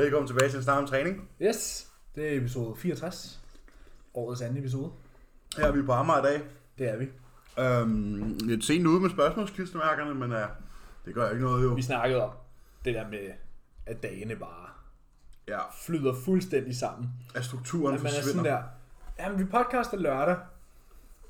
Velkommen 0.00 0.26
tilbage 0.26 0.50
til 0.50 0.62
Start 0.62 0.78
om 0.78 0.86
Træning. 0.86 1.28
Yes, 1.42 1.88
det 2.14 2.32
er 2.32 2.36
episode 2.38 2.76
64. 2.76 3.40
Årets 4.14 4.40
anden 4.42 4.58
episode. 4.58 4.92
Her 5.56 5.64
er 5.66 5.72
vi 5.72 5.82
på 5.82 5.92
Amager 5.92 6.18
i 6.18 6.22
dag. 6.22 6.42
Det 6.78 6.88
er 6.90 6.96
vi. 6.96 7.08
Øhm, 7.58 8.38
lidt 8.42 8.64
sent 8.64 8.86
ude 8.86 9.00
med 9.00 9.10
spørgsmålskistemærkerne, 9.10 10.14
men 10.14 10.32
uh, 10.32 10.38
det 11.04 11.14
gør 11.14 11.30
ikke 11.30 11.42
noget 11.44 11.64
jo. 11.64 11.68
Vi 11.68 11.82
snakkede 11.82 12.22
om 12.24 12.30
det 12.84 12.94
der 12.94 13.08
med, 13.08 13.30
at 13.86 14.02
dagene 14.02 14.36
bare 14.36 14.66
Ja, 15.48 15.58
flyder 15.86 16.14
fuldstændig 16.24 16.76
sammen. 16.76 17.08
at 17.34 17.44
strukturen 17.44 17.94
At 17.94 18.02
man 18.02 18.06
er 18.06 18.10
sådan 18.10 18.24
forsvinder. 18.24 18.50
der, 18.50 18.62
jamen 19.18 19.38
vi 19.38 19.44
podcaster 19.44 19.96
lørdag, 19.96 20.36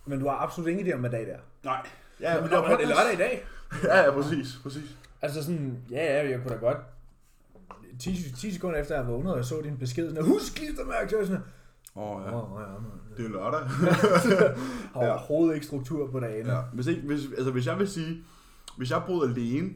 men 0.04 0.20
du 0.20 0.28
har 0.28 0.36
absolut 0.36 0.68
ingen 0.70 0.86
idé 0.86 0.92
om, 0.94 1.00
hvad 1.00 1.10
dag 1.10 1.20
det 1.20 1.32
er. 1.34 1.38
Nej. 1.64 1.86
Ja, 2.20 2.32
Ja, 2.34 2.40
men 2.40 2.50
men 2.50 2.58
er 2.58 2.76
det 2.76 2.88
lørdag 2.88 3.14
i 3.14 3.16
dag? 3.16 3.44
Ja, 3.84 4.00
ja, 4.04 4.10
præcis, 4.10 4.58
præcis. 4.62 4.96
Altså 5.22 5.42
sådan, 5.42 5.78
ja, 5.90 6.04
ja, 6.22 6.30
jeg 6.30 6.40
kunne 6.42 6.54
da 6.54 6.60
godt 6.60 6.78
10, 8.00 8.32
10 8.36 8.52
sekunder 8.52 8.80
efter 8.80 8.94
jeg 8.96 9.06
vågnede, 9.06 9.32
og 9.32 9.36
jeg 9.36 9.44
så 9.44 9.60
din 9.60 9.78
besked, 9.78 10.08
sådan, 10.08 10.24
husk 10.24 10.54
klistermærke, 10.54 11.10
så 11.10 11.16
var 11.16 11.20
jeg 11.20 11.26
sådan, 11.26 11.42
Åh, 11.96 12.16
oh, 12.16 12.22
ja. 12.26 12.42
oh, 12.42 12.60
ja, 12.60 12.66
man. 12.66 12.90
Det 13.16 13.24
er 13.24 13.28
lørdag. 13.28 13.60
har 14.92 15.00
overhovedet 15.00 15.54
ikke 15.54 15.66
struktur 15.66 16.10
på 16.10 16.20
dagen. 16.20 16.46
ja. 16.46 16.60
Hvis, 16.72 16.86
ikke, 16.86 17.02
hvis, 17.02 17.20
altså, 17.36 17.50
hvis 17.50 17.66
jeg 17.66 17.78
vil 17.78 17.88
sige, 17.88 18.24
hvis 18.76 18.90
jeg 18.90 19.02
boede 19.06 19.30
alene, 19.30 19.74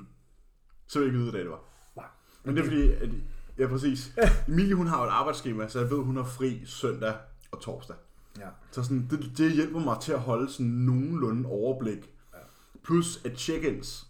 så 0.86 0.98
ville 0.98 1.12
jeg 1.12 1.14
ikke 1.14 1.18
vide, 1.18 1.30
hvad 1.30 1.40
det 1.40 1.50
var. 1.50 1.60
Nej. 1.96 2.06
Men 2.44 2.56
det 2.56 2.60
er 2.60 2.64
fordi, 2.64 2.90
at, 2.90 3.10
ja 3.58 3.66
præcis. 3.66 4.14
Emilie, 4.48 4.74
hun 4.74 4.86
har 4.86 4.98
jo 4.98 5.04
et 5.04 5.12
arbejdsskema, 5.12 5.68
så 5.68 5.80
jeg 5.80 5.90
ved, 5.90 5.98
hun 5.98 6.16
har 6.16 6.24
fri 6.24 6.62
søndag 6.66 7.14
og 7.50 7.60
torsdag. 7.60 7.96
Ja. 8.38 8.48
Så 8.70 8.82
sådan, 8.82 9.08
det, 9.10 9.38
det 9.38 9.52
hjælper 9.52 9.80
mig 9.80 9.96
til 10.00 10.12
at 10.12 10.20
holde 10.20 10.52
sådan 10.52 10.66
nogenlunde 10.66 11.48
overblik. 11.48 12.10
Ja. 12.32 12.38
Plus 12.84 13.24
at 13.24 13.38
check-ins 13.38 14.06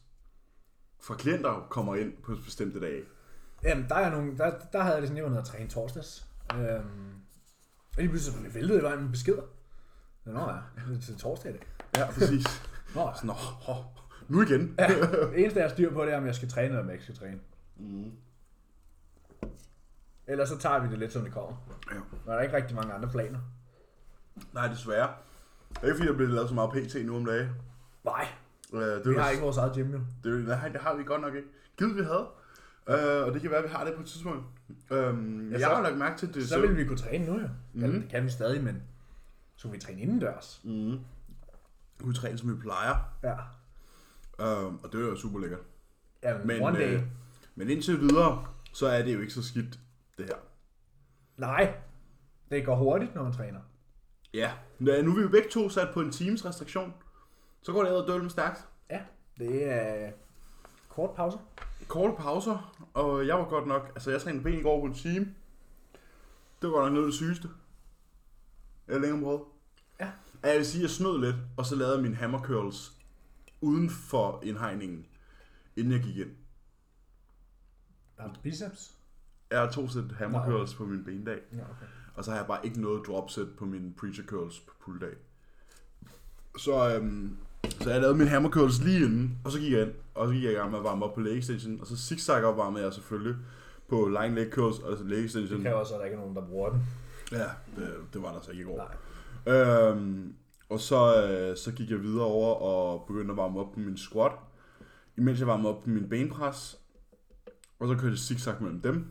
fra 1.00 1.14
klienter 1.14 1.66
kommer 1.70 1.96
ind 1.96 2.12
på 2.22 2.36
bestemte 2.44 2.80
dage. 2.80 3.02
Jamen, 3.64 3.86
der, 3.88 3.94
er 3.94 4.10
nogle, 4.10 4.38
der, 4.38 4.52
der 4.72 4.82
havde 4.82 4.94
jeg 4.94 5.02
det 5.02 5.08
sådan, 5.08 5.16
jeg 5.16 5.24
var 5.24 5.30
nede 5.30 5.40
og 5.40 5.46
træne 5.46 5.68
torsdags. 5.68 6.26
Øhm, 6.54 7.14
og 7.96 8.02
lige 8.02 8.08
pludselig 8.08 8.42
så 8.42 8.50
væltede 8.54 8.78
det 8.78 8.84
var 8.84 8.96
med 8.96 9.08
beskeder. 9.10 9.42
Nå 10.24 10.40
ja, 10.40 10.56
det 10.88 10.96
er 10.96 11.00
til 11.00 11.18
torsdag 11.18 11.50
i 11.50 11.54
dag. 11.54 11.66
Ja, 11.96 12.10
præcis. 12.10 12.46
Nå 12.94 13.00
ja. 13.00 13.14
Sådan, 13.14 13.30
åh, 13.68 13.76
nu 14.28 14.42
igen. 14.42 14.74
ja. 14.78 14.88
Det 14.88 15.40
eneste, 15.40 15.60
jeg 15.60 15.68
har 15.68 15.74
styr 15.74 15.92
på, 15.92 16.04
det 16.04 16.12
er, 16.12 16.16
om 16.18 16.26
jeg 16.26 16.34
skal 16.34 16.48
træne, 16.48 16.68
eller 16.68 16.80
om 16.80 16.86
jeg 16.86 16.94
ikke 16.94 17.04
skal 17.04 17.16
træne. 17.16 17.40
Mm. 17.76 18.12
Ellers 20.26 20.48
så 20.48 20.58
tager 20.58 20.78
vi 20.82 20.88
det 20.90 20.98
lidt, 20.98 21.12
som 21.12 21.22
det 21.22 21.32
kommer. 21.32 21.56
Ja. 21.92 22.00
Der 22.26 22.38
er 22.38 22.42
ikke 22.42 22.56
rigtig 22.56 22.76
mange 22.76 22.92
andre 22.92 23.08
planer. 23.08 23.38
Nej, 24.52 24.68
desværre. 24.68 25.12
Det 25.68 25.82
er 25.82 25.86
ikke 25.86 25.96
fordi, 25.96 26.08
der 26.08 26.16
bliver 26.16 26.30
lavet 26.30 26.48
så 26.48 26.54
meget 26.54 26.70
PT 26.70 27.06
nu 27.06 27.16
om 27.16 27.24
dagen. 27.24 27.48
Nej, 28.04 28.26
Uh, 28.72 28.80
det, 28.80 29.06
vi 29.06 29.14
er 29.14 29.20
har 29.20 29.30
ikke 29.30 29.42
vores 29.42 29.56
eget 29.56 29.74
gym 29.74 29.92
jo. 29.92 30.00
Det, 30.24 30.46
nej, 30.48 30.68
det 30.68 30.80
har 30.80 30.94
vi 30.94 31.04
godt 31.04 31.20
nok 31.20 31.34
ikke. 31.34 31.48
Givet 31.78 31.96
vi 31.96 32.02
havde. 32.02 32.26
Uh, 32.88 32.94
og 33.26 33.32
det 33.34 33.40
kan 33.42 33.50
være, 33.50 33.58
at 33.58 33.64
vi 33.64 33.68
har 33.68 33.84
det 33.84 33.94
på 33.94 34.00
et 34.00 34.06
tidspunkt. 34.06 34.44
Um, 34.90 35.46
Ja, 35.46 35.52
jeg 35.52 35.60
så- 35.60 35.74
har 35.74 35.82
lagt 35.82 35.96
mærke 35.98 36.18
til 36.18 36.34
det. 36.34 36.48
Så 36.48 36.60
vil 36.60 36.76
vi 36.76 36.84
kunne 36.84 36.98
træne 36.98 37.26
nu 37.26 37.40
jo. 37.40 37.48
Mm. 37.72 37.82
Mhm. 37.82 38.00
det 38.00 38.10
kan 38.10 38.24
vi 38.24 38.30
stadig, 38.30 38.64
men 38.64 38.82
så 39.56 39.68
vi 39.68 39.78
træne 39.78 40.00
indendørs. 40.00 40.60
Mm. 40.64 40.98
Vi 42.04 42.14
træne, 42.14 42.38
som 42.38 42.48
vi 42.56 42.60
plejer. 42.60 42.94
Ja. 43.22 43.34
Uh, 44.38 44.74
og 44.84 44.92
det 44.92 44.94
er 45.00 45.08
jo 45.08 45.16
super 45.16 45.38
lækkert. 45.40 45.60
Ja, 46.22 46.38
men 46.38 46.46
Men, 46.46 46.62
one 46.62 46.78
day. 46.78 46.94
øh, 46.94 47.02
men 47.54 47.70
indtil 47.70 48.00
videre, 48.00 48.46
så 48.72 48.86
er 48.86 49.02
det 49.02 49.14
jo 49.14 49.20
ikke 49.20 49.32
så 49.32 49.42
skidt, 49.42 49.78
det 50.18 50.24
her. 50.26 50.34
Nej, 51.36 51.74
det 52.50 52.64
går 52.66 52.76
hurtigt, 52.76 53.14
når 53.14 53.22
man 53.22 53.32
træner. 53.32 53.60
Ja, 54.34 54.52
Nå, 54.78 54.92
nu 55.02 55.10
er 55.10 55.16
vi 55.16 55.22
jo 55.22 55.28
begge 55.28 55.48
to 55.50 55.68
sat 55.68 55.88
på 55.94 56.00
en 56.00 56.10
times 56.12 56.44
restriktion. 56.46 56.94
Så 57.62 57.72
går 57.72 57.82
det 57.84 57.90
ad 57.90 58.06
dølmen 58.06 58.30
stærkt. 58.30 58.66
Ja, 58.90 59.00
det 59.38 59.72
er 59.72 60.10
kort 60.88 61.10
pause. 61.16 61.38
Korte 61.88 62.14
pauser, 62.16 62.88
og 62.94 63.26
jeg 63.26 63.38
var 63.38 63.44
godt 63.48 63.66
nok, 63.66 63.88
altså 63.94 64.10
jeg 64.10 64.20
trænede 64.22 64.42
ben 64.44 64.58
i 64.58 64.62
går 64.62 64.80
på 64.80 64.86
en 64.86 64.94
time. 64.94 65.34
Det 66.62 66.70
var 66.70 66.82
nok 66.82 66.92
noget 66.92 67.04
af 67.04 67.10
det 67.10 67.14
sygeste. 67.14 67.48
Jeg 68.88 69.00
længere 69.00 69.22
prøvet. 69.22 69.42
Ja. 70.00 70.10
Jeg 70.42 70.56
vil 70.56 70.66
sige, 70.66 70.80
at 70.80 70.82
jeg 70.82 70.90
snød 70.90 71.20
lidt, 71.20 71.36
og 71.56 71.66
så 71.66 71.76
lavede 71.76 71.94
jeg 71.94 72.02
mine 72.02 72.14
hammer 72.16 72.42
curls 72.42 72.92
uden 73.60 73.90
for 73.90 74.40
indhegningen, 74.44 75.06
inden 75.76 75.92
jeg 75.92 76.00
gik 76.02 76.16
ind. 76.16 76.30
Har 78.18 78.28
du 78.28 78.40
biceps? 78.42 78.94
Jeg 79.50 79.60
har 79.60 79.70
to 79.70 79.88
sæt 79.88 80.12
hammer 80.18 80.44
curls 80.44 80.74
på 80.74 80.84
min 80.86 81.04
bendag, 81.04 81.40
Ja, 81.52 81.60
okay. 81.62 81.86
og 82.14 82.24
så 82.24 82.30
har 82.30 82.38
jeg 82.38 82.46
bare 82.46 82.66
ikke 82.66 82.80
noget 82.80 83.06
drop 83.06 83.30
set 83.30 83.54
på 83.58 83.64
mine 83.64 83.94
preacher 83.94 84.24
curls 84.24 84.60
på 84.60 84.74
pulldag. 84.84 85.14
Så, 86.58 86.94
øhm, 86.96 87.36
så 87.70 87.90
jeg 87.90 88.00
lavede 88.00 88.18
mine 88.18 88.30
hammer 88.30 88.50
curls 88.50 88.84
lige 88.84 89.04
inden, 89.04 89.38
og 89.44 89.52
så 89.52 89.58
gik 89.58 89.72
jeg 89.72 89.82
ind, 89.82 89.92
og 90.14 90.28
så 90.28 90.34
gik 90.34 90.42
jeg 90.42 90.52
i 90.52 90.54
gang 90.54 90.70
med 90.70 90.78
at 90.78 90.84
varme 90.84 91.04
op 91.04 91.14
på 91.14 91.20
leg 91.20 91.38
extension, 91.38 91.80
og 91.80 91.86
så 91.86 91.96
zigzag 91.96 92.44
opvarmede 92.44 92.84
jeg 92.84 92.92
selvfølgelig 92.92 93.36
på 93.88 94.08
line 94.08 94.34
leg 94.34 94.50
curls 94.52 94.78
og 94.78 94.98
leg 95.04 95.24
extension. 95.24 95.58
Det 95.58 95.66
kræver 95.66 95.78
også, 95.78 95.94
at 95.94 95.98
der 95.98 96.04
ikke 96.04 96.16
er 96.16 96.20
nogen, 96.20 96.36
der 96.36 96.46
bruger 96.46 96.70
den. 96.70 96.80
Ja, 97.32 97.46
det, 97.76 97.94
det 98.12 98.22
var 98.22 98.32
der 98.32 98.40
så 98.40 98.50
ikke 98.50 98.62
i 98.62 98.66
går. 98.66 98.76
Nej. 99.46 99.54
Øhm, 99.54 100.34
og 100.68 100.80
så, 100.80 101.26
øh, 101.26 101.56
så 101.56 101.72
gik 101.72 101.90
jeg 101.90 102.02
videre 102.02 102.24
over 102.24 102.54
og 102.54 103.04
begyndte 103.06 103.32
at 103.32 103.36
varme 103.36 103.60
op 103.60 103.72
på 103.72 103.80
min 103.80 103.96
squat, 103.96 104.32
imens 105.16 105.38
jeg 105.38 105.46
varmede 105.46 105.68
op 105.68 105.82
på 105.82 105.90
min 105.90 106.08
benpres, 106.08 106.78
og 107.78 107.88
så 107.88 107.94
kørte 107.94 108.08
jeg 108.08 108.18
zigzag 108.18 108.54
mellem 108.60 108.80
dem. 108.80 109.06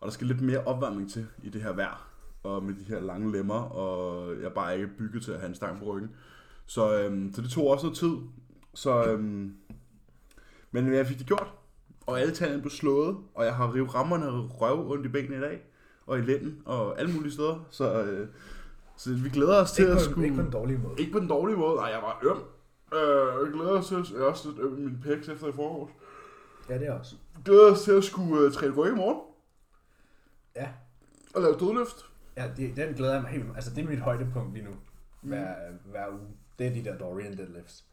Og 0.00 0.06
der 0.06 0.12
skal 0.12 0.26
lidt 0.26 0.40
mere 0.40 0.64
opvarmning 0.64 1.10
til 1.10 1.26
i 1.42 1.48
det 1.48 1.62
her 1.62 1.72
vejr, 1.72 2.06
og 2.42 2.62
med 2.62 2.74
de 2.74 2.84
her 2.84 3.00
lange 3.00 3.32
lemmer, 3.32 3.60
og 3.60 4.30
jeg 4.36 4.44
er 4.44 4.54
bare 4.54 4.74
ikke 4.76 4.90
bygget 4.98 5.22
til 5.22 5.32
at 5.32 5.38
have 5.40 5.48
en 5.48 5.54
stang 5.54 5.78
på 5.78 5.84
ryggen. 5.84 6.10
Så, 6.70 6.98
øhm, 6.98 7.32
så 7.34 7.42
det 7.42 7.50
tog 7.50 7.66
også 7.66 7.86
noget 7.86 7.98
tid. 7.98 8.16
Så, 8.74 9.04
øhm, 9.04 9.54
men 10.70 10.94
jeg 10.94 11.06
fik 11.06 11.18
det 11.18 11.26
gjort, 11.26 11.52
og 12.06 12.20
alle 12.20 12.34
tallene 12.34 12.62
blev 12.62 12.70
slået, 12.70 13.16
og 13.34 13.44
jeg 13.44 13.54
har 13.54 13.74
rivet 13.74 13.94
rammerne 13.94 14.26
røv 14.48 14.90
ondt 14.90 15.06
i 15.06 15.08
benene 15.08 15.36
i 15.36 15.40
dag, 15.40 15.62
og 16.06 16.18
i 16.18 16.22
lænden, 16.22 16.62
og 16.64 17.00
alle 17.00 17.12
mulige 17.12 17.32
steder. 17.32 17.66
Så, 17.70 18.02
øh, 18.02 18.28
så 18.96 19.14
vi 19.14 19.28
glæder 19.28 19.62
os 19.62 19.72
til 19.72 19.82
Ikke 19.82 19.94
at 19.94 20.00
skulle... 20.00 20.24
ikke 20.24 20.36
på 20.36 20.42
en 20.42 20.52
dårlig 20.52 20.80
måde. 20.80 20.94
Ikke 20.98 21.12
på 21.12 21.18
den 21.18 21.28
dårlige 21.28 21.56
måde. 21.56 21.76
Nej, 21.76 21.84
jeg 21.84 22.02
var 22.02 22.20
øm. 22.22 22.38
Øh, 22.98 23.46
jeg 23.46 23.52
glæder 23.52 23.78
os 23.78 23.86
til 23.88 23.94
at... 23.94 24.10
Jeg 24.10 24.20
er 24.20 24.24
også 24.24 24.48
lidt 24.48 24.60
øm 24.60 24.78
i 24.78 24.80
min 24.80 25.00
pæks 25.02 25.28
efter 25.28 25.48
i 25.48 25.52
forgårs. 25.52 25.90
Ja, 26.68 26.78
det 26.78 26.86
er 26.86 26.98
også. 26.98 27.16
Jeg 27.34 27.44
glæder 27.44 27.72
os 27.72 27.82
til 27.82 27.92
at 27.92 28.04
skulle 28.04 28.46
uh, 28.46 28.52
træne 28.52 28.74
ryg 28.74 28.92
i 28.92 28.94
morgen. 28.94 29.20
Ja. 30.56 30.68
Og 31.34 31.42
lave 31.42 31.54
dødløft. 31.60 32.10
Ja, 32.36 32.50
det, 32.56 32.76
den 32.76 32.94
glæder 32.94 33.12
jeg 33.12 33.22
mig 33.22 33.30
helt 33.30 33.44
Altså, 33.54 33.70
det 33.74 33.84
er 33.84 33.88
mit 33.88 33.98
højdepunkt 33.98 34.54
lige 34.54 34.64
nu. 34.64 34.72
Hver, 35.20 35.54
hver 35.84 36.08
uge. 36.08 36.28
Det 36.60 36.68
er 36.68 36.72
de 36.74 36.84
der 36.84 36.98
Dorian 36.98 37.38
deadlifts. 37.38 37.84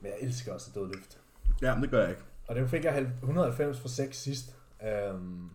Men 0.00 0.10
jeg 0.10 0.16
elsker 0.20 0.52
også 0.52 0.70
dødløft. 0.74 1.20
Ja, 1.62 1.74
men 1.74 1.82
det 1.82 1.90
gør 1.90 2.00
jeg 2.00 2.10
ikke. 2.10 2.22
Og 2.46 2.54
det 2.54 2.70
fik 2.70 2.84
jeg 2.84 2.92
halv- 2.92 3.10
190 3.22 3.80
for 3.80 3.88
6 3.88 4.16
sidst. 4.16 4.56
Øhm, 4.82 5.50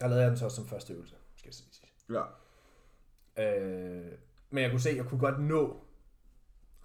der 0.00 0.06
lavede 0.08 0.20
jeg 0.22 0.30
den 0.30 0.38
så 0.38 0.44
også 0.44 0.56
som 0.56 0.66
første 0.66 0.92
øvelse, 0.92 1.14
skal 1.36 1.48
jeg 1.48 1.54
sige. 1.54 1.70
Ja. 2.12 2.22
Øh, 3.38 4.12
men 4.50 4.62
jeg 4.62 4.70
kunne 4.70 4.80
se, 4.80 4.90
at 4.90 4.96
jeg 4.96 5.04
kunne 5.04 5.20
godt 5.20 5.40
nå 5.40 5.84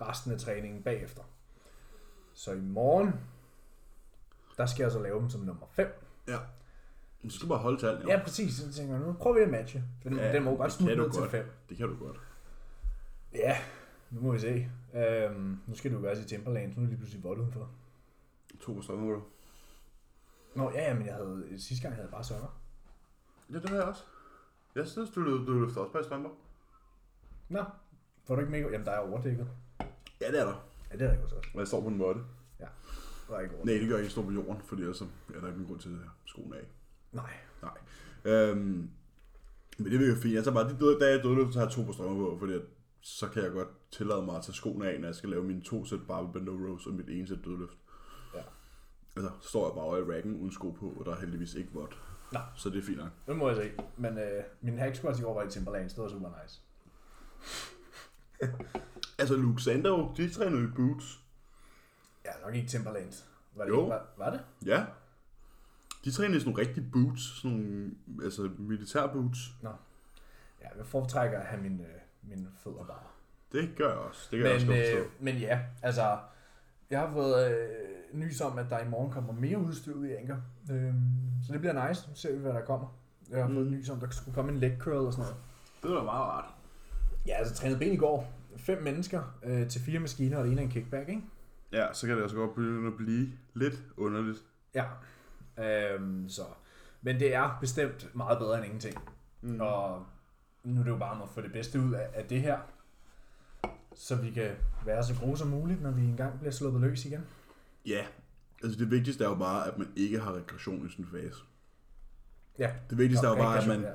resten 0.02 0.32
af 0.32 0.40
træningen 0.40 0.84
bagefter. 0.84 1.22
Så 2.34 2.52
i 2.52 2.60
morgen, 2.60 3.14
der 4.58 4.66
skal 4.66 4.84
jeg 4.84 4.92
så 4.92 5.00
lave 5.00 5.20
dem 5.20 5.30
som 5.30 5.42
nummer 5.42 5.66
5. 5.72 5.88
Ja. 6.28 6.38
Du 7.24 7.30
skal 7.30 7.48
bare 7.50 7.60
holde 7.60 7.82
tallene. 7.82 8.12
Ja, 8.12 8.24
præcis. 8.24 8.54
Så 8.54 8.74
tænker 8.74 8.94
jeg, 8.96 9.04
nu 9.06 9.14
prøver 9.14 9.36
vi 9.38 9.42
at 9.44 9.50
matche. 9.50 9.84
Den, 10.04 10.18
Ja, 10.18 10.34
den 10.34 10.44
må 10.44 10.56
godt 10.56 10.76
du 10.80 10.84
ned 10.86 11.12
til 11.12 11.20
godt. 11.22 11.32
5. 11.32 11.46
Det 11.70 11.78
kan 11.78 11.88
du 11.88 12.06
godt. 12.06 12.18
Ja, 13.34 13.58
nu 14.12 14.22
må 14.22 14.32
vi 14.32 14.40
se. 14.40 14.70
Øhm, 14.96 15.58
nu 15.68 15.76
skal 15.76 15.92
du 15.92 16.00
jo 16.00 16.10
også 16.10 16.22
i 16.22 16.26
Timberland, 16.26 16.74
så 16.74 16.80
nu 16.80 16.84
er 16.84 16.88
det 16.88 16.90
lige 16.90 16.98
pludselig 16.98 17.24
vådt 17.24 17.40
udenfor. 17.40 17.70
To 18.60 18.74
på 18.74 18.82
du. 18.82 19.24
Nå, 20.56 20.72
ja, 20.72 20.88
ja, 20.88 20.94
men 20.94 21.06
jeg 21.06 21.14
havde, 21.14 21.46
sidste 21.58 21.82
gang 21.82 21.96
havde 21.96 22.06
jeg 22.06 22.12
bare 22.12 22.24
sokker. 22.24 22.62
Ja, 23.54 23.60
det 23.60 23.70
har 23.70 23.76
jeg 23.76 23.86
også. 23.86 24.04
Jeg 24.76 24.88
synes, 24.88 25.10
du 25.10 25.20
løfter 25.22 25.46
du 25.46 25.60
løfter 25.60 25.82
også 25.82 25.94
bare 25.94 26.02
i 26.02 26.06
strømper. 26.06 26.30
Nå, 27.50 27.64
får 28.28 28.36
du 28.36 28.42
ikke 28.42 28.52
mega... 28.52 28.70
Jamen, 28.72 28.86
der 28.86 28.92
er 28.92 29.00
overdækket. 29.00 29.48
Ja, 30.22 30.28
det 30.32 30.40
er 30.40 30.46
der. 30.46 30.68
Ja, 30.92 30.98
det 30.98 31.08
er 31.08 31.28
så 31.28 31.36
også. 31.36 31.50
Og 31.54 31.60
jeg 31.60 31.68
står 31.68 31.82
på 31.82 31.88
en 31.88 31.98
måtte. 31.98 32.22
Der 32.60 32.68
er 33.38 33.42
ikke 33.42 33.54
Nej, 33.54 33.58
overdækket. 33.60 33.82
det 33.82 33.90
gør 33.90 33.96
jeg 33.96 34.02
ikke. 34.02 34.06
Jeg 34.06 34.12
står 34.12 34.22
på 34.24 34.32
jorden, 34.32 34.62
fordi 34.62 34.82
ellers 34.82 34.98
så 34.98 35.04
er 35.04 35.40
der 35.40 35.48
ikke 35.48 35.48
nogen 35.48 35.66
grund 35.68 35.80
til 35.80 35.90
at 35.90 35.96
have 35.96 36.10
skoene 36.26 36.58
af. 36.58 36.64
Nej. 37.12 37.34
Nej. 37.62 37.78
Øhm, 38.34 38.90
men 39.78 39.92
det 39.92 40.00
vil 40.00 40.10
jo 40.10 40.16
fint. 40.16 40.34
Jeg 40.36 40.44
tager 40.44 40.56
bare 40.56 40.70
de 40.74 40.80
døde 40.80 41.00
dage, 41.00 41.16
jeg 41.16 41.24
døde, 41.24 41.54
så 41.54 41.60
har 41.60 41.66
jeg 41.66 41.74
to 41.76 41.84
på 41.84 41.92
strømmer 41.92 42.30
på, 42.30 42.38
fordi 42.40 42.54
at, 42.54 42.62
så 43.02 43.28
kan 43.28 43.44
jeg 43.44 43.52
godt 43.52 43.68
tillade 43.92 44.22
mig 44.22 44.36
at 44.38 44.44
tage 44.44 44.54
skoene 44.54 44.92
af, 44.92 45.00
når 45.00 45.08
jeg 45.08 45.16
skal 45.16 45.30
lave 45.30 45.44
mine 45.44 45.62
to 45.62 45.86
sæt 45.86 46.08
barbell 46.08 46.50
over 46.50 46.68
rows 46.70 46.88
og 46.88 46.94
mit 46.94 47.10
ene 47.10 47.28
sæt 47.28 47.38
dødløft. 47.46 47.78
Ja. 48.36 48.42
Altså, 49.16 49.32
så 49.42 49.50
står 49.50 49.68
jeg 49.68 49.76
bare 49.76 50.00
i 50.00 50.18
racken 50.18 50.36
uden 50.36 50.52
sko 50.52 50.70
på, 50.72 50.94
og 51.00 51.06
der 51.06 51.12
er 51.12 51.20
heldigvis 51.20 51.54
ikke 51.54 51.70
vådt. 51.74 51.98
Nej. 52.32 52.42
Så 52.56 52.70
det 52.70 52.78
er 52.78 52.84
fint 52.84 52.98
nok. 52.98 53.10
Nu 53.28 53.34
må 53.34 53.48
jeg 53.50 53.56
se. 53.58 53.72
Men 53.98 54.18
øh, 54.18 54.44
min 54.62 54.78
hack 54.78 54.96
squats 54.96 55.20
i 55.20 55.24
år 55.24 55.34
var 55.34 55.44
i 55.44 55.50
Timberland, 55.50 55.90
så 55.90 55.96
det 55.96 56.04
var 56.04 56.10
super 56.10 56.30
nice. 56.44 56.62
Altså, 59.20 59.36
Luke 59.36 59.62
Sando, 59.62 60.14
de 60.18 60.30
træner 60.30 60.60
jo 60.60 60.68
i 60.68 60.72
boots. 60.76 61.20
Ja, 62.26 62.32
nok 62.46 62.56
ikke 62.56 62.68
Timberland. 62.68 63.14
Var 63.56 63.64
det, 63.64 63.72
Jo. 63.72 63.80
Ikke, 63.80 63.90
var, 63.90 64.06
var 64.18 64.30
det? 64.30 64.42
Ja. 64.66 64.86
De 66.06 66.12
træner 66.12 66.36
i 66.36 66.40
sådan 66.40 66.54
nogle 66.54 66.68
rigtige 66.68 66.90
boots, 66.94 67.42
sådan 67.42 67.58
nogle, 67.58 67.92
altså 68.24 68.50
militær 68.58 69.08
boots. 69.08 69.40
Ja, 69.64 69.70
jeg 70.78 70.86
foretrækker 70.86 71.40
at 71.40 71.46
have 71.46 71.62
mine, 71.62 71.84
øh, 71.84 72.01
mine 72.24 72.48
fødder 72.64 72.84
bare. 72.86 73.04
Det 73.52 73.70
gør 73.78 73.88
jeg 73.90 73.98
også. 73.98 74.28
Det 74.32 74.40
jeg 74.44 74.54
også 74.56 74.68
Men, 74.68 74.76
godt 74.78 74.88
forstå. 74.88 75.00
øh, 75.04 75.10
men 75.20 75.36
ja, 75.38 75.60
altså, 75.82 76.18
jeg 76.90 77.00
har 77.00 77.12
fået, 77.12 77.52
øh, 77.52 77.68
nys 78.14 78.42
om, 78.42 78.58
at 78.58 78.66
der 78.70 78.80
i 78.80 78.90
morgen 78.90 79.12
kommer 79.12 79.34
mere 79.34 79.58
udstyr 79.58 79.94
ud 79.94 80.06
i 80.06 80.12
Anker. 80.14 80.38
Øhm, 80.72 80.94
så 81.48 81.54
det 81.54 81.60
bliver 81.60 81.88
nice. 81.88 82.10
Nu 82.10 82.16
ser 82.16 82.34
vi, 82.34 82.40
hvad 82.40 82.54
der 82.54 82.66
kommer. 82.66 82.98
Jeg 83.30 83.44
har 83.46 83.54
fået 83.54 83.66
Mm. 83.68 83.72
nys 83.72 83.90
om, 83.90 84.00
der 84.00 84.10
skulle 84.10 84.36
komme 84.36 84.52
en 84.52 84.58
leg 84.58 84.78
curl 84.80 85.06
og 85.06 85.14
sådan 85.14 85.24
noget. 85.26 85.38
Det 85.84 85.92
var 85.92 86.04
meget 86.04 86.22
rart. 86.26 86.46
Ja, 87.28 87.34
altså 87.34 87.54
trænet 87.56 87.80
ben 87.80 87.94
i 87.94 87.98
går. 87.98 88.34
Fem 88.58 88.84
mennesker 88.84 89.38
øh, 89.44 89.68
til 89.70 89.82
fire 89.82 90.00
maskiner, 90.00 90.38
og 90.38 90.44
det 90.44 90.52
ene 90.52 90.62
er 90.62 90.66
en 90.66 90.72
kickback, 90.72 91.10
ikke? 91.10 91.22
Ja, 91.72 91.94
så 91.94 92.08
kan 92.08 92.16
det 92.16 92.24
også 92.24 92.36
godt 92.36 92.56
begynde 92.56 92.88
at 92.88 92.98
blive 92.98 93.30
lidt 93.54 93.76
underligt. 93.98 94.40
Ja. 94.76 94.86
Øhm, 95.58 96.30
så. 96.30 96.42
Men 97.02 97.20
det 97.20 97.36
er 97.36 97.58
bestemt 97.62 98.16
meget 98.16 98.40
bedre 98.40 98.58
end 98.58 98.66
ingenting. 98.66 98.98
Mm. 99.42 99.62
Og 99.62 100.06
nu 100.64 100.80
er 100.80 100.84
det 100.84 100.92
jo 100.92 100.98
bare 100.98 101.12
om 101.12 101.22
at 101.22 101.30
få 101.30 101.42
det 101.42 101.52
bedste 101.52 101.80
ud 101.82 101.94
af, 101.94 102.08
af 102.14 102.26
det 102.26 102.42
her. 102.42 102.58
Så 103.96 104.16
vi 104.16 104.32
kan 104.32 104.52
være 104.86 105.04
så 105.04 105.14
gode 105.22 105.38
som 105.38 105.48
muligt, 105.48 105.82
når 105.82 105.92
vi 105.92 106.02
engang 106.02 106.40
bliver 106.40 106.52
sluppet 106.52 106.82
løs 106.82 107.06
igen. 107.06 107.22
Ja, 107.86 108.06
altså 108.64 108.80
det 108.80 108.92
vigtigste 108.92 109.24
er 109.24 109.30
jo 109.30 109.36
bare, 109.36 109.68
at 109.68 109.78
man 109.78 109.88
ikke 109.96 110.20
har 110.20 110.34
regression 110.34 110.88
i 110.88 110.90
sådan 110.90 111.06
en 111.06 111.12
fase. 111.12 111.44
Ja. 112.60 112.72
Det 112.90 112.98
vigtigste 112.98 113.28
er 113.28 113.32
jo 113.32 113.36
bare, 113.38 113.58
at 113.62 113.68
man, 113.68 113.82
Ja. 113.82 113.92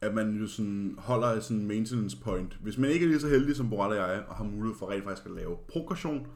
at 0.00 0.14
man 0.14 0.30
jo 0.36 0.46
sådan 0.46 0.94
holder 0.98 1.40
sådan 1.40 1.66
maintenance 1.66 2.16
point. 2.20 2.54
Hvis 2.54 2.78
man 2.78 2.90
ikke 2.90 3.04
er 3.04 3.08
lige 3.08 3.20
så 3.20 3.28
heldig 3.28 3.56
som 3.56 3.70
Borat 3.70 3.90
og 3.90 3.96
jeg, 4.10 4.24
og 4.28 4.36
har 4.36 4.44
mulighed 4.44 4.78
for 4.78 4.90
rent 4.90 5.04
faktisk 5.04 5.26
at 5.26 5.32
lave 5.32 5.56
progression, 5.68 6.26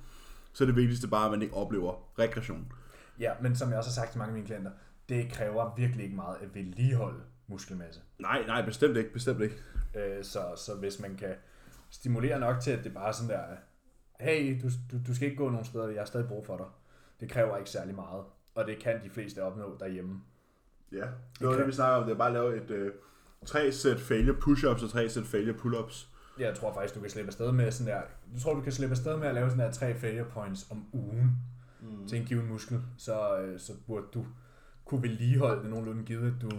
så 0.53 0.65
er 0.65 0.67
det 0.67 0.77
vigtigste 0.77 1.09
bare, 1.09 1.25
at 1.25 1.31
man 1.31 1.43
ikke 1.43 1.55
oplever 1.55 1.95
regression. 2.19 2.73
ja, 3.19 3.33
men 3.43 3.57
som 3.57 3.69
jeg 3.71 3.79
også 3.79 3.91
har 3.91 3.95
sagt 3.95 4.11
til 4.11 4.19
mange 4.19 4.31
af 4.31 4.35
mine 4.35 4.47
klienter, 4.47 4.71
det 5.09 5.33
kræver 5.33 5.75
virkelig 5.77 6.05
ikke 6.05 6.17
meget 6.17 6.37
at 6.41 6.55
vedligeholde 6.55 7.21
muskelmasse. 7.53 8.01
Nej, 8.19 8.45
nej, 8.47 8.65
bestemt 8.65 8.97
ikke, 8.97 9.13
bestemt 9.13 9.41
ikke. 9.41 9.57
Øh, 9.95 10.25
så, 10.25 10.41
så 10.57 10.75
hvis 10.75 11.01
man 11.01 11.17
kan 11.17 11.35
stimulere 11.91 12.41
nok 12.41 12.61
til, 12.61 12.71
at 12.71 12.85
det 12.85 12.95
bare 12.95 13.09
er 13.09 13.13
sådan 13.13 13.31
der, 13.31 13.43
hey, 14.21 14.63
du, 14.63 14.69
du, 14.91 15.03
du 15.07 15.15
skal 15.15 15.29
ikke 15.29 15.43
gå 15.43 15.51
nogen 15.51 15.65
steder, 15.65 15.89
jeg 15.89 16.01
har 16.01 16.07
stadig 16.07 16.29
brug 16.29 16.47
for 16.47 16.57
dig. 16.57 16.67
Det 17.21 17.31
kræver 17.31 17.57
ikke 17.57 17.71
særlig 17.71 17.95
meget, 17.95 18.25
og 18.55 18.67
det 18.67 18.79
kan 18.79 19.01
de 19.05 19.11
fleste 19.11 19.43
opnå 19.43 19.77
derhjemme. 19.81 20.21
Ja, 20.93 21.07
det 21.39 21.47
var 21.49 21.53
det, 21.53 21.67
vi 21.67 21.73
snakker 21.73 21.97
om. 21.97 22.05
Det 22.05 22.13
er 22.13 22.19
bare 22.19 22.29
at 22.29 22.33
lave 22.33 22.65
et 22.65 22.71
øh, 22.71 22.93
tre 23.47 23.73
sæt 23.73 24.01
failure 24.01 24.37
push-ups 24.37 24.85
og 24.85 24.91
tre 24.91 25.09
sæt 25.09 25.25
failure 25.25 25.57
pull-ups. 25.57 26.07
Jeg 26.39 26.55
tror 26.55 26.75
faktisk, 26.75 26.95
du 26.95 27.01
kan 27.01 27.11
slippe 27.11 27.29
afsted 27.29 27.53
med 27.53 27.71
sådan 27.71 27.93
der, 27.93 28.03
du 28.35 28.41
tror, 28.41 28.55
du 28.55 28.61
kan 28.61 28.73
slippe 28.73 28.93
afsted 28.93 29.17
med 29.17 29.29
at 29.29 29.35
lave 29.35 29.51
sådan 29.51 29.65
der 29.65 29.73
tre 29.73 29.95
failure 29.95 30.27
points 30.31 30.71
om 30.71 30.87
ugen 30.93 31.37
mm. 31.81 32.07
til 32.09 32.21
en 32.21 32.27
given 32.27 32.49
muskel, 32.49 32.83
så, 32.99 33.39
øh, 33.39 33.61
så 33.61 33.73
burde 33.87 34.07
du 34.15 34.27
kunne 34.85 35.03
vedligeholde 35.03 35.63
det 35.63 35.71
nogenlunde 35.71 36.05
givet, 36.05 36.35
at 36.35 36.43
du 36.43 36.51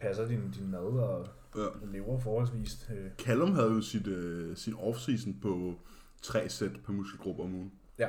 passer 0.00 0.26
din, 0.26 0.50
din 0.50 0.70
mad 0.70 0.80
og 0.80 1.26
Ja. 1.56 1.66
lever 1.92 2.20
forholdsvist. 2.20 2.90
Øh, 2.90 3.10
Callum 3.18 3.54
havde 3.54 3.68
jo 3.70 3.80
sit, 3.82 4.06
øh, 4.06 4.56
sin 4.56 4.74
off-season 4.74 5.40
på 5.42 5.74
tre 6.22 6.48
sæt 6.48 6.70
per 6.84 6.92
muskelgruppe 6.92 7.42
om 7.42 7.54
ugen. 7.54 7.72
ja, 7.98 8.08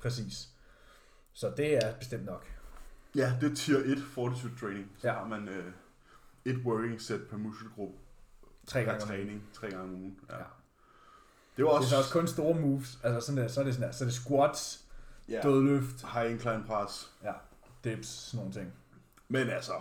præcis. 0.00 0.48
Så 1.32 1.52
det 1.56 1.76
er 1.84 1.94
bestemt 1.98 2.24
nok. 2.24 2.46
Ja, 3.16 3.32
det 3.40 3.50
er 3.50 3.54
tier 3.54 3.78
1 3.78 3.98
fortitude 3.98 4.52
training. 4.60 4.90
Så 4.98 5.06
Ja. 5.08 5.12
ja. 5.12 5.18
har 5.18 5.28
man 5.28 5.48
øh, 5.48 5.72
et 6.44 6.56
working 6.56 7.00
set 7.00 7.26
per 7.30 7.36
muskelgruppe 7.36 7.98
Tre 8.66 8.84
gange 8.84 9.02
om 9.02 9.08
ugen. 9.10 9.18
træning, 9.26 9.42
tre 9.52 9.70
gange 9.70 9.84
om 9.84 9.94
ugen. 9.94 10.20
Ja. 10.30 10.36
Ja. 10.36 10.42
Det 11.56 11.64
var 11.64 11.70
Det 11.70 11.74
er 11.76 11.78
også, 11.78 11.90
så 11.90 11.96
også 11.98 12.12
kun 12.12 12.26
store 12.28 12.60
moves. 12.60 12.98
Altså 13.02 13.26
sådan 13.26 13.42
der, 13.42 13.48
så 13.48 13.60
er 13.60 13.64
det 13.64 13.74
sådan 13.74 13.88
der, 13.88 13.92
så 13.94 14.04
er 14.04 14.06
det 14.06 14.14
squats, 14.14 14.84
ja, 15.28 15.40
dødløft, 15.42 16.06
high 16.12 16.30
incline 16.30 16.64
press. 16.66 17.12
dips, 17.84 18.08
sådan 18.08 18.38
nogle 18.38 18.52
ting. 18.52 18.72
Men 19.28 19.48
altså, 19.48 19.72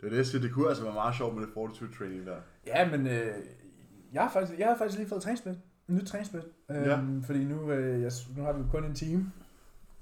det 0.00 0.06
er 0.12 0.16
det, 0.16 0.34
jeg 0.34 0.42
det 0.42 0.52
kunne 0.52 0.68
altså 0.68 0.82
være 0.84 0.92
meget 0.94 1.14
sjovt 1.16 1.34
med 1.34 1.42
det 1.46 1.50
fortitude 1.54 1.92
training 1.98 2.26
der. 2.26 2.36
Ja, 2.66 2.90
men 2.90 3.06
øh, 3.06 3.34
jeg, 4.12 4.22
har 4.22 4.30
faktisk, 4.32 4.58
jeg 4.58 4.66
har 4.68 4.76
faktisk 4.78 4.98
lige 4.98 5.08
fået 5.08 5.22
træningsspil. 5.22 5.58
En 5.88 5.94
nyt 5.94 6.06
træningsspil. 6.06 6.42
Øhm, 6.70 6.84
Ja. 6.84 6.98
Fordi 7.26 7.44
nu, 7.44 7.70
øh, 7.72 8.02
jeg, 8.02 8.12
nu 8.36 8.42
har 8.42 8.52
vi 8.52 8.62
kun 8.70 8.84
en 8.84 8.94
time. 8.94 9.32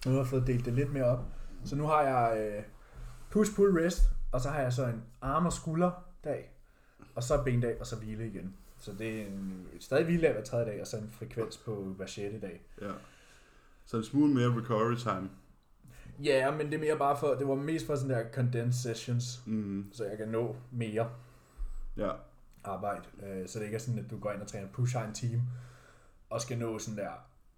Nu 0.06 0.10
har 0.12 0.18
jeg 0.18 0.26
fået 0.26 0.46
delt 0.46 0.64
det 0.64 0.72
lidt 0.72 0.92
mere 0.92 1.04
op. 1.04 1.24
Så 1.64 1.76
nu 1.76 1.86
har 1.86 2.02
jeg 2.02 2.52
øh, 2.56 2.62
push, 3.30 3.56
pull, 3.56 3.78
rest. 3.78 4.02
Og 4.32 4.40
så 4.40 4.48
har 4.48 4.60
jeg 4.60 4.72
så 4.72 4.84
en 4.86 5.02
arm- 5.22 5.46
og 5.46 5.52
skulderdag. 5.52 6.50
Og 7.14 7.22
så 7.22 7.42
bendag, 7.44 7.76
og 7.80 7.86
så 7.86 7.96
hvile 7.96 8.26
igen. 8.26 8.56
Så 8.78 8.92
det 8.98 9.22
er 9.22 9.26
en, 9.26 9.66
stadig 9.80 10.04
hvile 10.04 10.32
hver 10.32 10.42
tredje 10.44 10.66
dag, 10.66 10.80
og 10.80 10.86
så 10.86 10.96
en 10.96 11.10
frekvens 11.12 11.56
på 11.58 11.74
hver 11.74 12.06
sjette 12.06 12.40
dag. 12.40 12.60
Ja. 12.80 12.90
Så 13.86 13.96
en 13.96 14.04
smule 14.04 14.34
mere 14.34 14.60
recovery 14.60 14.94
time. 14.96 15.30
Ja, 16.22 16.50
men 16.50 16.66
det 16.66 16.74
er 16.74 16.78
mere 16.78 16.98
bare 16.98 17.16
for, 17.16 17.28
det 17.34 17.48
var 17.48 17.54
mest 17.54 17.86
for 17.86 17.94
sådan 17.94 18.10
der 18.10 18.24
condensed 18.32 18.94
sessions, 18.94 19.42
Mm. 19.46 19.86
så 19.92 20.04
jeg 20.04 20.18
kan 20.18 20.28
nå 20.28 20.56
mere 20.72 21.10
Ja. 21.96 22.10
arbejde. 22.64 23.02
Øh, 23.22 23.48
Så 23.48 23.58
det 23.58 23.64
ikke 23.64 23.74
er 23.74 23.80
sådan, 23.80 24.04
at 24.04 24.10
du 24.10 24.18
går 24.18 24.32
ind 24.32 24.40
og 24.42 24.46
træner 24.48 24.68
push 24.68 24.96
en 24.96 25.12
time, 25.14 25.42
og 26.30 26.40
skal 26.40 26.58
nå 26.58 26.78
sådan 26.78 26.98
der 26.98 27.10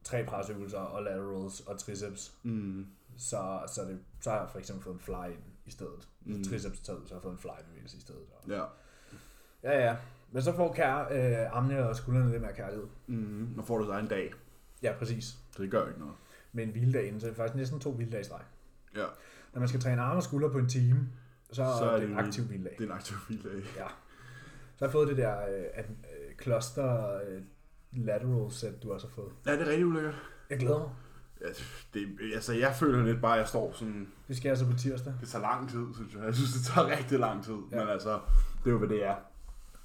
tre 0.04 0.24
presøvelser 0.24 0.78
og 0.78 1.02
laterals 1.02 1.60
og 1.60 1.78
triceps. 1.78 2.34
Mm. 2.42 2.86
Så, 3.18 3.60
så, 3.74 3.82
det, 3.82 3.98
så 4.20 4.30
har 4.30 4.38
jeg 4.40 4.48
for 4.50 4.58
eksempel 4.58 4.84
fået 4.84 4.94
en 4.94 5.00
fly 5.00 5.26
ind 5.30 5.42
i 5.66 5.70
stedet. 5.70 6.08
Mm. 6.24 6.44
Triceps 6.44 6.80
taget, 6.80 7.00
så 7.06 7.14
har 7.14 7.16
jeg 7.18 7.22
fået 7.22 7.32
en 7.32 7.38
fly 7.38 7.50
bevægelse 7.70 7.96
i 7.96 8.00
stedet. 8.00 8.20
Og- 8.42 8.48
Ja. 8.50 8.62
Ja, 9.62 9.84
ja. 9.86 9.96
Men 10.32 10.42
så 10.42 10.52
får 10.52 10.72
kær, 10.72 10.96
øh, 11.10 11.56
armene 11.56 11.88
og 11.88 11.96
skuldrene 11.96 12.30
lidt 12.30 12.42
mere 12.42 12.52
kærlighed. 12.54 12.86
Mm. 13.06 13.48
Nu 13.56 13.62
får 13.62 13.78
du 13.78 13.86
dig 13.90 14.00
en 14.00 14.06
dag, 14.08 14.32
Ja, 14.82 14.92
præcis. 14.98 15.24
så 15.56 15.62
det 15.62 15.70
gør 15.70 15.86
ikke 15.86 15.98
noget. 16.00 16.14
Med 16.56 16.64
en 16.64 16.70
hviledag 16.70 17.06
inden, 17.06 17.20
så 17.20 17.26
er 17.26 17.30
det 17.30 17.36
faktisk 17.36 17.56
næsten 17.56 17.80
to 17.80 17.92
hviledage 17.92 18.20
i 18.20 18.24
streg. 18.24 18.40
Ja. 18.96 19.04
Når 19.52 19.58
man 19.60 19.68
skal 19.68 19.80
træne 19.80 20.02
arme 20.02 20.16
og 20.18 20.22
skulder 20.22 20.48
på 20.48 20.58
en 20.58 20.68
time, 20.68 21.08
så, 21.48 21.54
så 21.54 21.90
er 21.90 21.96
det 21.96 22.04
en 22.04 22.10
en 22.12 22.18
aktiv 22.18 22.44
hviledag. 22.44 22.74
Det 22.78 22.84
er 22.84 22.88
en 22.88 22.96
aktiv 22.96 23.16
hviledag. 23.28 23.62
Så 24.76 24.84
har 24.84 24.86
jeg 24.86 24.92
fået 24.92 25.08
det 25.08 25.16
der 25.16 25.36
øh, 25.48 25.64
øh, 25.78 26.36
cluster 26.42 27.14
øh, 27.28 27.42
lateral 27.92 28.52
set, 28.52 28.82
du 28.82 28.92
også 28.92 29.06
har 29.06 29.14
fået. 29.14 29.32
Ja, 29.46 29.52
det 29.52 29.60
er 29.60 29.66
rigtig 29.66 29.86
ulækkert. 29.86 30.14
Jeg 30.50 30.58
glæder 30.58 30.78
mig. 30.78 30.88
Ja, 31.40 31.46
det, 31.94 32.08
altså, 32.34 32.52
jeg 32.52 32.74
føler 32.74 33.04
lidt 33.04 33.20
bare, 33.20 33.32
at 33.32 33.38
jeg 33.38 33.48
står 33.48 33.72
sådan... 33.74 34.08
Det 34.28 34.36
skal 34.36 34.48
jeg 34.48 34.58
så 34.58 34.66
på 34.66 34.72
tirsdag. 34.76 35.14
Det 35.20 35.28
tager 35.28 35.42
lang 35.42 35.70
tid, 35.70 35.86
synes 35.94 36.14
jeg. 36.14 36.22
Jeg 36.24 36.34
synes, 36.34 36.52
det 36.52 36.62
tager 36.64 36.98
rigtig 36.98 37.18
lang 37.18 37.44
tid. 37.44 37.54
Ja. 37.72 37.76
Ja. 37.76 37.84
Men 37.84 37.92
altså, 37.92 38.10
det 38.64 38.66
er 38.66 38.70
jo, 38.70 38.78
hvad 38.78 38.88
det 38.88 39.04
er. 39.06 39.14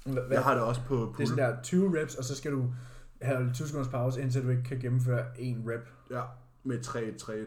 Hvad, 0.04 0.22
Jeg 0.30 0.42
har 0.44 0.54
det 0.54 0.62
også 0.62 0.80
på 0.86 0.94
det 0.96 1.02
er 1.02 1.12
pull. 1.12 1.26
sådan 1.28 1.44
der 1.56 1.62
20 1.62 2.00
reps, 2.00 2.14
og 2.14 2.24
så 2.24 2.36
skal 2.36 2.52
du 2.52 2.74
have 3.22 3.50
20 3.54 3.68
sekunders 3.68 3.88
pause, 3.88 4.22
indtil 4.22 4.44
du 4.44 4.48
ikke 4.50 4.62
kan 4.62 4.78
gennemføre 4.78 5.24
en 5.40 5.64
rep. 5.70 5.88
Ja, 6.10 6.22
med 6.62 6.82
3 6.82 7.14
3 7.18 7.46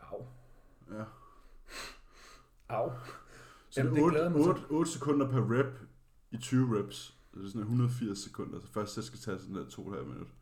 Au. 0.00 0.26
Ja. 0.92 1.04
Au. 2.68 2.92
Så 3.70 3.80
Jamen, 3.80 3.94
det 3.94 4.00
det 4.00 4.06
er 4.06 4.10
glæder 4.10 4.24
8, 4.26 4.38
jeg 4.38 4.46
mig 4.46 4.48
8, 4.48 4.60
8 4.70 4.90
sekunder 4.90 5.30
per 5.30 5.58
rep 5.58 5.78
i 6.30 6.36
20 6.36 6.78
reps. 6.78 6.96
Så 7.32 7.38
det 7.38 7.44
er 7.44 7.48
sådan 7.48 7.60
180 7.60 8.18
sekunder. 8.18 8.60
Så 8.60 8.72
først 8.72 8.96
jeg 8.96 9.04
skal 9.04 9.18
tage 9.18 9.38
sådan 9.38 9.54
der 9.54 9.64
2,5 9.64 9.82
minutter. 9.82 10.32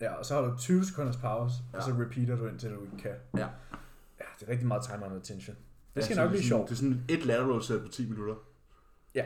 Ja, 0.00 0.14
og 0.14 0.24
så 0.26 0.34
har 0.34 0.42
du 0.50 0.56
20 0.58 0.84
sekunders 0.84 1.16
pause, 1.16 1.54
ja. 1.72 1.78
og 1.78 1.84
så 1.84 1.90
repeater 1.90 2.36
du 2.36 2.46
indtil 2.46 2.70
du 2.70 2.82
ikke 2.82 2.96
kan. 2.96 3.14
Ja. 3.34 3.48
Ja, 4.20 4.24
det 4.40 4.46
er 4.48 4.52
rigtig 4.52 4.68
meget 4.68 4.82
time 4.84 5.06
on 5.06 5.16
attention. 5.16 5.56
Det 5.94 6.04
skal 6.04 6.16
Ja, 6.16 6.22
nok 6.22 6.30
blive 6.30 6.40
det 6.40 6.48
sjovt. 6.48 6.68
Det 6.68 6.74
er 6.74 6.76
sådan 6.76 7.04
et 7.08 7.24
lateral 7.24 7.62
set 7.62 7.82
på 7.82 7.88
10 7.88 8.10
minutter. 8.10 8.34
Ja. 9.14 9.24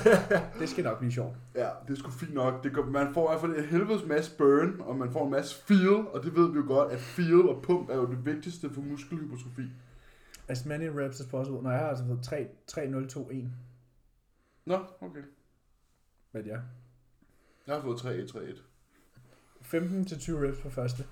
Det 0.60 0.68
skal 0.68 0.84
nok 0.84 0.98
blive 0.98 1.12
sjovt. 1.12 1.36
Ja, 1.54 1.68
det 1.88 1.92
er 1.92 1.98
sgu 1.98 2.10
fint 2.10 2.34
nok. 2.34 2.64
Det 2.64 2.72
går, 2.72 2.84
man 2.84 3.14
får 3.14 3.28
i 3.28 3.32
hvert 3.32 3.40
fald 3.40 3.64
en 3.64 3.64
helvedes 3.64 4.04
masse 4.06 4.36
burn, 4.36 4.80
og 4.80 4.96
man 4.96 5.12
får 5.12 5.24
en 5.24 5.30
masse 5.30 5.56
feel, 5.56 6.06
og 6.06 6.22
det 6.22 6.36
ved 6.36 6.52
vi 6.52 6.56
jo 6.56 6.64
godt, 6.66 6.92
at 6.92 7.00
feel 7.00 7.48
og 7.48 7.62
pump 7.62 7.90
er 7.90 7.96
jo 7.96 8.06
det 8.06 8.26
vigtigste 8.26 8.70
for 8.70 8.80
muskelhypertrofi. 8.80 9.62
As 10.48 10.64
many 10.64 10.88
reps 10.88 11.20
as 11.20 11.26
possible. 11.26 11.62
Nå, 11.62 11.70
jeg 11.70 11.78
har 11.78 11.88
altså 11.88 12.04
fået 12.06 12.22
3, 12.22 12.48
3 12.66 12.86
0, 12.86 13.08
2, 13.08 13.30
1. 13.30 13.52
Nå, 14.64 14.78
okay. 15.00 15.22
Hvad 16.30 16.42
det 16.42 16.52
er? 16.52 16.60
Jeg 17.66 17.74
har 17.74 17.82
fået 17.82 17.98
3 17.98 18.16
1 18.16 18.28
3 18.28 18.44
1. 18.44 18.64
15 19.62 20.04
til 20.04 20.18
20 20.18 20.48
reps 20.48 20.60
på 20.60 20.70
første. 20.70 21.04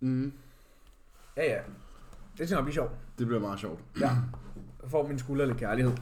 Mm. 0.00 0.32
Ja, 1.36 1.44
ja. 1.44 1.60
Det 2.38 2.48
skal 2.48 2.56
nok 2.56 2.64
blive 2.64 2.74
sjovt. 2.74 2.92
Det 3.18 3.26
bliver 3.26 3.40
meget 3.40 3.60
sjovt. 3.60 3.80
Ja. 4.00 4.10
Jeg 4.82 4.90
får 4.90 5.06
min 5.06 5.18
skulder 5.18 5.46
lidt 5.46 5.58
kærlighed. 5.58 5.92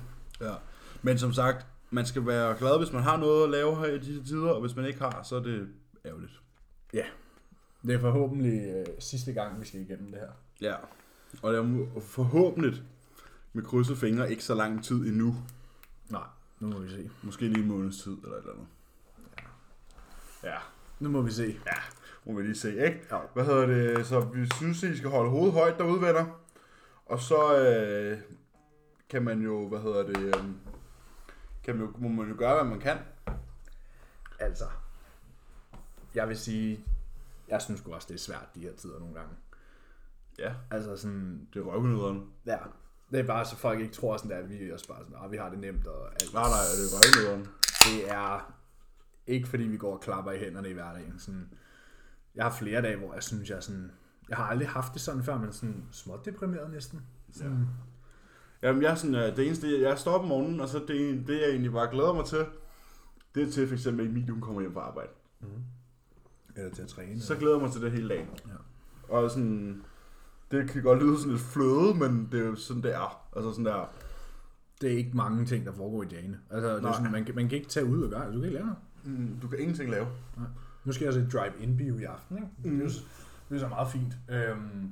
Ja. 0.40 0.54
Men 1.02 1.18
som 1.18 1.32
sagt, 1.32 1.66
man 1.90 2.06
skal 2.06 2.26
være 2.26 2.56
glad, 2.58 2.78
hvis 2.78 2.92
man 2.92 3.02
har 3.02 3.16
noget 3.16 3.44
at 3.44 3.50
lave 3.50 3.76
her 3.76 3.86
i 3.86 3.98
disse 3.98 4.24
tider, 4.24 4.50
og 4.50 4.60
hvis 4.60 4.76
man 4.76 4.84
ikke 4.86 4.98
har, 5.00 5.22
så 5.22 5.36
er 5.36 5.40
det 5.40 5.68
ærgerligt. 6.04 6.32
Det 7.86 7.94
er 7.94 7.98
forhåbentlig 8.00 8.68
øh, 8.68 8.86
sidste 8.98 9.32
gang, 9.32 9.60
vi 9.60 9.66
skal 9.66 9.80
igennem 9.80 10.10
det 10.10 10.20
her. 10.20 10.28
Ja. 10.60 10.74
Og 11.42 11.52
det 11.52 11.60
er 11.60 12.00
forhåbentlig 12.00 12.82
med 13.52 13.62
krydset 13.62 13.98
fingre 13.98 14.30
ikke 14.30 14.44
så 14.44 14.54
lang 14.54 14.84
tid 14.84 14.96
endnu. 15.06 15.34
Nej, 16.10 16.22
nu 16.60 16.68
må 16.68 16.78
vi 16.78 16.88
se. 16.90 17.10
Måske 17.22 17.42
lige 17.48 17.58
en 17.62 17.68
måneds 17.68 18.02
tid 18.02 18.12
eller 18.12 18.36
et 18.36 18.38
eller 18.40 18.52
andet. 18.52 18.66
Ja, 20.44 20.56
Nu 21.00 21.08
må 21.08 21.22
vi 21.22 21.30
se. 21.30 21.56
må 22.26 22.32
vi 22.34 22.42
lige 22.42 22.54
se, 22.56 22.70
ikke? 22.86 23.00
Ja. 23.10 23.18
Hvad 23.34 23.44
hedder 23.44 23.66
det? 23.66 24.06
Så 24.06 24.20
vi 24.20 24.46
synes, 24.56 24.84
at 24.84 24.90
I 24.90 24.96
skal 24.96 25.10
holde 25.10 25.30
hovedet 25.30 25.52
højt 25.52 25.78
derude, 25.78 26.00
venner. 26.00 26.40
Og 27.06 27.20
så 27.20 27.58
øh, 27.58 28.18
kan 29.08 29.22
man 29.22 29.40
jo, 29.42 29.68
hvad 29.68 29.78
hedder 29.80 30.02
det, 30.02 30.18
øh, 30.18 30.44
kan 31.64 31.76
man 31.76 31.88
må 31.98 32.08
man 32.08 32.28
jo 32.28 32.34
gøre, 32.38 32.54
hvad 32.54 32.70
man 32.70 32.80
kan. 32.80 32.98
Altså, 34.38 34.64
jeg 36.14 36.28
vil 36.28 36.38
sige, 36.38 36.84
jeg 37.48 37.62
synes 37.62 37.82
også, 37.86 38.06
det 38.08 38.14
er 38.14 38.18
svært 38.18 38.48
de 38.54 38.60
her 38.60 38.72
tider 38.72 38.98
nogle 38.98 39.14
gange. 39.14 39.34
Ja, 40.38 40.54
Altså 40.70 40.96
sådan, 40.96 41.48
det 41.54 41.60
er 41.60 41.64
røvnederen. 41.64 42.30
ja, 42.46 42.58
det 43.10 43.20
er 43.20 43.26
bare 43.26 43.44
så 43.44 43.56
folk 43.56 43.80
ikke 43.80 43.94
tror 43.94 44.16
sådan, 44.16 44.32
at 44.32 44.48
vi 44.50 44.68
er 44.68 44.72
også 44.74 44.88
bare 44.88 45.04
sådan, 45.08 45.30
vi 45.30 45.36
har 45.36 45.48
det 45.50 45.58
nemt 45.58 45.86
og 45.86 46.06
alt. 46.06 46.32
Nej, 46.34 46.42
nej, 46.42 46.60
det 46.78 46.84
er 46.84 46.98
røvnederen. 46.98 47.48
Det 47.84 48.10
er 48.10 48.54
ikke 49.26 49.48
fordi, 49.48 49.62
vi 49.64 49.76
går 49.76 49.94
og 49.94 50.00
klapper 50.00 50.32
i 50.32 50.38
hænderne 50.38 50.70
i 50.70 50.72
hverdagen. 50.72 51.18
Sådan, 51.18 51.50
Jeg 52.34 52.44
har 52.44 52.50
flere 52.52 52.82
dage, 52.82 52.96
hvor 52.96 53.14
jeg 53.14 53.22
synes, 53.22 53.50
jeg 53.50 53.62
sådan... 53.62 53.92
Jeg 54.28 54.36
har 54.36 54.44
aldrig 54.44 54.68
haft 54.68 54.92
det 54.92 55.00
sådan 55.00 55.22
før, 55.24 55.38
men 55.38 55.52
sådan 55.52 55.84
småt 55.92 56.24
deprimeret 56.24 56.70
næsten. 56.70 57.06
Sådan, 57.32 57.68
Jamen, 58.62 58.82
jeg 58.82 58.90
er 58.90 58.94
sådan, 58.94 59.14
øh, 59.14 59.36
det 59.36 59.46
eneste, 59.46 59.80
jeg 59.82 59.98
står 59.98 60.12
op 60.12 60.20
om 60.22 60.28
morgenen, 60.28 60.60
og 60.60 60.68
så 60.68 60.78
det, 60.88 61.24
det 61.26 61.40
jeg 61.40 61.48
egentlig 61.50 61.72
bare 61.72 61.90
glæder 61.90 62.12
mig 62.14 62.24
til, 62.24 62.44
det 63.34 63.48
er 63.48 63.50
til 63.52 63.66
for 63.68 63.74
eksempel, 63.74 64.04
at 64.04 64.10
Emilie 64.10 64.30
hun 64.32 64.40
kommer 64.40 64.60
hjem 64.60 64.72
fra 64.72 64.80
arbejde. 64.80 65.08
Eller 66.56 66.70
til 66.74 66.82
at 66.82 66.88
træne. 66.88 67.20
Så 67.20 67.34
glæder 67.36 67.54
jeg 67.54 67.62
mig 67.62 67.72
til 67.72 67.82
det 67.82 67.92
hele 67.92 68.08
dagen. 68.08 68.26
Ja. 68.48 69.14
Og 69.14 69.30
sådan, 69.30 69.82
det 70.50 70.70
kan 70.70 70.82
godt 70.82 71.02
lyde 71.02 71.16
sådan 71.18 71.32
lidt 71.32 71.42
fløde, 71.42 71.94
men 71.94 72.28
det 72.32 72.40
er 72.40 72.46
jo 72.46 72.54
sådan, 72.54 72.82
det 72.82 72.94
er. 72.94 73.28
Altså 73.36 73.50
sådan 73.50 73.64
der, 73.64 73.90
det 74.80 74.92
er 74.92 74.96
ikke 74.96 75.16
mange 75.16 75.44
ting, 75.46 75.66
der 75.66 75.72
foregår 75.72 76.02
i 76.02 76.06
dagene. 76.06 76.38
Altså, 76.50 76.68
det 76.70 76.76
er 76.76 76.80
Nej. 76.80 76.92
sådan, 76.92 77.12
man, 77.12 77.24
kan, 77.24 77.34
man 77.34 77.48
kan 77.48 77.58
ikke 77.58 77.70
tage 77.70 77.86
ud 77.86 78.02
og 78.02 78.10
gøre. 78.10 78.26
Du 78.26 78.32
kan 78.32 78.44
ikke 78.44 78.54
lave 78.54 78.66
noget. 78.66 79.20
mm, 79.20 79.38
du 79.42 79.48
kan 79.48 79.58
ingenting 79.58 79.90
lave. 79.90 80.06
Nu 80.84 80.92
skal 80.92 81.04
jeg 81.04 81.14
altså 81.16 81.38
drive-in 81.38 81.76
bio 81.76 81.98
i 81.98 82.02
aften, 82.04 82.36
ikke? 82.36 82.48
Mm. 82.64 82.70
Det, 82.70 82.78
er 82.80 82.84
jo, 82.84 82.90
s- 82.90 83.06
det 83.48 83.54
er 83.54 83.60
så 83.60 83.68
meget 83.68 83.88
fint. 83.88 84.16
Øhm, 84.30 84.90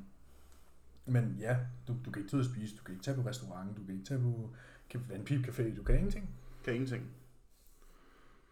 men 1.10 1.36
ja, 1.40 1.56
du, 1.88 1.96
du 2.04 2.10
kan 2.10 2.22
ikke 2.22 2.30
tage 2.30 2.40
ud 2.40 2.44
og 2.46 2.50
spise, 2.52 2.76
du 2.76 2.82
kan 2.84 2.94
ikke 2.94 3.04
tage 3.04 3.22
på 3.22 3.28
restaurant, 3.28 3.76
du 3.76 3.84
kan 3.84 3.94
ikke 3.94 4.06
tage 4.06 4.20
på 4.20 4.50
ka- 4.94 5.14
en 5.14 5.26
pipcafé, 5.30 5.76
du 5.76 5.82
kan 5.82 5.94
ingenting. 5.94 6.30
Kan 6.64 6.74
ingenting. 6.74 7.10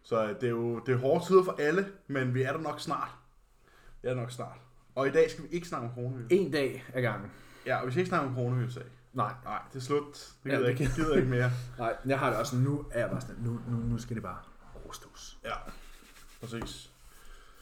Så 0.02 0.22
øh, 0.28 0.34
det 0.34 0.42
er 0.42 0.48
jo 0.48 0.78
det 0.78 0.94
er 0.94 0.98
hårde 0.98 1.26
tider 1.26 1.44
for 1.44 1.56
alle, 1.58 1.86
men 2.06 2.34
vi 2.34 2.42
er 2.42 2.52
der 2.52 2.60
nok 2.60 2.80
snart. 2.80 3.10
Vi 4.02 4.08
er 4.08 4.14
der 4.14 4.20
nok 4.20 4.30
snart. 4.30 4.58
Og 4.94 5.06
i 5.08 5.10
dag 5.10 5.30
skal 5.30 5.44
vi 5.44 5.48
ikke 5.48 5.68
snakke 5.68 5.88
om 5.88 5.94
coronavirus. 5.94 6.26
En 6.32 6.50
dag 6.52 6.84
ad 6.94 7.02
gangen. 7.02 7.30
Ja, 7.66 7.76
og 7.76 7.86
vi 7.86 7.90
skal 7.92 8.00
ikke 8.00 8.08
snakke 8.08 8.28
om 8.28 8.34
coronavirus 8.34 8.76
i 8.76 8.78
dag. 8.78 8.88
Nej, 9.12 9.32
Nej, 9.44 9.62
det 9.72 9.76
er 9.78 9.82
slut. 9.82 10.34
Det 10.44 10.50
Ja, 10.50 10.56
gider 10.56 10.58
det 10.68 10.72
jeg 10.72 10.80
ikke, 10.80 10.94
gider 10.94 11.16
ikke 11.16 11.28
mere. 11.28 11.50
nej, 11.78 11.96
jeg 12.06 12.18
har 12.18 12.30
det 12.30 12.38
også 12.38 12.56
nu 12.56 12.86
er 12.90 13.00
jeg 13.00 13.10
bare 13.10 13.20
sådan, 13.20 13.36
nu, 13.44 13.60
nu, 13.68 13.76
nu 13.76 13.98
skal 13.98 14.14
det 14.16 14.22
bare 14.22 14.38
overstås. 14.84 15.38
Ja, 15.44 15.54
præcis. 16.40 16.92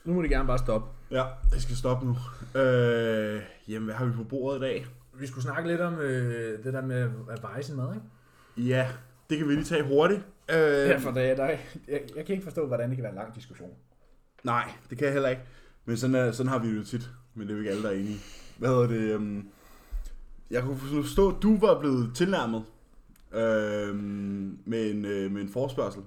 Nu 0.07 0.15
må 0.15 0.23
det 0.23 0.31
gerne 0.31 0.47
bare 0.47 0.59
stoppe. 0.59 0.89
Ja, 1.11 1.25
det 1.53 1.63
skal 1.63 1.77
stoppe 1.77 2.07
nu. 2.07 2.17
Øh, 2.61 3.43
jamen, 3.69 3.85
hvad 3.85 3.95
har 3.95 4.05
vi 4.05 4.13
på 4.13 4.25
bordet 4.25 4.59
i 4.59 4.61
dag? 4.61 4.87
Vi 5.15 5.27
skulle 5.27 5.43
snakke 5.43 5.69
lidt 5.69 5.81
om 5.81 5.99
øh, 5.99 6.65
det 6.65 6.73
der 6.73 6.83
med 6.83 7.11
at 7.31 7.43
veje 7.43 7.63
sin 7.63 7.77
mad, 7.77 7.95
ikke? 7.95 8.69
Ja, 8.69 8.89
det 9.31 9.39
kan 9.39 9.49
vi 9.49 9.53
lige 9.55 9.65
tage 9.65 9.83
hurtigt. 9.83 10.21
Øh, 10.51 10.57
Ja, 10.59 10.97
for 10.99 11.11
det, 11.11 11.37
der, 11.37 11.45
jeg, 11.47 11.59
jeg 11.89 12.27
kan 12.27 12.33
ikke 12.33 12.45
forstå, 12.45 12.67
hvordan 12.67 12.89
det 12.89 12.97
kan 12.97 13.03
være 13.03 13.13
en 13.13 13.19
lang 13.19 13.35
diskussion. 13.35 13.71
Nej, 14.45 14.71
det 14.91 14.99
kan 14.99 15.05
jeg 15.05 15.13
heller 15.13 15.29
ikke. 15.29 15.43
Men 15.85 15.97
sådan, 15.97 16.15
er, 16.17 16.33
sådan 16.33 16.51
har 16.53 16.59
vi 16.59 16.71
det 16.73 16.79
jo 16.79 16.85
tit. 16.85 17.11
Men 17.35 17.47
det 17.47 17.53
er 17.53 17.55
jo 17.55 17.59
ikke 17.61 17.71
alle, 17.71 17.83
der 17.83 17.89
er 17.91 17.95
enige. 17.95 18.19
Hvad 18.59 18.69
hedder 18.69 18.87
det? 18.87 19.15
Um, 19.17 19.49
jeg 20.51 20.63
kunne 20.63 20.79
forstå, 20.79 21.29
at 21.37 21.43
du 21.43 21.59
var 21.59 21.81
blevet 21.81 22.11
tilnærmet 22.15 22.65
øhm, 23.33 24.59
med, 24.65 24.91
en, 24.91 25.05
øh, 25.05 25.31
med 25.33 25.43
en 25.43 25.49
forspørgsel. 25.49 26.03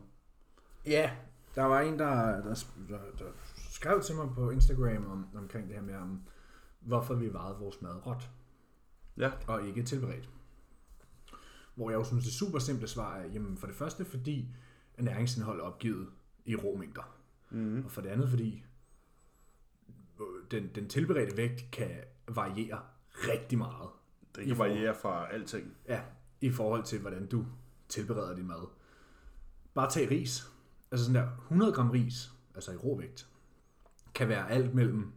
Ja, 0.85 1.09
der 1.55 1.63
var 1.63 1.81
en, 1.81 1.99
der, 1.99 2.15
der, 2.15 2.41
der, 2.89 2.97
der 3.19 3.25
skrev 3.79 4.01
til 4.01 4.15
mig 4.15 4.29
på 4.35 4.49
Instagram 4.49 5.11
om, 5.11 5.27
omkring 5.35 5.67
det 5.67 5.75
her 5.75 5.81
med, 5.83 5.95
om, 5.95 6.21
hvorfor 6.79 7.13
vi 7.15 7.33
vejede 7.33 7.57
vores 7.59 7.81
mad 7.81 8.05
råt 8.05 8.29
Ja. 9.17 9.31
og 9.47 9.67
ikke 9.67 9.83
tilberedt. 9.83 10.29
Hvor 11.75 11.89
jeg 11.89 11.97
jo 11.97 12.03
synes, 12.03 12.23
det 12.23 12.33
super 12.33 12.59
simple 12.59 12.87
svar 12.87 13.15
er, 13.15 13.27
jamen 13.27 13.57
for 13.57 13.67
det 13.67 13.75
første, 13.75 14.05
fordi 14.05 14.49
næringsindhold 14.97 15.59
er 15.59 15.63
opgivet 15.63 16.07
i 16.45 16.55
rå 16.55 16.75
mængder. 16.75 17.15
Mm. 17.49 17.85
Og 17.85 17.91
for 17.91 18.01
det 18.01 18.09
andet, 18.09 18.29
fordi 18.29 18.65
den, 20.51 20.69
den 20.75 20.89
tilberedte 20.89 21.37
vægt 21.37 21.71
kan 21.71 21.91
variere 22.27 22.81
rigtig 23.13 23.57
meget. 23.57 23.89
Det 24.35 24.47
kan 24.47 24.57
variere 24.57 24.95
fra 24.95 25.31
alting. 25.33 25.73
Ja, 25.87 26.01
i 26.41 26.51
forhold 26.51 26.83
til, 26.83 26.99
hvordan 27.01 27.27
du 27.27 27.45
tilbereder 27.89 28.35
din 28.35 28.47
mad. 28.47 28.67
Bare 29.73 29.89
tag 29.91 30.11
ris. 30.11 30.51
Altså 30.91 31.05
sådan 31.05 31.21
der 31.21 31.31
100 31.37 31.71
gram 31.73 31.89
ris, 31.89 32.31
altså 32.55 32.71
i 32.71 32.75
råvægt, 32.75 33.29
kan 34.13 34.27
være 34.27 34.51
alt 34.51 34.75
mellem 34.75 35.11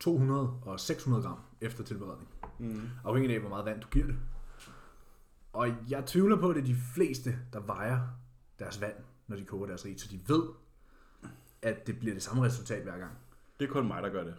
200 0.00 0.50
og 0.62 0.80
600 0.80 1.22
gram 1.22 1.38
efter 1.60 1.84
tilberedning. 1.84 2.28
Mm. 2.58 2.88
Afhængig 3.04 3.34
af, 3.34 3.40
hvor 3.40 3.48
meget 3.48 3.64
vand 3.64 3.80
du 3.80 3.88
giver 3.88 4.06
det. 4.06 4.16
Og 5.52 5.68
jeg 5.88 6.06
tvivler 6.06 6.36
på, 6.36 6.48
at 6.48 6.56
det 6.56 6.62
er 6.62 6.66
de 6.66 6.76
fleste, 6.94 7.38
der 7.52 7.60
vejer 7.60 8.00
deres 8.58 8.80
vand, 8.80 8.94
når 9.26 9.36
de 9.36 9.44
koger 9.44 9.66
deres 9.66 9.84
ris, 9.84 10.00
så 10.00 10.08
de 10.10 10.20
ved, 10.26 10.42
at 11.62 11.86
det 11.86 11.98
bliver 11.98 12.14
det 12.14 12.22
samme 12.22 12.44
resultat 12.44 12.82
hver 12.82 12.98
gang. 12.98 13.12
Det 13.60 13.68
er 13.68 13.72
kun 13.72 13.86
mig, 13.86 14.02
der 14.02 14.08
gør 14.08 14.24
det. 14.24 14.34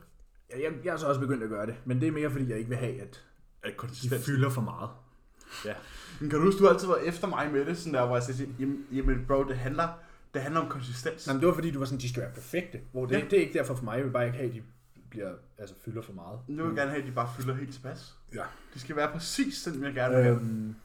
Jeg, 0.49 0.61
jeg, 0.63 0.73
jeg 0.85 0.93
er 0.93 0.97
så 0.97 1.07
også 1.07 1.19
begyndt 1.21 1.43
at 1.43 1.49
gøre 1.49 1.65
det, 1.65 1.75
men 1.85 2.01
det 2.01 2.07
er 2.07 2.11
mere, 2.11 2.31
fordi 2.31 2.49
jeg 2.49 2.57
ikke 2.57 2.69
vil 2.69 2.77
have, 2.77 3.01
at 3.01 3.25
At 3.63 3.73
de 4.03 4.09
fylder 4.09 4.49
for 4.49 4.61
meget. 4.61 4.89
Ja. 5.65 5.73
Men 6.19 6.29
kan 6.29 6.39
du 6.39 6.45
huske, 6.45 6.59
du 6.59 6.63
har 6.63 6.73
altid 6.73 6.87
været 6.87 7.07
efter 7.07 7.27
mig 7.27 7.51
med 7.51 7.65
det, 7.65 7.77
sådan 7.77 7.93
der, 7.93 8.05
hvor 8.05 8.15
jeg 8.15 8.23
siger, 8.23 8.49
jamen, 8.59 8.85
jamen 8.91 9.25
bro, 9.27 9.43
det 9.43 9.57
handler, 9.57 9.87
det 10.33 10.41
handler 10.41 10.61
om 10.61 10.69
konsistens. 10.69 11.27
Nej, 11.27 11.33
men 11.33 11.39
det 11.41 11.47
var 11.47 11.53
fordi, 11.53 11.71
du 11.71 11.79
var 11.79 11.85
sådan, 11.85 11.99
de 11.99 12.09
skal 12.09 12.21
være 12.21 12.31
perfekte. 12.33 12.79
Hvor 12.91 13.05
det, 13.05 13.15
Ja. 13.15 13.21
det 13.29 13.33
er 13.33 13.41
ikke 13.41 13.53
derfor 13.53 13.75
for 13.75 13.83
mig. 13.83 13.95
Jeg 13.97 14.05
vil 14.05 14.11
bare 14.11 14.25
ikke 14.25 14.37
have, 14.37 14.49
at 14.49 14.55
de 14.55 14.61
bliver, 15.09 15.33
altså, 15.57 15.75
fylder 15.85 16.01
for 16.01 16.13
meget. 16.13 16.39
Nu 16.47 16.63
vil 16.63 16.69
jeg 16.69 16.75
gerne 16.77 16.91
have, 16.91 17.01
at 17.01 17.07
de 17.07 17.11
bare 17.13 17.29
fylder 17.39 17.53
helt 17.55 17.73
tilpas. 17.73 18.15
Ja. 18.35 18.43
De 18.73 18.79
skal 18.79 18.95
være 18.95 19.11
præcis 19.11 19.57
sådan, 19.57 19.83
jeg 19.83 19.93
gerne 19.93 20.15
vil 20.15 20.23
have. 20.23 20.35
Øhm, 20.35 20.75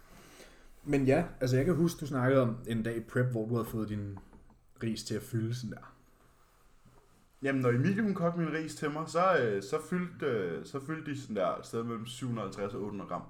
men 0.84 1.04
ja, 1.06 1.24
altså 1.40 1.56
jeg 1.56 1.64
kan 1.64 1.74
huske, 1.74 2.00
du 2.00 2.06
snakkede 2.06 2.42
om 2.42 2.56
en 2.66 2.82
dag 2.82 2.96
i 2.96 3.00
prep, 3.00 3.26
hvor 3.26 3.46
du 3.48 3.54
havde 3.54 3.68
fået 3.68 3.88
din 3.88 4.18
ris 4.82 5.04
til 5.04 5.14
at 5.14 5.22
fylde 5.22 5.54
sådan 5.54 5.70
der. 5.70 5.92
Jamen, 7.42 7.60
når 7.62 7.68
Emilie 7.70 8.02
hun 8.02 8.14
kogte 8.14 8.38
min 8.40 8.52
ris 8.52 8.74
til 8.74 8.90
mig, 8.90 9.04
så, 9.08 9.38
øh, 9.38 9.62
så, 9.62 9.78
fyldte, 9.90 10.26
øh, 10.26 10.66
så 10.66 10.80
fyldte 10.86 11.10
de 11.10 11.20
sådan 11.20 11.36
der 11.36 11.56
et 11.56 11.66
sted 11.66 11.82
mellem 11.82 12.06
750 12.06 12.74
og 12.74 12.80
800 12.80 13.08
gram. 13.08 13.22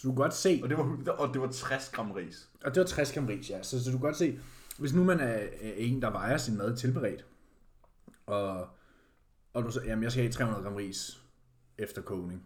Så 0.00 0.08
du 0.08 0.12
kan 0.12 0.16
godt 0.22 0.34
se, 0.34 0.60
Og 0.62 0.68
det 0.68 0.78
var, 0.78 1.12
og 1.12 1.34
det 1.34 1.40
var 1.42 1.48
60 1.52 1.88
gram 1.92 2.10
ris. 2.10 2.48
og 2.64 2.74
det 2.74 2.80
var 2.80 2.86
60 2.86 3.12
gram 3.12 3.26
ris, 3.26 3.50
ja. 3.50 3.62
Så, 3.62 3.84
så 3.84 3.90
du 3.90 3.98
kan 3.98 4.00
godt 4.06 4.16
se, 4.16 4.38
hvis 4.78 4.94
nu 4.94 5.04
man 5.04 5.20
er, 5.20 5.24
er 5.60 5.72
en, 5.76 6.02
der 6.02 6.10
vejer 6.10 6.36
sin 6.36 6.56
mad 6.58 6.76
tilberedt, 6.76 7.24
og, 8.26 8.66
og 9.54 9.62
du 9.64 9.70
så, 9.70 9.80
jamen 9.86 10.02
jeg 10.04 10.12
skal 10.12 10.22
have 10.24 10.32
300 10.32 10.64
gram 10.64 10.74
ris 10.74 11.20
efter 11.78 12.02
kogning, 12.02 12.42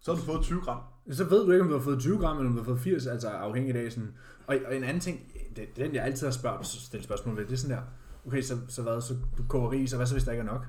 Så 0.00 0.12
har 0.14 0.20
du 0.20 0.24
fået 0.24 0.42
20 0.42 0.60
gram. 0.60 0.80
så 1.12 1.24
ved 1.24 1.44
du 1.46 1.52
ikke, 1.52 1.62
om 1.62 1.68
du 1.68 1.74
har 1.76 1.82
fået 1.82 2.00
20 2.00 2.18
gram, 2.18 2.36
eller 2.36 2.50
om 2.50 2.56
du 2.56 2.60
har 2.62 2.64
fået 2.64 2.80
80, 2.80 3.06
altså 3.06 3.28
afhængig 3.28 3.76
af 3.76 3.92
sådan. 3.92 4.14
Og, 4.46 4.56
og 4.66 4.76
en 4.76 4.84
anden 4.84 5.00
ting, 5.00 5.32
det, 5.56 5.68
den 5.76 5.94
jeg 5.94 6.04
altid 6.04 6.26
har 6.26 6.32
spørgt, 6.32 6.66
stillet 6.66 7.04
spørgsmål 7.04 7.36
ved, 7.36 7.44
det 7.46 7.52
er 7.52 7.56
sådan 7.56 7.76
der, 7.76 7.82
okay, 8.26 8.42
så, 8.42 8.58
så 8.68 8.82
hvad, 8.82 9.00
så 9.00 9.14
du 9.38 9.42
koger 9.48 9.70
ris, 9.70 9.92
og 9.92 9.96
hvad 9.96 10.06
så, 10.06 10.14
hvis 10.14 10.24
der 10.24 10.32
ikke 10.32 10.40
er 10.42 10.44
nok? 10.52 10.66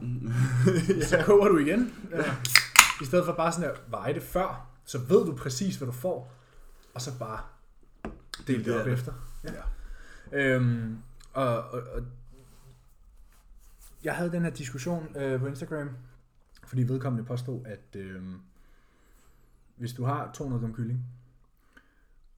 Så 1.10 1.22
koger 1.26 1.48
du 1.48 1.58
igen. 1.58 1.94
Ja. 2.10 2.24
I 3.02 3.04
stedet 3.04 3.24
for 3.26 3.32
bare 3.32 3.52
sådan 3.52 3.68
der, 3.68 3.74
veje 3.90 4.14
det 4.14 4.22
før, 4.22 4.71
så 4.92 4.98
ved 4.98 5.26
du 5.26 5.36
præcis, 5.36 5.76
hvad 5.76 5.86
du 5.86 5.92
får, 5.92 6.32
og 6.94 7.00
så 7.00 7.18
bare 7.18 7.40
del 8.46 8.64
det 8.64 8.80
op 8.80 8.86
det. 8.86 8.92
efter. 8.92 9.12
Ja. 9.44 9.62
Øhm, 10.32 10.98
og, 11.32 11.46
og, 11.46 11.82
og 11.94 12.02
jeg 14.04 14.16
havde 14.16 14.32
den 14.32 14.42
her 14.42 14.50
diskussion 14.50 15.16
øh, 15.16 15.40
på 15.40 15.46
Instagram, 15.46 15.90
fordi 16.66 16.82
vedkommende 16.82 17.24
påstod, 17.24 17.66
at 17.66 17.96
øh, 17.96 18.22
hvis 19.76 19.92
du 19.92 20.04
har 20.04 20.30
200 20.34 20.60
gram 20.62 20.74
kylling, 20.74 21.06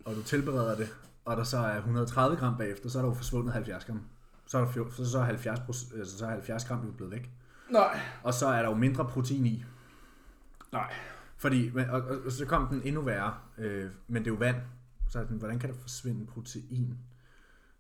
og 0.05 0.15
du 0.15 0.23
tilbereder 0.23 0.77
det, 0.77 0.95
og 1.25 1.37
der 1.37 1.45
så 1.45 1.59
er 1.59 1.77
130 1.77 2.37
gram 2.37 2.57
bagefter, 2.59 2.89
så 2.89 2.99
er 2.99 3.03
der 3.03 3.09
jo 3.09 3.15
forsvundet 3.15 3.53
70 3.53 3.85
gram. 3.85 4.03
Så 4.47 4.59
er, 4.59 4.65
der, 4.65 4.91
så, 4.91 5.11
så 5.11 5.19
er 5.19 5.25
70, 5.25 5.59
proc- 5.59 5.99
altså, 5.99 6.19
så 6.19 6.27
er 6.27 6.31
70 6.31 6.65
gram 6.65 6.87
jo 6.87 6.93
blevet 6.93 7.13
væk. 7.13 7.31
Nej. 7.71 8.01
Og 8.23 8.35
så 8.35 8.47
er 8.47 8.63
der 8.63 8.69
jo 8.69 8.75
mindre 8.75 9.05
protein 9.05 9.47
i. 9.47 9.65
Nej. 10.73 10.93
Fordi, 11.45 11.71
og, 11.91 12.01
og, 12.01 12.19
og 12.25 12.33
så 12.33 12.47
kom 12.47 12.69
den 12.69 12.83
endnu 12.85 13.01
værre, 13.01 13.35
øh, 13.59 13.91
men 14.09 14.25
det 14.25 14.31
er 14.31 14.35
jo 14.35 14.39
vand. 14.39 14.57
Så 15.09 15.21
er 15.21 15.25
den, 15.25 15.37
hvordan 15.39 15.59
kan 15.59 15.71
der 15.71 15.77
forsvinde 15.77 16.27
protein, 16.27 16.99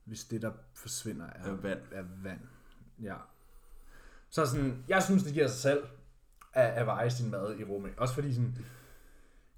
hvis 0.04 0.24
det, 0.24 0.42
der 0.42 0.50
forsvinder, 0.74 1.26
er, 1.26 1.50
Er 1.50 1.52
vand. 1.54 1.80
er 1.92 2.04
vand? 2.22 2.40
Ja. 3.02 3.14
Så 4.30 4.46
sådan, 4.46 4.84
jeg 4.88 5.02
synes, 5.02 5.22
det 5.22 5.32
giver 5.32 5.46
sig 5.46 5.58
selv 5.58 5.84
at, 6.52 6.64
at 6.70 6.86
veje 6.86 7.10
sin 7.10 7.30
mad 7.30 7.58
i 7.58 7.64
rummet. 7.64 7.92
Også 7.96 8.14
fordi 8.14 8.34
sådan, 8.34 8.56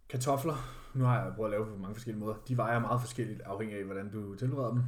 kartofler, 0.08 0.56
nu 0.94 1.04
har 1.04 1.24
jeg 1.24 1.32
prøvet 1.34 1.48
at 1.48 1.50
lave 1.50 1.66
på 1.66 1.76
mange 1.76 1.94
forskellige 1.94 2.20
måder, 2.20 2.36
de 2.48 2.56
vejer 2.56 2.78
meget 2.78 3.00
forskelligt 3.00 3.40
afhængig 3.40 3.78
af, 3.78 3.84
hvordan 3.84 4.10
du 4.10 4.34
tilbereder 4.34 4.70
dem. 4.70 4.82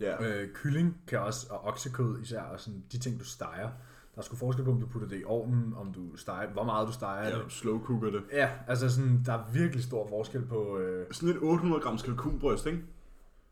Ja. 0.00 0.24
Øh, 0.24 0.54
kylling 0.54 1.02
kan 1.06 1.20
også, 1.20 1.46
og 1.50 1.64
oksekød 1.64 2.22
især, 2.22 2.42
og 2.42 2.60
sådan, 2.60 2.84
de 2.92 2.98
ting, 2.98 3.20
du 3.20 3.24
steger. 3.24 3.70
Der 4.14 4.18
er 4.20 4.22
sgu 4.22 4.36
forskel 4.36 4.64
på, 4.64 4.70
om 4.70 4.80
du 4.80 4.86
putter 4.86 5.08
det 5.08 5.20
i 5.20 5.24
ovnen, 5.24 5.74
om 5.76 5.92
du 5.92 6.16
steger, 6.16 6.50
hvor 6.52 6.64
meget 6.64 6.88
du 6.88 6.92
steger 6.92 7.28
Ja, 7.28 7.38
det. 7.38 7.52
slow 7.52 7.84
cooker 7.84 8.10
det. 8.10 8.22
Ja, 8.32 8.50
altså 8.68 8.88
sådan, 8.94 9.22
der 9.26 9.32
er 9.32 9.44
virkelig 9.52 9.84
stor 9.84 10.08
forskel 10.08 10.42
på... 10.46 10.78
Øh, 10.78 11.06
Sådan 11.10 11.28
et 11.28 11.42
800 11.42 11.82
grams 11.82 12.02
kalkunbryst, 12.02 12.66
ikke? 12.66 12.82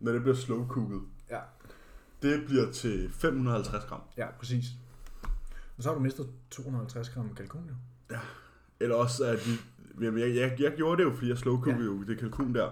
Når 0.01 0.13
det 0.13 0.23
bliver 0.23 0.35
slow 0.37 0.67
cooket. 0.69 1.01
ja, 1.31 1.39
Det 2.23 2.45
bliver 2.47 2.71
til 2.73 3.11
550 3.13 3.85
gram. 3.85 4.01
ja, 4.17 4.27
præcis. 4.39 4.65
Og 5.77 5.83
så 5.83 5.89
har 5.89 5.95
du 5.95 6.01
mistet 6.03 6.27
250 6.51 7.09
gram 7.11 7.35
kalkun, 7.35 7.63
jo. 7.69 8.17
Eller 8.81 8.97
også, 8.97 9.25
at 9.25 9.39
de, 9.39 10.05
jamen, 10.05 10.21
jeg, 10.21 10.37
jeg, 10.37 10.57
jeg 10.61 10.73
gjorde 10.77 11.03
det 11.03 11.11
jo, 11.11 11.15
fordi 11.15 11.29
jeg 11.29 11.39
slow 11.39 11.67
Ja. 11.67 11.77
jo 11.77 12.03
det 12.03 12.19
kalkun 12.19 12.55
der. 12.55 12.71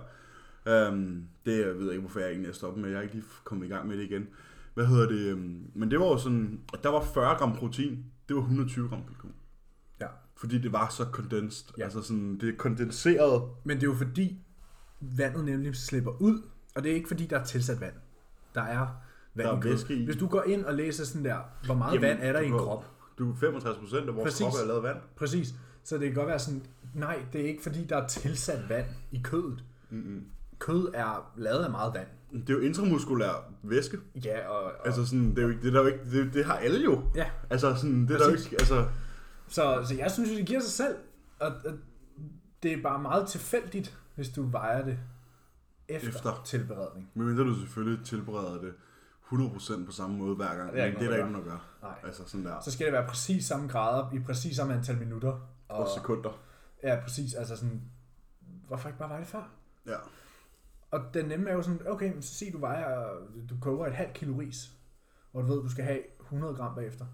Um, 0.88 1.24
det 1.46 1.58
jeg 1.66 1.74
ved 1.74 1.82
jeg 1.84 1.90
ikke, 1.90 2.00
hvorfor 2.00 2.20
jeg 2.20 2.28
egentlig 2.30 2.48
er 2.48 2.52
stoppet 2.52 2.82
med. 2.82 2.90
Jeg 2.90 2.98
har 2.98 3.02
ikke 3.02 3.14
lige 3.14 3.26
kommet 3.44 3.66
i 3.66 3.68
gang 3.68 3.88
med 3.88 3.96
det 3.98 4.02
igen. 4.04 4.28
Hvad 4.78 4.86
hedder 4.86 5.08
det? 5.08 5.32
Um, 5.32 5.70
men 5.74 5.90
det 5.90 6.00
var 6.00 6.06
jo 6.06 6.18
sådan, 6.18 6.60
at 6.74 6.82
der 6.82 6.88
var 6.88 7.00
40 7.14 7.36
gram 7.38 7.56
protein. 7.56 8.04
Det 8.28 8.36
var 8.36 8.42
120 8.42 8.88
gram 8.88 9.02
kalkun. 9.04 9.32
Ja. 10.00 10.06
Fordi 10.36 10.58
det 10.58 10.72
var 10.72 10.88
så 10.88 11.04
condensed. 11.12 11.66
Ja. 11.78 11.84
Altså 11.84 12.02
sådan, 12.02 12.38
det 12.40 12.48
er 12.48 12.56
kondenseret. 12.58 13.42
Men 13.64 13.76
det 13.76 13.82
er 13.82 13.86
jo 13.86 13.94
fordi, 13.94 14.38
vandet 15.00 15.44
nemlig 15.44 15.76
slipper 15.76 16.10
ud, 16.22 16.42
og 16.74 16.82
det 16.82 16.90
er 16.92 16.94
ikke 16.96 17.08
fordi, 17.08 17.26
der 17.26 17.38
er 17.38 17.44
tilsat 17.44 17.80
vand. 17.80 17.92
Der 18.54 18.62
er 18.62 18.86
vand 19.34 19.48
Der 19.48 19.56
er 19.56 19.60
væske 19.60 19.94
i. 19.94 20.04
Hvis 20.04 20.16
du 20.16 20.26
går 20.26 20.42
ind 20.42 20.64
og 20.64 20.74
læser 20.74 21.04
sådan 21.04 21.24
der, 21.24 21.38
hvor 21.64 21.74
meget 21.74 21.94
Jamen, 21.94 22.08
vand 22.08 22.18
er 22.22 22.32
der 22.32 22.40
i 22.40 22.46
en 22.46 22.52
du- 22.52 22.58
krop. 22.58 22.84
Du 23.18 23.30
er 23.32 23.36
65 23.36 23.78
procent 23.78 24.08
af 24.08 24.14
vores 24.16 24.24
Præcis. 24.24 24.40
krop 24.46 24.52
er 24.62 24.66
lavet 24.66 24.76
af 24.78 24.82
vand. 24.82 24.96
Præcis. 25.16 25.54
Så 25.84 25.98
det 25.98 26.06
kan 26.06 26.14
godt 26.14 26.28
være 26.28 26.38
sådan, 26.38 26.62
nej, 26.94 27.22
det 27.32 27.40
er 27.40 27.48
ikke 27.48 27.62
fordi, 27.62 27.84
der 27.84 27.96
er 27.96 28.06
tilsat 28.08 28.68
vand 28.68 28.86
i 29.12 29.20
kødet. 29.24 29.64
Mm-hmm. 29.90 30.24
Kød 30.58 30.90
er 30.94 31.32
lavet 31.36 31.64
af 31.64 31.70
meget 31.70 31.94
vand. 31.94 32.06
Det 32.32 32.50
er 32.50 32.54
jo 32.54 32.60
intramuskulær 32.60 33.52
væske. 33.62 33.98
Ja, 34.24 34.48
og, 34.48 34.62
og 34.62 34.86
Altså 34.86 35.06
sådan, 35.06 35.30
det 35.30 35.38
er 35.38 35.42
jo 35.42 35.48
ikke, 35.48 35.62
det, 35.62 35.68
er 35.68 35.72
der 35.72 35.80
jo 35.80 35.86
ikke, 35.86 36.10
det, 36.10 36.34
det 36.34 36.44
har 36.44 36.54
alle 36.54 36.84
jo. 36.84 37.02
ja. 37.14 37.30
Altså 37.50 37.74
sådan, 37.74 38.02
det 38.08 38.14
er 38.14 38.18
der 38.18 38.30
jo 38.30 38.36
ikke, 38.36 38.56
altså... 38.58 38.86
Så, 39.48 39.84
så 39.88 39.94
jeg 39.94 40.10
synes, 40.10 40.30
det 40.30 40.46
giver 40.46 40.60
sig 40.60 40.70
selv. 40.70 40.96
Og, 41.40 41.52
og 41.64 41.72
det 42.62 42.72
er 42.72 42.82
bare 42.82 43.02
meget 43.02 43.28
tilfældigt, 43.28 43.98
hvis 44.14 44.28
du 44.28 44.42
vejer 44.42 44.84
det 44.84 44.98
efter, 45.88 46.08
Efter. 46.08 46.42
tilberedning. 46.44 47.10
Men 47.14 47.26
mindre 47.26 47.44
du 47.44 47.60
selvfølgelig 47.60 48.06
tilbereder 48.06 48.60
det 48.60 48.72
100% 49.32 49.84
på 49.86 49.92
samme 49.92 50.16
måde 50.16 50.36
hver 50.36 50.56
gang. 50.56 50.72
Det 50.72 50.80
er 50.80 50.84
Men 50.84 50.86
ikke 50.86 50.98
det 50.98 51.06
er 51.06 51.10
der 51.10 51.16
ikke 51.16 51.32
nogen, 51.32 51.46
der 51.46 51.52
gør. 51.52 51.64
Nej. 51.82 51.94
Altså 52.04 52.22
sådan 52.26 52.46
der. 52.46 52.60
Så 52.60 52.70
skal 52.70 52.86
det 52.86 52.92
være 52.92 53.06
præcis 53.08 53.44
samme 53.46 53.68
grader 53.68 54.12
i 54.14 54.18
præcis 54.18 54.56
samme 54.56 54.74
antal 54.74 54.98
minutter. 54.98 55.40
Og 55.68 55.88
sekunder. 55.96 56.40
Ja, 56.82 57.00
præcis. 57.02 57.34
Altså 57.34 57.56
sådan, 57.56 57.82
hvorfor 58.66 58.88
ikke 58.88 58.98
bare 58.98 59.08
veje 59.08 59.20
det 59.20 59.28
før? 59.28 59.50
Ja. 59.86 59.96
Og 60.90 61.14
den 61.14 61.26
nemme 61.26 61.50
er 61.50 61.54
jo 61.54 61.62
sådan, 61.62 61.80
okay, 61.86 62.12
men 62.12 62.22
så 62.22 62.34
sig 62.34 62.52
du 62.52 62.58
vejer, 62.58 63.16
du 63.50 63.54
koger 63.60 63.86
et 63.86 63.94
halvt 63.94 64.14
kilo 64.14 64.38
ris, 64.38 64.72
og 65.32 65.42
du 65.42 65.48
ved, 65.48 65.62
du 65.62 65.70
skal 65.70 65.84
have 65.84 66.00
100 66.20 66.54
gram 66.54 66.74
bagefter. 66.74 67.06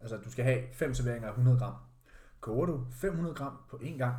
Altså, 0.00 0.16
du 0.16 0.30
skal 0.30 0.44
have 0.44 0.62
fem 0.72 0.94
serveringer 0.94 1.28
af 1.28 1.32
100 1.32 1.58
gram. 1.58 1.74
Koger 2.40 2.66
du 2.66 2.86
500 2.90 3.34
gram 3.34 3.52
på 3.70 3.76
én 3.76 3.98
gang, 3.98 4.16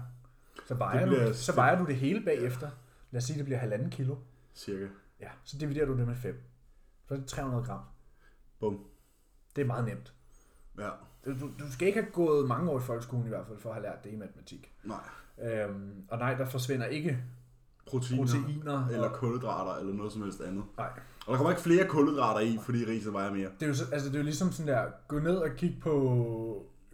så 0.67 0.75
vejer, 0.75 1.05
du, 1.05 1.33
så 1.33 1.55
vejer 1.55 1.79
du 1.79 1.85
det 1.85 1.95
hele 1.95 2.25
bagefter. 2.25 2.69
Lad 3.11 3.17
os 3.17 3.23
sige, 3.23 3.37
det 3.37 3.45
bliver 3.45 3.57
halvanden 3.57 3.89
kilo. 3.89 4.15
Cirka. 4.55 4.87
Ja, 5.19 5.29
så 5.43 5.57
dividerer 5.57 5.85
du 5.85 5.97
det 5.97 6.07
med 6.07 6.15
5. 6.15 6.43
Så 7.07 7.13
er 7.13 7.17
det 7.17 7.27
300 7.27 7.63
gram. 7.63 7.81
Bum. 8.59 8.85
Det 9.55 9.61
er 9.61 9.65
meget 9.65 9.85
nemt. 9.85 10.13
Ja. 10.79 10.89
Du, 11.25 11.51
du 11.59 11.71
skal 11.71 11.87
ikke 11.87 12.01
have 12.01 12.11
gået 12.11 12.47
mange 12.47 12.71
år 12.71 12.79
i 12.79 12.81
folkeskolen 12.81 13.25
i 13.25 13.29
hvert 13.29 13.47
fald, 13.47 13.57
for 13.59 13.69
at 13.69 13.75
have 13.75 13.83
lært 13.83 14.03
det 14.03 14.11
i 14.11 14.15
matematik. 14.15 14.73
Nej. 14.83 14.97
Øhm, 15.41 16.05
og 16.07 16.17
nej, 16.17 16.33
der 16.33 16.45
forsvinder 16.45 16.85
ikke 16.85 17.23
Proteiner. 17.89 18.25
proteiner. 18.25 18.87
Eller 18.87 19.09
og, 19.09 19.15
kulhydrater, 19.15 19.79
eller 19.79 19.93
noget 19.93 20.11
som 20.11 20.21
helst 20.21 20.41
andet. 20.41 20.63
nej. 20.77 20.89
Og 21.27 21.31
der 21.33 21.37
kommer 21.37 21.51
ikke 21.51 21.61
flere 21.61 21.87
kulhydrater 21.87 22.39
i, 22.39 22.59
fordi 22.65 22.85
riset 22.85 23.13
vejer 23.13 23.31
mere. 23.33 23.49
Det 23.59 23.63
er 23.63 23.67
jo, 23.67 23.73
så, 23.73 23.83
altså, 23.91 24.07
det 24.09 24.15
er 24.15 24.19
jo 24.19 24.23
ligesom 24.23 24.51
sådan 24.51 24.73
der, 24.73 24.85
gå 25.07 25.19
ned 25.19 25.35
og 25.35 25.49
kigge 25.57 25.79
på, 25.81 25.91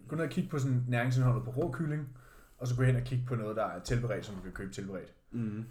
gå 0.07 0.15
ned 0.15 0.23
og 0.23 0.29
kigge 0.29 0.49
på 0.49 0.59
sådan 0.59 0.85
næringsindholdet 0.87 1.43
på 1.43 1.51
rå 1.51 1.71
kylling, 1.71 2.07
og 2.57 2.67
så 2.67 2.75
gå 2.75 2.83
hen 2.83 2.95
og 2.95 3.01
kigge 3.01 3.25
på 3.27 3.35
noget, 3.35 3.55
der 3.55 3.65
er 3.65 3.79
tilberedt, 3.79 4.25
som 4.25 4.35
du 4.35 4.41
kan 4.41 4.51
købe 4.51 4.73
tilberedt. 4.73 5.13
Mm. 5.31 5.65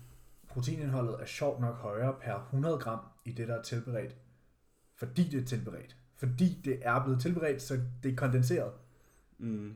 Proteinindholdet 0.49 1.17
er 1.21 1.27
sjovt 1.27 1.61
nok 1.61 1.77
højere 1.77 2.15
per 2.23 2.35
100 2.35 2.79
gram 2.79 2.99
i 3.25 3.33
det, 3.33 3.49
der 3.49 3.55
er 3.55 3.63
tilberedt, 3.63 4.17
fordi 4.99 5.23
det 5.23 5.43
er 5.43 5.45
tilberedt. 5.45 5.97
Fordi 6.17 6.61
det 6.65 6.79
er 6.83 7.05
blevet 7.05 7.21
tilberedt, 7.21 7.63
så 7.63 7.81
det 8.03 8.13
er 8.13 8.17
kondenseret. 8.17 8.73
Mm. 9.39 9.75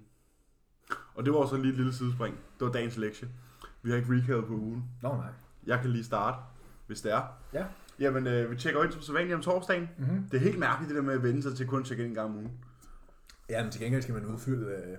Og 1.15 1.25
det 1.25 1.33
var 1.33 1.39
også 1.39 1.57
lige 1.57 1.71
et 1.71 1.77
lille 1.77 1.93
sidespring. 1.93 2.35
Det 2.35 2.67
var 2.67 2.73
dagens 2.73 2.97
lektie. 2.97 3.29
Vi 3.83 3.91
har 3.91 3.97
ikke 3.97 4.09
recap 4.13 4.45
på 4.45 4.53
ugen. 4.55 4.85
Nå 5.03 5.09
nej. 5.17 5.27
Jeg 5.67 5.81
kan 5.81 5.91
lige 5.91 6.05
starte, 6.05 6.37
hvis 6.87 7.01
det 7.01 7.13
er. 7.13 7.23
Ja. 7.53 7.65
Jamen, 8.01 8.27
øh, 8.27 8.51
vi 8.51 8.57
tjekker 8.57 8.83
ind 8.85 8.93
som 8.93 9.03
sædvanligt 9.03 9.35
om 9.35 9.41
torsdagen. 9.43 9.89
Mm-hmm. 9.99 10.23
Det 10.31 10.37
er 10.37 10.41
helt 10.45 10.59
mærkeligt, 10.59 10.89
det 10.89 10.97
der 10.97 11.03
med 11.03 11.15
at 11.15 11.23
vende 11.23 11.43
sig 11.43 11.57
til 11.57 11.67
kun 11.67 11.81
at 11.81 11.87
tjekke 11.87 12.03
ind 12.03 12.11
en 12.11 12.15
gang 12.15 12.29
om 12.31 12.37
ugen. 12.37 12.51
Ja, 13.51 13.63
men 13.63 13.73
til 13.73 13.81
gengæld 13.81 14.03
skal 14.03 14.15
man 14.15 14.27
udfylde 14.27 14.67
øh, 14.67 14.97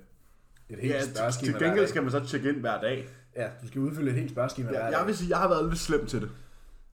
et 0.70 0.80
helt 0.80 0.94
Ja, 0.94 1.06
spørgeskema 1.06 1.52
til 1.52 1.58
hver 1.58 1.68
gengæld 1.68 1.88
skal 1.88 2.02
man 2.02 2.12
så 2.12 2.26
tjekke 2.26 2.50
ind 2.50 2.60
hver 2.60 2.82
dag. 2.82 3.10
Ja, 3.36 3.50
du 3.62 3.68
skal 3.68 3.82
udfylde 3.82 4.10
et 4.10 4.16
helt 4.16 4.32
spørgeskema 4.32 4.70
hver 4.70 4.80
Ja, 4.80 4.86
dag. 4.92 4.98
jeg 4.98 5.08
vil 5.08 5.18
sige, 5.18 5.30
jeg 5.30 5.38
har 5.38 5.48
været 5.48 5.70
lidt 5.70 5.80
slem 5.80 6.06
til 6.06 6.22
det. 6.22 6.32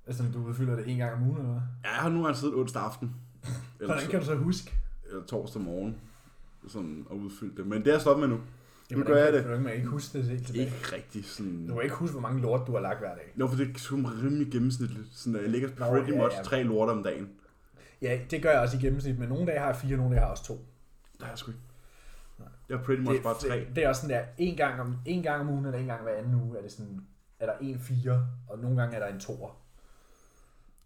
Altså, 0.06 0.24
du 0.34 0.44
udfylder 0.46 0.76
det 0.76 0.88
en 0.88 0.96
gang 0.96 1.12
om 1.14 1.22
ugen, 1.22 1.36
eller 1.38 1.50
hvad? 1.52 1.60
Ja, 1.84 1.90
Jeg 1.90 1.98
har 1.98 2.08
nu 2.08 2.34
siddet 2.34 2.54
onsdag 2.56 2.82
aften. 2.82 3.14
Eller, 3.80 3.86
Hvordan 3.94 4.10
kan 4.10 4.20
du 4.20 4.26
så 4.26 4.34
huske? 4.34 4.72
eller 5.08 5.22
torsdag 5.24 5.62
morgen. 5.62 5.96
Sådan 6.68 7.06
at 7.10 7.16
udfylde 7.16 7.56
det. 7.56 7.66
Men 7.66 7.78
det 7.80 7.88
er 7.88 7.92
jeg 7.92 8.00
stoppet 8.00 8.28
med 8.28 8.36
nu. 8.36 8.42
Jamen, 8.90 9.06
gør 9.06 9.24
jeg 9.24 9.32
det. 9.32 9.42
Hvordan 9.42 9.64
kan 9.64 9.74
ikke 9.74 9.86
huske 9.86 10.18
det 10.18 10.26
helt 10.26 10.46
tilbage? 10.46 10.64
Ikke 10.64 10.76
rigtig 10.92 11.24
sådan... 11.24 11.66
Du 11.68 11.74
kan 11.74 11.82
ikke 11.82 11.94
huske, 11.94 12.12
hvor 12.12 12.20
mange 12.20 12.42
lort, 12.42 12.66
du 12.66 12.72
har 12.72 12.80
lagt 12.80 12.98
hver 12.98 13.14
dag. 13.14 13.32
Nå, 13.34 13.48
for 13.48 13.56
det 13.56 13.74
er 13.74 13.78
sgu 13.78 13.96
rimelig 13.96 14.52
gennemsnitligt. 14.52 15.06
Sådan, 15.12 15.40
jeg 15.40 15.50
ligger 15.50 15.68
Nå, 15.78 15.86
pretty 15.88 16.10
ja, 16.12 16.22
much 16.22 16.36
ja. 16.36 16.42
tre 16.42 16.62
lorte 16.62 16.90
om 16.90 17.02
dagen. 17.02 17.30
Ja, 18.02 18.20
det 18.30 18.42
gør 18.42 18.50
jeg 18.50 18.60
også 18.60 18.76
i 18.76 18.80
gennemsnit, 18.80 19.18
men 19.18 19.28
nogle 19.28 19.46
dage 19.46 19.58
har 19.58 19.66
jeg 19.66 19.76
fire, 19.76 19.96
nogle 19.96 20.10
dage 20.10 20.20
har 20.20 20.26
jeg 20.26 20.30
også 20.30 20.44
to. 20.44 20.66
Der 21.20 21.24
er 21.24 21.28
jeg 21.28 21.38
sgu 21.38 21.50
ikke. 21.50 21.62
Jeg 22.68 22.74
er 22.74 22.82
pretty 22.82 23.02
much 23.02 23.14
Det, 23.14 23.22
bare 23.22 23.34
tre. 23.34 23.60
det, 23.60 23.68
det, 23.76 23.84
er 23.84 23.88
også 23.88 24.00
sådan 24.00 24.16
der, 24.16 24.24
en 24.38 24.56
gang 24.56 24.80
om, 24.80 24.96
en 25.06 25.22
gang 25.22 25.40
om 25.40 25.48
ugen, 25.48 25.64
eller 25.64 25.78
en 25.78 25.86
gang 25.86 26.02
hver 26.02 26.14
anden 26.14 26.34
uge, 26.34 26.58
er 26.58 26.62
det 26.62 26.72
sådan, 26.72 27.00
er 27.40 27.46
der 27.46 27.54
en 27.60 27.80
fire, 27.80 28.26
og 28.48 28.58
nogle 28.58 28.80
gange 28.80 28.96
er 28.96 29.00
der 29.06 29.14
en 29.14 29.20
toer. 29.20 29.62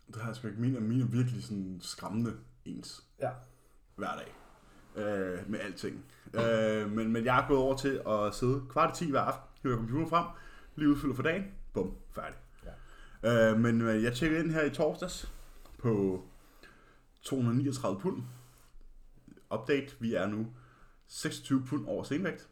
Det 0.07 0.17
har 0.17 0.29
jeg 0.29 0.37
sgu 0.37 0.49
ikke. 0.49 0.61
Mine, 0.61 0.81
mine 0.81 1.03
er 1.03 1.07
virkelig 1.07 1.45
sådan 1.45 1.79
skræmmende 1.83 2.33
ens. 2.65 3.03
Ja. 3.21 3.31
Hver 3.97 4.15
dag. 4.19 4.35
Øh, 4.97 5.51
med 5.51 5.61
alting. 5.61 6.05
Øh, 6.35 6.91
men, 6.91 7.13
men 7.13 7.25
jeg 7.25 7.39
er 7.39 7.49
gået 7.49 7.61
over 7.61 7.77
til 7.77 8.01
at 8.09 8.35
sidde 8.35 8.63
kvart 8.71 9.01
i 9.01 9.05
10 9.05 9.11
hver 9.11 9.21
aften, 9.21 9.45
hiver 9.63 9.77
computeren 9.77 10.09
frem, 10.09 10.27
lige 10.77 10.89
udfylder 10.89 11.15
for 11.15 11.23
dagen, 11.23 11.45
bum, 11.73 11.95
færdig. 12.15 12.39
Ja. 13.23 13.51
Øh, 13.51 13.61
men 13.61 13.81
øh, 13.81 14.03
jeg 14.03 14.15
tjekkede 14.15 14.45
ind 14.45 14.51
her 14.51 14.65
i 14.65 14.71
torsdags 14.71 15.33
på 15.79 16.25
239 17.23 18.01
pund. 18.01 18.23
Update, 19.55 19.97
vi 20.01 20.15
er 20.15 20.27
nu 20.27 20.47
26 21.07 21.65
pund 21.67 21.87
over 21.87 22.05
senvægt. 22.05 22.49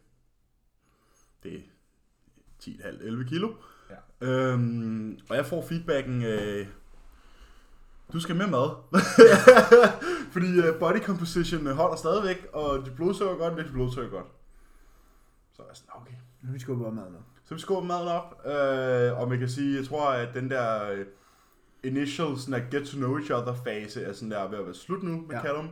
Det 1.43 1.55
er 1.55 1.61
10,5-11 2.63 3.29
kilo. 3.29 3.55
Ja. 3.91 4.27
Øhm, 4.29 5.19
og 5.29 5.37
jeg 5.37 5.47
får 5.47 5.67
feedbacken, 5.69 6.23
øh, 6.23 6.67
du 8.13 8.21
skal 8.21 8.37
med 8.37 8.47
mad. 8.47 8.71
Fordi 10.33 10.59
øh, 10.59 10.79
body 10.79 11.01
composition 11.01 11.67
øh, 11.67 11.75
holder 11.75 11.97
stadigvæk, 11.97 12.47
og 12.53 12.87
dit 12.87 12.95
blodsukker 12.97 13.35
er 13.35 13.39
godt, 13.39 13.53
og 13.59 13.65
dit 13.65 13.73
blodsukker 13.73 14.11
er 14.11 14.23
godt. 14.23 14.33
Så 15.53 15.63
er 15.63 15.67
jeg 15.67 15.77
sådan, 15.77 15.91
okay. 15.95 16.15
Nu 16.43 16.53
vi 16.53 16.59
skubber 16.59 16.91
maden 16.91 17.13
nu. 17.13 17.19
Så 17.45 17.55
vi 17.55 17.61
skubber 17.61 17.85
maden 17.85 18.09
op, 18.09 18.47
øh, 18.47 19.21
og 19.21 19.29
man 19.29 19.39
kan 19.39 19.49
sige, 19.49 19.77
jeg 19.77 19.87
tror, 19.87 20.11
at 20.11 20.29
den 20.35 20.51
der 20.51 20.91
øh, 20.91 21.07
initial 21.83 22.39
sådan 22.39 22.61
der 22.61 22.79
get 22.79 22.87
to 22.89 22.97
know 22.97 23.17
each 23.19 23.33
other 23.33 23.55
fase 23.65 24.03
er 24.03 24.13
sådan 24.13 24.31
der 24.31 24.49
ved 24.49 24.59
at 24.59 24.65
være 24.65 24.75
slut 24.75 25.03
nu 25.03 25.25
med 25.29 25.37
ja. 25.37 25.43
Callum. 25.43 25.69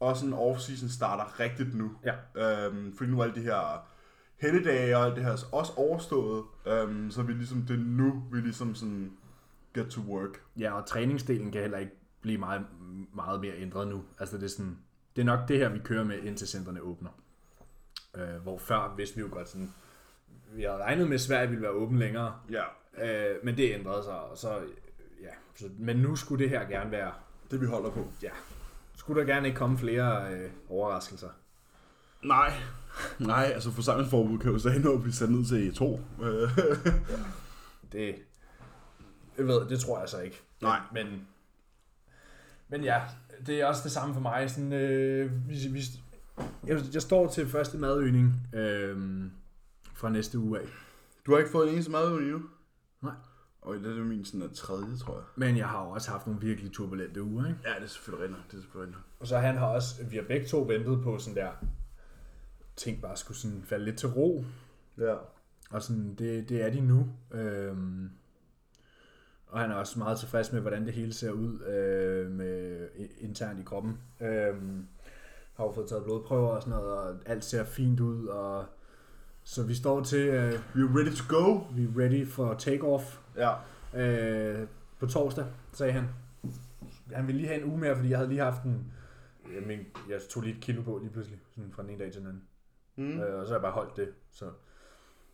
Og 0.00 0.16
sådan 0.16 0.34
off-season 0.34 0.88
starter 0.88 1.40
rigtigt 1.40 1.74
nu. 1.74 1.90
Ja. 2.04 2.14
Øhm, 2.66 2.96
fordi 2.96 3.10
nu 3.10 3.20
er 3.20 3.24
alle 3.24 3.34
de 3.34 3.40
her 3.40 3.86
helligdage 4.36 4.96
og 4.96 5.04
alt 5.04 5.16
det 5.16 5.24
her 5.24 5.36
også 5.52 5.72
overstået. 5.76 6.44
Øhm, 6.66 7.10
så 7.10 7.22
vi 7.22 7.32
ligesom, 7.32 7.62
det 7.62 7.74
er 7.74 7.84
nu, 7.84 8.22
vi 8.32 8.40
ligesom 8.40 8.74
sådan 8.74 9.12
get 9.74 9.86
to 9.86 10.00
work. 10.00 10.40
Ja, 10.58 10.72
og 10.72 10.86
træningsdelen 10.86 11.52
kan 11.52 11.60
heller 11.60 11.78
ikke 11.78 11.92
blive 12.20 12.38
meget, 12.38 12.66
meget 13.14 13.40
mere 13.40 13.54
ændret 13.56 13.88
nu. 13.88 14.02
Altså 14.18 14.36
det 14.36 14.44
er 14.44 14.48
sådan, 14.48 14.78
det 15.16 15.22
er 15.22 15.26
nok 15.26 15.48
det 15.48 15.58
her, 15.58 15.68
vi 15.68 15.78
kører 15.78 16.04
med, 16.04 16.18
indtil 16.22 16.48
centrene 16.48 16.80
åbner. 16.80 17.10
Øh, 18.16 18.42
hvor 18.42 18.58
før 18.58 18.94
vidste 18.96 19.16
vi 19.16 19.20
jo 19.22 19.28
godt 19.30 19.48
sådan, 19.48 19.72
vi 20.54 20.62
havde 20.62 20.76
regnet 20.76 21.06
med, 21.08 21.14
at 21.14 21.20
Sverige 21.20 21.48
ville 21.48 21.62
være 21.62 21.70
åben 21.72 21.98
længere, 21.98 22.34
Ja. 22.50 22.62
øh, 23.04 23.36
men 23.44 23.56
det 23.56 23.74
ændrede 23.74 24.02
sig, 24.04 24.14
og 24.20 24.38
så, 24.38 24.58
ja, 25.22 25.28
så, 25.54 25.64
men 25.78 25.96
nu 25.96 26.16
skulle 26.16 26.42
det 26.44 26.50
her 26.50 26.68
gerne 26.68 26.90
være, 26.90 27.12
Det 27.50 27.60
vi 27.60 27.66
holder 27.66 27.90
på. 27.90 28.06
ja, 28.22 28.30
skulle 28.96 29.20
der 29.20 29.26
gerne 29.26 29.46
ikke 29.46 29.58
komme 29.58 29.78
flere 29.78 30.32
øh, 30.34 30.50
overraskelser. 30.68 31.28
Nej. 32.22 32.52
Nej, 33.18 33.50
altså 33.54 33.70
forsamlingsforbud 33.70 34.38
kan 34.38 34.50
jo 34.52 34.58
stadig 34.58 34.80
nå 34.80 34.94
at 34.94 35.00
blive 35.00 35.12
sat 35.12 35.30
ned 35.30 35.44
til 35.44 35.74
to. 35.74 36.00
Øh, 36.22 36.48
Det, 37.92 38.14
jeg 39.46 39.54
ved, 39.54 39.68
det 39.68 39.80
tror 39.80 40.00
jeg 40.00 40.08
så 40.08 40.20
ikke. 40.20 40.42
Nej. 40.62 40.80
Men, 40.92 41.26
men 42.68 42.84
ja, 42.84 43.00
det 43.46 43.60
er 43.60 43.66
også 43.66 43.80
det 43.84 43.92
samme 43.92 44.14
for 44.14 44.20
mig. 44.20 44.50
Sådan, 44.50 44.72
øh, 44.72 45.48
vi, 45.48 45.54
vi, 45.70 45.82
jeg, 46.66 46.80
jeg 46.94 47.02
står 47.02 47.28
til 47.28 47.48
første 47.48 47.78
madøgning 47.78 48.48
øh, 48.54 49.24
fra 49.94 50.08
næste 50.08 50.38
uge 50.38 50.60
af. 50.60 50.66
du 51.26 51.32
har 51.32 51.38
ikke 51.38 51.50
fået 51.50 51.68
en 51.68 51.74
eneste 51.74 51.90
mad 51.90 52.18
endnu? 52.18 52.42
Nej. 53.02 53.14
Og 53.62 53.74
det 53.74 53.98
er 53.98 54.04
min 54.04 54.24
sådan 54.24 54.42
er 54.42 54.48
tredje, 54.54 54.96
tror 54.96 55.14
jeg. 55.14 55.24
Men 55.36 55.56
jeg 55.56 55.68
har 55.68 55.84
jo 55.84 55.90
også 55.90 56.10
haft 56.10 56.26
nogle 56.26 56.40
virkelig 56.40 56.72
turbulente 56.72 57.22
uger. 57.22 57.46
Ikke? 57.46 57.58
Ja, 57.64 57.74
det 57.74 57.82
er 57.82 57.86
selvfølgelig 57.86 58.28
rigtigt. 58.28 58.50
Det 58.50 58.56
er 58.56 58.60
selvfølgelig 58.60 58.96
rigtigt. 58.96 59.20
Og 59.20 59.26
så 59.26 59.38
han 59.38 59.56
har 59.56 59.66
også, 59.66 60.04
vi 60.04 60.16
har 60.16 60.24
begge 60.24 60.46
to 60.46 60.62
ventet 60.62 61.02
på 61.02 61.18
sådan 61.18 61.36
der, 61.36 61.50
ting 62.76 63.02
bare 63.02 63.16
skulle 63.16 63.38
sådan 63.38 63.62
falde 63.64 63.84
lidt 63.84 63.98
til 63.98 64.08
ro. 64.08 64.44
Ja. 64.98 65.14
Og 65.70 65.82
sådan, 65.82 66.14
det, 66.14 66.48
det 66.48 66.62
er 66.62 66.70
de 66.70 66.80
nu. 66.80 67.08
Øhm, 67.30 68.10
og 69.52 69.60
han 69.60 69.70
er 69.70 69.74
også 69.74 69.98
meget 69.98 70.18
tilfreds 70.18 70.52
med, 70.52 70.60
hvordan 70.60 70.84
det 70.86 70.92
hele 70.94 71.12
ser 71.12 71.30
ud 71.30 71.60
øh, 71.60 72.30
med 72.30 72.88
internt 73.20 73.60
i 73.60 73.62
kroppen. 73.62 73.98
Øhm, 74.20 74.86
har 75.54 75.64
jo 75.64 75.72
fået 75.72 75.88
taget 75.88 76.04
blodprøver 76.04 76.48
og 76.48 76.62
sådan 76.62 76.78
noget, 76.78 76.92
og 76.98 77.16
alt 77.26 77.44
ser 77.44 77.64
fint 77.64 78.00
ud. 78.00 78.26
Og, 78.26 78.64
så 79.44 79.62
vi 79.62 79.74
står 79.74 80.02
til, 80.02 80.28
øh, 80.28 80.52
We're 80.52 80.98
ready 80.98 81.12
to 81.16 81.24
go. 81.36 81.60
vi 81.74 81.84
er 81.84 81.88
ready 81.98 82.26
for 82.28 82.54
take-off 82.54 83.18
Ja. 83.36 83.52
øh, 84.02 84.68
på 85.00 85.06
torsdag, 85.06 85.44
sagde 85.72 85.92
han. 85.92 86.04
Han 87.12 87.26
ville 87.26 87.38
lige 87.40 87.48
have 87.48 87.62
en 87.62 87.68
uge 87.70 87.78
mere, 87.78 87.96
fordi 87.96 88.08
jeg 88.10 88.18
havde 88.18 88.28
lige 88.28 88.40
haft 88.40 88.62
en... 88.62 88.92
Jeg, 89.54 89.62
men, 89.66 89.78
jeg 90.10 90.20
tog 90.30 90.42
lige 90.42 90.54
et 90.56 90.60
kilo 90.62 90.82
på 90.82 90.98
lige 91.02 91.10
pludselig, 91.12 91.40
sådan 91.54 91.72
fra 91.72 91.82
den 91.82 91.90
ene 91.90 91.98
dag 92.04 92.12
til 92.12 92.20
den 92.20 92.28
anden. 92.28 92.42
Mm. 92.96 93.20
Øh, 93.20 93.40
og 93.40 93.46
så 93.46 93.52
har 93.52 93.56
jeg 93.58 93.62
bare 93.62 93.72
holdt 93.72 93.96
det. 93.96 94.08
Så. 94.30 94.44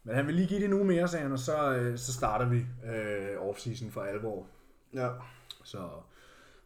Men 0.08 0.16
han 0.16 0.26
vil 0.26 0.34
lige 0.34 0.48
give 0.48 0.60
det 0.60 0.66
en 0.66 0.72
uge 0.72 0.84
mere, 0.84 1.08
sagde 1.08 1.22
han, 1.22 1.32
og 1.32 1.38
så, 1.38 1.76
øh, 1.76 1.98
så 1.98 2.12
starter 2.12 2.48
vi 2.48 2.56
øh, 2.58 3.48
off-season 3.48 3.90
for 3.90 4.00
alvor. 4.00 4.46
Ja. 4.94 5.08
Så, 5.64 5.78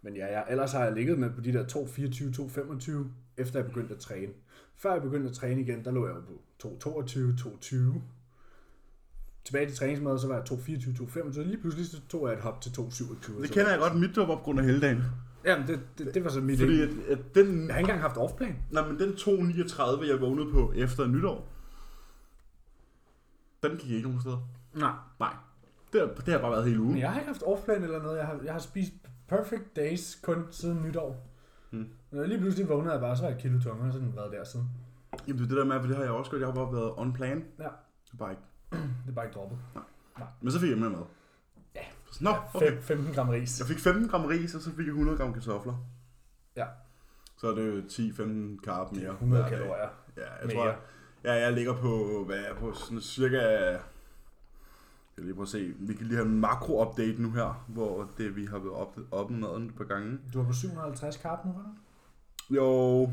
Men 0.03 0.17
ja, 0.17 0.27
jeg, 0.27 0.45
ellers 0.51 0.73
har 0.73 0.85
jeg 0.85 0.93
ligget 0.93 1.19
med 1.19 1.31
på 1.31 1.41
de 1.41 1.53
der 1.53 1.65
2.24, 1.65 2.93
2.25, 3.01 3.07
efter 3.37 3.59
jeg 3.59 3.67
begyndte 3.67 3.95
at 3.95 4.01
træne. 4.01 4.33
Før 4.77 4.93
jeg 4.93 5.03
begyndte 5.03 5.29
at 5.29 5.35
træne 5.35 5.61
igen, 5.61 5.85
der 5.85 5.91
lå 5.91 6.07
jeg 6.07 6.17
jo 6.17 6.21
på 6.21 6.73
2.22, 7.01 7.19
2.20. 7.65 8.01
Tilbage 9.45 9.67
til 9.67 9.77
træningsmødet, 9.77 10.21
så 10.21 10.29
var 10.29 10.35
jeg 10.35 10.45
2.24, 10.51 10.59
2.25. 11.33 11.41
Lige 11.41 11.61
pludselig 11.61 11.87
så 11.87 12.01
tog 12.09 12.29
jeg 12.29 12.35
et 12.37 12.43
hop 12.43 12.61
til 12.61 12.71
2.27. 12.71 13.43
Det 13.43 13.51
kender 13.51 13.71
jeg 13.71 13.79
godt, 13.79 14.01
mit 14.01 14.17
job 14.17 14.29
op 14.29 14.43
grund 14.43 14.59
af 14.59 14.65
heldagen. 14.65 15.03
Jamen, 15.45 15.67
det, 15.67 15.81
det, 15.99 16.15
det 16.15 16.25
var 16.25 16.31
så 16.31 16.41
mit 16.41 16.59
Fordi 16.59 16.87
Fordi... 16.87 17.03
at, 17.03 17.19
at 17.19 17.35
den, 17.35 17.67
Jeg 17.67 17.75
har 17.75 17.79
ikke 17.79 17.91
engang 17.91 18.01
haft 18.01 18.17
offplan. 18.17 18.57
nej, 18.71 18.89
men 18.89 18.99
den 18.99 19.11
2.39, 19.11 20.07
jeg 20.09 20.21
vågnede 20.21 20.51
på 20.53 20.73
efter 20.77 21.07
nytår, 21.07 21.49
den 23.63 23.77
gik 23.77 23.91
ikke 23.91 24.09
nogen 24.09 24.21
steder. 24.21 24.49
Nej. 24.75 24.93
Nej. 25.21 25.35
Det 25.93 26.01
har, 26.01 26.09
det 26.09 26.33
har 26.35 26.41
bare 26.41 26.51
været 26.51 26.65
hele 26.65 26.81
ugen. 26.81 26.93
Men 26.93 27.01
jeg 27.01 27.11
har 27.13 27.21
ikke 27.21 27.29
haft 27.33 27.43
offplan 27.43 27.83
eller 27.83 28.03
noget. 28.03 28.19
Jeg 28.19 28.27
har, 28.27 28.39
jeg 28.45 28.53
har 28.53 28.61
spist 28.61 28.93
perfect 29.29 29.77
days 29.77 30.21
kun 30.23 30.47
siden 30.51 30.83
nytår. 30.83 31.29
Hmm. 31.71 31.89
Når 32.11 32.25
lige 32.25 32.39
pludselig 32.39 32.69
vågnede 32.69 32.93
jeg 32.93 33.01
bare, 33.01 33.17
så 33.17 33.23
var 33.23 33.29
jeg 33.29 33.37
et 33.37 33.43
kilo 33.43 33.61
tungere, 33.61 33.87
og 33.89 33.93
så 33.93 33.99
har 34.01 34.07
den 34.07 34.17
været 34.17 34.33
der 34.33 34.45
siden. 34.45 34.69
Jamen 35.29 35.39
det 35.39 35.45
er 35.45 35.49
det 35.49 35.57
der 35.57 35.65
med, 35.65 35.81
for 35.81 35.87
det 35.87 35.97
har 35.97 36.03
jeg 36.03 36.13
også 36.13 36.31
gjort. 36.31 36.41
Jeg 36.41 36.49
har 36.49 36.55
bare 36.55 36.73
været 36.73 36.93
on 36.97 37.13
plan. 37.13 37.45
Ja. 37.59 37.65
Det 38.07 38.13
er 38.13 38.17
bare 38.19 38.31
ikke. 38.31 38.43
Det 39.05 39.09
er 39.11 39.13
bare 39.15 39.25
ikke 39.25 39.35
droppet. 39.35 39.59
Men 40.41 40.53
så 40.53 40.61
fik 40.61 40.71
jeg 40.71 40.79
med 40.79 40.89
mad. 40.89 41.01
Ja. 41.75 41.81
Nå, 42.21 42.31
okay. 42.55 42.73
Fem- 42.73 42.83
15 42.83 43.15
gram 43.15 43.29
ris. 43.29 43.59
Jeg 43.61 43.67
fik 43.69 43.79
15 43.79 44.09
gram 44.09 44.25
ris, 44.25 44.55
og 44.55 44.61
så 44.61 44.71
fik 44.71 44.79
jeg 44.87 44.93
100 44.93 45.19
gram 45.19 45.33
kartofler. 45.33 45.75
Ja. 46.57 46.67
Så 47.39 47.51
er 47.51 47.55
det 47.55 47.67
jo 47.67 47.81
10-15 47.81 48.61
karb 48.65 48.93
mere. 48.93 49.11
100 49.11 49.43
hver 49.43 49.51
dag. 49.51 49.59
kalorier. 49.59 49.89
Ja, 50.17 50.23
jeg 50.23 50.47
mere. 50.47 50.57
tror, 50.57 50.67
jeg, 50.67 50.77
ja, 51.25 51.33
jeg 51.33 51.53
ligger 51.53 51.81
på, 51.81 52.25
hvad 52.25 52.39
er 52.39 52.47
jeg 52.47 52.57
på 52.57 52.73
sådan 52.73 53.01
cirka... 53.01 53.39
Jeg 55.17 55.25
lige 55.25 55.35
prøve 55.35 55.43
at 55.43 55.49
se. 55.49 55.75
Vi 55.79 55.95
kan 55.95 56.07
lige 56.07 56.17
have 56.17 56.29
en 56.29 56.41
makro-update 56.41 57.23
nu 57.23 57.31
her, 57.31 57.65
hvor 57.69 58.11
det, 58.19 58.37
vi 58.37 58.47
har 58.47 58.59
været 58.59 58.75
op, 58.75 58.99
op 59.11 59.31
med 59.31 59.49
et 59.49 59.75
par 59.77 59.85
gange. 59.85 60.19
Du 60.33 60.39
var 60.39 60.47
på 60.47 60.53
750 60.53 61.17
karp 61.17 61.45
nu, 61.45 61.53
var? 61.53 61.75
Jo, 62.51 63.11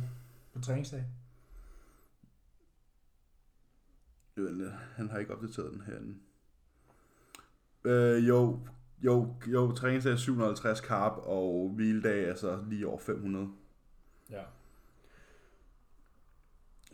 På 0.54 0.62
træningsdag. 0.62 1.04
Jo, 4.38 4.70
han 4.96 5.10
har 5.10 5.20
ikke 5.20 5.34
opdateret 5.34 5.72
den 5.72 5.82
herinde. 5.82 6.16
Øh, 7.84 8.28
jo, 8.28 8.60
jo, 9.02 9.36
jo, 9.48 9.72
træningsdag 9.72 10.12
er 10.12 10.18
750 10.18 10.82
karp, 10.82 11.14
og 11.18 11.72
hviledag 11.76 12.30
er 12.30 12.36
så 12.36 12.64
lige 12.70 12.88
over 12.88 13.00
500. 13.00 13.50
Ja. 14.30 14.44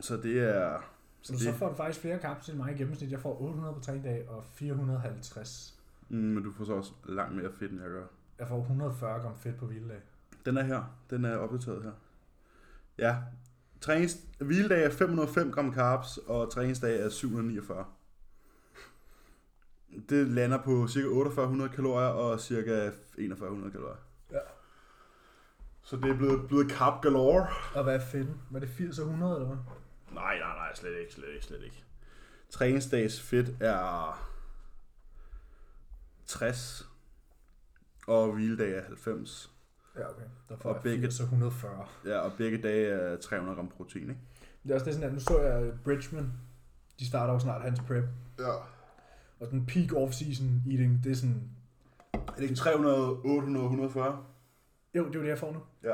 Så 0.00 0.16
det 0.16 0.38
er... 0.40 0.95
Så, 1.26 1.32
Så 1.32 1.44
så 1.44 1.50
det, 1.50 1.58
får 1.58 1.68
du 1.68 1.74
faktisk 1.74 2.00
flere 2.00 2.18
karp 2.18 2.48
end 2.48 2.56
mig 2.56 2.74
i 2.74 2.78
gennemsnit. 2.78 3.10
Jeg 3.10 3.20
får 3.20 3.40
800 3.42 3.74
på 3.74 3.80
træningsdag 3.80 4.28
og 4.28 4.44
450. 4.54 5.78
mm, 6.08 6.16
men 6.18 6.42
du 6.44 6.52
får 6.52 6.64
så 6.64 6.72
også 6.72 6.92
langt 7.04 7.36
mere 7.36 7.52
fedt, 7.52 7.72
end 7.72 7.80
jeg 7.80 7.90
gør. 7.90 8.04
Jeg 8.38 8.48
får 8.48 8.58
140 8.60 9.20
gram 9.20 9.36
fedt 9.38 9.56
på 9.58 9.66
hviledag. 9.66 10.00
Den 10.46 10.56
er 10.56 10.62
her. 10.62 10.82
Den 11.10 11.24
er 11.24 11.36
opdateret 11.36 11.82
her. 11.82 11.92
Ja. 12.98 13.16
Trænings, 13.80 14.16
hviledag 14.40 14.84
er 14.84 14.90
505 14.90 15.52
gram 15.52 15.74
carbs, 15.74 16.18
og 16.18 16.52
træningsdag 16.52 17.00
er 17.04 17.08
749. 17.08 17.84
Det 20.08 20.28
lander 20.28 20.58
på 20.62 20.88
ca. 20.88 20.98
4800 21.00 21.70
kalorier 21.70 22.08
og 22.08 22.40
ca. 22.40 22.90
4100 23.16 23.70
kalorier. 23.72 23.96
Ja. 24.32 24.38
Så 25.82 25.96
det 25.96 26.10
er 26.10 26.16
blevet, 26.16 26.48
blevet 26.48 26.70
carb 26.70 27.02
galore. 27.02 27.46
Og 27.74 27.84
hvad 27.84 27.94
er 27.94 28.00
fedt? 28.00 28.28
Var 28.50 28.58
det 28.58 28.68
80 28.68 28.98
og 28.98 29.04
100 29.04 29.34
eller 29.34 29.46
hvad? 29.46 29.56
Nej, 30.12 30.38
nej, 30.38 30.54
nej, 30.56 30.65
slet 30.76 31.00
ikke, 31.00 31.12
slet 31.14 31.28
ikke, 31.34 31.44
slet 31.46 31.62
ikke. 31.64 31.84
Træningsdags 32.50 33.20
fedt 33.20 33.62
er 33.62 34.28
60, 36.26 36.88
og 38.06 38.32
hviledag 38.32 38.78
er 38.78 38.82
90. 38.84 39.52
Ja, 39.96 40.10
okay. 40.10 40.22
Der 40.48 40.56
får 40.56 40.68
Og 40.68 40.74
jeg 40.74 40.82
begge- 40.82 41.02
80 41.06 41.20
og 41.20 41.24
140. 41.24 41.86
Ja, 42.04 42.18
og 42.18 42.32
begge 42.38 42.58
dage 42.62 42.86
er 42.86 43.16
300 43.16 43.56
gram 43.56 43.68
protein, 43.68 44.02
ikke? 44.10 44.20
Det 44.62 44.70
er 44.70 44.74
også 44.74 44.84
det 44.86 44.94
sådan, 44.94 45.08
at 45.08 45.14
nu 45.14 45.20
så 45.20 45.40
jeg 45.40 45.72
Bridgman. 45.84 46.32
De 46.98 47.06
starter 47.06 47.32
jo 47.32 47.38
snart 47.38 47.62
hans 47.62 47.80
prep. 47.80 48.04
Ja. 48.38 48.52
Og 49.40 49.50
den 49.50 49.66
peak 49.66 49.92
off-season 49.92 50.70
eating, 50.72 51.04
det 51.04 51.12
er 51.12 51.16
sådan... 51.16 51.50
Er 52.14 52.18
det 52.36 52.42
ikke 52.42 52.54
300, 52.54 52.96
800, 53.24 53.64
140? 53.66 54.24
Jo, 54.94 55.04
det 55.06 55.14
er 55.14 55.18
jo 55.18 55.22
det, 55.22 55.28
jeg 55.28 55.38
får 55.38 55.52
nu. 55.52 55.60
Ja. 55.82 55.88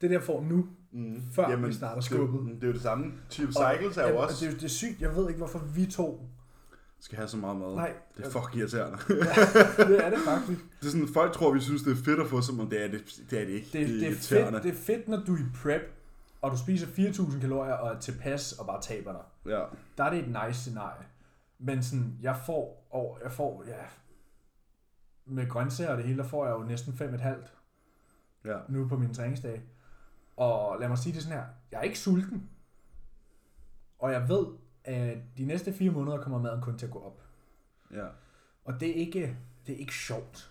Det 0.00 0.06
er 0.06 0.08
det, 0.08 0.12
jeg 0.12 0.22
får 0.22 0.42
nu. 0.42 0.68
Mm. 0.92 1.22
Før 1.32 1.56
vi 1.56 1.72
starter 1.72 2.00
skubbet. 2.00 2.40
Det, 2.46 2.54
det 2.54 2.62
er 2.62 2.66
jo 2.66 2.72
det 2.72 2.82
samme. 2.82 3.04
Og- 3.06 3.32
Cycles 3.32 3.96
er 3.96 4.08
jo 4.08 4.14
ja, 4.14 4.20
også, 4.22 4.44
Det 4.46 4.52
er, 4.52 4.56
det 4.56 4.64
er 4.64 4.68
sygt. 4.68 5.00
Jeg 5.00 5.16
ved 5.16 5.28
ikke, 5.28 5.38
hvorfor 5.38 5.58
vi 5.58 5.86
to... 5.86 6.26
skal 7.00 7.16
have 7.16 7.28
så 7.28 7.36
meget 7.36 7.56
mad. 7.56 7.74
Nej, 7.74 7.92
Det 8.16 8.26
er 8.26 8.30
fucking 8.30 8.56
irriterende. 8.60 8.98
det 9.88 10.04
er 10.06 10.10
det 10.10 10.18
faktisk. 10.24 10.60
det 10.80 10.86
er 10.86 10.90
sådan, 10.90 11.08
folk 11.14 11.32
tror, 11.32 11.52
vi 11.52 11.60
synes, 11.60 11.82
det 11.82 11.92
er 11.92 11.96
fedt 12.04 12.20
at 12.20 12.26
få, 12.26 12.40
som 12.40 12.60
om 12.60 12.70
det 12.70 12.84
er 12.84 12.88
det, 12.88 13.20
det, 13.30 13.40
er 13.40 13.44
det 13.44 13.52
ikke. 13.52 13.66
Det, 13.72 13.88
det, 13.88 14.02
er 14.06 14.10
irriterende. 14.10 14.52
fedt, 14.52 14.62
det 14.62 14.70
er 14.80 14.82
fedt, 14.84 15.08
når 15.08 15.16
du 15.26 15.34
er 15.34 15.38
i 15.38 15.42
prep, 15.62 15.82
og 16.42 16.50
du 16.50 16.58
spiser 16.58 16.86
4.000 16.86 17.40
kalorier 17.40 17.72
og 17.74 17.94
er 17.94 17.98
tilpas 18.00 18.52
og 18.52 18.66
bare 18.66 18.82
taber 18.82 19.12
dig. 19.12 19.52
Ja. 19.52 19.62
Der 19.98 20.04
er 20.04 20.10
det 20.10 20.18
et 20.18 20.28
nice 20.46 20.60
scenarie. 20.60 21.04
Men 21.58 21.82
sådan, 21.82 22.18
jeg 22.22 22.36
får, 22.46 22.86
og 22.90 23.18
jeg 23.24 23.32
får, 23.32 23.64
ja, 23.66 23.72
med 25.26 25.48
grøntsager 25.48 25.90
og 25.90 25.96
det 25.96 26.04
hele, 26.06 26.18
der 26.18 26.28
får 26.28 26.46
jeg 26.46 26.54
jo 26.54 26.64
næsten 26.64 26.92
5,5 26.92 27.28
Ja. 28.44 28.56
nu 28.68 28.88
på 28.88 28.98
min 28.98 29.14
træningsdag. 29.14 29.62
Og 30.36 30.80
lad 30.80 30.88
mig 30.88 30.98
sige 30.98 31.12
det 31.14 31.22
sådan 31.22 31.38
her, 31.38 31.44
jeg 31.72 31.78
er 31.78 31.82
ikke 31.82 31.98
sulten. 31.98 32.48
Og 33.98 34.12
jeg 34.12 34.28
ved, 34.28 34.46
at 34.84 35.18
de 35.38 35.44
næste 35.44 35.72
fire 35.72 35.90
måneder 35.90 36.20
kommer 36.22 36.38
maden 36.38 36.60
kun 36.60 36.78
til 36.78 36.86
at 36.86 36.92
gå 36.92 36.98
op. 36.98 37.22
ja. 37.94 38.06
Og 38.64 38.80
det 38.80 38.90
er 38.90 38.94
ikke, 38.94 39.36
det 39.66 39.74
er 39.74 39.78
ikke 39.78 39.94
sjovt. 39.94 40.50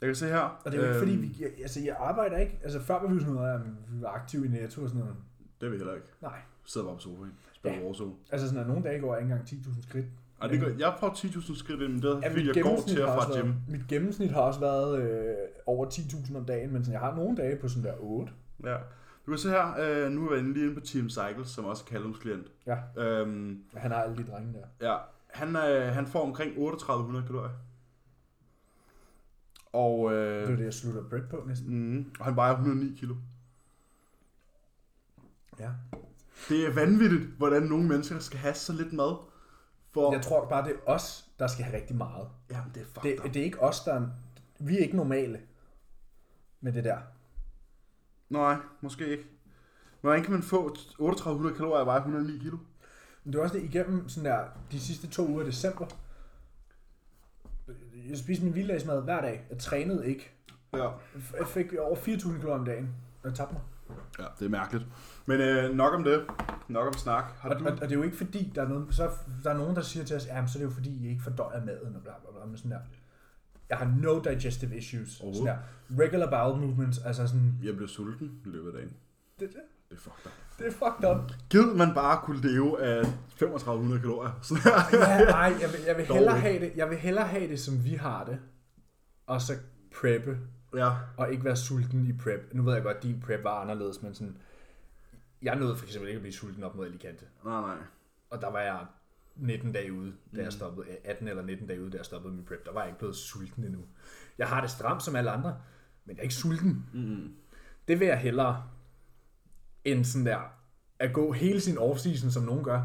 Jeg 0.00 0.06
kan 0.08 0.16
se 0.16 0.26
her. 0.26 0.60
Og 0.64 0.72
det 0.72 0.78
er 0.78 0.82
jo 0.82 0.88
ikke 0.88 0.98
fordi, 0.98 1.12
øhm, 1.12 1.22
vi, 1.22 1.36
jeg, 1.40 1.50
altså 1.62 1.80
jeg 1.80 1.96
arbejder 1.98 2.36
ikke, 2.36 2.58
altså 2.62 2.80
før 2.80 3.00
var 3.00 3.14
vi 3.14 3.20
sådan 3.20 3.34
noget, 3.34 3.54
at 3.54 3.60
vi 3.66 4.02
var 4.02 4.08
aktive 4.08 4.46
i 4.46 4.48
Netto 4.48 4.82
og 4.82 4.88
sådan 4.88 5.00
noget. 5.00 5.16
Det 5.60 5.66
er 5.66 5.70
vi 5.70 5.76
heller 5.76 5.94
ikke. 5.94 6.06
Nej, 6.20 6.38
Sidder 6.64 6.86
bare 6.86 6.96
på 6.96 7.00
sofaen. 7.00 7.32
Spiller 7.52 7.78
Ja. 7.78 7.84
Warzone. 7.86 8.12
altså 8.30 8.46
sådan, 8.48 8.60
at 8.62 8.66
nogle 8.68 8.82
dage 8.84 9.00
går 9.00 9.14
jeg 9.14 9.22
ikke 9.22 9.32
engang 9.32 9.48
10.000 9.48 9.82
skridt. 9.88 10.06
Ej, 10.42 10.48
det 10.48 10.60
gør, 10.60 10.74
jeg 10.78 10.94
får 11.00 11.08
10.000 11.10 11.58
skridt 11.58 11.80
ind, 11.80 11.92
men 11.92 12.02
det 12.02 12.10
er, 12.10 12.20
Ja, 12.22 12.28
fordi 12.32 12.46
jeg 12.54 12.62
går 12.62 12.80
til 12.88 13.02
og 13.04 13.22
fra 13.22 13.26
gym. 13.40 13.46
været- 13.48 13.54
Mit 13.68 13.86
gennemsnit 13.88 14.30
har 14.30 14.40
også 14.40 14.60
været 14.60 15.02
øh, 15.02 15.34
over 15.66 15.86
10.000 15.90 16.36
om 16.36 16.44
dagen, 16.44 16.72
men 16.72 16.84
sådan, 16.84 16.92
jeg 16.92 17.00
har 17.00 17.16
nogle 17.16 17.36
dage 17.36 17.56
på 17.56 17.68
sådan 17.68 17.84
der 17.84 17.94
8. 18.00 18.32
Ja. 18.64 18.76
Du 19.26 19.30
kan 19.30 19.38
se 19.38 19.48
her, 19.50 19.74
øh, 19.78 20.10
nu 20.12 20.28
er 20.30 20.36
inde 20.38 20.52
lige 20.52 20.64
inde 20.66 20.74
på 20.80 20.86
Team 20.86 21.10
Cycles, 21.10 21.48
som 21.48 21.64
også 21.64 21.84
er 21.86 21.90
Callums 21.90 22.18
klient. 22.18 22.46
Ja. 22.66 22.78
Øhm, 22.96 23.64
Han 23.76 23.90
har 23.90 24.02
alle 24.02 24.16
de 24.16 24.30
drenge 24.30 24.52
der. 24.52 24.90
ja, 24.92 24.98
han, 25.30 25.56
øh, 25.56 25.94
han 25.94 26.06
får 26.06 26.22
omkring 26.22 26.54
3800 26.56 27.26
kalorier. 27.26 27.50
Og, 29.72 30.12
øh, 30.12 30.42
Det 30.46 30.52
er 30.52 30.56
det, 30.56 30.64
jeg 30.64 30.74
slutter 30.74 31.08
bread 31.08 31.22
på 31.30 31.44
næsten. 31.46 31.94
mm, 31.96 32.12
og 32.18 32.24
han 32.24 32.36
vejer 32.36 32.52
109 32.52 32.96
kilo. 32.98 33.14
Ja. 35.60 35.70
Det 36.48 36.66
er 36.66 36.74
vanvittigt, 36.74 37.22
hvordan 37.22 37.62
nogle 37.62 37.88
mennesker 37.88 38.18
skal 38.18 38.38
have 38.38 38.54
så 38.54 38.72
lidt 38.72 38.92
mad. 38.92 39.16
For, 39.90 40.12
Jeg 40.12 40.22
tror 40.22 40.48
bare, 40.48 40.68
det 40.68 40.72
er 40.86 40.90
os, 40.90 41.28
der 41.38 41.46
skal 41.46 41.64
have 41.64 41.76
rigtig 41.76 41.96
meget. 41.96 42.28
Jamen, 42.50 42.70
det 42.74 42.80
er 42.82 42.86
fucked 42.86 43.10
Det, 43.10 43.18
up. 43.18 43.24
det 43.34 43.36
er 43.40 43.44
ikke 43.44 43.60
os, 43.62 43.80
der 43.84 43.94
er, 43.94 44.06
Vi 44.58 44.74
er 44.78 44.82
ikke 44.82 44.96
normale 44.96 45.40
med 46.60 46.72
det 46.72 46.84
der. 46.84 46.98
Nej, 48.32 48.56
måske 48.80 49.06
ikke. 49.08 49.24
Hvordan 50.00 50.22
kan 50.22 50.32
man 50.32 50.42
få 50.42 50.74
3800 50.74 51.56
kalorier 51.56 51.80
og 51.80 51.86
veje 51.86 51.98
109 51.98 52.38
kilo? 52.38 52.56
Men 53.24 53.32
det 53.32 53.38
er 53.38 53.42
også 53.42 53.56
det, 53.56 53.64
igennem 53.64 54.08
sådan 54.08 54.30
der, 54.30 54.44
de 54.72 54.80
sidste 54.80 55.06
to 55.08 55.28
uger 55.28 55.42
i 55.42 55.46
december, 55.46 55.86
jeg 58.08 58.18
spiste 58.18 58.44
min 58.44 58.54
vilddagsmad 58.54 59.02
hver 59.02 59.20
dag. 59.20 59.46
Jeg 59.50 59.58
trænede 59.58 60.08
ikke. 60.08 60.30
Ja. 60.72 60.90
Jeg 61.38 61.46
fik 61.46 61.74
over 61.74 61.96
4.000 61.96 62.32
kalorier 62.32 62.58
om 62.58 62.64
dagen. 62.64 62.88
Jeg 63.24 63.34
tabte 63.34 63.54
mig. 63.54 63.62
Ja, 64.18 64.24
det 64.38 64.44
er 64.44 64.48
mærkeligt. 64.50 64.86
Men 65.26 65.40
øh, 65.40 65.74
nok 65.74 65.94
om 65.94 66.04
det. 66.04 66.26
Nok 66.68 66.86
om 66.86 66.92
snak. 66.92 67.24
Har 67.38 67.50
Og, 67.50 67.60
du... 67.60 67.64
og, 67.64 67.72
og, 67.72 67.80
det 67.80 67.90
er 67.90 67.96
jo 67.96 68.02
ikke 68.02 68.16
fordi, 68.16 68.52
der 68.54 68.62
er, 68.62 68.68
noget, 68.68 68.94
så, 68.94 69.10
der 69.44 69.50
er 69.50 69.56
nogen, 69.56 69.76
der 69.76 69.82
siger 69.82 70.04
til 70.04 70.16
os, 70.16 70.26
ja, 70.26 70.46
så 70.46 70.58
er 70.58 70.60
det 70.60 70.70
jo 70.70 70.74
fordi, 70.74 71.06
I 71.06 71.08
ikke 71.08 71.22
fordøjer 71.22 71.64
maden 71.64 71.96
og 71.96 72.02
bla 72.02 72.12
bla 72.22 72.30
bla. 72.32 72.44
Men 72.46 72.56
sådan 72.56 72.70
der. 72.70 72.78
Jeg 73.72 73.78
har 73.80 73.94
no 74.02 74.20
digestive 74.20 74.76
issues. 74.76 75.08
Sådan 75.10 75.46
der. 75.46 75.56
Regular 75.98 76.30
bowel 76.30 76.60
movements, 76.66 76.98
altså 76.98 77.26
sådan, 77.26 77.58
Jeg 77.64 77.76
blev 77.76 77.88
sulten 77.88 78.26
i 78.44 78.48
løbet 78.48 78.66
af 78.70 78.74
dagen. 78.74 78.92
det, 79.40 79.48
det, 79.48 79.60
Det 79.90 79.96
er 79.96 80.00
fucked 80.00 80.26
up. 80.26 80.32
det 80.58 80.66
er 80.66 80.70
fucked 80.70 81.10
up. 81.10 81.32
Gid 81.50 81.74
man 81.76 81.94
bare 81.94 82.20
kunne 82.24 82.40
leve 82.40 82.82
af 82.82 83.04
3500 83.38 84.00
kalorier. 84.00 84.38
Sådan 84.42 84.62
ja, 84.92 85.24
nej, 85.24 85.54
jeg 85.60 85.68
vil, 85.72 85.80
jeg, 85.86 85.96
vil 85.96 86.06
hellere 86.06 86.38
have 86.38 86.60
det, 86.60 86.72
jeg 86.76 86.90
vil 86.90 86.98
hellere 86.98 87.26
have 87.26 87.48
det, 87.48 87.60
som 87.60 87.84
vi 87.84 87.94
har 87.94 88.24
det, 88.24 88.38
og 89.26 89.40
så 89.42 89.52
preppe, 90.00 90.38
ja. 90.76 90.90
og 91.16 91.32
ikke 91.32 91.44
være 91.44 91.56
sulten 91.56 92.06
i 92.06 92.12
prep. 92.12 92.40
Nu 92.54 92.62
ved 92.62 92.74
jeg 92.74 92.82
godt, 92.82 92.96
at 92.96 93.02
din 93.02 93.20
prep 93.26 93.44
var 93.44 93.60
anderledes, 93.60 94.02
men 94.02 94.14
sådan, 94.14 94.36
jeg 95.42 95.56
nåede 95.56 95.76
for 95.76 95.86
eksempel 95.86 96.08
ikke 96.08 96.16
at 96.16 96.22
blive 96.22 96.32
sulten 96.34 96.64
op 96.64 96.74
mod 96.74 96.86
Alicante. 96.86 97.24
Nej, 97.44 97.60
nej. 97.60 97.76
Og 98.30 98.40
der 98.40 98.50
var 98.50 98.60
jeg 98.60 98.78
19 99.36 99.72
dage 99.72 99.92
ude, 99.92 100.12
da 100.32 100.36
jeg 100.36 100.44
Mm. 100.44 100.50
stoppede, 100.50 100.86
18 101.04 101.28
eller 101.28 101.42
19 101.42 101.66
dage 101.66 101.82
ude, 101.82 101.90
da 101.90 101.96
jeg 101.96 102.04
stoppede 102.06 102.34
min 102.34 102.44
prep. 102.44 102.66
Der 102.66 102.72
var 102.72 102.80
jeg 102.80 102.88
ikke 102.88 102.98
blevet 102.98 103.16
sulten 103.16 103.64
endnu. 103.64 103.80
Jeg 104.38 104.48
har 104.48 104.60
det 104.60 104.70
stramt 104.70 105.02
som 105.02 105.16
alle 105.16 105.30
andre, 105.30 105.56
men 106.04 106.16
jeg 106.16 106.20
er 106.20 106.22
ikke 106.22 106.34
sulten. 106.34 106.86
Mm. 106.92 107.34
Det 107.88 108.00
vil 108.00 108.06
jeg 108.08 108.18
hellere, 108.20 108.64
end 109.84 110.04
sådan 110.04 110.26
der, 110.26 110.40
at 110.98 111.12
gå 111.12 111.32
hele 111.32 111.60
sin 111.60 111.78
offseason, 111.78 112.30
som 112.30 112.42
nogen 112.42 112.64
gør, 112.64 112.84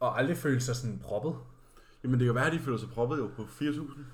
og 0.00 0.18
aldrig 0.18 0.36
føle 0.36 0.60
sig 0.60 0.76
sådan 0.76 0.98
proppet. 0.98 1.34
Jamen 2.04 2.20
det 2.20 2.26
kan 2.26 2.34
være, 2.34 2.46
at 2.46 2.52
de 2.52 2.58
føler 2.58 2.78
sig 2.78 2.88
proppet 2.88 3.18
jo 3.18 3.30
på 3.36 3.46
4000. 3.46 4.04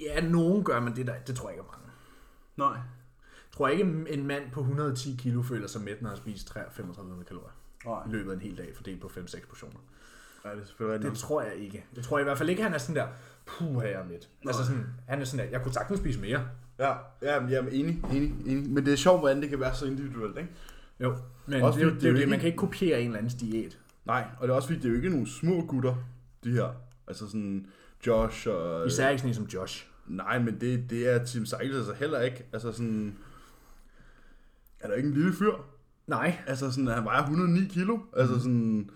Ja, 0.00 0.20
nogen 0.28 0.64
gør, 0.64 0.80
men 0.80 0.96
det, 0.96 1.06
der, 1.06 1.14
det 1.26 1.36
tror 1.36 1.48
jeg 1.48 1.58
ikke 1.58 1.68
er 1.68 1.72
mange. 1.78 1.92
Nej. 2.56 2.76
Jeg 2.76 3.58
tror 3.58 3.68
ikke, 3.68 3.84
en 4.08 4.26
mand 4.26 4.50
på 4.52 4.60
110 4.60 5.16
kilo 5.18 5.42
føler 5.42 5.66
sig 5.66 5.82
mæt, 5.82 6.02
når 6.02 6.08
han 6.08 6.16
har 6.18 6.22
spist 6.22 6.46
3500 6.46 7.24
kalorier 7.24 7.52
Nej. 7.86 8.06
i 8.06 8.10
løbet 8.10 8.30
af 8.30 8.34
en 8.34 8.40
hel 8.40 8.58
dag, 8.58 8.76
fordelt 8.76 9.00
på 9.00 9.06
5-6 9.08 9.46
portioner. 9.48 9.78
Nej, 10.44 10.54
det 10.54 10.62
er 10.62 10.66
selvfølgelig 10.66 10.98
Det 11.02 11.04
rigtigt. 11.10 11.22
tror 11.24 11.42
jeg 11.42 11.54
ikke. 11.54 11.84
Jeg 11.96 12.04
tror 12.04 12.18
i 12.18 12.22
hvert 12.22 12.38
fald 12.38 12.48
ikke, 12.50 12.62
han 12.62 12.74
er 12.74 12.78
sådan 12.78 12.96
der, 12.96 13.06
puh, 13.46 13.82
her 13.82 13.98
er 13.98 14.04
mæt. 14.04 14.28
Altså 14.46 14.64
sådan, 14.64 14.86
han 15.08 15.20
er 15.20 15.24
sådan 15.24 15.46
der, 15.46 15.50
jeg 15.52 15.62
kunne 15.62 15.72
sagtens 15.74 16.00
spise 16.00 16.20
mere. 16.20 16.48
Ja, 16.78 16.92
ja, 17.22 17.40
men 17.40 17.50
jeg 17.50 17.58
er 17.58 17.68
enig, 17.70 18.02
enig, 18.12 18.34
enig. 18.46 18.70
Men 18.70 18.84
det 18.86 18.92
er 18.92 18.96
sjovt, 18.96 19.20
hvordan 19.20 19.42
det 19.42 19.50
kan 19.50 19.60
være 19.60 19.74
så 19.74 19.86
individuelt, 19.86 20.38
ikke? 20.38 20.50
Jo, 21.00 21.16
men 21.46 21.62
Også 21.62 21.78
det, 21.80 21.86
fordi 21.88 22.00
det, 22.00 22.04
er 22.06 22.10
jo 22.10 22.14
det 22.14 22.20
det, 22.22 22.28
man 22.28 22.38
kan 22.38 22.46
ikke 22.46 22.58
kopiere 22.58 23.00
en 23.00 23.06
eller 23.06 23.18
andens 23.18 23.34
diæt. 23.34 23.78
Nej, 24.04 24.24
og 24.38 24.48
det 24.48 24.52
er 24.52 24.56
også 24.56 24.68
fordi, 24.68 24.78
det 24.80 24.86
er 24.86 24.90
jo 24.90 24.96
ikke 24.96 25.08
nogle 25.08 25.26
små 25.30 25.66
gutter, 25.68 25.94
de 26.44 26.50
her. 26.52 26.68
Altså 27.08 27.26
sådan 27.26 27.66
Josh 28.06 28.48
og... 28.48 28.86
Især 28.86 29.08
ikke 29.08 29.18
sådan 29.20 29.30
en 29.30 29.34
som 29.34 29.44
Josh. 29.44 29.86
Nej, 30.06 30.38
men 30.38 30.60
det, 30.60 30.90
det 30.90 31.08
er 31.14 31.24
Team 31.24 31.46
Cycles 31.46 31.76
altså 31.76 31.92
heller 31.92 32.20
ikke. 32.20 32.44
Altså 32.52 32.72
sådan... 32.72 33.16
Er 34.80 34.88
der 34.88 34.94
ikke 34.94 35.08
en 35.08 35.14
lille 35.14 35.32
fyr? 35.32 35.52
Nej, 36.06 36.38
Altså 36.46 36.70
sådan, 36.70 36.86
han 36.86 37.04
vejer 37.04 37.20
109 37.22 37.66
kilo. 37.68 37.98
Altså 38.16 38.38
sådan... 38.38 38.90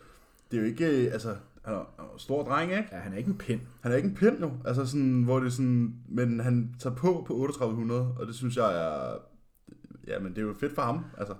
Det 0.50 0.56
er 0.56 0.60
jo 0.60 0.66
ikke... 0.66 0.86
Altså, 0.86 1.36
han 1.64 1.74
er, 1.74 1.78
han 1.96 2.04
er 2.08 2.12
en 2.12 2.18
stor 2.18 2.42
dreng, 2.44 2.70
ikke? 2.70 2.88
ja, 2.92 2.96
han 2.98 3.12
er 3.12 3.16
ikke 3.16 3.30
en 3.30 3.38
pind. 3.38 3.60
Han 3.80 3.92
er 3.92 3.96
ikke 3.96 4.08
en 4.08 4.14
pind 4.14 4.40
jo. 4.40 4.52
Altså 4.64 4.86
sådan, 4.86 5.22
hvor 5.22 5.38
det 5.38 5.46
er 5.46 5.50
sådan... 5.50 5.94
Men 6.08 6.40
han 6.40 6.74
tager 6.78 6.96
på 6.96 7.24
på 7.26 7.34
3800, 7.34 8.14
og 8.20 8.26
det 8.26 8.34
synes 8.34 8.56
jeg 8.56 8.84
er... 8.86 9.14
Ja, 10.06 10.18
men 10.18 10.32
det 10.34 10.38
er 10.38 10.42
jo 10.42 10.54
fedt 10.60 10.74
for 10.74 10.82
ham, 10.82 11.04
altså. 11.18 11.34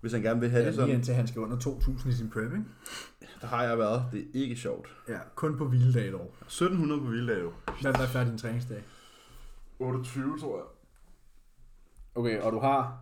Hvis 0.00 0.12
han 0.12 0.22
gerne 0.22 0.40
vil 0.40 0.50
have 0.50 0.60
Ja, 0.60 0.66
det 0.66 0.74
lige 0.74 0.82
sådan. 0.82 0.94
indtil 0.94 1.14
han 1.14 1.26
skal 1.26 1.40
under 1.42 1.56
2.000 1.56 2.08
i 2.08 2.12
sin 2.12 2.30
prep, 2.30 2.52
ikke? 2.52 2.64
Der 3.40 3.46
har 3.46 3.62
jeg 3.62 3.78
været. 3.78 4.04
Det 4.12 4.20
er 4.20 4.24
ikke 4.34 4.56
sjovt. 4.56 4.88
Ja, 5.08 5.18
kun 5.34 5.56
på 5.58 5.68
hviledag 5.68 6.12
dog. 6.12 6.32
1700 6.40 7.00
på 7.00 7.06
hviledag 7.06 7.42
jo. 7.42 7.52
Hvad, 7.82 7.92
hvad 8.12 8.22
er 8.22 8.24
din 8.28 8.38
træningsdag? 8.38 8.82
28, 9.78 10.38
tror 10.38 10.56
jeg. 10.56 10.64
Okay, 12.14 12.40
og 12.40 12.52
du 12.52 12.58
har, 12.58 12.98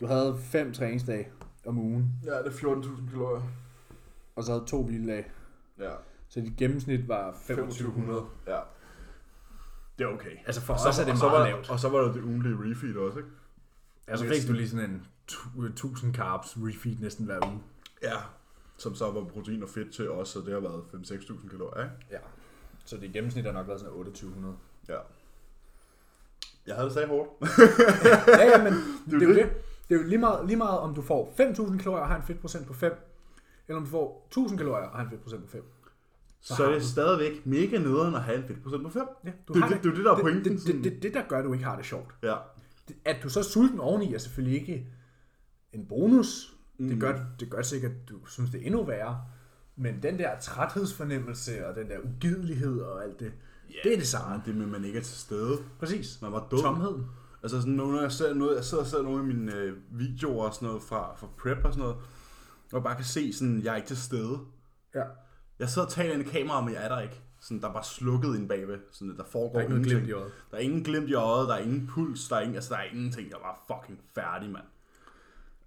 du 0.00 0.06
havde 0.06 0.36
fem 0.40 0.72
træningsdage 0.72 1.28
om 1.66 1.78
ugen, 1.78 2.12
Ja, 2.24 2.30
det 2.38 2.46
er 2.46 2.50
14.000 2.50 3.10
kalorier. 3.10 3.42
Og 4.36 4.44
så 4.44 4.52
havde 4.52 4.64
to 4.66 4.82
hviledage. 4.82 5.26
Ja. 5.78 5.90
Så 6.28 6.40
dit 6.40 6.56
gennemsnit 6.56 7.08
var 7.08 7.30
2500. 7.32 7.68
2500. 7.68 8.26
Ja. 8.46 8.60
Det 9.98 10.04
er 10.04 10.08
okay. 10.08 10.36
Altså 10.46 10.60
for 10.60 10.72
Og 10.74 10.80
os 10.88 10.98
er 10.98 11.04
det 11.04 11.18
så 11.18 11.24
meget 11.28 11.40
var, 11.40 11.48
lavt. 11.48 11.70
Og 11.70 11.80
så 11.80 11.88
var 11.88 11.98
der 12.00 12.12
det 12.12 12.22
ugenlige 12.22 12.54
refeed 12.70 12.96
også, 12.96 13.18
ikke? 13.18 13.30
Altså 14.08 14.26
fik 14.26 14.48
du 14.48 14.52
lige 14.52 14.68
sådan 14.68 14.90
en 14.90 15.06
tu- 15.32 15.64
1000 15.66 16.14
carbs 16.14 16.56
refeed 16.56 16.96
næsten 17.00 17.24
hver 17.26 17.46
uge. 17.46 17.60
Ja. 18.02 18.16
Som 18.78 18.94
så 18.94 19.10
var 19.10 19.24
protein 19.24 19.62
og 19.62 19.68
fedt 19.68 19.94
til 19.94 20.10
os, 20.10 20.28
så 20.28 20.38
det 20.40 20.52
har 20.52 20.60
været 20.60 20.82
5-6.000 20.94 21.48
kalorier, 21.50 21.84
ikke? 21.84 21.96
Ja. 22.10 22.18
Så 22.84 22.96
det 22.96 23.12
gennemsnit 23.12 23.44
har 23.44 23.52
nok 23.52 23.68
været 23.68 23.80
sådan 23.80 23.94
2800. 23.94 24.56
Ja. 24.88 24.98
Jeg 26.66 26.74
havde 26.74 26.86
det 26.86 26.94
sagt 26.94 27.08
hårdt. 27.08 27.30
ja, 28.40 28.44
ja, 28.50 28.64
men 28.64 28.72
det, 28.72 29.14
er 29.14 29.18
det, 29.18 29.22
er 29.22 29.28
jo 29.28 29.34
det. 29.34 29.44
det. 29.44 29.52
Det 29.88 29.94
er 29.96 30.00
jo 30.02 30.06
lige 30.08 30.18
meget, 30.18 30.46
lige 30.46 30.56
meget 30.56 30.78
om 30.78 30.94
du 30.94 31.02
får 31.02 31.34
5.000 31.40 31.78
kalorier 31.78 32.02
og 32.02 32.08
har 32.08 32.16
en 32.16 32.22
fedtprocent 32.22 32.66
på 32.66 32.72
5, 32.72 32.92
eller 33.68 33.78
om 33.78 33.84
du 33.84 33.90
får 33.90 34.28
1.000 34.38 34.56
kalorier 34.56 34.86
og 34.86 34.96
har 34.96 35.04
en 35.04 35.10
fedtprocent 35.10 35.44
på 35.44 35.50
5. 35.50 35.62
Så, 36.40 36.54
Så 36.56 36.64
er 36.64 36.72
det 36.72 36.80
du- 36.82 36.86
stadigvæk 36.86 37.46
mega 37.46 37.78
nederen 37.78 38.14
at 38.14 38.22
have 38.22 38.38
en 38.38 38.44
fedtprocent 38.48 38.82
på 38.82 38.90
5. 38.90 39.02
Ja, 39.24 39.30
du 39.48 39.52
Det, 39.52 39.62
har 39.62 39.68
det, 39.68 39.84
det, 39.84 39.92
det, 39.92 39.98
er 39.98 40.02
der 40.02 40.10
er 40.10 40.14
det, 40.14 40.22
pointen. 40.22 40.56
det, 40.56 40.66
det, 40.66 40.84
det, 40.84 41.02
det, 41.02 41.14
der 41.14 41.22
gør, 41.28 41.38
at 41.38 41.44
du 41.44 41.52
ikke 41.52 41.64
har 41.64 41.76
det 41.76 41.84
sjovt. 41.84 42.14
Ja. 42.22 42.34
At 43.04 43.16
du 43.22 43.28
så 43.28 43.38
er 43.38 43.44
sulten 43.44 43.80
oveni 43.80 44.14
er 44.14 44.18
selvfølgelig 44.18 44.60
ikke 44.60 44.86
en 45.72 45.86
bonus. 45.86 46.54
Mm. 46.78 46.88
Det, 46.88 47.00
gør, 47.00 47.18
det 47.40 47.50
gør 47.50 47.62
sikkert, 47.62 47.90
at 47.92 48.08
du 48.08 48.26
synes, 48.26 48.50
det 48.50 48.60
er 48.62 48.66
endnu 48.66 48.84
værre. 48.84 49.20
Men 49.76 50.02
den 50.02 50.18
der 50.18 50.38
træthedsfornemmelse 50.40 51.66
og 51.68 51.74
den 51.74 51.88
der 51.88 51.96
ugidelighed 52.04 52.80
og 52.80 53.04
alt 53.04 53.20
det, 53.20 53.32
yeah. 53.70 53.84
det 53.84 53.92
er 53.92 53.96
det 53.96 54.06
samme. 54.06 54.42
Det 54.46 54.54
med, 54.56 54.66
man 54.66 54.84
ikke 54.84 54.98
er 54.98 55.02
til 55.02 55.16
stede. 55.18 55.58
Præcis. 55.78 56.18
Man 56.22 56.32
var 56.32 56.48
død. 56.50 56.58
Tomheden. 56.62 57.06
Altså 57.42 57.60
sådan, 57.60 57.74
når 57.74 58.00
jeg 58.00 58.12
ser 58.12 58.34
noget, 58.34 58.56
jeg 58.56 58.64
sidder 58.64 58.82
og 58.82 58.88
ser 58.90 59.02
nogle 59.02 59.18
af 59.18 59.24
mine 59.24 59.54
øh, 59.54 59.72
videoer 59.90 60.46
og 60.46 60.54
sådan 60.54 60.66
noget 60.66 60.82
fra, 60.82 61.14
fra 61.16 61.26
prep 61.42 61.64
og 61.64 61.72
sådan 61.72 61.82
noget, 61.88 61.96
og 62.72 62.76
jeg 62.76 62.82
bare 62.82 62.96
kan 62.96 63.04
se 63.04 63.32
sådan, 63.32 63.62
jeg 63.62 63.72
er 63.72 63.76
ikke 63.76 63.88
til 63.88 63.96
stede. 63.96 64.38
Ja. 64.94 65.02
Jeg 65.58 65.68
sidder 65.68 65.86
og 65.86 65.92
taler 65.92 66.14
ind 66.14 66.22
i 66.22 66.30
kameraet, 66.30 66.64
men 66.64 66.74
jeg 66.74 66.84
er 66.84 66.88
der 66.88 67.00
ikke. 67.00 67.20
Sådan, 67.40 67.60
der 67.60 67.68
er 67.68 67.72
bare 67.72 67.84
slukket 67.84 68.36
inde 68.36 68.48
bagved. 68.48 68.78
Sådan, 68.92 69.10
at 69.12 69.18
der 69.18 69.24
foregår 69.24 69.58
Der 69.58 69.66
er 69.66 69.68
ingenting. 69.70 69.92
glimt 69.92 70.08
i 70.08 70.12
øjet. 70.12 70.32
Der 70.50 70.56
er 70.56 70.60
ingen 70.60 70.84
glimt 70.84 71.08
i 71.08 71.14
øjet, 71.14 71.48
der 71.48 71.54
er 71.54 71.58
ingen 71.58 71.86
puls, 71.86 72.28
der 72.28 72.36
er, 72.36 72.40
ingen, 72.40 72.54
altså, 72.54 72.74
der 72.74 72.80
er 72.80 72.84
ingenting. 72.84 73.30
Jeg 73.30 73.38
var 73.42 73.64
fucking 73.66 74.00
færdig, 74.14 74.50
mand. 74.50 74.64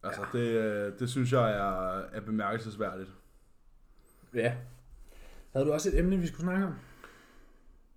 Altså, 0.04 0.22
ja. 0.34 0.40
det, 0.40 0.48
øh, 0.48 1.00
det 1.00 1.10
synes 1.10 1.32
jeg 1.34 1.52
er, 1.52 1.98
er 2.12 2.22
bemærkelsesværdigt. 2.22 3.10
Ja. 4.34 4.54
Havde 5.54 5.66
du 5.66 5.72
også 5.74 5.90
et 5.90 6.00
emne, 6.00 6.18
vi 6.18 6.28
skulle 6.28 6.42
snakke 6.42 6.66
om? 6.66 6.74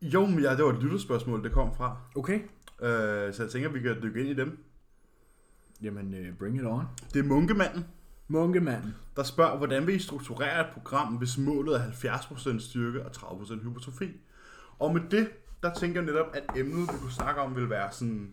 Jo, 0.03 0.27
men 0.27 0.41
ja, 0.41 0.57
det 0.57 0.65
var 0.65 0.73
et 0.73 0.83
lytterspørgsmål, 0.83 1.45
det 1.45 1.53
kom 1.53 1.75
fra. 1.75 1.97
Okay. 2.17 2.41
Øh, 2.83 3.35
så 3.35 3.43
jeg 3.43 3.51
tænker, 3.51 3.69
vi 3.69 3.81
kan 3.81 4.03
dykke 4.03 4.21
ind 4.21 4.29
i 4.29 4.35
dem. 4.35 4.65
Jamen, 5.83 6.15
uh, 6.15 6.39
bring 6.39 6.57
it 6.57 6.65
on. 6.65 6.85
Det 7.15 7.21
er 7.21 7.25
munkemanden, 7.29 7.87
Munkemanden. 8.29 8.95
der 9.17 9.23
spørger, 9.23 9.57
hvordan 9.59 9.87
vil 9.87 9.95
I 9.95 9.99
strukturere 9.99 10.61
et 10.61 10.73
program, 10.73 11.15
hvis 11.15 11.39
målet 11.39 11.75
er 11.77 11.91
70% 11.91 12.59
styrke 12.59 13.05
og 13.07 13.11
30% 13.11 13.63
hypertrofi? 13.63 14.21
Og 14.79 14.95
med 14.95 15.01
det, 15.11 15.29
der 15.63 15.75
tænker 15.75 16.01
jeg 16.03 16.07
netop, 16.13 16.27
at 16.35 16.45
emnet, 16.57 16.81
vi 16.93 16.99
kunne 17.01 17.13
snakke 17.13 17.41
om, 17.41 17.57
vil 17.57 17.71
være 17.71 17.93
sådan, 17.93 18.33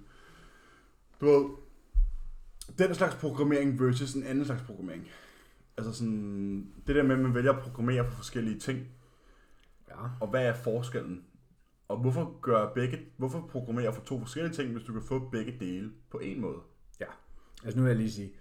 du 1.22 1.26
ved, 1.26 1.50
den 2.78 2.96
slags 2.96 3.16
programmering 3.16 3.80
versus 3.80 4.14
en 4.14 4.24
anden 4.24 4.46
slags 4.46 4.62
programmering. 4.62 5.08
Altså 5.78 5.94
sådan, 5.94 6.74
det 6.88 6.96
der 6.96 7.04
med, 7.04 7.16
at 7.16 7.22
man 7.22 7.36
vælger 7.36 7.54
at 7.54 7.60
programmere 7.64 8.06
for 8.06 8.16
forskellige 8.16 8.60
ting, 8.60 8.88
Ja. 9.90 9.96
og 10.22 10.28
hvad 10.28 10.46
er 10.46 10.54
forskellen? 10.54 11.24
Og 11.88 11.98
hvorfor, 11.98 12.40
gør 12.42 12.74
begge, 12.74 13.00
hvorfor 13.18 13.48
programmere 13.52 13.94
for 13.94 14.02
to 14.02 14.20
forskellige 14.20 14.54
ting, 14.54 14.72
hvis 14.72 14.84
du 14.84 14.94
kan 14.94 15.02
få 15.02 15.30
begge 15.30 15.58
dele 15.60 15.92
på 16.12 16.18
en 16.20 16.42
måde? 16.42 16.58
Altså 17.64 17.78
nu 17.80 17.84
vil 17.84 17.90
jeg 17.90 17.98
lige 17.98 18.12
sige, 18.12 18.32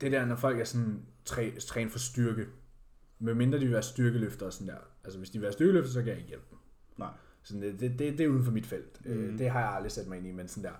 det 0.00 0.12
der, 0.12 0.24
når 0.24 0.36
folk 0.36 0.60
er 0.60 0.64
sådan 0.64 1.02
træ, 1.24 1.50
trænet 1.68 1.92
for 1.92 1.98
styrke, 1.98 2.46
medmindre 3.18 3.58
de 3.58 3.64
vil 3.64 3.72
være 3.72 3.82
styrkeløfter 3.82 4.46
og 4.46 4.52
sådan 4.52 4.68
der. 4.68 4.78
Altså 5.04 5.18
hvis 5.18 5.30
de 5.30 5.38
vil 5.38 5.42
være 5.42 5.52
styrkeløfter, 5.52 5.92
så 5.92 5.98
kan 5.98 6.08
jeg 6.08 6.16
ikke 6.16 6.28
hjælpe 6.28 6.46
dem. 6.50 6.58
Nej. 6.96 7.10
Sådan, 7.42 7.62
det, 7.62 7.80
det, 7.80 7.98
det, 7.98 8.18
det 8.18 8.24
er 8.24 8.28
uden 8.28 8.44
for 8.44 8.52
mit 8.52 8.66
felt. 8.66 9.06
Mm. 9.06 9.16
Mhm. 9.16 9.38
Det 9.38 9.50
har 9.50 9.60
jeg 9.60 9.70
aldrig 9.70 9.92
sat 9.92 10.06
mig 10.06 10.18
ind 10.18 10.26
i, 10.26 10.32
men 10.32 10.48
sådan 10.48 10.64
der. 10.64 10.76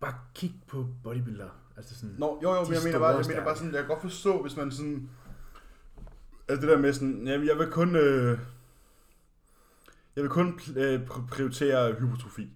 Bare 0.00 0.14
kig 0.34 0.62
på 0.66 0.86
bodybuilder. 1.02 1.48
Altså 1.76 1.94
sådan, 1.98 2.14
Nå, 2.18 2.40
jo, 2.42 2.54
jo, 2.54 2.64
men 2.64 2.72
jeg 2.72 2.80
mener 2.84 2.98
bare, 2.98 3.16
jeg 3.16 3.24
mener 3.28 3.44
bare 3.44 3.56
sådan, 3.56 3.72
jeg 3.72 3.80
kan 3.80 3.88
godt 3.88 4.00
forstå, 4.02 4.42
hvis 4.42 4.56
man 4.56 4.70
sådan, 4.70 5.10
altså 6.48 6.60
det 6.66 6.70
der 6.76 6.78
med 6.78 6.92
sådan, 6.92 7.26
jeg, 7.28 7.46
jeg 7.46 7.58
vil 7.58 7.70
kun, 7.70 7.96
øh, 7.96 8.38
jeg 10.16 10.22
vil 10.22 10.30
kun 10.30 10.60
øh, 10.76 11.02
pr- 11.02 11.26
prioritere 11.26 11.92
hypotrofi. 11.92 12.52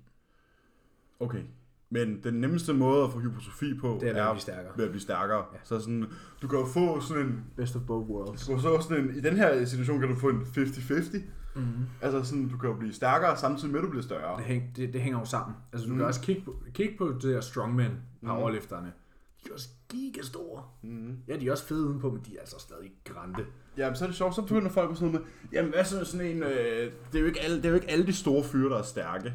Okay. 1.21 1.43
Men 1.91 2.23
den 2.23 2.35
nemmeste 2.35 2.75
måde 2.75 3.05
at 3.05 3.13
få 3.13 3.19
hypotrofi 3.19 3.75
på, 3.75 3.99
det 4.01 4.09
er 4.09 4.13
ved 4.13 4.21
at 4.21 4.31
blive 4.33 4.41
stærkere. 4.41 4.73
ved 4.77 4.85
at 4.85 4.91
blive 4.91 5.03
stærkere. 5.03 5.45
Ja. 5.53 5.59
Så 5.65 5.81
sådan, 5.81 6.07
du 6.43 6.49
kan 6.49 6.59
jo 6.59 6.67
få 6.67 7.01
sådan 7.01 7.27
en, 7.27 7.45
Best 7.57 7.77
of 7.77 7.83
both 7.87 8.11
worlds. 8.11 8.47
du 8.47 8.53
kan 8.53 8.63
få 8.63 8.81
sådan 8.81 9.05
en, 9.05 9.17
i 9.17 9.21
den 9.21 9.37
her 9.37 9.65
situation 9.65 10.01
kan 10.01 10.09
du 10.09 10.15
få 10.15 10.29
en 10.29 10.41
50-50. 10.41 11.19
Mm-hmm. 11.55 11.85
Altså 12.01 12.23
sådan, 12.25 12.49
du 12.49 12.57
kan 12.59 12.71
jo 12.71 12.77
blive 12.77 12.93
stærkere, 12.93 13.37
samtidig 13.37 13.73
med 13.73 13.81
at 13.81 13.85
du 13.85 13.91
bliver 13.91 14.03
større. 14.03 14.37
Det, 14.37 14.45
hæng, 14.45 14.77
det, 14.77 14.93
det 14.93 15.01
hænger 15.01 15.19
jo 15.19 15.25
sammen. 15.25 15.57
Altså 15.73 15.87
du 15.87 15.93
mm. 15.93 15.99
Kan 15.99 16.07
også 16.07 16.21
kigge 16.21 16.43
på, 16.45 16.57
kigge 16.75 16.99
på 16.99 17.09
det 17.09 17.23
der 17.23 17.41
strongman, 17.41 17.93
powerlifterne. 18.27 18.93
De 19.45 19.49
er 19.49 19.55
også 19.55 19.69
gigastore. 19.89 20.63
Mm. 20.83 21.17
Ja, 21.29 21.37
de 21.37 21.47
er 21.47 21.51
også 21.51 21.65
fede 21.67 21.87
udenpå, 21.87 22.11
men 22.11 22.23
de 22.27 22.37
er 22.37 22.41
altså 22.41 22.57
stadig 22.59 22.93
grænte. 23.05 23.47
Jamen, 23.77 23.97
så 23.97 24.05
er 24.05 24.09
det 24.09 24.17
sjovt, 24.17 24.35
så 24.35 24.43
begynder 24.43 24.71
folk 24.71 24.89
på 24.89 24.95
sådan 24.95 25.13
noget 25.13 25.27
med, 25.27 25.49
jamen 25.53 25.73
hvad 25.73 25.85
så 25.85 26.05
sådan 26.05 26.27
en, 26.27 26.43
øh, 26.43 26.93
det, 27.13 27.15
er 27.15 27.21
jo 27.21 27.27
ikke 27.27 27.41
alle, 27.41 27.57
det 27.57 27.65
er 27.65 27.69
jo 27.69 27.75
ikke 27.75 27.91
alle 27.91 28.07
de 28.07 28.13
store 28.13 28.45
fyre, 28.45 28.71
der 28.71 28.79
er 28.79 28.83
stærke. 28.83 29.33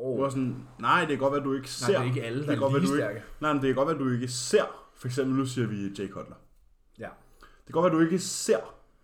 Oh. 0.00 0.18
Du 0.18 0.22
er 0.22 0.28
sådan, 0.28 0.66
nej, 0.78 1.00
det 1.00 1.08
kan 1.08 1.18
godt 1.18 1.32
være, 1.32 1.44
du 1.44 1.54
ikke 1.54 1.70
ser. 1.70 1.92
Nej, 1.92 2.02
det 2.02 2.10
er 2.10 2.14
ikke 2.14 2.26
alle, 2.26 2.40
der 2.40 2.46
det 2.46 2.54
er 2.54 2.60
godt 2.60 2.72
være, 2.72 2.82
lige 2.82 2.92
du 2.92 3.08
ikke, 3.08 3.22
nej, 3.40 3.52
men 3.52 3.62
det 3.62 3.68
kan 3.68 3.74
godt 3.74 3.88
være, 3.88 3.98
du 3.98 4.10
ikke 4.14 4.28
ser. 4.28 4.88
For 4.94 5.08
eksempel, 5.08 5.36
nu 5.36 5.46
siger 5.46 5.66
vi 5.66 5.76
Jay 5.98 6.10
Cutler. 6.10 6.36
Ja. 6.98 7.08
Det 7.40 7.66
kan 7.66 7.72
godt 7.72 7.92
være, 7.92 8.00
du 8.00 8.04
ikke 8.04 8.18
ser 8.18 8.58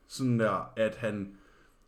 sådan 0.09 0.39
der, 0.41 0.73
at 0.77 0.95
han 0.95 1.37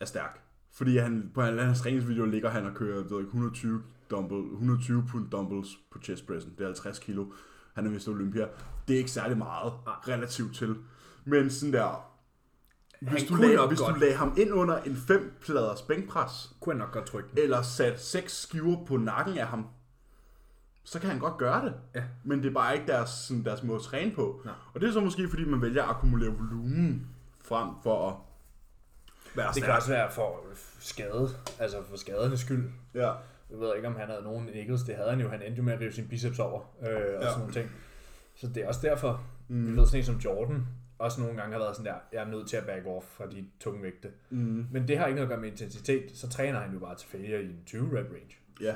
er 0.01 0.05
stærk. 0.05 0.43
Fordi 0.73 0.97
han, 0.97 1.31
på 1.35 1.43
en 1.43 1.59
hans 1.59 1.81
træningsvideo 1.81 2.25
ligger 2.25 2.51
han 2.51 2.67
og 2.67 2.75
kører 2.75 3.03
ved 3.03 3.19
ikke, 3.19 3.29
120, 3.29 3.83
dumbbell, 4.11 4.43
120 4.53 5.05
pund 5.11 5.31
dumbbells 5.31 5.69
på 5.91 5.99
chest 6.03 6.27
pressen. 6.27 6.51
Det 6.51 6.61
er 6.61 6.65
50 6.65 6.99
kilo. 6.99 7.27
Han 7.75 7.87
er 7.87 7.91
vist 7.91 8.09
olympia. 8.09 8.47
Det 8.89 8.95
er 8.95 8.99
ikke 8.99 9.11
særlig 9.11 9.39
meget 9.39 9.73
relativt 9.87 10.55
til. 10.55 10.77
Men 11.25 11.51
sådan 11.51 11.73
der, 11.73 12.16
Han 13.03 13.09
hvis, 13.13 13.23
du 13.29 13.35
kunne 13.35 13.47
lag, 13.47 13.57
nok 13.57 13.69
hvis 13.71 13.79
godt, 13.81 13.95
du 13.95 14.01
lagde 14.01 14.15
ham 14.17 14.35
ind 14.39 14.53
under 14.53 14.83
en 14.83 14.97
5 14.97 15.37
pladers 15.41 15.83
bænkpres, 15.83 16.53
kunne 16.61 16.73
han 16.73 16.79
nok 16.79 16.93
godt 16.93 17.07
trykke 17.07 17.29
den. 17.31 17.39
eller 17.39 17.63
sat 17.63 18.01
6 18.01 18.43
skiver 18.43 18.85
på 18.85 18.97
nakken 18.97 19.39
af 19.39 19.47
ham, 19.47 19.67
så 20.85 21.01
kan 21.01 21.11
han 21.11 21.19
godt 21.19 21.37
gøre 21.39 21.65
det. 21.65 21.75
Ja. 21.95 22.03
Men 22.25 22.43
det 22.43 22.49
er 22.49 22.53
bare 22.55 22.75
ikke 22.75 22.87
deres, 22.87 23.11
sådan, 23.11 23.45
deres 23.45 23.63
måde 23.63 23.77
at 23.77 23.83
træne 23.83 24.11
på. 24.15 24.41
Nej. 24.45 24.55
Og 24.75 24.81
det 24.81 24.89
er 24.89 24.93
så 24.93 25.01
måske, 25.01 25.29
fordi 25.29 25.45
man 25.45 25.63
vælger 25.63 25.83
at 25.83 25.89
akkumulere 25.91 26.31
volumen 26.31 27.07
frem 27.45 27.69
for 27.83 28.09
at 28.09 28.15
være 29.37 29.53
Det 29.55 29.63
kan 29.63 29.73
også 29.73 29.89
være 29.89 30.11
for 30.13 30.41
skade, 30.81 31.29
altså 31.59 31.77
for 31.91 31.97
skadernes 31.97 32.41
skyld. 32.41 32.71
Ja. 32.95 33.13
Jeg 33.51 33.59
ved 33.61 33.77
ikke, 33.77 33.89
om 33.89 33.97
han 33.97 34.09
havde 34.09 34.23
nogen 34.23 34.45
nikkels. 34.55 34.83
Det 34.83 34.95
havde 34.97 35.11
han 35.11 35.21
jo. 35.21 35.29
Han 35.29 35.43
endte 35.43 35.57
jo 35.57 35.63
med 35.63 35.73
at 35.73 35.81
rive 35.81 35.93
sin 35.93 36.09
biceps 36.09 36.39
over 36.39 36.61
øh, 36.83 36.87
og 36.89 36.93
Ja. 36.95 37.21
sådan 37.29 37.39
nogle 37.39 37.53
ting. 37.53 37.71
Så 38.37 38.47
det 38.47 38.57
er 38.63 38.69
også 38.69 38.81
derfor. 38.83 39.25
Mm. 39.49 39.67
vi 39.67 39.77
ved 39.77 39.87
sådan 39.87 40.01
en 40.01 40.05
som 40.05 40.17
Jordan, 40.17 40.67
også 40.99 41.21
nogle 41.21 41.37
gange 41.37 41.53
har 41.53 41.59
været 41.61 41.77
sådan 41.77 41.93
der, 41.93 41.99
jeg 42.13 42.23
er 42.23 42.29
nødt 42.31 42.49
til 42.49 42.57
at 42.57 42.65
back 42.67 42.87
off 42.87 43.07
fra 43.07 43.27
de 43.27 43.45
tunge 43.61 43.83
vægte. 43.83 44.09
Mm. 44.31 44.67
Men 44.73 44.89
det 44.89 44.99
har 44.99 45.07
ikke 45.07 45.15
noget 45.17 45.27
at 45.27 45.33
gøre 45.33 45.41
med 45.41 45.51
intensitet, 45.51 46.11
så 46.15 46.29
træner 46.29 46.61
han 46.61 46.73
jo 46.73 46.79
bare 46.79 46.95
til 46.97 47.09
failure 47.09 47.43
i 47.43 47.47
en 47.47 47.59
20 47.67 47.87
rep 47.99 48.07
range. 48.13 48.37
Ja. 48.61 48.75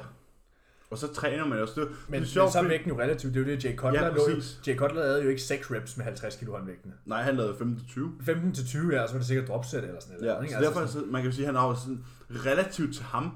Og 0.91 0.99
så 0.99 1.13
træner 1.15 1.47
man 1.47 1.59
også. 1.59 1.81
Det, 1.81 1.89
Men, 1.89 1.97
det 1.97 2.17
er 2.17 2.21
men 2.21 2.27
sjovt, 2.27 2.53
så 2.53 2.59
er 2.59 2.69
vægten 2.69 2.91
jo 2.91 2.99
relativt. 3.01 3.35
Det 3.35 3.41
er 3.41 3.45
jo 3.45 3.51
det, 3.57 3.65
Jay 3.65 3.77
Cutler 3.77 4.03
Ja, 4.07 4.09
lå. 4.15 4.23
Jay 4.67 4.77
Cutler 4.77 5.03
havde 5.03 5.23
jo 5.23 5.29
ikke 5.29 5.43
6 5.43 5.71
reps 5.71 5.97
med 5.97 6.05
50 6.05 6.37
kilo 6.37 6.53
håndvægtene. 6.57 6.95
Nej, 7.05 7.23
han 7.23 7.37
lavede 7.37 7.55
15-20. 7.55 8.25
15 8.25 8.53
til 8.55 8.67
20, 8.67 8.95
ja, 8.95 9.03
og 9.03 9.09
så 9.09 9.15
var 9.15 9.19
det 9.19 9.27
sikkert 9.27 9.49
dropset 9.49 9.85
eller 9.85 10.01
sådan 10.01 10.17
noget. 10.21 10.35
Ja, 10.35 10.41
ikke? 10.41 10.51
så 10.53 10.57
Altså 10.59 10.71
derfor, 10.71 10.87
sådan- 10.87 11.07
så, 11.07 11.13
man 11.13 11.23
kan 11.23 11.33
sige, 11.33 11.43
at 11.45 11.55
han 11.55 11.55
har 11.61 11.75
sådan, 11.75 12.05
relativt 12.31 12.95
til 12.95 13.05
ham, 13.05 13.31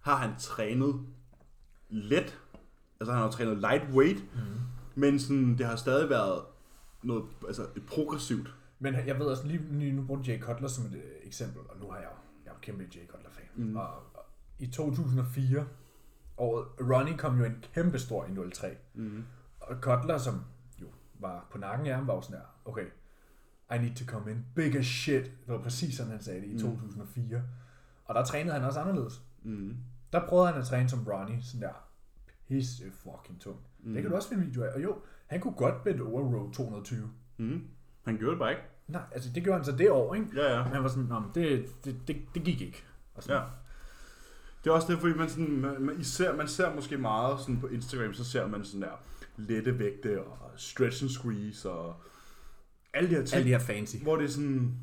har 0.00 0.16
han 0.16 0.30
trænet 0.38 0.94
let. 1.90 2.38
Altså 3.00 3.12
han 3.12 3.22
har 3.22 3.30
trænet 3.30 3.58
lightweight, 3.58 4.18
Mhm. 4.34 4.42
men 4.94 5.18
sådan, 5.20 5.58
det 5.58 5.66
har 5.66 5.76
stadig 5.76 6.10
været 6.10 6.40
noget, 7.02 7.24
altså 7.46 7.62
et 7.76 7.86
progressivt. 7.86 8.54
Men 8.78 8.94
jeg 9.06 9.18
ved 9.18 9.26
også 9.26 9.46
lige, 9.46 9.60
lige 9.78 9.92
nu 9.92 10.02
brugte 10.04 10.30
Jay 10.30 10.40
Cutler 10.40 10.68
som 10.68 10.86
et 10.86 10.94
øh, 10.94 11.02
eksempel, 11.22 11.60
og 11.68 11.76
nu 11.80 11.90
har 11.90 11.96
jeg 11.98 12.04
jo, 12.12 12.16
jeg 12.44 12.50
er 12.50 12.54
jo 12.54 12.58
kæmpe 12.60 12.84
Jay 12.94 13.06
Cutler-fan. 13.06 13.44
Mm. 13.56 13.76
Og, 13.76 13.86
og, 14.14 14.24
i 14.58 14.66
2004, 14.66 15.66
året, 16.36 16.66
Ronnie 16.80 17.18
kom 17.18 17.38
jo 17.38 17.44
en 17.44 17.64
kæmpe 17.74 17.98
stor 17.98 18.26
i 18.26 18.50
03. 18.54 18.76
Mm. 18.94 19.24
Og 19.60 19.76
Cutler, 19.80 20.18
som 20.18 20.44
jo 20.80 20.86
var 21.20 21.46
på 21.52 21.58
nakken 21.58 21.86
af 21.86 21.94
ham, 21.94 22.06
var 22.06 22.14
jo 22.14 22.20
sådan 22.20 22.36
der, 22.36 22.46
okay, 22.64 22.86
I 23.74 23.78
need 23.78 23.94
to 23.94 24.04
come 24.04 24.30
in 24.30 24.46
big 24.54 24.76
as 24.76 24.86
shit. 24.86 25.24
Det 25.24 25.48
var 25.48 25.58
præcis 25.62 25.96
sådan, 25.96 26.12
han 26.12 26.22
sagde 26.22 26.40
det 26.40 26.46
i 26.48 26.52
Mm. 26.52 26.58
2004. 26.58 27.42
Og 28.04 28.14
der 28.14 28.24
trænede 28.24 28.54
han 28.54 28.64
også 28.64 28.80
anderledes. 28.80 29.22
Mm. 29.42 29.76
Der 30.12 30.26
prøvede 30.28 30.48
han 30.52 30.60
at 30.60 30.66
træne 30.66 30.88
som 30.88 31.06
Ronnie, 31.08 31.42
sådan 31.42 31.60
der, 31.62 31.81
pisse 32.52 32.82
fucking 33.02 33.40
tung. 33.40 33.56
Mm. 33.80 33.88
Mm. 33.88 33.94
Det 33.94 34.02
kan 34.02 34.10
du 34.10 34.16
også 34.16 34.28
finde 34.28 34.44
video 34.44 34.62
af. 34.62 34.68
Og 34.74 34.82
jo, 34.82 34.96
han 35.26 35.40
kunne 35.40 35.54
godt 35.54 35.84
bend 35.84 36.00
over 36.00 36.22
row 36.22 36.50
220. 36.52 37.10
Mm. 37.36 37.62
Han 38.04 38.16
gjorde 38.18 38.30
det 38.30 38.38
bare 38.38 38.50
ikke. 38.50 38.62
Nej, 38.88 39.02
altså 39.12 39.30
det 39.34 39.42
gjorde 39.44 39.56
han 39.58 39.64
så 39.64 39.72
det 39.72 39.90
år, 39.90 40.14
ikke? 40.14 40.26
Ja, 40.36 40.56
ja. 40.56 40.64
Men 40.64 40.72
han 40.72 40.82
var 40.82 40.88
sådan, 40.88 41.04
"Nå, 41.04 41.22
det, 41.34 41.66
det, 41.84 41.96
det, 42.08 42.16
det 42.34 42.44
gik 42.44 42.60
ikke. 42.60 42.84
Og 43.14 43.22
sådan, 43.22 43.36
Ja. 43.36 43.42
Det 44.64 44.70
er 44.70 44.74
også 44.74 44.92
det, 44.92 45.00
fordi 45.00 45.14
man, 45.14 45.28
sådan, 45.28 45.56
man, 45.60 45.82
man, 45.82 46.00
især, 46.00 46.36
man 46.36 46.48
ser 46.48 46.74
måske 46.74 46.96
meget 46.98 47.40
sådan 47.40 47.60
på 47.60 47.66
Instagram, 47.66 48.14
så 48.14 48.24
ser 48.24 48.46
man 48.46 48.64
sådan 48.64 48.82
der 48.82 48.96
lette 49.36 49.78
vægte 49.78 50.22
og 50.22 50.50
stretch 50.56 51.02
and 51.04 51.10
squeeze 51.10 51.70
og 51.70 51.94
alle 52.94 53.10
de 53.10 53.14
her 53.14 53.24
ting. 53.24 53.34
Alle 53.36 53.44
de 53.44 53.58
her 53.58 53.58
fancy. 53.58 53.96
Hvor 53.96 54.16
det 54.16 54.24
er 54.24 54.28
sådan, 54.28 54.76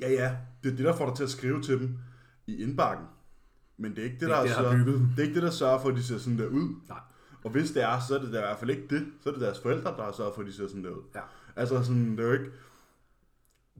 ja 0.00 0.10
ja, 0.10 0.36
det 0.62 0.72
er 0.72 0.76
det, 0.76 0.84
der 0.84 0.96
får 0.96 1.06
dig 1.06 1.16
til 1.16 1.24
at 1.24 1.30
skrive 1.30 1.62
til 1.62 1.80
dem 1.80 1.98
i 2.46 2.62
indbakken. 2.62 3.06
Men 3.78 3.90
det 3.90 3.98
er 3.98 4.04
ikke 4.04 4.14
det, 4.14 4.20
Det 4.20 4.28
der, 4.28 4.36
er 4.36 4.40
det, 4.42 4.50
der 4.50 4.56
sørger- 4.62 4.84
det 4.84 5.18
er 5.18 5.22
ikke 5.22 5.34
det, 5.34 5.42
der 5.42 5.50
sørger 5.50 5.80
for, 5.80 5.88
at 5.88 5.94
de 5.96 6.02
ser 6.02 6.18
sådan 6.18 6.38
der 6.38 6.46
ud. 6.46 6.74
Nej. 6.88 6.98
Og 7.44 7.50
hvis 7.50 7.70
det 7.70 7.82
er, 7.82 8.00
så 8.08 8.14
er 8.14 8.18
det 8.22 8.32
da 8.32 8.38
i 8.38 8.40
hvert 8.40 8.58
fald 8.58 8.70
ikke 8.70 8.86
det. 8.90 9.06
Så 9.22 9.28
er 9.28 9.32
det 9.32 9.42
deres 9.42 9.58
forældre, 9.60 9.90
der 9.96 10.04
har 10.04 10.12
sørget 10.12 10.34
for, 10.34 10.40
at 10.42 10.46
de 10.48 10.52
ser 10.52 10.68
sådan 10.68 10.84
der 10.84 10.90
ud. 10.90 11.02
Ja. 11.14 11.20
Altså 11.56 11.82
sådan, 11.82 12.10
det 12.16 12.20
er 12.20 12.26
jo 12.26 12.32
ikke... 12.32 12.50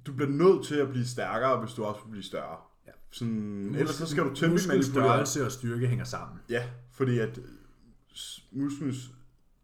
Du 0.07 0.13
bliver 0.13 0.31
nødt 0.31 0.67
til 0.67 0.75
at 0.75 0.89
blive 0.89 1.07
stærkere, 1.07 1.61
hvis 1.61 1.73
du 1.75 1.85
også 1.85 2.01
vil 2.05 2.11
blive 2.11 2.23
større. 2.25 2.57
Ja. 2.87 2.91
Sådan, 3.11 3.75
ellers 3.75 3.95
så 3.95 4.07
skal 4.07 4.25
du 4.25 4.35
temmelig 4.35 4.69
manipulere. 4.69 4.77
Muskelstørrelse 4.77 5.45
og 5.47 5.53
styrke 5.53 5.87
hænger 5.87 6.05
sammen. 6.05 6.39
Ja, 6.51 6.65
fordi 6.93 7.19
at 7.19 7.39
musklens 8.53 9.11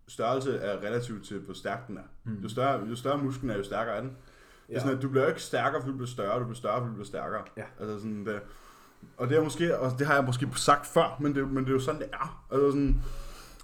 størrelse 0.09 0.57
er 0.57 0.79
relativt 0.79 1.25
til, 1.25 1.38
hvor 1.38 1.55
stærk 1.55 1.88
den 1.88 1.97
er. 1.97 2.03
Mm. 2.25 2.35
Jo 2.42 2.49
større, 2.49 2.87
jo 2.88 2.97
større 2.97 3.18
musklen 3.25 3.51
er, 3.51 3.57
jo 3.57 3.64
stærkere 3.64 3.97
er 3.97 4.01
den. 4.01 4.11
Ja. 4.11 4.73
Det 4.73 4.77
er 4.77 4.81
sådan, 4.81 4.97
at 4.97 5.03
du 5.03 5.09
bliver 5.09 5.29
ikke 5.29 5.42
stærkere, 5.42 5.81
fordi 5.81 5.90
du 5.92 5.97
bliver 5.97 6.09
større, 6.11 6.38
du 6.38 6.44
bliver 6.44 6.57
større, 6.57 6.79
fordi 6.81 6.88
du 6.88 6.94
bliver 6.94 7.07
stærkere. 7.07 7.42
Ja. 7.57 7.64
Altså 7.81 7.99
sådan, 7.99 8.27
det, 8.27 8.40
og 9.16 9.28
det 9.28 9.36
er 9.38 9.44
måske, 9.44 9.78
og 9.78 9.98
det 9.98 10.06
har 10.06 10.14
jeg 10.14 10.24
måske 10.24 10.48
sagt 10.56 10.86
før, 10.86 11.16
men 11.20 11.34
det, 11.34 11.48
men 11.48 11.64
det 11.64 11.68
er 11.70 11.74
jo 11.74 11.80
sådan, 11.80 12.00
det 12.00 12.08
er. 12.12 12.46
Altså 12.52 12.70
sådan, 12.70 13.02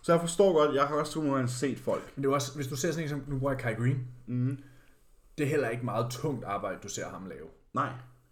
så 0.03 0.13
jeg 0.13 0.21
forstår 0.21 0.53
godt, 0.53 0.75
jeg 0.75 0.85
har 0.87 0.95
også 0.95 1.19
nogle 1.19 1.35
gange 1.35 1.49
set 1.49 1.79
folk. 1.79 2.13
Men 2.17 2.23
det 2.25 2.31
er 2.31 2.35
også, 2.35 2.55
hvis 2.55 2.67
du 2.67 2.77
ser 2.77 2.91
sådan 2.93 3.05
en 3.05 3.09
som, 3.09 3.23
nu 3.27 3.39
bruger 3.39 3.53
jeg 3.53 3.61
Kai 3.61 3.75
Green, 3.75 4.05
Mm. 4.27 4.59
det 5.39 5.45
er 5.45 5.51
heller 5.51 5.69
ikke 5.69 5.85
meget 5.85 6.07
tungt 6.11 6.45
arbejde, 6.45 6.79
du 6.83 6.89
ser 6.89 7.09
ham 7.09 7.27
lave. 7.27 7.47
Nej. 7.75 7.89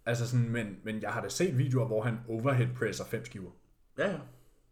Altså 0.07 0.29
sådan, 0.29 0.49
men, 0.49 0.77
men 0.85 1.03
jeg 1.03 1.11
har 1.11 1.21
da 1.23 1.29
set 1.29 1.59
videoer, 1.59 1.87
hvor 1.87 2.03
han 2.03 2.19
overhead 2.29 2.69
presser 2.79 3.05
5 3.05 3.25
skiver. 3.25 3.51
Ja, 3.99 4.11
ja. 4.11 4.17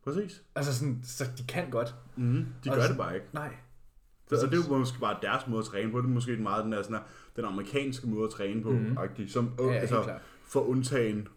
Præcis. 0.04 0.42
Altså 0.54 0.74
sådan, 0.78 1.00
så 1.04 1.24
de 1.38 1.44
kan 1.48 1.70
godt. 1.70 1.94
Mm. 2.16 2.46
De 2.64 2.68
gør 2.70 2.82
så- 2.82 2.88
det 2.88 2.96
bare 2.98 3.14
ikke. 3.14 3.26
Nej. 3.32 3.54
Det, 4.30 4.42
og 4.44 4.50
det 4.50 4.58
er 4.58 4.62
jo 4.70 4.76
måske 4.78 5.00
bare 5.00 5.16
deres 5.22 5.46
måde 5.46 5.58
at 5.58 5.64
træne 5.66 5.92
på. 5.92 5.98
Det 5.98 6.04
er 6.04 6.08
måske 6.08 6.36
meget 6.36 6.64
den, 6.64 6.72
der, 6.72 6.82
sådan 6.82 6.96
her, 6.96 7.02
den 7.36 7.44
amerikanske 7.44 8.06
måde 8.06 8.24
at 8.24 8.30
træne 8.30 8.62
på. 8.62 8.70
Mm. 8.70 8.96
Som, 9.28 9.52
Ja, 9.58 9.72
altså, 9.72 10.18
for 10.44 10.60
undtagen 10.60 11.28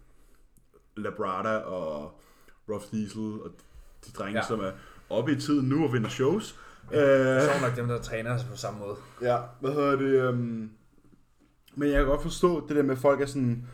Labrada 0.96 1.56
og 1.56 2.20
Rough 2.68 2.84
Diesel 2.90 3.22
og 3.42 3.50
de 4.06 4.10
drenge, 4.12 4.32
Ja. 4.32 4.38
ja. 4.38 4.46
som 4.48 4.60
er 4.60 4.70
oppe 5.10 5.32
i 5.32 5.40
tiden 5.40 5.68
nu 5.68 5.84
og 5.84 5.92
vinder 5.92 6.08
shows. 6.10 6.44
Så 6.90 6.96
Øh, 6.96 7.00
er 7.02 7.68
nok 7.68 7.76
dem, 7.76 7.88
der 7.88 8.00
træner 8.02 8.38
på 8.50 8.56
samme 8.56 8.78
måde. 8.80 8.96
ja, 9.22 9.38
hvad 9.60 9.70
hedder 9.72 9.96
det? 9.96 10.28
Um, 10.28 10.70
men 11.74 11.88
jeg 11.88 11.96
kan 11.98 12.06
godt 12.06 12.22
forstå 12.22 12.68
det 12.68 12.76
der 12.76 12.82
med, 12.82 12.92
at 12.92 12.98
folk 12.98 13.20
er 13.20 13.26
sådan, 13.26 13.66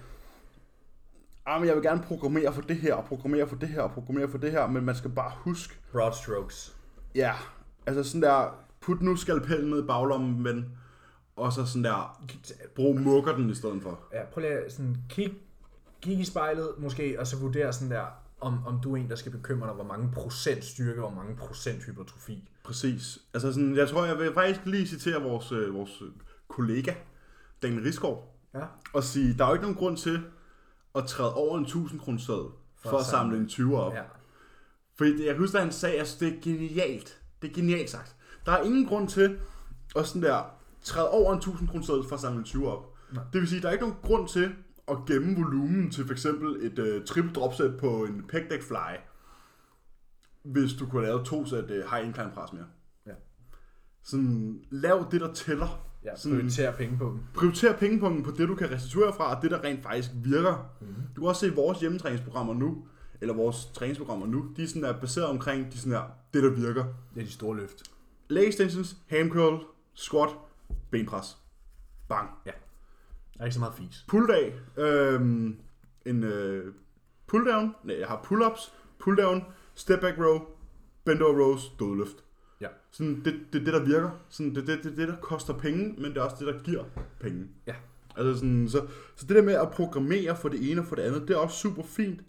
ah, 1.46 1.61
men 1.61 1.68
jeg 1.68 1.76
vil 1.76 1.83
gerne 1.85 2.02
programmere 2.02 2.52
for 2.52 2.61
det 2.62 2.76
her, 2.76 2.94
og 2.94 3.05
programmere 3.05 3.48
for 3.48 3.57
det 3.57 3.68
her, 3.68 3.81
og 3.83 3.90
programmere 3.90 4.29
for 4.29 4.38
det 4.38 4.50
her, 4.52 4.66
men 4.66 4.85
man 4.85 4.94
skal 4.94 5.11
bare 5.11 5.33
huske, 5.37 5.74
Broad 5.92 6.12
strokes. 6.12 6.76
ja, 7.14 7.33
altså 7.87 8.02
sådan 8.02 8.22
der, 8.22 8.55
put 8.81 9.02
nu 9.02 9.16
skalpellen 9.16 9.70
ned 9.70 9.83
i 9.85 9.87
baglommen, 9.87 10.42
men, 10.42 10.66
og 11.37 11.52
så 11.52 11.66
sådan 11.66 11.85
der, 11.85 12.20
brug 12.74 13.00
mukker 13.00 13.37
den 13.37 13.50
i 13.50 13.55
stedet 13.55 13.83
for. 13.83 13.98
Ja, 14.12 14.24
prøv 14.24 14.40
lige 14.40 14.52
at 14.52 14.72
sådan 14.72 14.96
kig, 15.09 15.35
kig 16.02 16.18
i 16.20 16.24
spejlet 16.24 16.70
måske, 16.78 17.20
og 17.20 17.26
så 17.26 17.37
vurdere 17.38 17.72
sådan 17.72 17.90
der, 17.90 18.04
om, 18.40 18.66
om 18.66 18.80
du 18.80 18.92
er 18.92 18.96
en, 18.96 19.11
der 19.11 19.16
skal 19.16 19.32
bekymre 19.32 19.66
dig, 19.66 19.74
hvor 19.74 19.85
mange 19.85 20.11
procent 20.14 20.64
styrke, 20.64 21.04
og 21.04 21.11
hvor 21.12 21.22
mange 21.22 21.37
procent 21.37 21.85
hypertrofi. 21.85 22.48
Præcis. 22.64 23.18
Altså 23.35 23.52
sådan, 23.52 23.76
jeg 23.76 23.88
tror, 23.88 24.04
jeg 24.04 24.18
vil 24.18 24.35
faktisk 24.35 24.61
lige 24.66 24.87
citere 24.87 25.22
vores, 25.22 25.52
øh, 25.52 25.74
vores 25.74 26.02
kollega, 26.48 26.94
Daniel 27.62 27.82
Riskov, 27.82 28.32
Ja. 28.54 28.61
og 28.92 29.04
sige, 29.04 29.35
der 29.38 29.44
er 29.44 29.48
jo 29.48 29.54
ikke 29.54 29.62
nogen 29.62 29.76
grund 29.78 29.96
til 29.96 30.20
at 30.94 31.04
træde 31.06 31.35
over 31.35 31.59
en 31.59 31.64
1000 31.64 32.00
kroner 32.00 32.18
for, 32.26 32.52
for 32.90 32.98
at 32.98 33.06
samle 33.06 33.37
en 33.38 33.48
20 33.48 33.78
op. 33.80 33.92
Ja. 33.94 34.02
Fordi 34.96 35.12
det- 35.12 35.24
jeg 35.26 35.35
kan 35.35 35.38
huske, 35.42 35.56
at 35.59 35.62
han 35.64 35.72
sagde, 35.72 36.00
at 36.00 36.16
det 36.20 36.28
er 36.28 36.40
genialt. 36.42 37.20
Det 37.42 37.50
er 37.50 37.54
genialt 37.54 37.90
sagt. 37.90 38.16
Der 38.46 38.52
er 38.52 38.62
ingen 38.62 38.87
grund 38.87 39.09
til 39.09 39.38
at 39.96 40.06
sådan 40.06 40.22
der, 40.22 40.42
træde 40.82 41.11
over 41.11 41.32
en 41.32 41.38
1000 41.38 41.68
kroner 41.68 41.85
for 42.09 42.14
at 42.14 42.20
samle 42.20 42.38
en 42.38 42.44
20 42.44 42.68
op. 42.72 42.94
Nej. 43.12 43.22
Det 43.32 43.40
vil 43.40 43.48
sige, 43.48 43.62
der 43.62 43.68
er 43.68 43.72
ikke 43.72 43.85
nogen 43.85 44.00
grund 44.02 44.28
til 44.28 44.54
at 44.88 44.96
gemme 45.07 45.37
volumen 45.37 45.90
til 45.90 46.05
for 46.07 46.12
eksempel 46.12 46.66
et 46.66 46.79
uh, 46.79 47.05
triple 47.05 47.33
dropset 47.33 47.77
på 47.81 48.05
en 48.05 48.25
pec 48.29 48.42
deck 48.51 48.62
fly, 48.62 48.96
hvis 50.42 50.72
du 50.72 50.87
kunne 50.87 51.03
lave 51.07 51.25
to 51.25 51.46
sæt 51.46 51.64
uh, 51.64 51.70
high 51.70 52.07
incline 52.07 52.31
press 52.35 52.53
mere. 52.53 52.66
Ja. 53.07 53.12
Sådan, 54.03 54.61
lav 54.70 55.07
det, 55.11 55.20
der 55.20 55.33
tæller. 55.35 55.83
Ja, 56.05 56.16
Sådan- 56.16 56.38
prioritere 56.38 56.72
penge 56.72 56.99
på 56.99 57.05
dem. 57.05 57.18
Prioriter 57.35 57.77
pengepunkten 57.77 58.25
på 58.25 58.31
det, 58.31 58.49
du 58.49 58.55
kan 58.55 58.70
restituere 58.70 59.12
fra, 59.12 59.37
og 59.37 59.42
det, 59.42 59.51
der 59.51 59.64
rent 59.64 59.83
faktisk 59.83 60.11
virker. 60.14 60.70
Mhm. 60.81 60.94
Du 61.16 61.20
kan 61.20 61.29
også 61.29 61.40
se 61.46 61.55
vores 61.55 61.81
hjemmetræningsprogrammer 61.81 62.55
nu, 62.55 62.87
eller 63.20 63.35
vores 63.35 63.64
træningsprogrammer 63.75 64.27
nu, 64.27 64.53
de 64.57 64.62
er 64.62 64.66
sådan 64.66 64.83
der 64.83 65.01
baseret 65.01 65.27
omkring 65.29 65.72
de 65.72 65.79
sådan 65.79 65.92
der, 65.92 66.03
det, 66.35 66.42
der 66.42 66.51
virker. 66.51 66.85
Det 67.14 67.20
er 67.20 67.25
de 67.27 67.33
store 67.33 67.57
løft. 67.57 67.83
Leg 68.29 68.49
extensions, 68.49 68.96
ham 69.11 69.29
curl, 69.31 69.64
squat, 69.94 70.31
benpres. 70.90 71.37
Bang. 72.09 72.29
Der 73.37 73.42
er 73.42 73.44
ikke 73.44 73.55
så 73.55 73.61
meget 73.61 73.75
fis. 73.75 74.05
Pull-dag, 74.09 74.55
øhm, 74.77 75.57
en 76.07 76.25
øh, 76.25 76.75
pull-down, 77.33 77.87
nej, 77.87 77.99
jeg 77.99 78.09
har 78.09 78.22
pull-ups, 78.27 78.72
pull-down, 79.03 79.44
step 79.75 80.01
back 80.01 80.18
row, 80.18 80.40
bend 81.05 81.22
over 81.22 81.44
rows, 81.44 81.72
dødløft. 81.79 82.25
Ja. 82.61 82.68
Sådan, 82.90 83.22
det, 83.25 83.40
det 83.53 83.61
er 83.61 83.64
det, 83.64 83.75
der 83.75 83.85
virker. 83.85 84.11
Sådan, 84.29 84.55
det 84.55 84.62
er 84.62 84.66
det, 84.66 84.85
det, 84.85 84.96
det, 84.96 85.09
der 85.09 85.16
koster 85.16 85.55
penge, 85.55 85.94
men 85.99 86.05
det 86.05 86.16
er 86.16 86.22
også 86.22 86.37
det, 86.44 86.55
der 86.55 86.62
giver 86.62 86.85
penge. 87.20 87.49
Ja. 87.66 87.75
Altså 88.16 88.35
sådan, 88.35 88.68
så, 88.68 88.87
så 89.16 89.27
det 89.27 89.37
der 89.37 89.42
med 89.42 89.55
at 89.55 89.70
programmere 89.70 90.37
for 90.37 90.49
det 90.49 90.70
ene 90.70 90.81
og 90.81 90.87
for 90.87 90.96
det 90.96 91.03
andet, 91.03 91.29
det 91.29 91.31
er 91.31 91.38
også 91.38 91.57
super 91.57 91.83
fint. 91.83 92.20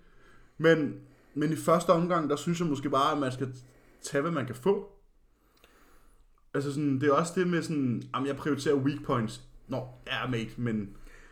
Men, 0.57 0.95
men 1.33 1.51
i 1.51 1.55
første 1.55 1.89
omgang, 1.89 2.29
der 2.29 2.35
synes 2.35 2.59
jeg 2.59 2.67
måske 2.67 2.89
bare, 2.89 3.11
at 3.11 3.17
man 3.17 3.31
skal 3.31 3.53
tage, 4.01 4.21
hvad 4.21 4.31
man 4.31 4.45
kan 4.45 4.55
få. 4.55 4.91
Altså 6.53 6.73
sådan, 6.73 7.01
det 7.01 7.09
er 7.09 7.13
også 7.13 7.33
det 7.35 7.47
med 7.47 7.61
sådan, 7.61 8.03
jamen 8.13 8.27
jeg 8.27 8.35
prioriterer 8.35 8.75
weak 8.75 9.03
points. 9.05 9.46
Nå, 9.67 9.87
ja 10.07 10.27
mate, 10.27 10.49
men, 10.61 10.89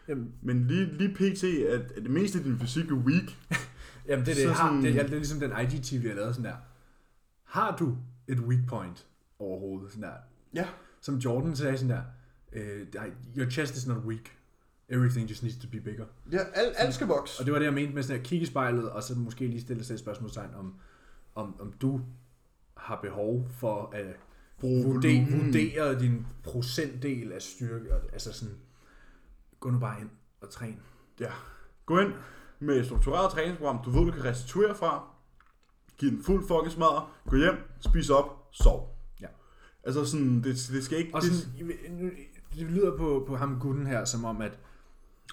Jamen, 0.07 0.33
men 0.41 0.67
lige, 0.67 0.85
lige 0.85 1.13
pt, 1.15 1.43
at, 1.43 1.91
at 1.91 2.03
det 2.03 2.09
meste 2.11 2.37
af 2.37 2.43
din 2.43 2.59
fysik 2.59 2.89
er 2.91 2.93
weak. 2.95 3.23
jamen 4.07 4.25
det, 4.25 4.31
er 4.31 4.35
det, 4.35 4.43
Så 4.43 4.51
har, 4.51 4.69
sådan- 4.69 4.83
det, 4.83 4.95
er, 4.95 5.03
det 5.03 5.11
er 5.13 5.17
ligesom 5.17 5.39
den 5.39 5.51
IGTV, 5.51 6.05
jeg 6.05 6.15
lavede 6.15 6.33
sådan 6.33 6.51
der. 6.51 6.55
Har 7.43 7.75
du 7.77 7.97
et 8.27 8.39
weak 8.39 8.67
point 8.67 9.05
overhovedet? 9.39 9.91
Sådan 9.91 10.03
der. 10.03 10.13
Ja. 10.53 10.67
Som 11.01 11.15
Jordan 11.15 11.55
sagde 11.55 11.77
sådan 11.77 11.89
der. 11.97 12.01
Nej, 12.93 13.11
your 13.37 13.49
chest 13.49 13.75
is 13.77 13.87
not 13.87 13.97
weak. 13.97 14.31
Everything 14.89 15.29
just 15.29 15.43
needs 15.43 15.57
to 15.57 15.67
be 15.71 15.79
bigger. 15.79 16.05
Ja, 16.31 16.37
alt, 16.53 16.73
alt 16.77 16.93
skal 16.93 17.07
vokse. 17.07 17.39
Og 17.41 17.45
det 17.45 17.53
var 17.53 17.59
det, 17.59 17.65
jeg 17.65 17.73
mente 17.73 17.93
med 17.95 18.03
sådan 18.03 18.19
at 18.21 18.25
kigge 18.27 18.43
i 18.43 18.45
spejlet, 18.45 18.89
og 18.91 19.03
så 19.03 19.15
måske 19.15 19.47
lige 19.47 19.61
stille 19.61 19.83
sig 19.83 19.93
et 19.93 19.99
spørgsmålstegn 19.99 20.49
om, 20.55 20.75
om, 21.35 21.61
om 21.61 21.73
du 21.73 22.01
har 22.77 22.99
behov 23.01 23.47
for 23.51 23.91
at 23.95 24.15
Bruge 24.59 24.83
vurdere, 24.83 25.99
din 25.99 26.25
procentdel 26.43 27.31
af 27.31 27.41
styrke. 27.41 27.89
Altså 28.13 28.33
sådan, 28.33 28.55
gå 29.59 29.69
nu 29.69 29.79
bare 29.79 30.01
ind 30.01 30.09
og 30.41 30.49
træn. 30.49 30.79
Gå 31.85 31.99
ind 31.99 32.13
med 32.59 32.79
et 32.79 32.85
struktureret 32.85 33.31
træningsprogram, 33.31 33.79
du 33.85 33.89
ved, 33.89 34.05
du 34.05 34.11
kan 34.11 34.23
restituere 34.23 34.75
fra. 34.75 35.07
Giv 35.97 36.09
den 36.09 36.23
fuld 36.23 36.47
fucking 36.47 36.71
smadre. 36.71 37.07
Gå 37.29 37.35
hjem, 37.35 37.55
spis 37.79 38.09
op, 38.09 38.49
sov. 38.51 38.97
Ja. 39.21 39.27
Altså 39.83 40.05
sådan, 40.05 40.43
det, 40.43 40.69
det 40.71 40.83
skal 40.83 40.97
ikke... 40.97 41.15
Og 41.15 41.21
det, 41.21 41.31
sådan, 41.31 42.11
det 42.55 42.61
lyder 42.61 42.97
på, 42.97 43.23
på 43.27 43.35
ham 43.35 43.59
gutten 43.59 43.87
her, 43.87 44.05
som 44.05 44.25
om, 44.25 44.41
at... 44.41 44.59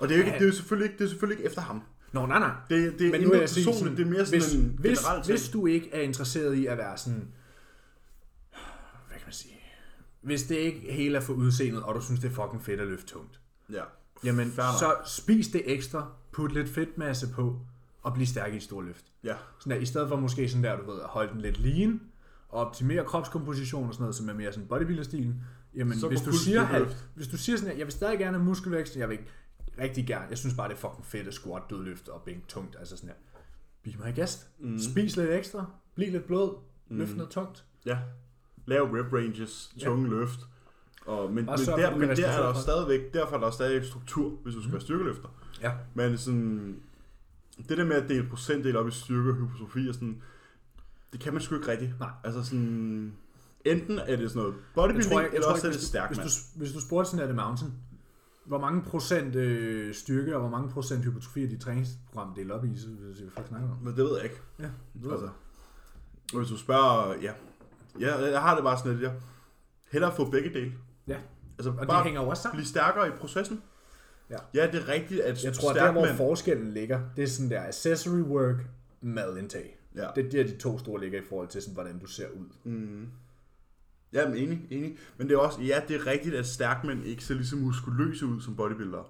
Og 0.00 0.08
det 0.08 0.14
er, 0.14 0.18
jo 0.18 0.24
ikke, 0.24 0.38
det 0.38 0.42
er 0.42 0.46
jo 0.46 0.52
selvfølgelig 0.52 0.90
ikke, 0.90 0.98
det 0.98 1.04
er 1.04 1.08
selvfølgelig 1.08 1.38
ikke 1.38 1.48
efter 1.48 1.62
ham. 1.62 1.82
Nå, 2.12 2.26
nej, 2.26 2.38
nej. 2.38 2.54
Det, 2.68 2.98
det 2.98 3.06
er 3.06 3.10
Men 3.10 3.20
nu 3.20 3.34
jeg 3.34 3.48
sige 3.48 3.64
personligt, 3.64 3.78
sådan, 3.78 3.96
det 3.96 4.06
er 4.06 4.10
mere 4.10 4.26
sådan 4.26 4.40
hvis, 4.40 4.54
en 4.54 4.76
hvis, 4.80 4.98
generel 4.98 5.22
ting. 5.22 5.32
hvis 5.32 5.48
du 5.48 5.66
ikke 5.66 5.90
er 5.92 6.00
interesseret 6.00 6.54
i 6.54 6.66
at 6.66 6.78
være 6.78 6.96
sådan... 6.98 7.28
Hvad 9.08 9.16
kan 9.18 9.26
man 9.26 9.32
sige? 9.32 9.60
Hvis 10.22 10.42
det 10.42 10.54
ikke 10.56 10.92
helt 10.92 11.16
er 11.16 11.20
for 11.20 11.32
udseendet, 11.32 11.82
og 11.82 11.94
du 11.94 12.00
synes, 12.00 12.20
det 12.20 12.30
er 12.30 12.34
fucking 12.34 12.62
fedt 12.62 12.80
at 12.80 12.86
løfte 12.86 13.06
tungt, 13.06 13.40
Ja. 13.72 13.82
jamen 14.24 14.52
så 14.52 14.94
spis 15.06 15.48
det 15.48 15.62
ekstra, 15.66 16.12
put 16.32 16.52
lidt 16.52 16.68
fedtmasse 16.68 17.28
på, 17.32 17.60
og 18.02 18.14
bliv 18.14 18.26
stærk 18.26 18.52
i 18.52 18.56
et 18.56 18.62
stort 18.62 18.84
løft. 18.84 19.04
Ja. 19.24 19.34
Sådan 19.58 19.70
der, 19.76 19.82
I 19.82 19.86
stedet 19.86 20.08
for 20.08 20.16
måske 20.16 20.48
sådan 20.48 20.64
der, 20.64 20.76
du 20.76 20.90
ved, 20.92 21.00
at 21.00 21.06
holde 21.06 21.32
den 21.32 21.40
lidt 21.40 21.60
lean, 21.60 22.00
og 22.48 22.66
optimere 22.66 23.04
kropskomposition 23.04 23.88
og 23.88 23.94
sådan 23.94 24.02
noget, 24.02 24.14
som 24.16 24.28
er 24.28 24.32
mere 24.32 24.52
sådan 24.52 24.68
bodybuilder-stilen, 24.68 25.40
jamen 25.74 25.98
Så 25.98 26.08
hvis 26.08 26.20
du, 26.20 26.32
siger, 26.32 26.62
halv, 26.64 26.88
hvis 27.14 27.28
du 27.28 27.36
siger 27.36 27.56
sådan 27.56 27.70
her, 27.70 27.78
jeg 27.78 27.86
vil 27.86 27.92
stadig 27.92 28.18
gerne 28.18 28.36
have 28.36 28.44
muskelvækst, 28.44 28.96
jeg 28.96 29.08
vil 29.08 29.18
ikke 29.18 29.30
rigtig 29.78 30.06
gerne, 30.06 30.26
jeg 30.30 30.38
synes 30.38 30.54
bare, 30.54 30.68
det 30.68 30.74
er 30.74 30.78
fucking 30.78 31.06
fedt 31.06 31.28
at 31.28 31.34
squat, 31.34 31.62
dødløft 31.70 32.08
og 32.08 32.22
bænk 32.22 32.48
tungt, 32.48 32.76
altså 32.78 32.96
sådan 32.96 33.08
her. 33.08 33.16
Be 33.92 34.04
my 34.08 34.16
guest. 34.16 34.48
Mm. 34.58 34.78
Spis 34.78 35.16
lidt 35.16 35.30
ekstra, 35.30 35.64
bliv 35.94 36.12
lidt 36.12 36.24
blød, 36.24 36.50
løft 36.90 37.10
Mm. 37.10 37.16
noget 37.16 37.30
tungt. 37.32 37.64
Ja. 37.86 37.98
Lav 38.66 38.82
rep 38.82 39.12
ranges, 39.12 39.74
tunge 39.84 40.08
ja. 40.08 40.14
løft. 40.14 40.40
Og, 41.06 41.32
men, 41.32 41.46
Bare 41.46 41.56
men, 41.58 41.66
der, 41.66 41.96
men 41.96 42.08
der 42.08 42.28
er 42.28 42.52
der 42.52 42.60
stadigvæk, 42.60 43.14
derfor 43.14 43.36
er 43.36 43.40
der 43.40 43.50
stadig 43.50 43.86
struktur, 43.86 44.30
hvis 44.42 44.54
du 44.54 44.60
skal 44.60 44.72
være 44.72 44.80
styrkeløfter. 44.80 45.28
Ja. 45.62 45.72
Men 45.94 46.18
sådan, 46.18 46.76
det 47.68 47.78
der 47.78 47.84
med 47.84 47.96
at 47.96 48.08
dele 48.08 48.28
procentdel 48.28 48.76
op 48.76 48.88
i 48.88 48.90
styrke 48.90 49.30
og 49.30 49.36
hypotrofi 49.36 49.88
og 49.88 49.94
sådan, 49.94 50.22
det 51.12 51.20
kan 51.20 51.32
man 51.32 51.42
sgu 51.42 51.54
ikke 51.54 51.70
rigtigt. 51.70 52.00
Nej. 52.00 52.10
Altså 52.24 52.44
sådan, 52.44 53.12
enten 53.64 53.98
er 53.98 54.16
det 54.16 54.30
sådan 54.30 54.42
noget 54.42 54.54
Jeg 54.54 54.62
bodybuilding, 54.74 55.12
tror, 55.12 55.20
jeg, 55.20 55.28
jeg 55.28 55.34
eller 55.34 55.46
tror 55.46 55.52
også 55.52 55.66
er 55.66 55.70
det 55.70 55.78
hvis, 55.78 55.88
stærk 55.88 56.08
hvis, 56.08 56.18
du, 56.18 56.58
hvis 56.58 56.72
du 56.72 56.80
spurgte 56.80 57.10
sådan 57.10 57.26
her 57.26 57.32
The 57.32 57.42
Mountain, 57.42 57.72
hvor 58.44 58.58
mange 58.58 58.82
procent 58.82 59.36
øh, 59.36 59.94
styrke 59.94 60.34
og 60.34 60.40
hvor 60.40 60.50
mange 60.50 60.70
procent 60.70 61.04
hypotrofi 61.04 61.44
er 61.44 61.48
dit 61.48 61.60
træningsprogram 61.60 62.34
delt 62.34 62.52
op 62.52 62.64
i, 62.64 62.78
så 62.78 62.88
vil 62.88 63.06
jeg 63.06 63.16
sige, 63.16 63.30
hvad 63.34 63.44
snakker 63.48 63.70
om? 63.70 63.76
Men 63.82 63.96
det 63.96 64.04
ved 64.04 64.14
jeg 64.14 64.24
ikke. 64.24 64.40
Ja, 64.58 64.64
det 64.64 64.72
ved 64.94 65.10
Altså, 65.10 65.26
jeg. 66.32 66.38
hvis 66.38 66.48
du 66.48 66.56
spørger, 66.56 67.14
ja. 67.22 67.32
Ja, 68.00 68.18
jeg 68.30 68.40
har 68.40 68.54
det 68.54 68.64
bare 68.64 68.78
sådan 68.78 68.92
lidt, 68.92 69.02
ja. 69.02 69.10
Hellere 69.92 70.12
få 70.16 70.30
begge 70.30 70.50
dele. 70.54 70.72
Ja. 71.06 71.16
Altså 71.58 71.70
Og 71.70 71.78
det 71.80 71.88
bare 71.88 72.04
hænger 72.04 72.22
jo 72.22 72.28
også 72.28 72.42
sammen. 72.42 72.56
blive 72.56 72.66
stærkere 72.68 73.08
i 73.08 73.10
processen. 73.10 73.62
Ja. 74.30 74.36
ja, 74.54 74.66
det 74.66 74.74
er 74.82 74.88
rigtigt, 74.88 75.20
at 75.20 75.44
Jeg 75.44 75.52
tror, 75.54 75.70
at 75.70 75.76
der 75.76 75.92
hvor 75.92 76.04
mand- 76.04 76.16
forskellen 76.16 76.70
ligger, 76.72 77.00
det 77.16 77.24
er 77.24 77.28
sådan 77.28 77.50
der 77.50 77.62
accessory 77.62 78.20
work, 78.20 78.56
madindtag. 79.00 79.78
Ja. 79.94 80.06
Det 80.16 80.26
er 80.26 80.30
der, 80.30 80.42
de 80.44 80.56
to 80.58 80.78
store 80.78 81.00
ligger 81.00 81.20
i 81.20 81.24
forhold 81.28 81.48
til, 81.48 81.62
sådan, 81.62 81.74
hvordan 81.74 81.98
du 81.98 82.06
ser 82.06 82.26
ud. 82.28 82.46
Mm. 82.72 83.08
Ja, 84.12 84.28
men 84.28 84.36
enig, 84.36 84.66
enig. 84.70 84.96
Men 85.16 85.28
det 85.28 85.34
er 85.34 85.38
også, 85.38 85.60
ja, 85.60 85.80
det 85.88 85.96
er 85.96 86.06
rigtigt, 86.06 86.34
at 86.34 86.46
stærkmænd 86.46 87.04
ikke 87.04 87.24
ser 87.24 87.34
lige 87.34 87.46
så 87.46 87.56
muskuløse 87.56 88.26
ud 88.26 88.40
som 88.40 88.56
bodybuildere. 88.56 89.04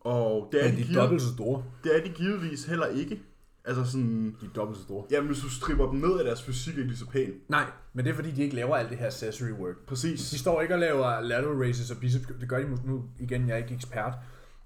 Og 0.00 0.48
det 0.52 0.60
er, 0.64 0.68
Men 0.68 0.72
de, 0.76 0.78
de 0.82 0.86
givet, 0.86 0.96
dobbelt 0.96 1.22
så 1.22 1.32
store. 1.34 1.64
det 1.84 1.96
er 1.96 2.02
de 2.04 2.08
givetvis 2.08 2.64
heller 2.64 2.86
ikke. 2.86 3.22
Altså 3.66 3.84
sådan, 3.84 4.36
De 4.40 4.46
er 4.46 4.50
dobbelt 4.54 4.78
så 4.78 4.84
store. 4.84 5.04
jamen 5.10 5.26
hvis 5.26 5.40
du 5.40 5.50
stripper 5.50 5.90
dem 5.90 6.00
ned, 6.00 6.08
er 6.10 6.22
deres 6.22 6.42
fysik 6.42 6.74
ikke 6.76 6.88
lige 6.88 6.98
så 6.98 7.06
pæn. 7.06 7.32
Nej, 7.48 7.64
men 7.92 8.04
det 8.04 8.10
er 8.10 8.14
fordi, 8.14 8.30
de 8.30 8.42
ikke 8.42 8.56
laver 8.56 8.76
alt 8.76 8.90
det 8.90 8.98
her 8.98 9.06
accessory 9.06 9.50
work. 9.50 9.76
Præcis. 9.86 10.30
De 10.30 10.38
står 10.38 10.60
ikke 10.62 10.74
og 10.74 10.80
laver 10.80 11.20
lateral 11.20 11.56
raises 11.56 11.90
og 11.90 11.96
biceps. 11.96 12.26
Det 12.40 12.48
gør 12.48 12.58
de 12.60 12.66
måske 12.68 12.86
nu. 12.88 13.04
Igen, 13.18 13.48
jeg 13.48 13.54
er 13.54 13.58
ikke 13.58 13.74
ekspert. 13.74 14.12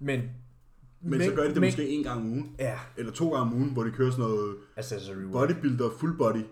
Men, 0.00 0.22
Men, 1.02 1.22
så 1.24 1.30
gør 1.34 1.42
de 1.44 1.54
det 1.54 1.62
måske 1.62 1.88
en 1.88 2.04
gang 2.04 2.20
om 2.20 2.26
ugen. 2.26 2.54
Ja, 2.58 2.78
Eller 2.96 3.12
to 3.12 3.30
gange 3.34 3.42
om 3.50 3.54
ugen, 3.54 3.70
hvor 3.72 3.82
de 3.84 3.90
kører 3.90 4.10
sådan 4.10 4.24
noget 4.24 4.56
accessory 4.76 5.14
work. 5.24 5.48
bodybuilder 5.48 5.90
full 6.00 6.16
body. 6.16 6.42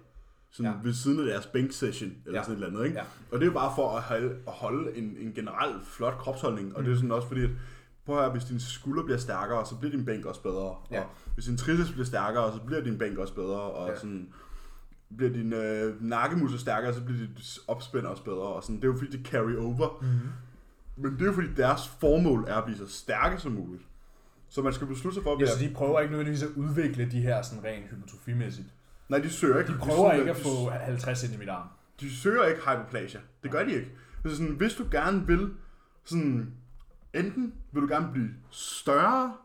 Sådan 0.50 0.72
Ja. 0.72 0.78
ved 0.84 0.92
siden 0.94 1.18
af 1.20 1.24
deres 1.26 1.46
bænk 1.46 1.72
session, 1.72 2.10
eller 2.26 2.38
Ja. 2.38 2.44
sådan 2.44 2.58
et 2.58 2.64
eller 2.64 2.76
andet, 2.78 2.86
ikke? 2.88 2.98
Ja. 2.98 3.04
Og 3.32 3.38
det 3.38 3.42
er 3.42 3.46
jo 3.46 3.52
bare 3.52 3.72
for 3.76 3.96
at 3.96 4.02
holde, 4.02 4.28
at 4.46 4.52
holde 4.52 4.96
en, 4.96 5.16
en 5.20 5.32
generel 5.34 5.74
flot 5.84 6.18
kropsholdning. 6.18 6.76
Og 6.76 6.84
det 6.84 6.92
er 6.92 6.96
sådan 6.96 7.12
også 7.12 7.28
fordi, 7.28 7.42
at 7.44 7.50
prøv 8.08 8.16
at 8.18 8.24
høre, 8.24 8.32
hvis 8.32 8.44
din 8.44 8.60
skulder 8.60 9.02
bliver 9.04 9.18
stærkere, 9.18 9.66
så 9.66 9.74
bliver 9.76 9.90
din 9.96 10.04
bænk 10.04 10.24
også 10.26 10.42
bedre. 10.42 10.74
Ja. 10.90 11.00
Og 11.00 11.06
hvis 11.34 11.44
din 11.44 11.56
triceps 11.56 11.90
bliver 11.92 12.04
stærkere, 12.06 12.52
så 12.52 12.60
bliver 12.66 12.80
din 12.82 12.98
bænk 12.98 13.18
også 13.18 13.34
bedre. 13.34 13.60
Og 13.60 13.86
Ja. 13.86 13.92
ja. 13.92 13.98
sådan, 13.98 14.28
bliver 15.16 15.32
din 15.32 15.52
øh, 15.52 16.02
nakkemuskel 16.02 16.60
stærkere, 16.60 16.94
så 16.94 17.00
bliver 17.04 17.18
dit 17.18 17.58
opspænd 17.68 18.06
også 18.06 18.22
bedre. 18.24 18.42
Og 18.46 18.62
sådan, 18.62 18.76
det 18.76 18.84
er 18.84 18.88
jo 18.88 18.94
fordi, 18.98 19.16
det 19.16 19.26
carry 19.26 19.54
over. 19.56 19.98
Mm-hmm. 20.02 20.28
Men 20.96 21.12
det 21.12 21.22
er 21.22 21.26
jo 21.26 21.32
fordi, 21.32 21.48
deres 21.56 21.88
formål 22.00 22.44
er 22.48 22.54
at 22.54 22.64
blive 22.64 22.78
så 22.78 22.88
stærke 22.88 23.38
som 23.38 23.52
muligt. 23.52 23.82
Så 24.48 24.62
man 24.62 24.72
skal 24.72 24.86
beslutte 24.86 25.14
sig 25.14 25.22
for 25.22 25.30
at 25.30 25.40
Ja, 25.40 25.44
blive... 25.44 25.48
så 25.48 25.58
de 25.64 25.74
prøver 25.74 26.00
ikke 26.00 26.10
nødvendigvis 26.12 26.42
at 26.42 26.48
udvikle 26.56 27.10
de 27.10 27.20
her 27.20 27.42
sådan 27.42 27.64
rent 27.64 27.86
hypotrofimæssigt. 27.90 28.68
Nej, 29.08 29.18
de 29.18 29.30
søger 29.30 29.58
ikke. 29.58 29.72
De 29.72 29.78
prøver 29.78 30.10
søger- 30.10 30.20
ikke 30.20 30.30
at 30.30 30.36
de- 30.36 30.42
få 30.42 30.70
50 30.70 31.18
cm 31.18 31.42
arm. 31.48 31.68
de 32.00 32.10
søger 32.16 32.44
ikke 32.44 32.60
hyperplasia. 32.60 33.20
Det 33.42 33.50
gør 33.50 33.64
de 33.64 33.72
ikke. 33.72 33.90
Altså 34.24 34.38
sådan, 34.38 34.54
hvis 34.54 34.74
du 34.74 34.84
gerne 34.90 35.26
vil, 35.26 35.50
sådan, 36.04 36.52
enten 37.14 37.54
vil 37.72 37.82
du 37.82 37.86
gerne 37.88 38.12
blive 38.12 38.30
større, 38.50 39.36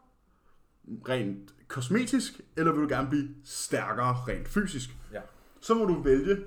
rent 1.10 1.54
kosmetisk, 1.68 2.42
eller 2.58 2.72
vil 2.72 2.82
du 2.82 2.88
gerne 2.88 3.10
blive 3.10 3.30
stærkere, 3.44 4.14
rent 4.14 4.48
fysisk. 4.48 4.90
Ja. 5.14 5.22
Så 5.62 5.74
må 5.74 5.86
du 5.86 6.02
vælge. 6.02 6.38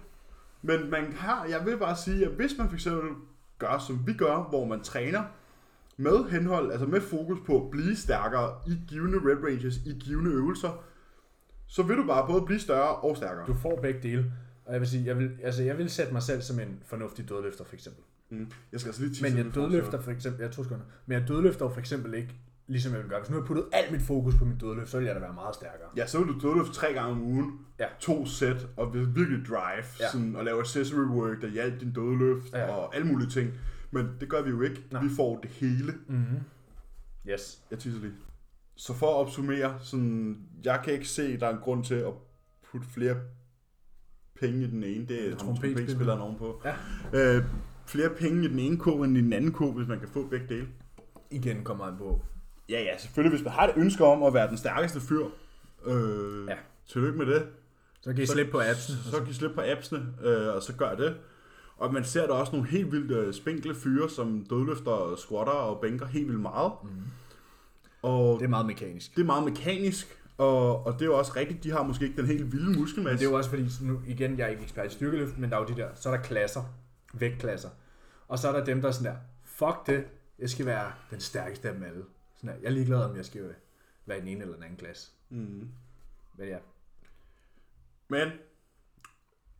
Men 0.62 0.90
man 0.90 1.12
har, 1.12 1.44
jeg 1.44 1.66
vil 1.66 1.78
bare 1.78 1.96
sige, 1.96 2.26
at 2.26 2.32
hvis 2.32 2.58
man 2.58 2.70
fx 2.70 2.86
gør, 3.58 3.78
som 3.78 4.06
vi 4.06 4.12
gør, 4.12 4.48
hvor 4.48 4.64
man 4.64 4.80
træner 4.82 5.22
med 5.96 6.24
henhold, 6.24 6.70
altså 6.70 6.86
med 6.86 7.00
fokus 7.00 7.38
på 7.46 7.64
at 7.64 7.70
blive 7.70 7.96
stærkere 7.96 8.58
i 8.66 8.78
givende 8.88 9.18
rep 9.18 9.44
ranges, 9.44 9.76
i 9.86 9.98
givende 10.04 10.30
øvelser, 10.30 10.84
så 11.66 11.82
vil 11.82 11.96
du 11.96 12.06
bare 12.06 12.26
både 12.26 12.42
blive 12.42 12.60
større 12.60 12.96
og 12.96 13.16
stærkere. 13.16 13.46
Du 13.46 13.54
får 13.54 13.78
begge 13.82 14.02
dele. 14.02 14.32
Og 14.66 14.72
jeg 14.72 14.80
vil 14.80 14.88
sige, 14.88 15.06
jeg 15.06 15.18
vil, 15.18 15.30
altså 15.42 15.62
jeg 15.62 15.78
vil 15.78 15.90
sætte 15.90 16.12
mig 16.12 16.22
selv 16.22 16.42
som 16.42 16.60
en 16.60 16.78
fornuftig 16.86 17.28
dødløfter 17.28 17.64
for 17.64 17.74
eksempel. 17.74 18.04
Mm. 18.30 18.50
Jeg 18.72 18.80
skal 18.80 18.88
altså 18.88 19.02
lige 19.02 19.22
Men 19.22 19.36
jeg 19.36 19.54
dødløfter 19.54 20.00
for 20.00 20.10
eksempel, 20.10 20.42
jeg 20.42 20.50
to 20.52 20.62
sekunder, 20.62 20.84
men 21.06 21.18
jeg 21.20 21.28
dødløfter 21.28 21.68
for 21.68 21.80
eksempel 21.80 22.14
ikke, 22.14 22.34
ligesom 22.66 22.92
jeg 22.92 23.00
vil 23.00 23.08
gøre. 23.08 23.20
Hvis 23.20 23.30
nu 23.30 23.34
har 23.36 23.40
jeg 23.42 23.46
puttet 23.46 23.64
alt 23.72 23.92
mit 23.92 24.02
fokus 24.02 24.34
på 24.34 24.44
min 24.44 24.58
dødløft, 24.58 24.90
så 24.90 24.98
vil 24.98 25.06
jeg 25.06 25.14
da 25.14 25.20
være 25.20 25.32
meget 25.34 25.54
stærkere. 25.54 25.88
Ja, 25.96 26.06
så 26.06 26.18
vil 26.24 26.34
du 26.34 26.48
dødløfte 26.48 26.72
tre 26.72 26.92
gange 26.92 27.10
om 27.10 27.22
ugen, 27.22 27.60
Ja. 27.80 27.86
to 28.00 28.26
sæt, 28.26 28.66
og 28.76 28.94
vil 28.94 29.14
virkelig 29.14 29.46
drive, 29.48 29.84
Ja. 30.00 30.10
sådan, 30.12 30.36
og 30.36 30.44
lave 30.44 30.60
accessory 30.60 31.04
work, 31.06 31.40
der 31.42 31.48
hjælper 31.48 31.78
din 31.78 31.92
dødløft, 31.92 32.52
ja. 32.52 32.66
og 32.70 32.94
alle 32.94 33.06
mulige 33.06 33.30
ting. 33.30 33.50
Men 33.90 34.08
det 34.20 34.28
gør 34.28 34.42
vi 34.42 34.50
jo 34.50 34.60
ikke. 34.62 34.84
Nej. 34.92 35.02
Vi 35.02 35.08
får 35.16 35.38
det 35.40 35.50
hele. 35.50 35.92
Mm-hmm. 36.08 36.38
Yes. 37.28 37.58
Jeg 37.70 37.78
tisser 37.78 38.00
lige. 38.00 38.12
Så 38.76 38.94
for 38.94 39.06
at 39.06 39.14
opsummere, 39.26 39.74
sådan, 39.80 40.38
jeg 40.64 40.80
kan 40.84 40.92
ikke 40.92 41.08
se, 41.08 41.22
at 41.32 41.40
der 41.40 41.46
er 41.46 41.52
en 41.52 41.60
grund 41.60 41.84
til 41.84 41.94
at 41.94 42.12
putte 42.70 42.86
flere 42.94 43.16
penge 44.40 44.64
i 44.64 44.66
den 44.66 44.84
ene. 44.84 45.06
Det 45.06 45.28
er 45.32 45.36
Trompetspiller. 45.36 45.76
trompetspilleren 45.76 46.20
ovenpå. 46.20 46.62
Ja. 46.64 47.36
Øh, 47.36 47.44
flere 47.86 48.08
penge 48.10 48.44
i 48.44 48.48
den 48.48 48.58
ene 48.58 48.76
ko 48.76 49.02
end 49.02 49.16
i 49.16 49.20
den 49.20 49.32
anden 49.32 49.52
ko, 49.52 49.72
hvis 49.72 49.88
man 49.88 49.98
kan 50.00 50.08
få 50.08 50.26
begge 50.26 50.46
dele. 50.48 50.66
Igen 51.30 51.64
kommer 51.64 51.84
han 51.84 51.94
på. 51.98 52.20
Ja, 52.68 52.80
ja, 52.82 52.98
selvfølgelig. 52.98 53.36
Hvis 53.38 53.44
man 53.44 53.52
har 53.52 53.66
et 53.68 53.72
ønske 53.76 54.04
om 54.04 54.22
at 54.22 54.34
være 54.34 54.48
den 54.48 54.56
stærkeste 54.56 55.00
fyr, 55.00 55.24
øh, 55.86 56.48
Ja. 56.48 56.54
tillykke 56.88 57.18
med 57.18 57.26
det. 57.26 57.46
Så 58.00 58.12
kan 58.14 58.26
Så- 58.26 58.32
slippe 58.32 58.52
på 58.52 58.60
appsen. 58.60 58.94
Så, 59.04 59.10
så 59.10 59.18
kan 59.20 59.28
I 59.30 59.32
slippe 59.32 59.54
på 59.56 59.62
appsene, 59.64 60.06
øh, 60.24 60.54
og 60.54 60.62
så 60.62 60.72
gør 60.76 60.94
det. 60.94 61.14
Og 61.76 61.92
man 61.92 62.04
ser 62.04 62.26
der 62.26 62.32
også 62.34 62.52
nogle 62.52 62.68
helt 62.68 62.92
vildt 62.92 63.10
øh, 63.10 63.34
spinkle 63.34 63.74
fyre, 63.74 64.10
som 64.10 64.46
dødløfter, 64.50 65.14
squatter 65.18 65.52
og 65.52 65.80
bænker 65.80 66.06
helt 66.06 66.26
vildt 66.28 66.40
meget. 66.40 66.72
Mm. 66.84 66.88
Og 68.02 68.38
Det 68.38 68.44
er 68.44 68.48
meget 68.48 68.66
mekanisk. 68.66 69.14
det 69.16 69.22
er 69.22 69.26
meget 69.26 69.44
mekanisk, 69.44 70.18
og, 70.38 70.86
og 70.86 70.92
det 70.92 71.02
er 71.02 71.06
jo 71.06 71.18
også 71.18 71.32
rigtigt, 71.36 71.64
de 71.64 71.70
har 71.70 71.82
måske 71.82 72.04
ikke 72.04 72.16
den 72.16 72.26
helt 72.26 72.52
vilde 72.52 72.78
muskelmasse. 72.78 73.18
det 73.18 73.26
er 73.26 73.30
jo 73.30 73.36
også 73.36 73.50
fordi, 73.50 73.68
nu, 73.80 74.02
igen, 74.06 74.38
jeg 74.38 74.44
er 74.44 74.48
ikke 74.48 74.62
ekspert 74.62 74.86
i 74.86 74.94
styrkeløft, 74.94 75.38
men 75.38 75.50
der 75.50 75.56
er 75.56 75.60
jo 75.60 75.66
de 75.66 75.76
der, 75.76 75.88
så 75.94 76.10
er 76.10 76.16
der 76.16 76.22
klasser, 76.22 76.62
vægtklasser. 77.14 77.70
Og 78.28 78.38
så 78.38 78.48
er 78.48 78.52
der 78.52 78.64
dem, 78.64 78.80
der 78.80 78.88
er 78.88 78.92
sådan 78.92 79.12
der, 79.12 79.18
fuck 79.44 79.86
det, 79.86 80.06
jeg 80.38 80.50
skal 80.50 80.66
være 80.66 80.92
den 81.10 81.20
stærkeste 81.20 81.68
af 81.68 81.74
dem 81.74 81.82
alle. 81.82 82.04
Sådan 82.36 82.50
der, 82.50 82.60
jeg 82.60 82.66
er 82.66 82.72
ligeglad, 82.72 82.98
om 82.98 83.16
jeg 83.16 83.24
skal 83.24 83.54
være 84.06 84.18
i 84.18 84.20
den 84.20 84.28
ene 84.28 84.40
eller 84.40 84.54
den 84.54 84.62
anden 84.62 84.78
klasse. 84.78 85.10
Mm. 85.30 85.68
Men 86.36 86.48
ja. 86.48 86.58
Men, 88.08 88.28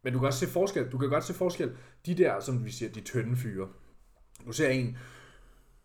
Men 0.02 0.12
du 0.12 0.18
kan 0.18 0.26
også 0.26 0.38
se 0.38 0.52
forskel. 0.52 0.92
Du 0.92 0.98
kan 0.98 1.08
godt 1.08 1.24
se 1.24 1.34
forskel. 1.34 1.76
De 2.06 2.14
der, 2.14 2.40
som 2.40 2.64
vi 2.64 2.70
siger, 2.70 2.92
de 2.92 3.00
tynde 3.00 3.36
fyre. 3.36 3.68
Du 4.46 4.52
ser 4.52 4.68
en 4.68 4.98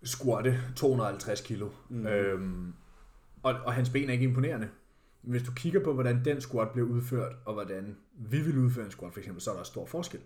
squatte 0.03 0.59
250 0.75 1.41
kilo. 1.41 1.69
Mm. 1.89 2.07
Øhm, 2.07 2.73
og, 3.43 3.53
og 3.53 3.73
hans 3.73 3.89
ben 3.89 4.09
er 4.09 4.13
ikke 4.13 4.25
imponerende. 4.25 4.69
Hvis 5.21 5.43
du 5.43 5.51
kigger 5.51 5.83
på, 5.83 5.93
hvordan 5.93 6.25
den 6.25 6.41
squat 6.41 6.69
bliver 6.71 6.87
udført, 6.87 7.35
og 7.45 7.53
hvordan 7.53 7.97
vi 8.15 8.41
vil 8.41 8.57
udføre 8.57 8.85
en 8.85 8.91
squat 8.91 9.13
for 9.13 9.19
eksempel, 9.19 9.41
så 9.41 9.51
er 9.51 9.55
der 9.55 9.63
stor 9.63 9.85
forskel. 9.85 10.19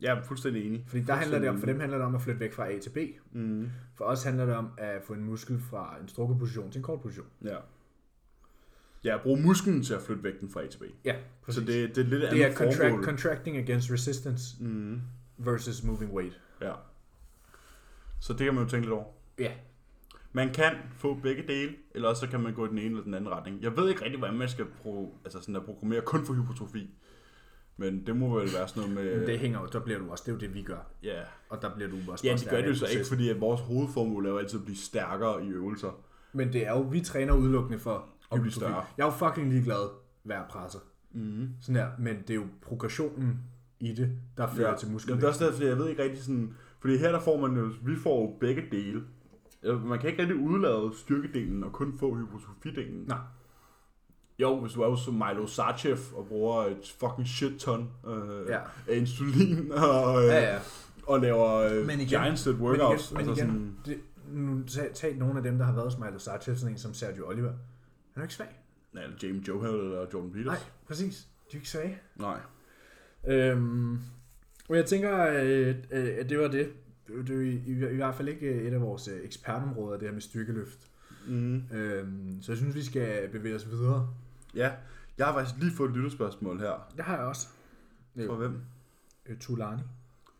jeg 0.00 0.18
er 0.18 0.22
fuldstændig 0.22 0.66
enig. 0.66 0.84
Fordi 0.88 1.02
der 1.02 1.14
handler 1.14 1.38
det 1.38 1.48
om, 1.48 1.58
for 1.58 1.66
dem 1.66 1.80
handler 1.80 1.98
det 1.98 2.06
om 2.06 2.14
at 2.14 2.22
flytte 2.22 2.40
væk 2.40 2.52
fra 2.52 2.70
A 2.72 2.78
til 2.78 2.90
B. 2.90 2.98
Mm. 3.36 3.70
For 3.94 4.04
os 4.04 4.24
handler 4.24 4.46
det 4.46 4.54
om 4.54 4.68
at 4.78 5.02
få 5.02 5.12
en 5.12 5.24
muskel 5.24 5.60
fra 5.60 5.96
en 6.02 6.08
strukket 6.08 6.38
position 6.38 6.70
til 6.70 6.78
en 6.78 6.82
kort 6.82 7.00
position. 7.00 7.26
Ja. 7.44 7.56
Ja, 9.04 9.18
brug 9.22 9.38
musklen 9.38 9.82
til 9.82 9.94
at 9.94 10.02
flytte 10.02 10.22
vægten 10.22 10.50
fra 10.50 10.62
A 10.62 10.66
til 10.66 10.78
B. 10.78 10.82
Ja, 11.04 11.12
Så 11.14 11.20
præcis. 11.44 11.62
det, 11.66 11.96
det 11.96 12.04
er 12.04 12.08
lidt 12.08 12.22
det 12.22 12.26
andet 12.28 12.44
er 12.46 12.54
contract, 12.54 12.78
formål. 12.90 13.04
contracting 13.04 13.56
against 13.56 13.90
resistance 13.92 14.64
Mm. 14.64 15.00
versus 15.38 15.82
moving 15.84 16.12
weight. 16.12 16.40
Ja. 16.60 16.72
Så 18.20 18.32
det 18.32 18.44
kan 18.44 18.54
man 18.54 18.64
jo 18.64 18.70
tænke 18.70 18.86
lidt 18.86 18.92
over. 18.92 19.04
Ja. 19.38 19.52
Man 20.32 20.52
kan 20.52 20.72
få 20.96 21.14
begge 21.14 21.42
dele, 21.48 21.72
eller 21.94 22.08
også 22.08 22.20
så 22.20 22.26
kan 22.26 22.40
man 22.40 22.54
gå 22.54 22.66
i 22.66 22.68
den 22.68 22.78
ene 22.78 22.86
eller 22.86 23.02
den 23.02 23.14
anden 23.14 23.30
retning. 23.30 23.62
Jeg 23.62 23.76
ved 23.76 23.88
ikke 23.88 24.04
rigtig, 24.04 24.18
hvordan 24.18 24.36
man 24.36 24.48
skal 24.48 24.64
pro, 24.82 25.18
altså 25.24 25.40
sådan 25.40 25.56
at 25.56 25.64
programmere 25.64 26.00
kun 26.00 26.24
for 26.26 26.34
hypotrofi. 26.34 26.90
Men 27.76 28.06
det 28.06 28.16
må 28.16 28.38
vel 28.38 28.48
være 28.54 28.68
sådan 28.68 28.90
noget 28.90 29.04
med... 29.04 29.18
Men 29.18 29.28
det 29.28 29.38
hænger 29.38 29.60
jo, 29.60 29.66
der 29.72 29.80
bliver 29.80 29.98
du 29.98 30.10
også, 30.10 30.22
det 30.26 30.32
er 30.32 30.34
jo 30.34 30.40
det, 30.40 30.54
vi 30.54 30.62
gør. 30.62 30.90
Ja, 31.02 31.20
Og 31.48 31.62
der 31.62 31.74
bliver 31.74 31.90
du 31.90 31.96
også 32.08 32.26
ja 32.26 32.32
det 32.36 32.48
gør 32.50 32.60
det 32.60 32.68
jo 32.68 32.74
så 32.74 32.86
ikke, 32.86 33.06
fordi 33.08 33.28
at 33.28 33.40
vores 33.40 33.60
hovedformål 33.60 34.26
er 34.26 34.30
jo 34.30 34.38
altid 34.38 34.58
at 34.58 34.64
blive 34.64 34.76
stærkere 34.76 35.44
i 35.44 35.48
øvelser. 35.48 36.04
Men 36.32 36.52
det 36.52 36.66
er 36.66 36.70
jo, 36.70 36.80
vi 36.80 37.00
træner 37.00 37.34
udelukkende 37.34 37.78
for 37.78 38.08
Og 38.30 38.40
blive 38.40 38.52
større. 38.52 38.84
Jeg 38.98 39.02
er 39.02 39.06
jo 39.06 39.28
fucking 39.28 39.52
ligeglad, 39.52 39.88
hver 40.22 40.42
presser. 40.48 40.78
Mm-hmm. 41.12 41.48
Sådan 41.60 41.76
her, 41.76 41.88
men 41.98 42.16
det 42.16 42.30
er 42.30 42.34
jo 42.34 42.46
progressionen 42.62 43.40
i 43.80 43.92
det, 43.92 44.18
der 44.36 44.46
fører 44.46 44.70
ja. 44.70 44.76
til 44.76 44.86
Jamen, 44.86 44.92
muskelvækst. 44.92 45.20
det 45.20 45.26
er 45.26 45.28
også 45.28 45.44
derfor, 45.44 45.64
jeg 45.64 45.78
ved 45.78 45.88
ikke 45.88 46.02
rigtig 46.02 46.22
sådan... 46.22 46.54
Fordi 46.80 46.96
her 46.96 47.12
der 47.12 47.20
får 47.20 47.48
man 47.48 47.56
jo, 47.56 47.70
vi 47.82 47.96
får 47.96 48.20
jo 48.20 48.36
begge 48.40 48.62
dele. 48.70 49.02
Ja, 49.64 49.72
Man 49.72 49.98
kan 49.98 50.10
ikke 50.10 50.22
rigtig 50.22 50.36
udlade 50.36 50.90
styrkedelen 50.96 51.64
og 51.64 51.72
kun 51.72 51.98
få 51.98 52.14
hypotrofidelen. 52.16 53.04
Nej. 53.08 53.18
Jo, 54.38 54.60
hvis 54.60 54.72
du 54.72 54.80
er 54.82 54.86
jo 54.88 54.96
som 54.96 55.14
Milo 55.14 55.46
Sarchev 55.46 55.98
og 56.14 56.26
bruger 56.26 56.62
et 56.62 56.94
fucking 57.00 57.28
shit 57.28 57.60
ton 57.60 57.90
øh, 58.08 58.48
Ja. 58.48 58.58
af 58.88 58.96
insulin 58.96 59.72
og, 59.72 60.22
øh, 60.22 60.28
Ja, 60.28 60.52
ja. 60.52 60.58
og 61.06 61.20
laver 61.20 61.48
øh, 61.54 61.86
Men 61.86 62.00
igen- 62.00 62.08
giant 62.08 62.38
set 62.38 62.54
Men 62.58 62.62
workouts. 62.66 63.10
igen, 63.10 63.18
men 63.20 63.28
altså 63.28 63.44
igen 63.44 63.76
det, 63.86 64.00
nu 64.32 64.62
tag, 64.66 64.90
tag 64.94 65.16
nogle 65.16 65.36
af 65.36 65.42
dem, 65.42 65.58
der 65.58 65.64
har 65.64 65.72
været 65.72 65.84
hos 65.92 65.98
Milo 65.98 66.18
Sarchev, 66.18 66.56
sådan 66.56 66.72
en 66.74 66.78
som 66.78 66.94
Sergio 66.94 67.28
Oliver. 67.28 67.52
Han 68.12 68.20
er 68.20 68.22
ikke 68.22 68.34
svag. 68.34 68.48
sådan, 68.92 69.04
eller 69.04 69.16
James 69.22 69.48
Johal 69.48 69.74
eller 69.74 70.06
Jordan 70.14 70.30
Peters. 70.30 70.46
Nej, 70.46 70.58
præcis. 70.88 71.28
De 71.52 71.56
er 71.56 71.60
ikke 71.60 71.68
svage. 71.70 71.98
Nej. 72.16 72.38
Øhm, 73.26 73.98
og 74.68 74.76
jeg 74.76 74.86
tænker, 74.86 75.26
øh, 75.42 75.74
øh, 75.90 76.08
at 76.18 76.30
det 76.30 76.38
var 76.38 76.48
det. 76.48 76.72
Det 77.06 77.30
er 77.30 77.34
jo 77.34 77.40
i, 77.40 77.54
i, 77.54 77.70
i 77.92 77.96
hvert 77.96 78.14
fald 78.14 78.28
ikke 78.28 78.52
et 78.62 78.72
af 78.72 78.80
vores 78.80 79.08
øh, 79.08 79.24
ekspertområder, 79.24 79.98
det 79.98 80.08
her 80.08 80.12
med 80.12 80.20
styrkeløft. 80.20 80.90
Mm. 81.28 81.62
Øhm, 81.72 82.42
så 82.42 82.52
jeg 82.52 82.56
synes, 82.56 82.74
vi 82.74 82.82
skal 82.82 83.28
bevæge 83.28 83.54
os 83.54 83.70
videre. 83.70 84.14
Ja, 84.54 84.72
jeg 85.18 85.26
har 85.26 85.32
faktisk 85.34 85.60
lige 85.62 85.72
fået 85.72 85.90
et 85.90 85.96
lytterspørgsmål 85.96 86.58
her. 86.60 86.92
Det 86.96 87.04
har 87.04 87.16
jeg 87.16 87.24
også. 87.26 87.48
Fra 88.26 88.34
hvem? 88.34 88.60
Øh, 89.26 89.38
Tulani. 89.38 89.82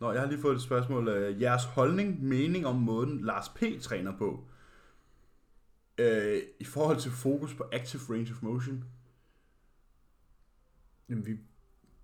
Nå, 0.01 0.13
jeg 0.13 0.21
har 0.21 0.29
lige 0.29 0.41
fået 0.41 0.55
et 0.55 0.63
spørgsmål 0.63 1.09
jeres 1.41 1.65
holdning, 1.65 2.25
mening 2.25 2.67
om 2.67 2.77
måden 2.77 3.21
Lars 3.25 3.49
P. 3.49 3.63
træner 3.81 4.17
på. 4.19 4.45
Øh, 5.99 6.43
I 6.61 6.65
forhold 6.65 6.99
til 7.01 7.11
fokus 7.11 7.55
på 7.55 7.65
active 7.73 8.03
range 8.11 8.31
of 8.33 8.43
motion. 8.43 8.85
Jamen, 11.09 11.27
vi, 11.27 11.39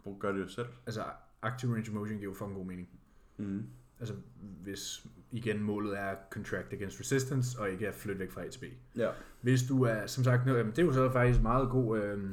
Hvor 0.03 0.19
gør 0.19 0.33
det 0.33 0.41
jo 0.41 0.49
selv? 0.49 0.67
altså, 0.87 1.05
active 1.43 1.75
range 1.75 1.89
of 1.91 1.95
motion 1.95 2.19
giver 2.19 2.31
jo 2.33 2.35
fucking 2.35 2.57
god 2.57 2.67
mening. 2.67 2.89
Mm. 3.37 3.67
Altså, 4.01 4.15
hvis 4.63 5.07
igen 5.31 5.63
målet 5.63 5.99
er 5.99 6.15
contract 6.31 6.73
against 6.73 7.01
resistance, 7.01 7.61
og 7.61 7.71
ikke 7.71 7.89
at 7.89 7.95
flytte 7.95 8.21
væk 8.21 8.31
fra 8.31 8.45
A 8.45 8.49
til 8.49 8.59
B. 8.61 8.65
Ja. 8.99 9.11
Hvis 9.41 9.63
du 9.63 9.83
er, 9.83 10.07
som 10.07 10.25
sagt, 10.25 10.47
jamen, 10.47 10.67
det 10.67 10.79
er 10.79 10.83
jo 10.83 10.93
så 10.93 11.13
faktisk 11.13 11.39
en 11.39 11.43
meget 11.43 11.71
god 11.71 11.99
øh, 11.99 12.31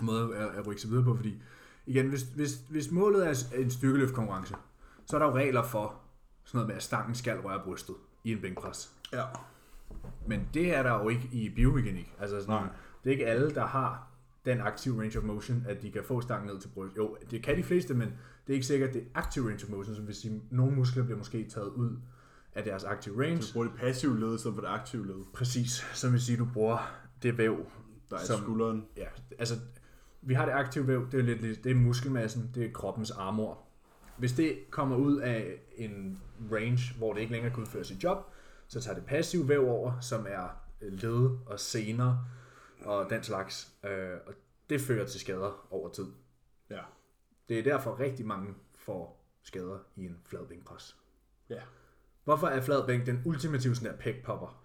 måde 0.00 0.36
at, 0.36 0.48
at 0.58 0.66
rykke 0.66 0.80
sig 0.80 0.90
videre 0.90 1.04
på, 1.04 1.16
fordi 1.16 1.42
igen, 1.86 2.08
hvis, 2.08 2.22
hvis, 2.22 2.60
hvis 2.70 2.90
målet 2.90 3.26
er 3.28 3.44
en 3.56 3.70
styrkeløftkonkurrence, 3.70 4.54
så 5.06 5.16
er 5.16 5.18
der 5.18 5.26
jo 5.26 5.34
regler 5.34 5.62
for 5.62 6.00
sådan 6.44 6.58
noget 6.58 6.68
med, 6.68 6.76
at 6.76 6.82
stangen 6.82 7.14
skal 7.14 7.38
røre 7.38 7.60
brystet 7.64 7.94
i 8.24 8.32
en 8.32 8.40
bænkpres. 8.40 8.96
Ja. 9.12 9.24
Men 10.26 10.48
det 10.54 10.76
er 10.76 10.82
der 10.82 11.02
jo 11.02 11.08
ikke 11.08 11.28
i 11.32 11.48
biomekanik. 11.48 12.14
Altså 12.20 12.40
sådan, 12.40 12.54
Nej. 12.54 12.68
det 13.04 13.10
er 13.10 13.12
ikke 13.12 13.26
alle, 13.26 13.50
der 13.54 13.66
har 13.66 14.08
den 14.44 14.60
aktive 14.60 15.00
range 15.00 15.18
of 15.18 15.24
motion, 15.24 15.64
at 15.68 15.82
de 15.82 15.90
kan 15.90 16.04
få 16.04 16.20
stangen 16.20 16.46
ned 16.46 16.60
til 16.60 16.68
brystet. 16.68 16.96
Jo, 16.96 17.16
det 17.30 17.42
kan 17.42 17.56
de 17.56 17.62
fleste, 17.62 17.94
men 17.94 18.14
det 18.46 18.52
er 18.52 18.54
ikke 18.54 18.66
sikkert, 18.66 18.88
at 18.88 18.94
det 18.94 19.02
er 19.02 19.06
aktive 19.14 19.48
range 19.48 19.64
of 19.64 19.70
motion, 19.70 19.94
som 19.96 20.06
vil 20.06 20.14
sige, 20.14 20.34
at 20.34 20.40
nogle 20.50 20.76
muskler 20.76 21.04
bliver 21.04 21.18
måske 21.18 21.48
taget 21.48 21.68
ud 21.68 21.96
af 22.54 22.64
deres 22.64 22.84
aktive 22.84 23.24
range. 23.24 23.42
Så 23.42 23.52
bruger 23.52 23.66
det 23.66 23.76
passive 23.76 24.20
led 24.20 24.38
stedet 24.38 24.54
for 24.54 24.60
det 24.62 24.68
aktive 24.68 25.06
led. 25.06 25.24
Præcis, 25.34 25.70
som 25.94 26.12
vil 26.12 26.20
sige, 26.20 26.34
at 26.34 26.38
du 26.38 26.48
bruger 26.52 26.78
det 27.22 27.38
væv, 27.38 27.66
Der 28.10 28.16
er 28.18 28.24
Som- 28.24 28.40
skulderen. 28.40 28.86
ja, 28.96 29.06
altså, 29.38 29.54
vi 30.22 30.34
har 30.34 30.44
det 30.46 30.52
aktive 30.52 30.86
væv, 30.86 31.10
det 31.10 31.20
er, 31.20 31.24
lidt, 31.24 31.40
lidt- 31.42 31.64
det 31.64 31.70
er 31.72 31.76
muskelmassen, 31.76 32.50
det 32.54 32.64
er 32.66 32.72
kroppens 32.72 33.10
armor. 33.10 33.58
Hvis 34.18 34.32
det 34.32 34.58
kommer 34.70 34.96
ud 34.96 35.16
af 35.18 35.60
en 35.76 36.20
range, 36.52 36.94
hvor 36.98 37.12
det 37.12 37.20
ikke 37.20 37.32
længere 37.32 37.54
kan 37.54 37.62
udføre 37.62 37.84
sit 37.84 38.04
job, 38.04 38.18
så 38.68 38.80
tager 38.80 38.94
det 38.94 39.06
passive 39.06 39.48
væv 39.48 39.68
over, 39.68 40.00
som 40.00 40.26
er 40.28 40.48
øh, 40.82 40.92
led 40.92 41.30
og 41.46 41.60
sener 41.60 42.16
og 42.84 43.10
den 43.10 43.22
slags. 43.22 43.72
Øh, 43.84 44.16
og 44.26 44.34
det 44.70 44.80
fører 44.80 45.06
til 45.06 45.20
skader 45.20 45.66
over 45.70 45.88
tid. 45.92 46.06
Ja. 46.70 46.80
Det 47.48 47.58
er 47.58 47.62
derfor 47.62 48.00
rigtig 48.00 48.26
mange 48.26 48.54
får 48.74 49.24
skader 49.42 49.78
i 49.96 50.04
en 50.04 50.16
flad 50.24 50.46
bænkpres. 50.46 50.96
Ja. 51.50 51.60
Hvorfor 52.24 52.46
er 52.46 52.60
flad 52.60 52.86
bænk 52.86 53.06
den 53.06 53.22
ultimative 53.24 53.74
sådan 53.74 53.92
der 53.92 53.98
pækpopper? 53.98 54.62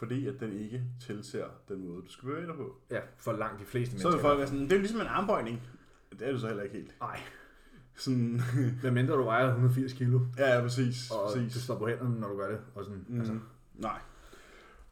Fordi 0.00 0.26
at 0.26 0.40
den 0.40 0.52
ikke 0.52 0.82
tilser 1.00 1.44
den 1.68 1.88
måde, 1.88 2.02
du 2.02 2.10
skal 2.10 2.28
bevæge 2.28 2.46
dig 2.46 2.54
på. 2.54 2.76
Ja, 2.90 3.00
for 3.16 3.32
langt 3.32 3.60
de 3.60 3.64
fleste 3.64 4.00
Så 4.00 4.10
vil 4.10 4.20
folk 4.20 4.38
være 4.38 4.46
sådan, 4.46 4.64
det 4.64 4.72
er 4.72 4.78
ligesom 4.78 5.00
en 5.00 5.06
armbøjning. 5.06 5.62
Det 6.10 6.22
er 6.22 6.32
det 6.32 6.40
så 6.40 6.46
heller 6.46 6.62
ikke 6.62 6.76
helt. 6.76 6.94
Nej, 7.00 7.20
Sådan, 7.94 8.40
Hvad 8.80 8.90
mindre 8.90 9.14
du 9.14 9.22
vejer 9.22 9.46
180 9.46 9.92
kilo, 9.92 10.20
ja, 10.38 10.54
ja, 10.54 10.60
præcis. 10.60 11.10
og 11.10 11.30
præcis. 11.32 11.54
du 11.54 11.60
står 11.60 11.78
på 11.78 11.86
hænderne, 11.86 12.20
når 12.20 12.28
du 12.28 12.36
gør 12.36 12.50
det. 12.50 12.60
Og 12.74 12.84
sådan, 12.84 13.04
mm. 13.08 13.14
Mm. 13.14 13.20
altså, 13.20 13.38
Nej. 13.74 14.00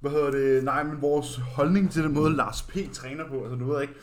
Hvad 0.00 0.10
hedder 0.10 0.30
det? 0.30 0.64
Nej, 0.64 0.82
men 0.82 1.02
vores 1.02 1.36
holdning 1.36 1.90
til 1.90 2.02
den 2.02 2.14
måde, 2.14 2.36
Lars 2.36 2.62
P. 2.62 2.76
træner 2.92 3.28
på, 3.28 3.40
altså 3.42 3.56
nu 3.56 3.64
ved 3.64 3.74
jeg 3.74 3.82
ikke, 3.82 4.00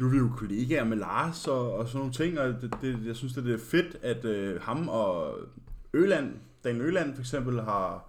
nu 0.00 0.06
er 0.06 0.10
vi 0.10 0.16
jo 0.16 0.30
kollegaer 0.36 0.84
med 0.84 0.96
Lars 0.96 1.46
og, 1.46 1.74
og 1.74 1.86
sådan 1.86 1.98
nogle 1.98 2.12
ting, 2.12 2.38
og 2.38 2.62
det, 2.62 2.76
det, 2.82 3.06
jeg 3.06 3.16
synes, 3.16 3.34
det, 3.34 3.54
er 3.54 3.58
fedt, 3.58 3.96
at 4.02 4.24
øh, 4.24 4.62
ham 4.62 4.88
og 4.88 5.38
Øland, 5.92 6.34
Daniel 6.64 6.84
Øland 6.84 7.14
for 7.14 7.20
eksempel, 7.20 7.60
har, 7.60 8.08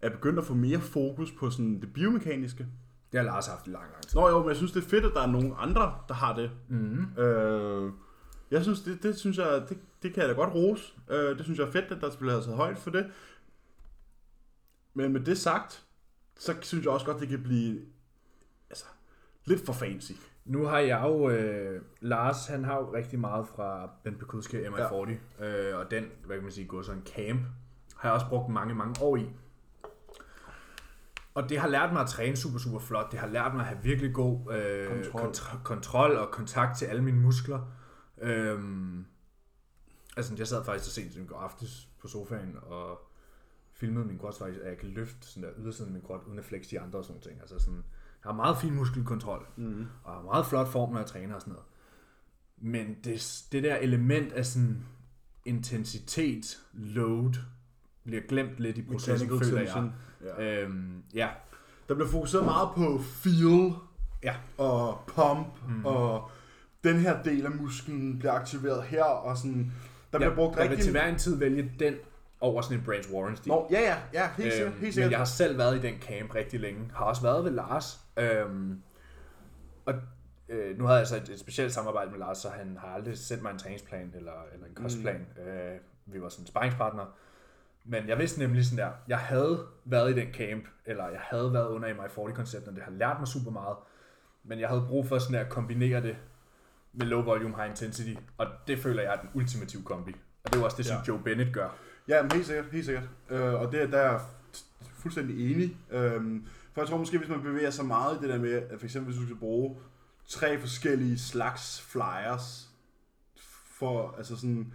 er 0.00 0.10
begyndt 0.10 0.38
at 0.38 0.44
få 0.44 0.54
mere 0.54 0.80
fokus 0.80 1.32
på 1.32 1.50
sådan 1.50 1.80
det 1.80 1.92
biomekaniske. 1.92 2.66
det 3.12 3.20
har 3.20 3.24
Lars 3.24 3.46
haft 3.46 3.66
i 3.66 3.70
lang, 3.70 3.84
lang 3.92 4.02
tid. 4.02 4.20
Nå 4.20 4.28
jo, 4.28 4.38
men 4.38 4.48
jeg 4.48 4.56
synes, 4.56 4.72
det 4.72 4.84
er 4.84 4.88
fedt, 4.88 5.04
at 5.04 5.12
der 5.14 5.20
er 5.22 5.26
nogle 5.26 5.56
andre, 5.56 5.94
der 6.08 6.14
har 6.14 6.36
det. 6.36 6.50
Mm. 6.68 7.22
Øh, 7.22 7.92
jeg 8.50 8.62
synes, 8.62 8.80
det, 8.80 9.02
det 9.02 9.18
synes 9.18 9.38
jeg, 9.38 9.64
det, 9.68 9.78
det 10.02 10.14
kan 10.14 10.20
jeg 10.20 10.28
da 10.28 10.34
godt 10.34 10.54
rose. 10.54 10.92
Øh, 11.10 11.36
det 11.36 11.44
synes 11.44 11.58
jeg 11.58 11.66
er 11.66 11.72
fedt, 11.72 11.84
at 11.84 12.00
der 12.00 12.16
bliver 12.18 12.40
taget 12.40 12.56
højt 12.56 12.78
for 12.78 12.90
det. 12.90 13.06
Men 14.94 15.12
med 15.12 15.20
det 15.20 15.38
sagt, 15.38 15.84
så 16.38 16.54
synes 16.62 16.84
jeg 16.84 16.92
også 16.92 17.06
godt, 17.06 17.20
det 17.20 17.28
kan 17.28 17.42
blive 17.42 17.80
altså, 18.70 18.84
lidt 19.44 19.66
for 19.66 19.72
fancy. 19.72 20.12
Nu 20.44 20.64
har 20.64 20.78
jeg 20.78 21.02
jo, 21.04 21.30
øh, 21.30 21.82
Lars, 22.00 22.46
han 22.46 22.64
har 22.64 22.76
jo 22.76 22.94
rigtig 22.94 23.18
meget 23.18 23.48
fra 23.48 23.90
Ben 24.04 24.14
Pekuske 24.18 24.68
MI40, 24.68 25.10
ja. 25.40 25.70
øh, 25.70 25.78
og 25.78 25.90
den, 25.90 26.04
hvad 26.26 26.36
kan 26.36 26.42
man 26.42 26.52
sige, 26.52 26.66
går 26.66 26.82
så 26.82 26.92
en 26.92 27.06
camp, 27.06 27.40
har 27.96 28.08
jeg 28.08 28.14
også 28.14 28.26
brugt 28.28 28.52
mange, 28.52 28.74
mange 28.74 29.02
år 29.02 29.16
i. 29.16 29.30
Og 31.34 31.48
det 31.48 31.58
har 31.58 31.68
lært 31.68 31.92
mig 31.92 32.02
at 32.02 32.08
træne 32.08 32.36
super, 32.36 32.58
super 32.58 32.78
flot. 32.78 33.12
Det 33.12 33.18
har 33.18 33.26
lært 33.26 33.54
mig 33.54 33.60
at 33.60 33.66
have 33.66 33.82
virkelig 33.82 34.14
god 34.14 34.52
øh, 34.52 34.88
Kontrol. 34.88 35.20
kontrol. 35.20 35.60
kontrol 35.64 36.16
og 36.16 36.30
kontakt 36.30 36.78
til 36.78 36.86
alle 36.86 37.02
mine 37.02 37.20
muskler. 37.20 37.60
Øhm, 38.18 39.06
altså, 40.16 40.34
jeg 40.38 40.48
sad 40.48 40.64
faktisk 40.64 40.84
så 40.84 40.94
sent 40.94 41.12
som 41.12 41.22
i 41.22 41.26
går 41.26 41.38
aftes 41.38 41.88
på 42.00 42.08
sofaen 42.08 42.56
og 42.62 43.10
filmede 43.72 44.04
min 44.04 44.18
quads 44.18 44.38
faktisk, 44.38 44.60
at 44.60 44.68
jeg 44.68 44.78
kan 44.78 44.88
løfte 44.88 45.26
sådan 45.26 45.42
der 45.42 45.54
ydersiden 45.58 45.88
af 45.88 45.92
min 45.92 46.06
quad, 46.06 46.20
uden 46.26 46.38
at 46.38 46.44
flexe 46.44 46.70
de 46.70 46.80
andre 46.80 46.98
og 46.98 47.04
sådan 47.04 47.22
ting. 47.22 47.40
Altså 47.40 47.58
sådan, 47.58 47.84
har 48.24 48.32
meget 48.32 48.58
fin 48.58 48.74
muskelkontrol 48.74 49.46
Mm. 49.56 49.86
og 50.04 50.12
har 50.14 50.22
meget 50.22 50.46
flot 50.46 50.68
form, 50.68 50.90
når 50.92 50.98
jeg 50.98 51.06
træner 51.06 51.34
og 51.34 51.40
sådan 51.40 51.52
noget. 51.52 51.66
Men 52.58 52.96
det, 53.04 53.42
det 53.52 53.62
der 53.62 53.76
element 53.76 54.32
af 54.32 54.46
sådan 54.46 54.84
intensitet, 55.44 56.58
load, 56.72 57.32
bliver 58.04 58.22
glemt 58.28 58.58
lidt 58.58 58.78
i 58.78 58.82
processen, 58.82 59.28
føler 59.28 59.60
jeg. 59.60 59.90
Ja. 60.38 60.62
Øhm, 60.62 61.02
ja, 61.14 61.28
Der 61.88 61.94
bliver 61.94 62.08
fokuseret 62.08 62.44
meget 62.44 62.68
på 62.76 62.98
feel 63.02 63.72
Ja. 64.22 64.34
og 64.58 65.00
pump, 65.06 65.46
mm. 65.68 65.84
og 65.84 66.30
den 66.84 66.96
her 66.96 67.22
del 67.22 67.46
af 67.46 67.50
musklen 67.52 68.18
bliver 68.18 68.32
aktiveret 68.32 68.82
her, 68.84 69.04
og 69.04 69.36
sådan, 69.38 69.72
der 70.12 70.18
bliver 70.18 70.30
jeg, 70.30 70.36
brugt 70.36 70.56
jeg 70.56 70.62
vil 70.62 70.68
rigtig... 70.68 70.84
til 70.84 70.90
hver 70.92 71.06
en 71.06 71.18
tid 71.18 71.36
vælge 71.38 71.72
den 71.78 71.94
over 72.44 72.62
sådan 72.62 72.78
en 72.78 72.84
Branch 72.84 73.12
Warren 73.12 73.36
stil. 73.36 73.48
Nå, 73.52 73.68
ja, 73.70 73.80
ja, 73.80 73.96
ja, 74.12 74.28
helt 74.36 74.52
sikkert, 74.52 74.66
Øhm, 74.72 74.80
helt 74.80 74.82
men 74.82 74.92
sikkert. 74.92 75.10
jeg 75.10 75.18
har 75.20 75.24
selv 75.24 75.58
været 75.58 75.76
i 75.76 75.80
den 75.80 75.94
camp 76.00 76.34
rigtig 76.34 76.60
længe. 76.60 76.90
Har 76.94 77.04
også 77.04 77.22
været 77.22 77.44
ved 77.44 77.50
Lars. 77.50 78.00
Øhm, 78.16 78.82
og 79.86 79.94
øh, 80.48 80.78
nu 80.78 80.84
havde 80.86 80.98
jeg 80.98 81.06
så 81.06 81.16
et, 81.16 81.28
et 81.28 81.40
specielt 81.40 81.72
samarbejde 81.72 82.10
med 82.10 82.18
Lars, 82.18 82.38
så 82.38 82.48
han 82.48 82.76
har 82.80 82.88
aldrig 82.88 83.18
sendt 83.18 83.42
mig 83.42 83.50
en 83.50 83.58
træningsplan 83.58 84.12
eller, 84.16 84.32
eller 84.54 84.66
en 84.66 84.74
kostplan. 84.74 85.26
Mm. 85.36 85.42
Øh, 85.42 85.78
vi 86.06 86.22
var 86.22 86.28
sådan 86.28 86.46
sparringspartner. 86.46 87.04
Men 87.84 88.08
jeg 88.08 88.18
vidste 88.18 88.38
nemlig 88.40 88.64
sådan 88.66 88.84
der, 88.84 88.90
jeg 89.08 89.18
havde 89.18 89.66
været 89.84 90.10
i 90.10 90.20
den 90.20 90.32
camp, 90.34 90.64
eller 90.86 91.08
jeg 91.08 91.20
havde 91.22 91.52
været 91.52 91.66
under 91.68 91.88
MI40-konceptet, 91.88 92.68
og 92.68 92.74
det 92.74 92.82
har 92.82 92.90
lært 92.92 93.16
mig 93.18 93.28
super 93.28 93.50
meget. 93.50 93.76
Men 94.44 94.60
jeg 94.60 94.68
havde 94.68 94.84
brug 94.88 95.06
for 95.06 95.18
sådan 95.18 95.34
der 95.34 95.40
at 95.40 95.48
kombinere 95.48 96.02
det 96.02 96.16
med 96.92 97.06
low 97.06 97.22
volume, 97.22 97.56
high 97.56 97.68
intensity, 97.70 98.14
og 98.38 98.46
det 98.66 98.78
føler 98.78 99.02
jeg 99.02 99.12
er 99.12 99.20
den 99.20 99.30
ultimative 99.34 99.82
kombi. 99.82 100.12
Og 100.44 100.50
det 100.50 100.54
er 100.54 100.58
jo 100.60 100.64
også 100.64 100.76
det, 100.76 100.86
som 100.86 100.96
Ja. 100.96 101.02
Joe 101.08 101.18
Bennett 101.24 101.52
gør. 101.52 101.68
Ja, 102.08 102.22
men 102.22 102.32
helt 102.32 102.46
sikkert, 102.46 102.66
helt 102.72 102.84
sikkert. 102.84 103.08
Øh, 103.30 103.54
og 103.54 103.72
det, 103.72 103.92
der 103.92 103.98
er 103.98 104.12
der 104.12 104.20
fuldstændig 104.82 105.52
enig. 105.52 105.76
Øhm, 105.90 106.46
for 106.72 106.80
jeg 106.80 106.88
tror 106.88 106.98
måske, 106.98 107.18
hvis 107.18 107.28
man 107.28 107.42
bevæger 107.42 107.70
sig 107.70 107.84
meget 107.84 108.16
i 108.16 108.20
det 108.20 108.28
der 108.28 108.38
med, 108.38 108.52
at 108.52 108.78
for 108.78 108.84
eksempel 108.84 109.12
hvis 109.12 109.20
du 109.20 109.26
skal 109.26 109.36
bruge 109.36 109.76
tre 110.26 110.60
forskellige 110.60 111.18
slags 111.18 111.80
flyers, 111.80 112.68
for 113.78 114.14
altså 114.18 114.36
sådan... 114.36 114.72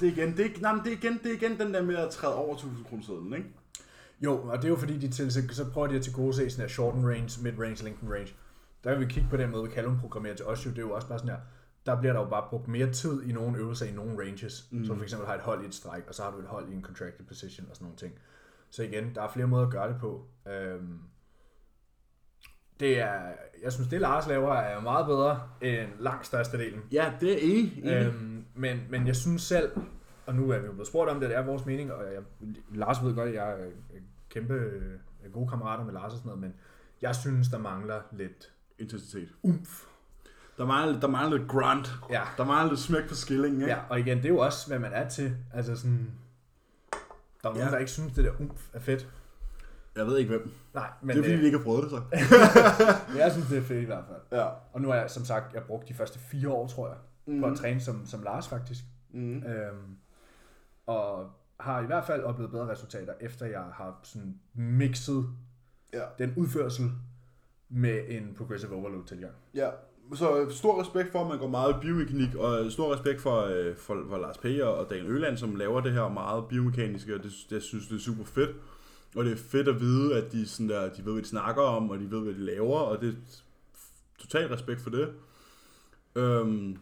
Det 0.00 0.08
er 0.08 0.12
igen, 0.12 0.36
det 0.36 0.46
er, 0.46 0.60
nej, 0.60 0.74
men 0.74 0.84
det 0.84 0.92
er 0.92 0.96
igen, 0.96 1.18
det 1.22 1.30
er 1.30 1.34
igen 1.34 1.58
den 1.58 1.74
der 1.74 1.82
med 1.82 1.96
at 1.96 2.10
træde 2.10 2.34
over 2.34 2.54
1000 2.54 2.84
kroner 2.84 3.02
sedlen, 3.02 3.34
ikke? 3.34 3.48
Jo, 4.20 4.42
og 4.42 4.56
det 4.56 4.64
er 4.64 4.68
jo 4.68 4.76
fordi, 4.76 4.98
de 4.98 5.08
til, 5.08 5.32
så, 5.32 5.42
så 5.50 5.70
prøver 5.70 5.86
de 5.86 5.96
at 5.96 6.02
tilgodese 6.02 6.50
sådan 6.50 6.62
her 6.62 6.68
short 6.68 6.94
range, 6.94 7.42
mid 7.42 7.58
range, 7.58 7.84
lengthen 7.84 8.12
range. 8.12 8.34
der 8.84 8.92
kan 8.92 9.00
vi 9.00 9.12
kigge 9.12 9.28
på 9.30 9.36
den 9.36 9.50
måde, 9.50 9.68
vi 9.68 9.74
kalder 9.74 9.98
programmerer 10.00 10.34
til 10.34 10.46
os 10.46 10.66
jo, 10.66 10.70
det 10.70 10.78
er 10.78 10.82
jo 10.82 10.92
også 10.92 11.08
bare 11.08 11.18
sådan 11.18 11.30
her, 11.30 11.40
der 11.86 12.00
bliver 12.00 12.12
der 12.12 12.20
jo 12.20 12.28
bare 12.28 12.46
brugt 12.50 12.68
mere 12.68 12.92
tid 12.92 13.22
i 13.22 13.32
nogle 13.32 13.58
øvelser 13.58 13.86
i 13.86 13.92
nogle 13.92 14.18
ranges. 14.26 14.68
Mm. 14.70 14.84
Så 14.84 14.94
for 14.94 15.02
eksempel 15.02 15.26
har 15.28 15.34
et 15.34 15.40
hold 15.40 15.62
i 15.64 15.66
et 15.66 15.74
strike, 15.74 16.08
og 16.08 16.14
så 16.14 16.22
har 16.22 16.30
du 16.30 16.38
et 16.38 16.46
hold 16.46 16.68
i 16.68 16.72
en 16.72 16.82
contracted 16.82 17.24
position 17.24 17.66
og 17.70 17.76
sådan 17.76 17.84
nogle 17.84 17.96
ting. 17.96 18.12
Så 18.70 18.82
igen, 18.82 19.14
der 19.14 19.22
er 19.22 19.28
flere 19.28 19.46
måder 19.46 19.66
at 19.66 19.72
gøre 19.72 19.88
det 19.88 20.00
på. 20.00 20.26
Øhm, 20.48 20.98
det 22.80 23.00
er, 23.00 23.32
jeg 23.62 23.72
synes, 23.72 23.88
det 23.88 24.00
Lars 24.00 24.26
laver 24.28 24.54
er 24.54 24.80
meget 24.80 25.06
bedre 25.06 25.42
end 25.60 25.88
langt 25.98 26.26
størstedelen. 26.26 26.82
Ja, 26.92 27.12
det 27.20 27.32
er 27.32 27.38
enig. 27.42 27.84
Øhm, 27.84 28.44
men, 28.54 28.80
men 28.90 29.06
jeg 29.06 29.16
synes 29.16 29.42
selv, 29.42 29.70
og 30.26 30.34
nu 30.34 30.50
er 30.50 30.58
vi 30.58 30.66
jo 30.66 30.72
blevet 30.72 30.88
spurgt 30.88 31.10
om 31.10 31.20
det, 31.20 31.28
det 31.30 31.36
er 31.36 31.42
vores 31.42 31.66
mening, 31.66 31.92
og 31.92 32.04
jeg, 32.14 32.22
Lars 32.74 33.04
ved 33.04 33.14
godt, 33.14 33.28
at 33.28 33.34
jeg 33.34 33.50
er 33.50 33.66
kæmpe 34.28 34.54
øh, 34.54 35.32
gode 35.32 35.48
kammerater 35.48 35.84
med 35.84 35.92
Lars 35.92 36.12
og 36.12 36.18
sådan 36.18 36.28
noget, 36.28 36.40
men 36.40 36.54
jeg 37.02 37.14
synes, 37.14 37.48
der 37.48 37.58
mangler 37.58 38.00
lidt 38.12 38.52
Intensitet. 38.78 39.28
umf. 39.42 39.86
Der 40.60 40.66
mangler, 40.66 41.00
der 41.00 41.08
mangler 41.08 41.36
lidt 41.38 41.48
grunt. 41.48 41.92
Ja. 42.10 42.22
Der 42.36 42.44
mangler 42.44 42.68
lidt 42.72 42.80
smæk 42.80 43.08
på 43.08 43.14
skillingen, 43.14 43.60
ikke? 43.60 43.72
ja, 43.72 43.78
og 43.88 44.00
igen, 44.00 44.16
det 44.18 44.24
er 44.24 44.28
jo 44.28 44.38
også, 44.38 44.68
hvad 44.68 44.78
man 44.78 44.92
er 44.92 45.08
til. 45.08 45.36
Altså 45.54 45.76
sådan, 45.76 46.10
der 47.42 47.48
er 47.48 47.52
nogen, 47.54 47.58
Ja. 47.58 47.70
der 47.70 47.78
ikke 47.78 47.90
synes, 47.90 48.12
det 48.12 48.24
der 48.24 48.32
umf 48.40 48.68
er 48.72 48.80
fedt. 48.80 49.08
Jeg 49.96 50.06
ved 50.06 50.18
ikke 50.18 50.28
hvem. 50.30 50.52
Nej, 50.74 50.90
Men 51.00 51.08
det 51.08 51.18
er 51.18 51.22
fordi, 51.22 51.34
øh, 51.34 51.40
de 51.40 51.44
ikke 51.44 51.58
har 51.58 51.64
prøvet 51.64 51.82
det, 51.82 51.90
så. 51.90 52.02
jeg 53.18 53.32
synes, 53.32 53.48
det 53.48 53.58
er 53.58 53.62
fedt 53.62 53.82
i 53.82 53.84
hvert 53.84 54.04
fald. 54.08 54.40
Ja. 54.40 54.46
Og 54.72 54.80
nu 54.80 54.88
har 54.88 54.94
jeg, 54.96 55.10
som 55.10 55.24
sagt, 55.24 55.54
jeg 55.54 55.62
brugt 55.62 55.88
de 55.88 55.94
første 55.94 56.18
fire 56.18 56.48
år, 56.48 56.66
tror 56.66 56.88
jeg, 56.88 56.96
mm. 57.26 57.40
på 57.40 57.46
at 57.46 57.56
træne 57.56 57.80
som, 57.80 58.06
som 58.06 58.22
Lars 58.22 58.48
faktisk. 58.48 58.84
Mm. 59.10 59.42
Øhm, 59.42 59.96
og 60.86 61.30
har 61.60 61.82
i 61.82 61.86
hvert 61.86 62.04
fald 62.04 62.22
oplevet 62.22 62.50
bedre 62.50 62.68
resultater, 62.68 63.12
efter 63.20 63.46
jeg 63.46 63.62
har 63.74 64.00
sådan 64.02 64.34
mixet 64.54 65.26
Ja. 65.92 66.02
den 66.18 66.34
udførsel 66.36 66.90
med 67.68 68.00
en 68.08 68.34
progressive 68.38 68.74
overload 68.74 69.04
tilgang. 69.04 69.32
Ja, 69.54 69.70
så 70.16 70.46
stor 70.50 70.80
respekt 70.80 71.12
for, 71.12 71.20
at 71.20 71.28
man 71.28 71.38
går 71.38 71.48
meget 71.48 71.76
biomekanik, 71.80 72.34
og 72.34 72.72
stor 72.72 72.94
respekt 72.94 73.20
for, 73.20 73.40
øh, 73.40 73.76
for, 73.76 74.04
for 74.08 74.18
Lars 74.18 74.38
P. 74.38 74.44
og 74.62 74.90
Daniel 74.90 75.06
Øland, 75.06 75.36
som 75.36 75.56
laver 75.56 75.80
det 75.80 75.92
her 75.92 76.08
meget 76.08 76.48
biomekaniske, 76.48 77.14
og 77.14 77.22
det, 77.22 77.32
jeg 77.50 77.62
synes, 77.62 77.86
det 77.88 77.96
er 77.96 78.00
super 78.00 78.24
fedt. 78.24 78.56
Og 79.16 79.24
det 79.24 79.32
er 79.32 79.36
fedt 79.36 79.68
at 79.68 79.80
vide, 79.80 80.16
at 80.16 80.32
de, 80.32 80.48
sådan 80.48 80.68
der, 80.68 80.92
de 80.92 81.04
ved, 81.04 81.12
hvad 81.12 81.22
de 81.22 81.28
snakker 81.28 81.62
om, 81.62 81.90
og 81.90 81.98
de 81.98 82.10
ved, 82.10 82.20
hvad 82.20 82.34
de 82.34 82.44
laver, 82.44 82.78
og 82.78 83.00
det 83.00 83.08
er 83.08 83.42
total 84.18 84.48
respekt 84.48 84.80
for 84.80 84.90
det. 84.90 85.12
Øhm, 86.14 86.76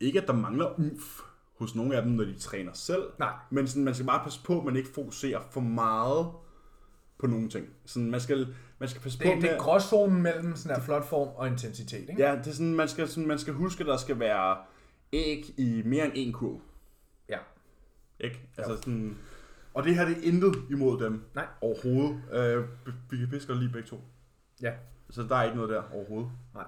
ikke, 0.00 0.20
at 0.20 0.26
der 0.26 0.34
mangler 0.34 0.80
umf 0.80 1.20
hos 1.58 1.74
nogle 1.74 1.96
af 1.96 2.02
dem, 2.02 2.12
når 2.12 2.24
de 2.24 2.38
træner 2.38 2.72
selv, 2.72 3.02
Nej, 3.18 3.32
men 3.50 3.68
sådan, 3.68 3.84
man 3.84 3.94
skal 3.94 4.06
bare 4.06 4.24
passe 4.24 4.40
på, 4.44 4.58
at 4.58 4.64
man 4.64 4.76
ikke 4.76 4.88
fokuserer 4.88 5.40
for 5.50 5.60
meget 5.60 6.26
på 7.18 7.26
nogle 7.26 7.48
ting. 7.48 7.66
Sådan, 7.84 8.10
man, 8.10 8.20
skal, 8.20 8.54
man 8.80 8.88
skal 8.88 9.02
passe 9.02 9.18
på 9.18 9.24
det, 9.24 9.34
med... 9.36 9.42
det 9.42 9.52
er 9.52 9.58
gråzonen 9.58 10.22
mellem 10.22 10.56
sådan 10.56 10.76
her 10.76 10.82
flot 10.82 11.04
form 11.04 11.28
og 11.36 11.48
intensitet, 11.48 12.08
ikke? 12.10 12.22
Ja, 12.22 12.36
det 12.36 12.46
er 12.46 12.52
sådan, 12.52 12.74
man 12.74 12.88
skal, 12.88 13.08
sådan, 13.08 13.26
man 13.26 13.38
skal 13.38 13.54
huske, 13.54 13.80
at 13.80 13.86
der 13.86 13.96
skal 13.96 14.18
være 14.18 14.56
æg 15.12 15.54
i 15.56 15.82
mere 15.84 16.04
end 16.04 16.12
en 16.16 16.32
kurv. 16.32 16.60
ja. 17.28 17.38
Ikke? 18.20 18.40
Altså 18.58 18.76
sådan, 18.76 19.18
og 19.74 19.84
det 19.84 19.94
her 19.94 20.04
det 20.04 20.16
er 20.18 20.22
intet 20.22 20.54
imod 20.70 21.00
dem 21.00 21.24
Nej. 21.34 21.46
overhovedet. 21.60 22.22
Øh, 22.32 22.64
vi 23.10 23.16
kan 23.16 23.28
piske 23.30 23.54
lige 23.54 23.72
begge 23.72 23.88
to. 23.88 24.00
Ja. 24.62 24.72
Så 25.10 25.22
der 25.22 25.36
er 25.36 25.42
ikke 25.42 25.56
noget 25.56 25.70
der 25.70 25.82
overhovedet. 25.92 26.30
Nej. 26.54 26.64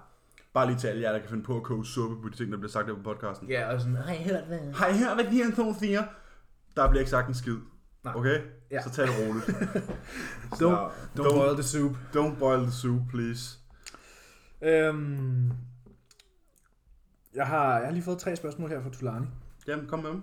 Bare 0.54 0.66
lige 0.66 0.78
til 0.78 0.88
alle 0.88 1.02
jer, 1.02 1.12
der 1.12 1.18
kan 1.18 1.28
finde 1.28 1.42
på 1.42 1.56
at 1.56 1.62
koge 1.62 1.86
suppe 1.86 2.22
på 2.22 2.28
de 2.28 2.36
ting, 2.36 2.52
der 2.52 2.58
bliver 2.58 2.70
sagt 2.70 2.86
her 2.86 2.94
på 2.94 3.02
podcasten. 3.02 3.48
Ja, 3.48 3.72
og 3.74 3.80
sådan, 3.80 3.96
har 3.96 4.14
I 4.14 4.22
hørt 4.22 4.44
hvad? 4.44 4.72
Har 4.74 4.88
I 4.88 4.98
hørt, 4.98 5.14
hvad 5.14 5.24
de 5.24 5.44
her 5.44 5.54
to 5.56 5.74
siger? 5.78 6.02
Der 6.76 6.88
bliver 6.88 7.00
ikke 7.00 7.10
sagt 7.10 7.28
en 7.28 7.34
skid. 7.34 7.56
Nej. 8.04 8.14
Okay? 8.16 8.40
Ja. 8.70 8.82
Så 8.82 8.90
tag 8.90 9.06
det 9.06 9.14
roligt. 9.28 9.44
Don't, 9.48 10.56
Så, 10.58 10.90
don't 11.16 11.34
boil 11.34 11.54
the 11.54 11.62
soup. 11.62 11.96
don't 12.16 12.38
boil 12.38 12.62
the 12.62 12.72
soup, 12.72 13.00
please. 13.10 13.58
Øhm, 14.62 15.50
jeg, 17.34 17.46
har, 17.46 17.76
jeg 17.78 17.86
har 17.86 17.92
lige 17.92 18.02
fået 18.02 18.18
tre 18.18 18.36
spørgsmål 18.36 18.68
her 18.70 18.82
fra 18.82 18.90
Tulani. 18.90 19.26
Jamen, 19.68 19.86
kom 19.86 19.98
med 19.98 20.10
dem. 20.10 20.22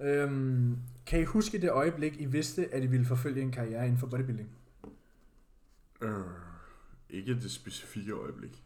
Øhm, 0.00 0.76
kan 1.06 1.20
I 1.20 1.24
huske 1.24 1.60
det 1.60 1.70
øjeblik, 1.70 2.20
I 2.20 2.24
vidste, 2.26 2.74
at 2.74 2.82
I 2.82 2.86
ville 2.86 3.06
forfølge 3.06 3.42
en 3.42 3.50
karriere 3.52 3.84
inden 3.84 3.98
for 3.98 4.06
bodybuilding? 4.06 4.48
Øh, 6.02 6.10
ikke 7.10 7.34
det 7.34 7.50
specifikke 7.50 8.12
øjeblik. 8.12 8.64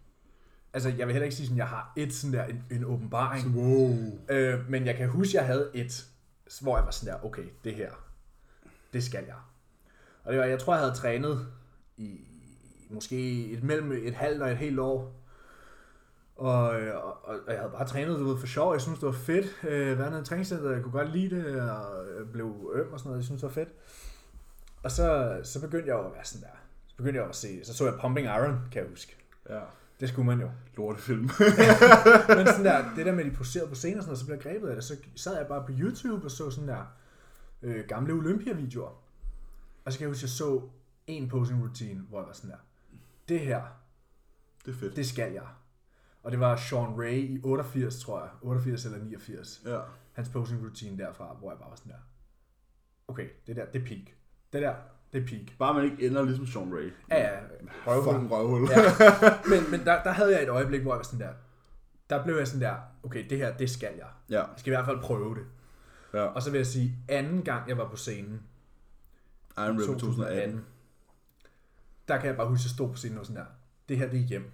Altså, 0.73 0.89
jeg 0.89 1.07
vil 1.07 1.13
heller 1.13 1.25
ikke 1.25 1.37
sige, 1.37 1.47
sådan, 1.47 1.59
jeg 1.59 1.69
har 1.69 1.93
et 1.97 2.13
sådan 2.13 2.33
der, 2.33 2.45
en, 2.45 2.65
en 2.71 2.85
åbenbaring. 2.85 3.57
Wow. 3.57 4.21
Øh, 4.31 4.71
men 4.71 4.87
jeg 4.87 4.97
kan 4.97 5.09
huske, 5.09 5.37
jeg 5.37 5.47
havde 5.47 5.71
et, 5.75 6.07
hvor 6.61 6.77
jeg 6.77 6.85
var 6.85 6.91
sådan 6.91 7.15
der, 7.15 7.25
okay, 7.25 7.45
det 7.65 7.75
her, 7.75 7.91
det 8.93 9.05
skal 9.05 9.25
jeg. 9.25 9.37
Og 10.25 10.33
det 10.33 10.41
var, 10.41 10.47
jeg 10.47 10.59
tror, 10.59 10.75
jeg 10.75 10.81
havde 10.81 10.95
trænet 10.95 11.47
i 11.97 12.21
måske 12.91 13.47
et, 13.51 13.63
mellem 13.63 13.93
et 13.93 14.15
halvt 14.15 14.43
og 14.43 14.51
et 14.51 14.57
helt 14.57 14.79
år. 14.79 15.19
Og, 16.37 16.63
og, 16.71 17.25
og 17.25 17.39
jeg 17.49 17.59
havde 17.59 17.73
bare 17.73 17.87
trænet 17.87 18.19
du 18.19 18.37
for 18.37 18.47
sjov. 18.47 18.73
Jeg 18.73 18.81
synes, 18.81 18.99
det 18.99 19.07
var 19.07 19.13
fedt. 19.13 19.47
Øh, 19.65 19.99
været 19.99 20.11
nede 20.11 20.23
i 20.23 20.25
træningscenter, 20.25 20.71
jeg 20.71 20.83
kunne 20.83 20.93
godt 20.93 21.13
lide 21.13 21.37
det, 21.37 21.61
og 21.61 22.07
blev 22.33 22.73
øm 22.75 22.93
og 22.93 22.99
sådan 22.99 23.09
noget. 23.09 23.19
Jeg 23.19 23.25
synes, 23.25 23.41
det 23.41 23.49
var 23.49 23.55
fedt. 23.55 23.69
Og 24.83 24.91
så, 24.91 25.41
så 25.45 25.61
begyndte 25.61 25.89
jeg 25.89 25.95
jo 25.95 26.07
at 26.07 26.15
være 26.15 26.25
sådan 26.25 26.49
der. 26.49 26.57
Så 26.87 26.97
begyndte 26.97 27.21
jeg 27.21 27.29
at 27.29 27.37
se, 27.37 27.65
så 27.65 27.75
så 27.75 27.85
jeg 27.85 27.95
Pumping 28.01 28.27
Iron, 28.27 28.59
kan 28.73 28.83
jeg 28.83 28.91
huske. 28.91 29.17
Ja. 29.49 29.61
Det 30.03 30.11
skulle 30.11 30.27
man 30.27 30.41
jo. 30.41 30.51
Lortefilm. 30.77 31.23
Men 32.37 32.47
sådan 32.47 32.65
der, 32.65 32.85
det 32.97 33.07
der 33.07 33.13
med, 33.13 33.25
at 33.25 33.31
de 33.31 33.37
poserede 33.37 33.69
på 33.69 33.75
scenen 33.75 33.99
og 33.99 34.03
sådan 34.03 34.09
noget, 34.09 34.19
så 34.19 34.27
blev 34.27 34.37
jeg 34.37 34.43
grebet 34.43 34.69
af 34.69 34.75
det. 34.75 34.85
Så 34.85 34.97
sad 35.17 35.37
jeg 35.37 35.47
bare 35.47 35.67
på 35.67 35.73
YouTube 35.79 36.25
og 36.25 36.31
så 36.31 36.51
sådan 36.51 36.69
der 36.69 36.85
øh, 37.63 37.85
gamle 37.89 38.13
Olympia-videoer. 38.13 39.03
Og 39.85 39.93
så 39.93 39.99
kan 39.99 40.05
jeg 40.05 40.11
huske, 40.11 40.19
at 40.19 40.23
jeg 40.23 40.31
så 40.31 40.69
en 41.07 41.29
posing 41.29 41.63
routine, 41.63 42.01
hvor 42.09 42.19
jeg 42.19 42.27
var 42.27 42.33
sådan 42.33 42.51
der, 42.51 42.57
det 43.29 43.41
her, 43.41 43.63
det 44.65 44.75
er 44.75 44.77
fedt. 44.77 44.97
det 44.97 45.07
skal 45.07 45.33
jeg. 45.33 45.47
Og 46.23 46.33
det 46.33 46.41
var 46.41 46.57
Sean 46.57 47.01
Ray 47.01 47.19
i 47.19 47.41
88, 47.45 48.01
tror 48.01 48.21
jeg. 48.21 48.31
88 48.43 48.85
eller 48.85 48.99
89. 48.99 49.63
Ja. 49.65 49.81
Hans 50.13 50.29
posing 50.29 50.63
routine 50.65 50.99
derfra, 50.99 51.35
hvor 51.35 51.51
jeg 51.51 51.59
bare 51.59 51.71
var 51.71 51.77
sådan 51.77 51.93
der, 51.93 51.99
okay, 53.09 53.29
det 53.47 53.57
der, 53.57 53.65
det 53.65 53.83
er 53.83 53.87
peak. 53.87 54.15
Det 54.53 54.63
der, 54.63 54.75
det 55.13 55.23
er 55.23 55.27
peak. 55.27 55.59
Bare 55.59 55.75
man 55.75 55.85
ikke 55.85 56.07
ender 56.07 56.23
ligesom 56.23 56.47
Sean 56.47 56.75
Ray. 56.75 56.93
Ja, 57.11 57.19
ja, 57.21 57.39
røvhul. 57.87 58.13
Fucking 58.13 58.31
røvhul. 58.33 58.69
Ja. 58.71 58.79
Men, 59.51 59.71
men 59.71 59.85
der, 59.87 60.03
der 60.03 60.11
havde 60.11 60.33
jeg 60.35 60.43
et 60.43 60.49
øjeblik, 60.49 60.83
hvor 60.83 60.93
jeg 60.93 60.97
var 60.97 61.03
sådan 61.05 61.21
der, 61.21 61.33
der 62.11 62.25
blev 62.25 62.37
jeg 62.37 62.47
sådan 62.47 62.61
der, 62.61 62.75
okay, 63.03 63.27
det 63.31 63.39
her, 63.39 63.57
det 63.57 63.71
skal 63.71 63.91
jeg. 63.99 64.07
Ja. 64.31 64.39
Jeg 64.41 64.49
skal 64.57 64.73
i 64.73 64.75
hvert 64.77 64.85
fald 64.87 65.01
prøve 65.01 65.35
det. 65.35 65.45
ja. 66.15 66.23
Og 66.25 66.43
så 66.43 66.51
vil 66.51 66.59
jeg 66.59 66.67
sige, 66.67 66.97
anden 67.09 67.43
gang 67.43 67.69
jeg 67.69 67.79
var 67.79 67.89
på 67.89 67.97
scenen, 67.97 68.43
Iron 69.59 69.77
River 69.79 69.87
2018. 69.87 70.65
der 72.09 72.19
kan 72.19 72.27
jeg 72.27 72.37
bare 72.37 72.49
huske, 72.49 72.61
at 72.61 72.65
jeg 72.65 72.71
stod 72.71 72.89
på 72.91 72.97
scenen 72.97 73.19
og 73.19 73.27
sådan 73.27 73.41
der, 73.43 73.47
det 73.89 73.99
her, 73.99 74.09
det 74.11 74.21
er 74.21 74.25
hjem. 74.25 74.51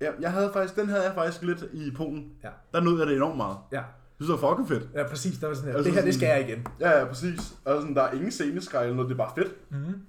Ja, 0.00 0.10
jeg 0.20 0.32
havde 0.32 0.50
faktisk, 0.52 0.76
den 0.76 0.88
havde 0.88 1.02
jeg 1.04 1.14
faktisk 1.14 1.42
lidt 1.42 1.62
i 1.72 1.90
Polen. 1.96 2.32
Ja. 2.44 2.50
Der 2.72 2.80
nød 2.80 2.98
jeg 2.98 3.06
det 3.06 3.16
enormt 3.16 3.36
meget. 3.36 3.56
Ja, 3.72 3.82
synes, 4.24 4.40
det 4.40 4.42
var 4.42 4.50
fucking 4.56 4.68
fedt. 4.68 4.88
ja 4.94 5.08
præcis, 5.08 5.38
der 5.38 5.46
var 5.46 5.54
sådan 5.54 5.68
her, 5.70 5.76
Altså 5.76 5.90
det 5.90 5.98
her, 5.98 6.04
det 6.04 6.14
skal 6.14 6.26
jeg 6.26 6.48
igen. 6.48 6.66
Ja, 6.80 6.98
ja, 6.98 7.04
præcis. 7.04 7.40
Og 7.64 7.80
sådan, 7.80 7.94
der 7.96 8.02
er 8.02 8.12
ingen 8.12 8.30
sceneskrej 8.30 8.82
eller 8.82 8.96
noget, 8.96 9.08
det 9.08 9.14
er 9.14 9.24
bare 9.24 9.32
fedt. 9.36 9.70
Mm-hmm. 9.70 10.02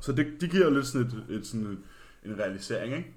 Så 0.00 0.12
det, 0.12 0.26
det 0.40 0.50
giver 0.50 0.64
jo 0.64 0.70
lidt 0.70 0.86
sådan, 0.86 1.06
et, 1.06 1.26
et, 1.28 1.46
sådan 1.46 1.66
en, 1.66 1.78
en 2.24 2.38
realisering, 2.38 2.96
ikke? 2.96 3.14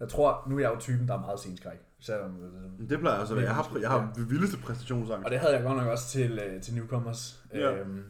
Jeg 0.00 0.08
tror, 0.08 0.44
nu 0.48 0.56
er 0.56 0.60
jeg 0.60 0.70
jo 0.74 0.80
typen, 0.80 1.08
der 1.08 1.14
er 1.14 1.20
meget 1.20 1.38
sceneskræk. 1.40 1.78
Selvom, 2.00 2.30
øh, 2.42 2.88
Det 2.88 3.00
plejer 3.00 3.18
altså 3.18 3.34
at 3.34 3.40
være. 3.40 3.46
Jeg 3.46 3.54
har, 3.54 3.78
jeg 3.80 3.90
har 3.90 4.12
det 4.16 4.30
vildeste 4.30 4.56
præstationsangst. 4.56 5.24
og 5.24 5.30
det 5.30 5.38
havde 5.40 5.54
jeg 5.54 5.62
godt 5.62 5.76
nok 5.76 5.86
også 5.88 6.08
til, 6.08 6.40
øh, 6.46 6.62
til 6.62 6.74
Newcomers. 6.74 7.44
Ja. 7.54 7.72
Øhm, 7.76 8.02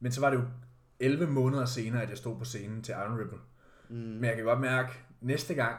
men 0.00 0.12
så 0.12 0.20
var 0.20 0.30
det 0.30 0.36
jo 0.36 0.42
11 1.00 1.26
måneder 1.26 1.64
senere, 1.64 2.02
at 2.02 2.10
jeg 2.10 2.18
stod 2.18 2.38
på 2.38 2.44
scenen 2.44 2.82
til 2.82 2.92
Iron 2.92 3.18
Ripple. 3.20 3.38
Mm. 3.88 3.96
Men 3.96 4.24
jeg 4.24 4.36
kan 4.36 4.44
godt 4.44 4.60
mærke, 4.60 4.88
næste 5.20 5.54
gang, 5.54 5.76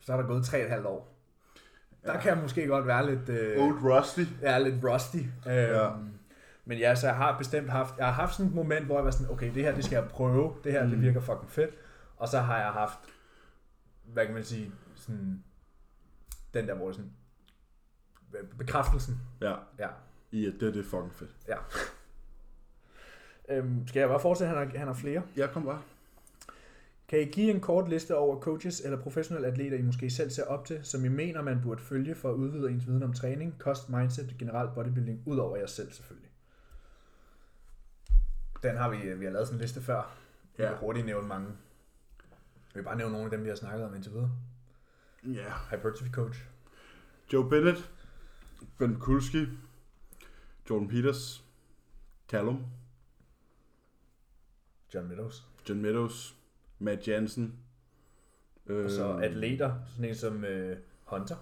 så 0.00 0.12
er 0.12 0.16
der 0.16 0.26
gået 0.26 0.42
3,5 0.42 0.86
år. 0.86 1.15
Der 2.06 2.12
Ja. 2.12 2.20
kan 2.20 2.34
jeg 2.34 2.42
måske 2.42 2.66
godt 2.66 2.86
være 2.86 3.14
lidt... 3.14 3.28
Øh, 3.28 3.64
Old 3.64 3.78
Rusty. 3.82 4.20
Jeg 4.42 4.54
er 4.54 4.58
lidt 4.58 4.84
rusty. 4.84 5.16
Øhm, 5.16 5.26
Ja. 5.46 5.90
Men 6.68 6.78
ja, 6.78 6.94
så 6.94 7.06
jeg 7.06 7.16
har 7.16 7.38
bestemt 7.38 7.70
haft, 7.70 7.94
jeg 7.98 8.06
har 8.06 8.12
haft 8.12 8.34
sådan 8.34 8.46
et 8.48 8.54
moment, 8.54 8.86
hvor 8.86 8.96
jeg 8.96 9.04
var 9.04 9.10
sådan, 9.10 9.30
okay, 9.32 9.54
det 9.54 9.62
her, 9.62 9.74
det 9.74 9.84
skal 9.84 9.96
jeg 9.96 10.08
prøve, 10.08 10.54
det 10.64 10.72
her, 10.72 10.84
mm. 10.84 10.90
det 10.90 11.00
virker 11.02 11.20
fucking 11.20 11.50
fedt. 11.50 11.70
Og 12.16 12.28
så 12.28 12.38
har 12.38 12.58
jeg 12.58 12.70
haft, 12.72 12.98
hvad 14.04 14.24
kan 14.26 14.34
man 14.34 14.44
sige, 14.44 14.72
sådan, 14.94 15.44
den 16.54 16.68
der, 16.68 16.74
hvor 16.74 16.92
sådan, 16.92 17.10
bekræftelsen. 18.58 19.20
Ja, 19.40 19.54
Ja. 19.78 19.88
i 20.30 20.46
at 20.46 20.52
det, 20.60 20.74
det 20.74 20.80
er 20.80 20.84
fucking 20.90 21.14
fedt. 21.14 21.30
ja. 21.48 21.56
Øhm, 23.48 23.86
skal 23.86 24.00
jeg 24.00 24.08
bare 24.08 24.20
fortsætte, 24.20 24.48
han 24.54 24.66
har, 24.70 24.78
han 24.78 24.86
har 24.86 24.94
flere? 24.94 25.22
Ja, 25.36 25.46
kom 25.46 25.64
bare. 25.64 25.82
Kan 27.08 27.20
I 27.20 27.24
give 27.24 27.50
en 27.50 27.60
kort 27.60 27.88
liste 27.88 28.16
over 28.16 28.40
coaches 28.40 28.80
eller 28.80 29.02
professionelle 29.02 29.48
atleter, 29.48 29.76
I 29.78 29.82
måske 29.82 30.10
selv 30.10 30.30
ser 30.30 30.44
op 30.44 30.64
til, 30.66 30.84
som 30.84 31.04
I 31.04 31.08
mener, 31.08 31.42
man 31.42 31.60
burde 31.62 31.82
følge 31.82 32.14
for 32.14 32.30
at 32.30 32.34
udvide 32.34 32.70
ens 32.70 32.86
viden 32.86 33.02
om 33.02 33.12
træning, 33.12 33.58
kost, 33.58 33.88
mindset, 33.88 34.34
generelt 34.38 34.74
bodybuilding, 34.74 35.22
ud 35.26 35.38
over 35.38 35.56
jer 35.56 35.66
selv 35.66 35.92
selvfølgelig? 35.92 36.30
Den 38.62 38.76
har 38.76 38.88
vi, 38.90 39.14
vi 39.14 39.24
har 39.24 39.32
lavet 39.32 39.46
sådan 39.46 39.58
en 39.58 39.62
liste 39.62 39.80
før. 39.82 39.96
Jeg 40.58 40.64
Ja. 40.64 40.68
kan 40.68 40.78
hurtigt 40.78 41.06
nævne 41.06 41.28
mange. 41.28 41.46
Jeg 41.48 41.54
vil 42.80 42.82
bare 42.82 42.96
nævne 42.96 43.12
nogle 43.12 43.24
af 43.24 43.30
dem, 43.30 43.44
vi 43.44 43.48
har 43.48 43.56
snakket 43.56 43.84
om 43.86 43.94
indtil 43.94 44.12
videre. 44.12 44.30
Ja. 45.24 45.52
Hypertrophy 45.70 46.10
coach. 46.12 46.40
Joe 47.32 47.50
Bennett. 47.50 47.90
Ben 48.78 48.96
Kulski. 49.00 49.46
Jordan 50.70 50.88
Peters. 50.88 51.44
Callum. 52.28 52.64
John 54.94 55.08
Meadows. 55.08 55.46
John 55.68 55.82
Meadows. 55.82 56.36
Matt 56.78 57.08
Jansen. 57.08 57.54
Øh, 58.66 58.84
Og 58.84 58.90
så 58.90 59.12
atleter, 59.12 59.74
sådan 59.96 60.08
en 60.08 60.14
som 60.14 60.44
øh, 60.44 60.76
Hunter. 61.04 61.36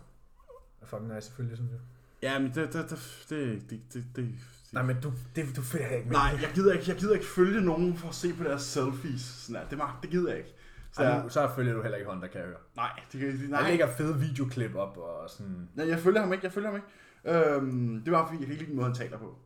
Er 0.82 0.86
fucking 0.86 1.14
nice 1.14 1.26
selvfølgelig, 1.26 1.56
synes 1.58 1.70
jeg. 1.72 1.80
Ja, 2.22 2.38
men 2.38 2.48
det, 2.54 2.72
det, 2.72 2.90
det, 2.90 2.98
det, 3.30 3.70
det, 3.70 3.80
det, 3.94 4.04
det 4.16 4.34
Nej, 4.72 4.82
men 4.82 4.96
du, 5.02 5.12
det, 5.36 5.44
du 5.56 5.62
følger 5.62 5.88
ikke 5.88 6.08
med. 6.08 6.12
Nej, 6.16 6.38
jeg 6.42 6.50
gider 6.54 6.72
ikke, 6.72 6.84
jeg 6.88 6.96
gider 6.96 7.14
ikke 7.14 7.26
følge 7.26 7.60
nogen 7.60 7.96
for 7.96 8.08
at 8.08 8.14
se 8.14 8.34
på 8.34 8.44
deres 8.44 8.62
selfies. 8.62 9.20
Sådan 9.20 9.62
der. 9.62 9.68
Det, 9.68 9.78
mag, 9.78 9.88
det 10.02 10.10
gider 10.10 10.28
jeg 10.28 10.38
ikke. 10.38 10.54
Så, 10.92 11.02
Ej, 11.02 11.22
nu, 11.22 11.28
så 11.28 11.50
følger 11.56 11.72
du 11.74 11.82
heller 11.82 11.98
ikke 11.98 12.10
Hunter, 12.10 12.28
kan 12.28 12.40
jeg 12.40 12.48
høre. 12.48 12.58
nej, 12.76 12.90
det, 13.12 13.20
kan- 13.20 13.48
nej. 13.50 13.60
Han 13.62 13.70
lægger 13.70 13.86
fede 13.96 14.18
videoklip 14.20 14.74
op 14.74 14.96
og 14.96 15.30
sådan... 15.30 15.68
nej, 15.74 15.88
jeg 15.88 15.98
følger 15.98 16.20
ham 16.20 16.32
ikke, 16.32 16.44
jeg 16.44 16.52
følger 16.52 16.70
ham 16.70 16.76
ikke. 16.76 17.54
Øhm, 17.56 18.02
det 18.04 18.12
var 18.12 18.26
fordi, 18.26 18.38
jeg 18.38 18.46
kan 18.46 18.52
ikke 18.52 18.62
lide 18.62 18.70
den 18.70 18.76
måde, 18.76 18.86
han 18.86 18.96
taler 18.96 19.18
på. 19.18 19.38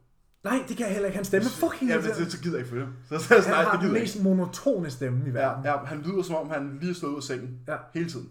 Nej, 0.45 0.65
det 0.69 0.77
kan 0.77 0.87
jeg 0.87 0.93
heller 0.93 1.07
ikke. 1.07 1.17
Han 1.17 1.25
stemme 1.25 1.49
fucking 1.49 1.91
ja, 1.91 1.97
det, 1.97 2.33
så 2.33 2.39
gider 2.41 2.57
jeg 2.57 2.67
ikke 2.67 2.71
følge. 2.71 2.87
Så, 3.09 3.19
så, 3.19 3.25
så, 3.29 3.35
Han 3.35 3.43
nej, 3.51 3.63
har 3.63 3.71
det 3.73 3.73
den 3.73 3.81
gider 3.81 3.95
jeg 3.95 4.03
ikke. 4.03 4.19
mest 4.19 4.23
monotone 4.25 4.91
stemme 4.91 5.29
i 5.29 5.35
verden. 5.35 5.65
Ja, 5.65 5.71
ja, 5.81 5.85
han 5.85 5.99
lyder 6.03 6.23
som 6.23 6.35
om, 6.37 6.51
han 6.51 6.79
lige 6.81 6.91
er 6.91 6.95
stået 6.95 7.11
ud 7.11 7.17
af 7.17 7.23
sengen. 7.23 7.59
Ja. 7.69 7.77
Hele 7.95 8.11
tiden. 8.11 8.29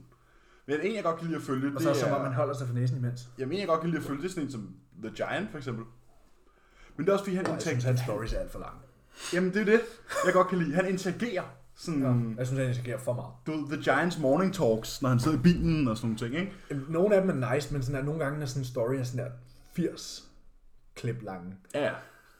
Men 0.67 0.77
en, 0.83 0.95
jeg 0.95 1.03
godt 1.03 1.17
kan 1.17 1.25
lide 1.27 1.37
at 1.37 1.43
følge, 1.43 1.75
Og 1.75 1.81
så 1.81 1.89
det 1.89 1.97
som 1.97 2.09
er... 2.11 2.15
om 2.15 2.21
man 2.21 2.33
holder 2.33 2.53
sig 2.53 2.67
for 2.67 2.73
næsen 2.75 2.97
imens. 2.97 3.27
Jamen, 3.39 3.53
en, 3.53 3.59
jeg 3.59 3.67
godt 3.67 3.81
kan 3.81 3.89
lide 3.89 3.99
at 4.01 4.07
følge, 4.07 4.21
det 4.21 4.25
er 4.27 4.29
sådan 4.29 4.43
en 4.43 4.51
som 4.51 4.69
The 5.03 5.11
Giant, 5.15 5.51
for 5.51 5.57
eksempel. 5.57 5.85
Men 6.97 7.05
det 7.05 7.09
er 7.09 7.13
også 7.13 7.25
fordi, 7.25 7.35
han 7.35 7.45
Og 7.47 7.53
jeg 7.53 7.61
synes, 7.61 7.73
interagerer... 7.75 7.97
hans 7.97 8.05
stories 8.07 8.33
er 8.33 8.39
alt 8.39 8.51
for 8.51 8.59
lange. 8.59 8.79
Jamen, 9.33 9.53
det 9.53 9.61
er 9.61 9.65
det, 9.65 9.81
jeg 10.25 10.33
godt 10.33 10.47
kan 10.47 10.57
lide. 10.57 10.73
Han 10.75 10.87
interagerer 10.89 11.43
sådan... 11.75 12.01
Ja. 12.01 12.37
Jeg 12.37 12.47
synes, 12.47 12.59
han 12.59 12.69
interagerer 12.69 12.97
for 12.99 13.13
meget. 13.13 13.31
Du 13.47 13.51
ved, 13.51 13.77
The 13.77 13.83
Giants 13.83 14.19
morning 14.19 14.53
talks, 14.53 15.01
når 15.01 15.09
han 15.09 15.19
sidder 15.19 15.37
i 15.37 15.41
bilen 15.41 15.87
og 15.87 15.97
sådan 15.97 16.07
nogle 16.07 16.17
ting, 16.19 16.35
ikke? 16.71 16.91
Nogle 16.91 17.15
af 17.15 17.21
dem 17.21 17.43
er 17.43 17.53
nice, 17.53 17.73
men 17.73 17.81
sådan 17.83 17.95
der, 17.99 18.05
nogle 18.05 18.23
gange 18.23 18.41
er 18.41 18.45
sådan 18.45 18.61
en 18.61 18.65
story 18.65 18.95
er 18.95 19.03
sådan 19.03 19.25
der 19.25 19.31
80 19.75 20.26
klip 20.97 21.21
lange. 21.23 21.55
Ja. 21.75 21.91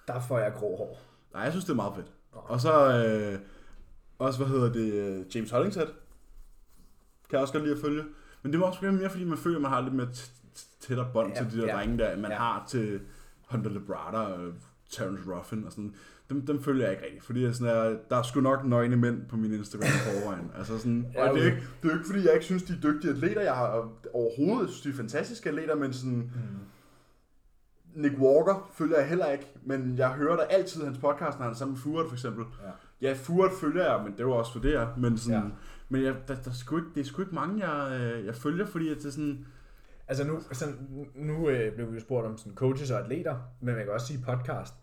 Der 0.08 0.20
får 0.20 0.39
jeg 0.39 0.53
grå 0.53 0.78
hår. 0.78 0.99
Nej, 1.34 1.41
jeg 1.41 1.51
synes, 1.51 1.66
det 1.66 1.72
er 1.72 1.76
meget 1.76 1.93
fedt. 1.95 2.08
Og 2.32 2.62
så 2.62 2.74
øh, 3.05 3.39
også, 4.20 4.39
hvad 4.39 4.47
hedder 4.47 4.74
det, 4.74 4.93
øh, 4.93 5.36
James 5.36 5.51
Hollingshead. 5.51 5.88
Kan 5.88 7.32
jeg 7.32 7.39
også 7.41 7.53
godt 7.53 7.64
lide 7.64 7.76
at 7.76 7.82
følge. 7.82 8.03
Men 8.43 8.51
det 8.51 8.60
var 8.62 8.66
også 8.66 8.91
mere, 8.91 9.10
fordi 9.10 9.24
man 9.24 9.38
føler, 9.38 9.60
man 9.60 9.72
har 9.72 9.82
lidt 9.82 9.93
mere 9.93 10.08
tættere 10.80 11.10
bånd 11.14 11.34
Ja, 11.36 11.43
til 11.43 11.51
de 11.51 11.62
der 11.62 11.68
ja. 11.68 11.74
drenge 11.76 11.97
der, 11.97 12.18
man 12.18 12.32
Ja. 12.32 12.38
har 12.38 12.66
til 12.70 12.99
Hunter 13.49 13.70
LeBrada 13.72 14.18
og 14.18 14.53
Terrence 14.89 15.24
Ruffin 15.32 15.64
og 15.66 15.72
sådan. 15.72 15.95
Dem, 16.30 16.45
dem 16.45 16.64
følger 16.64 16.84
jeg 16.84 16.91
ikke 16.91 17.05
rigtig, 17.05 17.24
fordi 17.24 17.41
jeg 17.41 17.47
er 17.49 17.53
sådan 17.53 17.76
der, 17.76 17.97
der 18.10 18.16
er 18.18 18.24
sgu 18.24 18.41
nok 18.41 18.66
nøgne 18.66 18.95
mænd 18.95 19.26
på 19.26 19.36
min 19.38 19.53
Instagram 19.53 19.88
forvejen. 19.89 20.51
altså 20.58 20.78
sådan, 20.78 21.05
og 21.18 21.34
det 21.36 21.41
er, 21.41 21.45
ikke, 21.45 21.58
det 21.58 21.89
er 21.89 21.93
jo 21.93 21.99
ikke, 21.99 22.05
fordi 22.05 22.26
jeg 22.26 22.34
ikke 22.34 22.45
synes, 22.45 22.64
de 22.64 22.74
er 22.74 22.82
dygtige 22.82 23.12
atleter. 23.12 23.41
Jeg 23.41 23.55
har 23.55 23.89
overhovedet 24.14 24.70
synes, 24.70 24.82
de 24.82 24.89
er 24.89 24.93
fantastiske 24.93 25.49
atleter, 25.49 25.76
men 25.76 25.93
sådan, 25.93 26.18
Mm. 26.18 26.32
Nick 27.98 28.16
Walker 28.20 28.70
følger 28.74 28.98
jeg 29.00 29.08
heller 29.10 29.28
ikke, 29.32 29.45
men 29.66 29.98
jeg 29.98 30.10
hører 30.12 30.36
da 30.36 30.41
altid 30.50 30.84
hans 30.84 30.98
podcast, 30.98 31.38
når 31.38 31.43
han 31.43 31.54
er 31.54 31.58
sammen 31.58 31.74
med 31.74 31.82
Furet 31.82 32.08
for 32.08 32.14
eksempel. 32.16 32.45
Ja. 33.02 33.08
Ja, 33.10 33.14
Furet 33.14 33.52
følger 33.62 33.84
jeg, 33.93 34.04
men 34.04 34.12
det 34.14 34.20
jo 34.20 34.32
også 34.32 34.54
for 34.54 34.60
det 34.60 34.72
her. 34.72 34.88
Men, 34.98 35.18
sådan, 35.18 35.41
Ja. 35.43 35.50
men 35.89 36.04
jeg, 36.04 36.16
der, 36.28 36.36
der 36.36 36.50
er 36.50 36.54
sgu 36.54 36.78
ikke, 36.78 36.89
det 36.95 37.02
er 37.02 37.06
sgu 37.06 37.22
ikke 37.22 37.36
mange, 37.36 37.70
jeg, 37.70 38.00
øh, 38.02 38.26
jeg 38.26 38.36
følger, 38.36 38.66
fordi 38.66 38.89
at 38.89 38.98
det 38.98 39.06
er 39.06 39.10
sådan... 39.12 39.45
Altså 40.08 40.24
nu, 40.28 40.39
sådan, 40.52 40.76
nu 41.16 41.50
øh, 41.50 41.76
blev 41.76 41.89
vi 41.89 41.93
jo 41.95 42.00
spurgt 42.02 42.28
om 42.28 42.38
sådan 42.38 42.56
coaches 42.56 42.91
og 42.91 43.00
atleter, 43.00 43.36
men 43.62 43.76
man 43.76 43.84
kan 43.84 43.93
også 43.93 44.08
sige 44.08 44.24
podcast. 44.26 44.74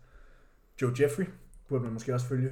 Joe 0.81 0.91
Jeffrey 0.99 1.25
burde 1.69 1.83
man 1.83 1.93
måske 1.93 2.13
også 2.13 2.27
følge. 2.27 2.51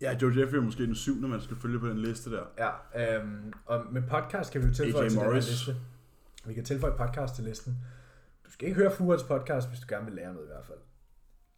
Ja, 0.00 0.16
Joe 0.22 0.32
Jeffrey 0.40 0.58
er 0.58 0.62
måske 0.62 0.86
den 0.86 0.94
syvende, 0.94 1.28
man 1.28 1.40
skal 1.40 1.56
følge 1.56 1.78
på 1.80 1.86
den 1.88 1.98
liste 1.98 2.30
der. 2.30 2.42
Ja, 2.58 3.16
øhm, 3.16 3.52
og 3.66 3.84
med 3.92 4.02
podcast 4.02 4.52
kan 4.52 4.60
vi 4.62 4.66
jo 4.66 4.72
tilføje 4.74 5.04
AJ 5.04 5.08
til 5.08 5.18
den 5.18 5.26
Morris. 5.26 5.50
liste. 5.50 5.76
Vi 6.46 6.54
kan 6.54 6.64
tilføje 6.64 6.92
podcast 6.98 7.34
til 7.34 7.44
listen. 7.44 7.76
Skal 8.52 8.68
ikke 8.68 8.80
høre 8.80 8.90
Fuhrets 8.90 9.22
podcast, 9.22 9.68
hvis 9.68 9.80
du 9.80 9.86
gerne 9.88 10.04
vil 10.04 10.14
lære 10.14 10.32
noget 10.34 10.46
i 10.46 10.50
hvert 10.52 10.66
fald. 10.66 10.78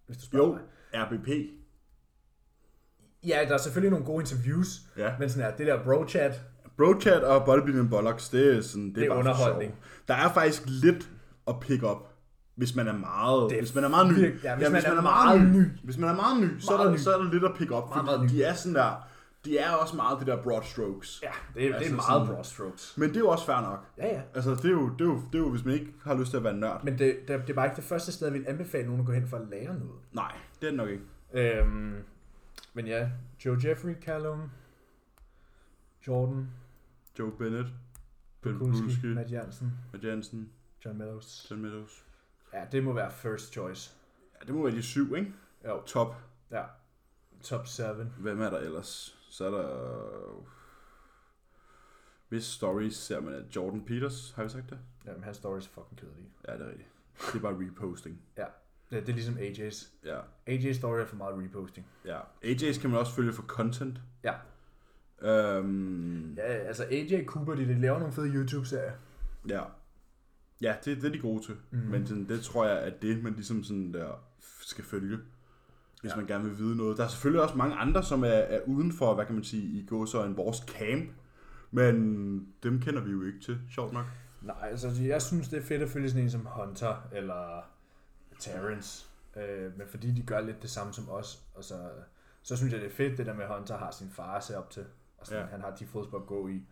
Hvis 0.07 0.16
du 0.16 0.36
Jo, 0.36 0.53
mig. 0.53 0.61
RBP. 0.95 1.28
Ja, 3.26 3.40
der 3.49 3.55
er 3.55 3.59
selvfølgelig 3.59 3.90
nogle 3.90 4.07
gode 4.07 4.20
interviews, 4.22 4.66
Ja. 4.97 5.12
men 5.18 5.28
sådan 5.30 5.45
her, 5.51 5.57
det 5.57 5.66
der 5.66 5.82
bro-chat, 5.84 6.40
Brochat 6.76 7.24
og 7.24 7.45
Bodybuilding 7.45 7.90
Bollocks, 7.90 8.28
det 8.28 8.57
er 8.57 8.61
sådan... 8.61 8.86
Det, 8.88 8.95
Det 8.97 9.05
er 9.05 9.09
bare 9.09 9.18
underholdning. 9.18 9.74
Der 10.09 10.14
er 10.14 10.32
faktisk 10.32 10.62
lidt 10.66 11.11
at 11.49 11.61
pick 11.61 11.82
up, 11.82 11.97
hvis 12.55 12.74
man 12.76 12.88
er 12.88 12.92
meget, 12.92 13.51
Det 13.51 13.57
er 13.59 13.62
hvis 13.62 13.74
man 13.74 13.84
er 13.84 13.88
meget 13.88 14.09
ny. 14.09 14.14
virke- 14.14 14.40
ja, 14.45 14.57
hvis 14.57 14.70
man 14.70 14.84
er 14.84 15.01
meget 15.03 15.40
ny. 15.53 15.66
Hvis 15.84 15.99
man 15.99 16.11
er 16.11 16.14
meget 16.14 16.40
ny, 16.40 16.59
så, 16.61 16.72
er 16.72 16.76
Meget 16.76 16.86
der, 16.88 16.92
ny. 16.92 16.99
så 16.99 17.12
er 17.14 17.22
der 17.22 17.32
lidt 17.32 17.45
at 17.45 17.51
pick 17.59 17.70
up, 17.70 17.84
Meget, 17.88 17.88
fordi 17.92 18.05
meget 18.05 18.22
ny. 18.22 18.28
de 18.28 18.42
er 18.42 18.55
sådan 18.55 18.74
der, 18.74 19.09
de 19.45 19.59
er 19.59 19.70
også 19.70 19.97
meget 19.97 20.18
det 20.18 20.26
der 20.26 20.42
broad 20.42 20.62
strokes. 20.62 21.20
ja, 21.22 21.30
det, 21.55 21.66
er, 21.70 21.74
Altså 21.74 21.84
det 21.84 21.92
er 21.92 21.97
meget 21.97 22.07
sådan- 22.07 22.26
broad 22.34 22.45
strokes. 22.45 22.95
Men 22.99 23.09
det 23.09 23.16
er 23.16 23.20
jo 23.20 23.28
også 23.28 23.47
fair 23.47 23.61
nok. 23.61 23.86
Ja, 23.99 24.07
ja. 24.07 24.22
Altså, 24.34 24.51
det 24.51 24.64
er, 24.64 24.70
jo, 24.70 24.88
det, 24.88 25.01
er 25.01 25.05
jo, 25.05 25.16
det 25.32 25.34
er 25.34 25.38
jo, 25.38 25.51
hvis 25.51 25.64
man 25.64 25.74
ikke 25.74 25.95
har 26.03 26.14
lyst 26.14 26.30
til 26.30 26.36
at 26.36 26.45
være 26.45 26.55
nørd. 26.57 26.84
Men 26.84 26.99
det, 26.99 27.18
det, 27.28 27.40
det 27.40 27.51
er 27.51 27.55
bare 27.55 27.66
ikke 27.66 27.76
det 27.76 27.84
første 27.84 28.12
sted, 28.12 28.26
jeg 28.26 28.34
vil 28.34 28.45
anbefale 28.49 28.84
nogen 28.86 29.01
at 29.01 29.07
gå 29.07 29.12
hen 29.12 29.28
for 29.28 29.36
at 29.36 29.49
lære 29.51 29.78
noget. 29.78 30.01
Nej, 30.12 30.32
det 30.61 30.66
er 30.66 30.70
det 30.70 30.76
nok 30.76 30.88
ikke. 30.88 31.05
Øhm, 31.32 31.97
men 32.74 32.86
ja, 32.86 33.11
Joe 33.45 33.59
Jeffrey, 33.64 33.95
Callum, 34.03 34.51
Jordan, 36.07 36.49
Joe 37.18 37.32
Bennett, 37.38 37.68
Ben 38.42 38.59
Bulski, 38.59 39.07
Matt 39.07 39.30
Jansen, 39.30 39.72
Matt 39.92 40.05
Jansen, 40.05 40.51
John 40.84 40.99
Meadows. 40.99 41.47
John 41.51 41.62
Meadows. 41.62 42.05
Ja, 42.53 42.64
det 42.72 42.84
må 42.84 42.92
være 42.92 43.11
first 43.11 43.53
choice. 43.53 43.90
Ja, 44.40 44.47
det 44.47 44.55
må 44.55 44.62
være 44.62 44.76
de 44.76 44.82
syv, 44.82 45.16
ikke? 45.16 45.32
Jo, 45.64 45.82
Top. 45.86 46.16
ja. 46.51 46.62
Top 47.42 47.66
7. 47.66 47.82
Hvem 48.18 48.40
er 48.40 48.51
der 48.51 48.59
ellers? 48.59 49.14
Så 49.35 49.45
er 49.47 49.51
der... 49.51 50.47
Hvis 52.28 52.45
stories 52.45 52.97
ser 52.97 53.20
man 53.20 53.35
at 53.35 53.57
Jordan 53.57 53.85
Peters, 53.85 54.32
har 54.37 54.43
vi 54.43 54.49
sagt 54.49 54.70
det? 54.70 54.78
Jamen, 55.07 55.22
hans 55.24 55.37
stories 55.37 55.66
er 55.66 55.70
fucking 55.70 55.99
kedelige. 56.01 56.28
Ja, 56.49 56.53
det 56.53 56.61
er 56.61 56.66
rigtigt. 56.68 56.89
Det 57.32 57.35
er 57.39 57.43
bare 57.43 57.66
reposting. 57.66 58.20
Det, 58.91 59.07
det 59.07 59.09
er 59.09 59.12
ligesom 59.14 59.35
AJ's. 59.39 59.89
Ja, 60.05 60.18
AJ's 60.49 60.72
story 60.72 60.99
er 61.01 61.07
for 61.07 61.16
meget 61.16 61.45
reposting. 61.45 61.87
ja. 62.05 62.20
AJ's 62.45 62.80
kan 62.80 62.91
man 62.91 62.99
også 62.99 63.12
følge 63.12 63.32
for 63.32 63.43
content. 63.43 64.01
Ja. 64.24 64.35
Øhm, 65.22 66.35
Ja, 66.35 66.43
altså 66.43 66.85
AJ 66.85 67.24
Cooper, 67.24 67.55
de, 67.55 67.68
de 67.68 67.80
laver 67.80 67.99
nogle 67.99 68.14
fede 68.14 68.28
YouTube-serier. 68.35 68.93
ja. 69.49 69.62
Ja, 70.61 70.76
det, 70.85 70.97
det 70.97 71.05
er 71.05 71.12
de 71.12 71.18
gode 71.18 71.43
til. 71.47 71.57
Mm. 71.70 71.78
Men 71.78 72.07
sådan, 72.07 72.28
det 72.28 72.43
tror 72.43 72.66
jeg, 72.66 72.78
at 72.78 73.03
det, 73.03 73.22
man 73.22 73.32
ligesom 73.32 73.64
sådan 73.64 73.95
der 73.95 74.12
skal 74.61 74.85
følge, 74.85 75.18
hvis 76.05 76.12
Ja. 76.12 76.16
man 76.16 76.26
gerne 76.26 76.44
vil 76.44 76.59
vide 76.59 76.76
noget. 76.76 76.98
Der 76.98 77.05
er 77.05 77.09
selvfølgelig 77.09 77.42
også 77.42 77.55
mange 77.57 77.76
andre, 77.76 78.02
som 78.02 78.24
er, 78.24 78.28
er 78.28 78.61
uden 78.66 78.92
for, 78.92 79.14
hvad 79.14 79.26
kan 79.26 79.34
man 79.34 79.44
sige, 79.44 79.62
i 79.62 79.86
går 79.86 80.05
så 80.05 80.24
en 80.24 80.36
vores 80.36 80.57
camp. 80.57 81.11
Men 81.70 81.94
dem 82.62 82.80
kender 82.80 83.00
vi 83.00 83.11
jo 83.11 83.22
ikke 83.22 83.40
til, 83.40 83.59
sjovt 83.70 83.92
nok. 83.92 84.07
Nej, 84.42 84.57
altså 84.70 84.88
jeg 85.02 85.22
synes, 85.22 85.48
det 85.48 85.59
er 85.59 85.62
fedt 85.62 85.82
at 85.82 85.88
følge 85.90 86.09
sådan 86.11 86.22
en 86.24 86.30
som 86.30 86.46
Hunter 86.50 87.09
eller 87.12 87.70
Terrence. 88.38 89.07
Øh, 89.36 89.78
men 89.78 89.86
fordi 89.88 90.11
de 90.11 90.22
gør 90.22 90.40
lidt 90.40 90.62
det 90.62 90.70
samme 90.70 90.92
som 90.92 91.09
os, 91.11 91.42
og 91.55 91.64
så, 91.64 91.90
så 92.42 92.57
synes 92.57 92.72
jeg, 92.72 92.80
det 92.80 92.86
er 92.86 92.94
fedt, 92.94 93.18
det 93.18 93.26
der 93.26 93.34
med, 93.34 93.44
at 93.44 93.55
Hunter 93.57 93.76
har 93.78 93.90
sin 93.90 94.11
far 94.11 94.36
at 94.36 94.44
se 94.44 94.59
op 94.59 94.70
til. 94.70 94.84
Og 95.18 95.26
sådan, 95.26 95.42
ja. 95.42 95.48
Han 95.50 95.61
har 95.61 95.70
de 95.76 95.86
fodspor 95.86 96.18
at 96.18 96.26
gå 96.26 96.48
i. 96.48 96.62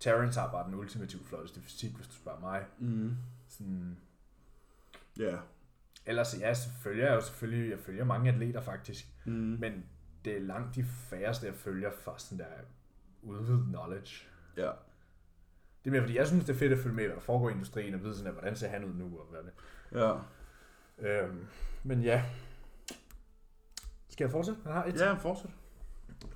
Terrence 0.00 0.40
har 0.40 0.50
bare 0.50 0.66
den 0.66 0.74
ultimative 0.74 1.20
flotteste 1.24 1.60
fysik, 1.60 1.94
hvis 1.96 2.06
du 2.06 2.14
spørger 2.14 2.40
mig. 2.40 2.64
Mm. 2.78 3.16
Sådan, 3.48 3.96
Ja. 5.18 5.36
Ellers, 6.06 6.40
ja, 6.40 6.54
selvfølgelig 6.54 7.02
er 7.04 7.08
jeg 7.08 7.16
jo 7.16 7.20
selvfølgelig, 7.20 7.70
jeg 7.70 7.78
følger 7.78 8.04
mange 8.04 8.30
atleter 8.30 8.60
faktisk, 8.60 9.06
Mm. 9.24 9.32
men 9.32 9.84
det 10.24 10.36
er 10.36 10.40
langt 10.40 10.74
de 10.74 10.84
færreste, 10.84 11.46
jeg 11.46 11.54
følger 11.54 11.90
for 11.90 12.14
sådan 12.18 12.38
der 12.38 12.44
udvidet 13.22 13.64
knowledge. 13.68 14.26
Ja. 14.56 14.70
Det 15.84 15.86
er 15.86 15.90
mere 15.90 16.02
fordi, 16.02 16.16
jeg 16.16 16.26
synes, 16.26 16.44
det 16.44 16.54
er 16.54 16.58
fedt 16.58 16.72
at 16.72 16.78
følge 16.78 16.96
med, 16.96 17.04
hvad 17.06 17.14
der 17.16 17.20
foregår 17.22 17.48
i 17.48 17.52
industrien, 17.52 17.94
og 17.94 18.02
vide 18.02 18.14
sådan, 18.14 18.26
der, 18.26 18.32
hvordan 18.32 18.56
ser 18.56 18.68
han 18.68 18.84
ud 18.84 18.94
nu, 18.94 19.18
og 19.18 19.26
hvad 19.30 19.40
det. 19.42 19.52
Ja. 20.00 20.16
Øhm, 21.08 21.46
men 21.84 22.02
ja. 22.02 22.24
Skal 24.08 24.24
jeg 24.24 24.30
fortsætte? 24.30 24.60
Jeg 24.64 24.72
har 24.72 24.84
et. 24.84 25.00
Ja, 25.00 25.12
fortsæt. 25.14 25.50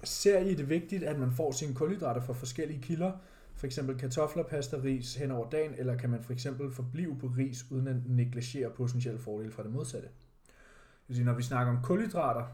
Ser 0.04 0.38
I 0.38 0.54
det 0.54 0.68
vigtigt, 0.68 1.02
at 1.02 1.18
man 1.18 1.32
får 1.32 1.52
sine 1.52 1.74
kulhydrater 1.74 2.20
fra 2.20 2.32
forskellige 2.32 2.82
kilder? 2.82 3.12
For 3.54 3.66
eksempel 3.66 3.98
kartofler, 3.98 4.42
pasta, 4.42 4.76
ris 4.76 5.14
hen 5.14 5.30
over 5.30 5.50
dagen, 5.50 5.74
eller 5.74 5.96
kan 5.96 6.10
man 6.10 6.22
for 6.22 6.32
eksempel 6.32 6.72
forblive 6.72 7.18
på 7.18 7.26
ris, 7.26 7.66
uden 7.70 7.88
at 7.88 7.96
negligere 8.06 8.70
potentielle 8.70 9.20
fordele 9.20 9.52
fra 9.52 9.62
det 9.62 9.72
modsatte? 9.72 10.08
Det 10.08 11.08
vil 11.08 11.16
sige, 11.16 11.24
når 11.24 11.34
vi 11.34 11.42
snakker 11.42 11.72
om 11.76 11.82
kulhydrater, 11.82 12.46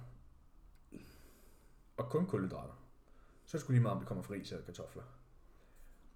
og 1.97 2.11
kun 2.11 2.27
kulhydrater, 2.27 2.83
så 3.47 3.59
sgu 3.59 3.73
lige 3.73 3.83
meget, 3.83 3.93
om 3.95 3.99
det 4.01 4.09
kommer 4.09 4.23
fra 4.23 4.35
ris 4.35 4.53
eller 4.53 4.65
kartofler. 4.65 5.03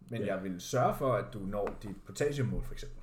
Men 0.08 0.20
Ja. 0.20 0.34
jeg 0.34 0.42
vil 0.44 0.60
sørge 0.60 0.94
for, 0.94 1.12
at 1.12 1.32
du 1.34 1.38
når 1.38 1.78
dit 1.82 1.96
potassiummål, 2.06 2.62
for 2.62 2.72
eksempel. 2.72 3.00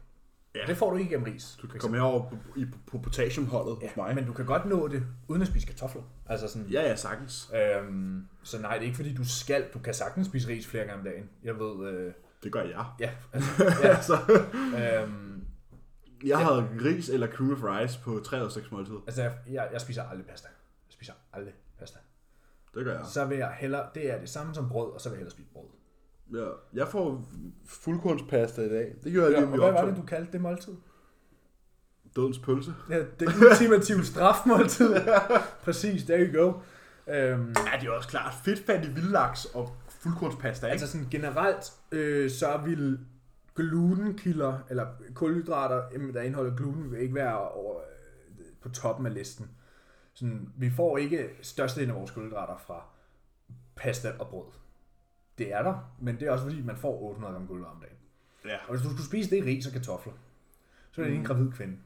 Ja. 0.56 0.66
Det 0.68 0.78
får 0.78 0.92
du 0.92 0.98
ikke 0.98 1.10
gennem 1.12 1.26
ris. 1.34 1.58
Du 1.62 1.68
kan 1.68 1.80
komme 1.80 1.98
herover 1.98 2.30
på, 2.30 2.36
i, 2.56 2.66
på 2.88 2.98
potassiumholdet 2.98 3.76
hos 3.76 3.84
Ja, 3.84 3.90
mig. 3.98 4.16
men 4.16 4.26
du 4.26 4.34
kan 4.34 4.46
godt 4.46 4.66
nå 4.66 4.88
det, 4.88 5.04
uden 5.28 5.42
at 5.42 5.48
spise 5.48 5.68
kartofler. 5.68 6.02
Altså 6.26 6.48
sådan, 6.48 6.68
Ja, 6.68 6.82
ja, 6.82 6.96
sagtens. 6.96 7.52
Øhm, 7.56 8.28
så 8.44 8.62
nej, 8.62 8.72
det 8.74 8.80
er 8.82 8.86
ikke 8.86 8.96
fordi, 8.96 9.14
du 9.16 9.28
skal. 9.30 9.66
Du 9.74 9.80
kan 9.80 9.94
sagtens 9.94 10.28
spise 10.28 10.48
ris 10.48 10.68
flere 10.68 10.86
gange 10.86 10.98
om 11.00 11.04
dagen. 11.04 11.30
Jeg 11.44 11.60
ved, 11.60 11.88
øh, 11.90 12.14
Det 12.44 12.52
gør 12.52 12.62
jeg. 12.64 12.86
ja. 13.00 13.12
Altså, 13.34 13.64
ja 13.84 13.88
altså, 13.96 14.18
øhm, 15.04 15.44
jeg 16.26 16.38
havde 16.40 16.70
ris 16.86 17.10
eller 17.10 17.28
cream 17.28 17.52
of 17.52 17.64
rice 17.64 18.00
på 18.04 18.20
3 18.26 18.42
og 18.42 18.52
6 18.52 18.72
måltid. 18.72 18.96
altså, 19.08 19.22
jeg, 19.22 19.34
jeg, 19.52 19.70
jeg 19.74 19.82
spiser 19.82 20.04
aldrig 20.04 20.26
pasta. 20.28 20.48
Jeg 20.88 20.94
spiser 20.94 21.14
aldrig 21.34 21.54
pasta. 21.80 22.00
Det 22.76 22.86
gør 22.86 22.98
jeg. 22.98 23.06
Så 23.06 23.26
vil 23.26 23.38
jeg 23.38 23.56
hellere, 23.60 23.86
det 23.96 24.12
er 24.12 24.20
det 24.20 24.30
samme 24.30 24.56
som 24.56 24.70
brød, 24.70 24.92
og 24.92 25.02
så 25.02 25.10
vil 25.10 25.16
jeg 25.16 25.20
hellere 25.20 25.32
spise 25.32 25.50
brød. 25.54 25.66
Ja, 26.34 26.48
jeg 26.74 26.88
får 26.88 27.24
fuldkornspasta 27.66 28.62
i 28.62 28.70
dag. 28.70 28.96
Det 29.04 29.14
gør 29.14 29.24
jeg 29.24 29.32
Ja, 29.32 29.38
lige 29.38 29.46
og 29.46 29.52
med 29.52 29.60
hvad 29.60 29.72
var 29.72 29.86
det, 29.86 29.98
du 29.98 30.02
kaldte 30.02 30.32
det 30.32 30.42
måltid? 30.42 30.74
Dødens 32.16 32.40
pølse. 32.40 32.74
Det, 32.88 33.20
det 33.20 33.28
ultimative 33.50 34.04
strafmåltid. 34.06 34.96
Præcis, 35.64 36.04
there 36.04 36.26
you 36.26 36.42
go. 36.44 36.54
Øhm, 37.08 37.48
Ja, 37.74 37.80
det 37.82 37.88
er 37.88 37.92
også 37.92 38.10
klart. 38.10 38.34
Fedtfattig 38.46 38.96
vildlaks 38.96 39.46
og 39.46 39.76
fuldkornspasta, 39.90 40.68
ikke? 40.68 40.72
Altså 40.72 40.88
sådan 40.88 41.08
generelt, 41.12 41.72
øh, 41.92 42.30
så 42.32 42.60
vil 42.66 43.00
glutenkilder, 43.56 44.60
eller 44.70 44.88
kulhydrater, 45.14 45.90
der 46.14 46.22
indeholder 46.22 46.56
gluten, 46.56 46.92
vil 46.92 47.00
ikke 47.02 47.16
være 47.16 47.50
over, 47.50 47.78
øh, 47.80 48.46
på 48.62 48.70
toppen 48.70 49.06
af 49.06 49.14
listen. 49.14 49.50
Sådan, 50.14 50.50
vi 50.58 50.70
får 50.70 50.98
ikke 50.98 51.30
størstedelen 51.42 51.90
af 51.90 52.00
vores 52.00 52.12
kulhydrater 52.12 52.58
fra 52.68 52.86
pasta 53.76 54.12
og 54.20 54.28
brød. 54.28 54.46
Det 55.38 55.54
er 55.54 55.64
der, 55.64 55.76
men 56.02 56.20
det 56.20 56.28
er 56.28 56.32
også 56.32 56.46
fordi, 56.46 56.62
man 56.62 56.78
får 56.78 57.02
800 57.02 57.34
gram 57.34 57.48
kulhydrater 57.48 57.72
om 57.76 57.82
dagen. 57.82 57.96
Ja. 58.46 58.58
Og 58.68 58.70
hvis 58.76 58.82
du 58.82 58.90
skulle 58.90 59.06
spise 59.06 59.30
det 59.30 59.46
ris 59.46 59.68
og 59.68 59.74
kartofler, 59.74 60.14
så 60.92 61.02
er 61.02 61.06
det 61.06 61.14
mm. 61.14 61.20
en 61.20 61.26
gravid 61.26 61.52
kvinde. 61.52 61.78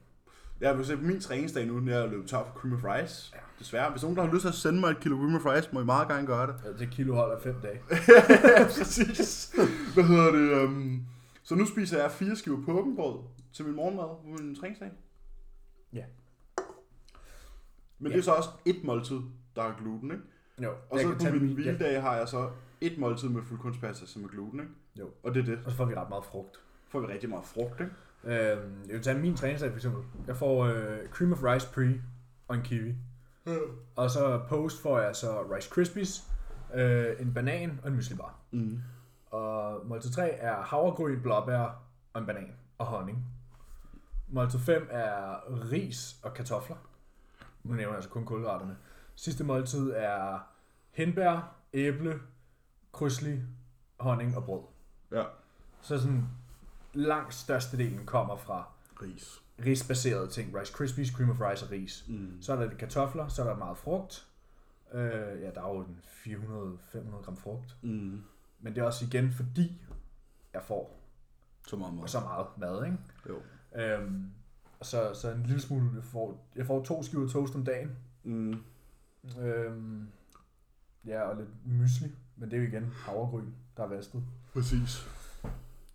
Jeg 0.60 0.78
vil 0.78 0.86
se 0.86 0.96
på 0.96 1.02
min 1.02 1.20
træningsdag 1.20 1.66
nu, 1.66 1.80
når 1.80 1.92
jeg 1.92 2.00
er 2.02 2.06
løbet 2.06 2.28
tør 2.28 2.38
for 2.44 2.58
cream 2.60 2.74
of 2.74 2.84
rice. 2.84 3.32
Ja. 3.34 3.40
Desværre, 3.58 3.90
hvis 3.90 4.02
nogen 4.02 4.16
der 4.16 4.24
har 4.24 4.32
lyst 4.32 4.40
til 4.40 4.48
at 4.48 4.54
sende 4.54 4.80
mig 4.80 4.90
et 4.90 5.00
kilo 5.00 5.16
cream 5.16 5.34
of 5.34 5.46
rice, 5.46 5.68
må 5.72 5.80
I 5.80 5.84
meget 5.84 6.08
gerne 6.08 6.26
gøre 6.26 6.46
det. 6.46 6.54
Ja, 6.64 6.72
det 6.72 6.90
kilo 6.90 7.14
holder 7.14 7.40
fem 7.40 7.54
dage. 7.62 7.80
Præcis. 8.78 9.54
Hvad 9.94 10.04
hedder 10.04 10.32
det? 10.32 10.64
Um... 10.64 11.06
Så 11.42 11.54
nu 11.54 11.66
spiser 11.66 12.00
jeg 12.02 12.10
fire 12.10 12.36
skiver 12.36 12.64
pukkenbrød 12.64 13.18
til 13.52 13.64
min 13.64 13.76
morgenmad 13.76 14.04
på 14.04 14.42
min 14.42 14.54
træningsdag. 14.54 14.90
Ja. 15.92 16.04
Men 17.98 18.10
Ja. 18.10 18.16
det 18.16 18.18
er 18.18 18.24
så 18.24 18.32
også 18.32 18.48
et 18.66 18.84
måltid, 18.84 19.20
der 19.56 19.62
er 19.62 19.72
gluten, 19.82 20.10
ikke? 20.10 20.22
Jo, 20.62 20.70
Og 20.90 20.98
jeg 21.00 21.16
så 21.20 21.28
på 21.30 21.34
min- 21.34 21.54
hviledag 21.54 22.02
har 22.02 22.16
jeg 22.16 22.28
så 22.28 22.50
et 22.80 22.98
måltid 22.98 23.28
med 23.28 23.42
fuldkornspasta, 23.42 24.06
som 24.06 24.24
er 24.24 24.28
gluten, 24.28 24.60
ikke? 24.60 24.72
Jo. 24.98 25.10
Og 25.22 25.34
det 25.34 25.40
er 25.40 25.44
det. 25.44 25.64
Og 25.64 25.70
så 25.70 25.76
får 25.76 25.84
vi 25.84 25.94
ret 25.94 26.08
meget 26.08 26.24
frugt. 26.24 26.60
Får 26.88 27.00
vi 27.00 27.06
rigtig 27.06 27.28
meget 27.28 27.44
frugt, 27.44 27.80
ikke? 27.80 27.92
Øh, 28.24 28.58
jeg 28.86 28.94
vil 28.94 29.02
tage 29.02 29.18
min 29.18 29.36
træningsdag 29.36 29.70
for 29.70 29.76
eksempel. 29.76 30.02
Jeg 30.26 30.36
får 30.36 30.64
øh, 30.64 31.08
cream 31.08 31.32
of 31.32 31.42
rice 31.42 31.72
pre 31.74 32.00
og 32.48 32.56
en 32.56 32.62
kiwi. 32.62 32.94
Og 33.96 34.10
så 34.10 34.40
post 34.48 34.82
får 34.82 34.98
jeg 35.00 35.16
så 35.16 35.42
Rice 35.54 35.70
Krispies, 35.70 36.30
øh, 36.74 37.20
en 37.20 37.34
banan 37.34 37.80
og 37.82 37.88
en 37.88 37.94
muesli 37.94 38.16
bar. 38.16 38.34
Mm. 38.50 38.80
Og 39.30 39.86
måltid 39.86 40.10
3 40.10 40.28
er 40.28 40.62
havregryn, 40.62 41.22
blåbær 41.22 41.82
og 42.12 42.20
en 42.20 42.26
banan 42.26 42.52
og 42.78 42.86
honning. 42.86 43.26
Måltid 44.28 44.58
5 44.58 44.88
er 44.90 45.40
ris 45.72 46.16
og 46.22 46.34
kartofler. 46.34 46.76
Nu 47.62 47.74
nævner 47.74 47.88
jeg 47.88 47.94
altså 47.96 48.10
kun 48.10 48.24
kulhydraterne. 48.24 48.76
Sidste 49.14 49.44
måltid 49.44 49.92
er 49.96 50.38
henbær, 50.90 51.56
æble, 51.72 52.20
krysli, 52.96 53.40
honning 54.00 54.36
og 54.36 54.44
brød. 54.44 54.60
Ja. 55.12 55.24
Så 55.82 55.98
sådan 55.98 56.24
langt 56.94 57.34
størstedelen 57.34 58.06
kommer 58.06 58.36
fra 58.36 58.68
Ris. 59.02 59.42
risbaserede 59.64 60.28
ting. 60.30 60.60
Rice 60.60 60.72
Krispies, 60.72 61.08
cream 61.08 61.30
of 61.30 61.40
rice 61.40 61.64
og 61.66 61.70
ris. 61.70 62.04
Mm. 62.08 62.38
Så 62.42 62.52
er 62.52 62.56
der 62.56 62.66
lidt 62.68 62.78
kartofler, 62.78 63.28
så 63.28 63.42
er 63.42 63.46
der 63.48 63.56
meget 63.56 63.78
frugt. 63.78 64.26
Øh, 64.92 65.40
ja, 65.42 65.50
der 65.50 65.62
er 65.62 65.68
jo 65.74 65.80
en 65.80 65.98
400-500 66.04 67.24
gram 67.24 67.36
frugt. 67.36 67.76
Mm. 67.82 68.22
Men 68.60 68.74
det 68.74 68.78
er 68.80 68.84
også 68.84 69.04
igen 69.04 69.32
fordi, 69.32 69.82
jeg 70.52 70.62
får 70.62 71.00
Så 71.66 71.76
meget 71.76 71.94
mad. 71.94 72.08
så 72.08 72.20
meget 72.20 72.46
mad, 72.58 72.84
ikke? 72.84 72.98
Jo. 73.28 73.40
Øhm, 73.82 74.30
så, 74.82 75.14
så 75.14 75.30
en 75.32 75.42
lille 75.42 75.60
smule, 75.60 75.90
jeg 75.94 76.04
får, 76.04 76.46
jeg 76.56 76.66
får 76.66 76.84
to 76.84 77.02
skiver 77.02 77.28
toast 77.28 77.54
om 77.54 77.64
dagen. 77.64 77.96
Mm. 78.24 78.62
Øhm, 79.40 80.08
ja, 81.06 81.20
og 81.22 81.36
lidt 81.36 81.48
mysli, 81.66 82.12
men 82.36 82.50
det 82.50 82.56
er 82.56 82.60
jo 82.60 82.68
igen 82.68 82.92
havregryn, 82.94 83.46
der 83.76 83.82
er 83.82 83.88
vasket. 83.88 84.22
Præcis. 84.52 85.06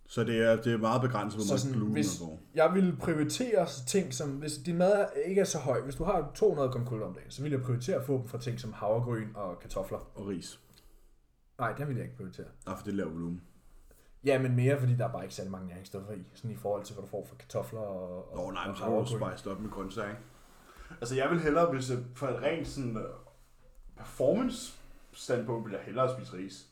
Så 0.06 0.24
det 0.24 0.38
er, 0.38 0.56
det 0.62 0.72
er 0.72 0.78
meget 0.78 1.02
begrænset, 1.02 1.38
hvor 1.40 1.52
meget 1.54 1.74
gluten 1.74 1.92
hvis- 1.92 2.18
der 2.18 2.26
går. 2.26 2.40
Jeg 2.54 2.70
vil 2.74 2.96
prioritere 3.00 3.66
ting 3.86 4.14
som, 4.14 4.30
hvis 4.30 4.52
din 4.56 4.78
mad 4.78 5.06
ikke 5.26 5.40
er 5.40 5.44
så 5.44 5.58
høj, 5.58 5.80
hvis 5.80 5.94
du 5.94 6.04
har 6.04 6.30
200 6.34 6.68
gram 6.70 6.84
kulhydrater 6.86 7.08
om 7.08 7.14
dagen, 7.14 7.30
så 7.30 7.42
vil 7.42 7.52
jeg 7.52 7.62
prioritere 7.62 7.96
at 7.96 8.04
få 8.06 8.18
dem 8.18 8.28
fra 8.28 8.38
ting 8.38 8.60
som 8.60 8.72
havregryn 8.72 9.28
og 9.34 9.58
kartofler. 9.58 9.98
Og 10.14 10.26
ris. 10.26 10.60
Nej, 11.58 11.72
det 11.72 11.88
vil 11.88 11.96
jeg 11.96 12.04
ikke 12.04 12.16
prioritere. 12.16 12.46
Nej, 12.66 12.76
for 12.76 12.84
det 12.84 12.92
er 12.92 12.96
lav 12.96 13.06
volumen. 13.12 13.40
Ja, 14.24 14.38
men 14.42 14.56
mere, 14.56 14.78
fordi 14.80 14.96
der 14.96 15.08
er 15.08 15.12
bare 15.12 15.22
ikke 15.22 15.34
særlig 15.34 15.50
mange 15.52 15.68
næringsstoffer 15.68 16.12
i, 16.12 16.22
sådan 16.34 16.50
i 16.50 16.56
forhold 16.56 16.84
til, 16.84 16.94
hvad 16.94 17.02
du 17.02 17.08
får 17.08 17.26
fra 17.28 17.36
kartofler 17.36 17.80
og, 17.80 18.36
Nå, 18.36 18.50
nej, 18.50 18.66
men 18.66 18.76
så 18.76 18.84
er 18.84 18.88
du 19.04 19.06
spiced 19.06 19.52
op 19.52 19.60
med 19.60 19.70
grøntsager, 19.70 20.08
ikke? 20.08 20.20
Altså, 21.00 21.14
jeg 21.16 21.30
vil 21.30 21.40
hellere, 21.40 21.72
hvis 21.72 21.92
for 22.14 22.26
et 22.28 22.42
rent 22.42 22.68
sådan 22.68 22.96
uh, 22.96 23.02
performance 23.96 24.74
standpunkt, 25.12 25.66
vil 25.66 25.72
jeg 25.76 25.82
hellere 25.84 26.14
spise 26.16 26.36
ris. 26.36 26.66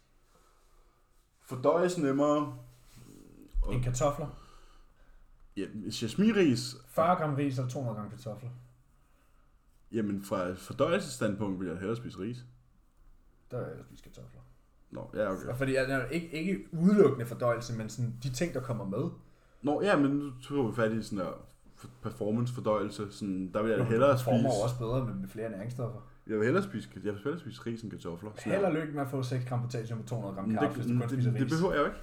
Fordøjes 1.43 1.99
nemmere. 1.99 2.59
Og, 3.63 3.75
En 3.75 3.83
kartofler. 3.83 4.27
ja, 5.57 5.65
jasminris, 6.03 6.77
40 6.89 7.17
gram 7.17 7.35
ris 7.35 7.59
eller 7.59 7.71
200 7.71 7.97
gram 8.01 8.11
kartofler. 8.11 8.51
jamen 9.93 10.23
fra 10.23 10.43
et 10.43 10.59
fordøjelsesstandpunkt 10.59 11.61
vil 11.61 11.69
jeg 11.69 11.77
hellere 11.77 11.97
spise 11.97 12.19
ris. 12.19 12.45
Der 13.51 13.59
vil 13.59 13.69
jeg 13.77 13.85
spise 13.85 14.03
kartofler. 14.03 14.41
Nå, 14.91 15.11
ja, 15.15 15.33
okay. 15.33 15.47
Og 15.47 15.57
Fordi 15.57 15.75
er 15.75 16.07
ikke, 16.07 16.31
ikke 16.31 16.67
udelukkende 16.73 17.27
fordøjelse, 17.27 17.77
men 17.77 17.89
sådan 17.91 18.15
de 18.23 18.31
ting, 18.33 18.55
der 18.55 18.61
kommer 18.61 18.85
med. 18.85 19.11
Nå, 19.63 19.83
ja, 19.83 19.97
men 19.97 20.11
nu 20.11 20.33
tog 20.43 20.69
vi 20.71 20.75
fat 20.75 20.93
i 20.93 21.03
sådan 21.03 21.19
der 21.19 21.33
performance-fordøjelse. 22.03 23.13
Sådan, 23.13 23.53
der 23.55 23.63
vil 23.63 23.71
jeg 23.73 23.87
hellere 23.87 24.13
det 24.13 24.21
former 24.21 24.43
jo 24.43 24.49
spise... 24.51 24.63
også 24.65 24.79
bedre 24.79 25.05
med, 25.05 25.15
med 25.15 25.29
flere 25.29 25.51
næringsstoffer. 25.51 26.01
Jeg 26.31 26.39
vil 26.39 26.45
hellere 26.45 26.65
spise, 26.65 26.89
jeg 26.95 27.03
vil 27.03 27.23
hellere 27.23 27.41
spise 27.41 27.67
ris 27.67 27.83
end 27.83 27.91
kartofler. 27.91 28.31
Sådan 28.37 28.53
Held 28.53 28.65
og 28.65 28.73
lykke 28.73 28.93
med 28.93 29.03
at 29.03 29.09
få 29.09 29.23
6 29.23 29.45
gram 29.45 29.63
potassium 29.63 30.01
og 30.01 30.07
200 30.07 30.35
gram 30.35 30.51
kaffe, 30.51 30.67
det, 30.67 30.77
hvis 30.77 30.87
du 30.87 30.93
kun 30.93 31.01
det, 31.01 31.11
spiser 31.11 31.33
ris. 31.33 31.41
det 31.41 31.49
behøver 31.51 31.73
jeg 31.73 31.81
jo 31.81 31.87
ikke. 31.87 31.99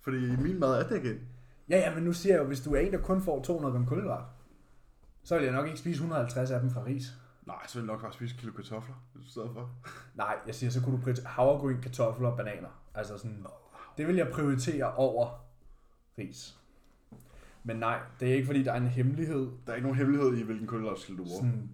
Fordi 0.00 0.36
min 0.36 0.60
mad 0.60 0.84
er 0.84 0.88
dækket. 0.88 1.10
ind. 1.10 1.20
Ja, 1.68 1.78
ja, 1.78 1.94
men 1.94 2.04
nu 2.04 2.12
siger 2.12 2.34
jeg 2.34 2.42
jo, 2.42 2.46
hvis 2.46 2.60
du 2.60 2.74
er 2.74 2.78
en, 2.78 2.92
der 2.92 2.98
kun 2.98 3.22
får 3.22 3.42
200 3.42 3.74
gram 3.74 3.86
kulhydrat, 3.86 4.24
så 5.22 5.36
vil 5.36 5.44
jeg 5.44 5.52
nok 5.52 5.66
ikke 5.66 5.78
spise 5.78 5.94
150 5.94 6.50
af 6.50 6.60
dem 6.60 6.70
fra 6.70 6.84
ris. 6.84 7.12
Nej, 7.46 7.66
så 7.66 7.78
vil 7.78 7.86
jeg 7.86 7.92
nok 7.92 8.02
bare 8.02 8.12
spise 8.12 8.34
et 8.34 8.40
kilo 8.40 8.52
kartofler 8.52 8.94
i 9.14 9.30
stedet 9.30 9.50
for. 9.52 9.70
Nej, 10.14 10.36
jeg 10.46 10.54
siger, 10.54 10.70
så 10.70 10.80
kunne 10.80 10.96
du 10.96 11.02
prioritere 11.02 11.26
havregryn, 11.26 11.80
kartofler 11.80 12.28
og 12.28 12.36
bananer. 12.36 12.82
Altså 12.94 13.18
sådan, 13.18 13.46
det 13.96 14.06
vil 14.06 14.16
jeg 14.16 14.28
prioritere 14.32 14.94
over 14.94 15.28
ris. 16.18 16.56
Men 17.64 17.76
nej, 17.76 17.98
det 18.20 18.30
er 18.30 18.34
ikke 18.34 18.46
fordi, 18.46 18.62
der 18.62 18.72
er 18.72 18.76
en 18.76 18.86
hemmelighed. 18.86 19.50
Der 19.66 19.72
er 19.72 19.76
ikke 19.76 19.88
nogen 19.88 19.98
hemmelighed 19.98 20.36
i, 20.36 20.42
hvilken 20.42 20.66
kulhydratskilde 20.66 21.18
du 21.18 21.24
bruger. 21.24 21.40
Sådan, 21.40 21.70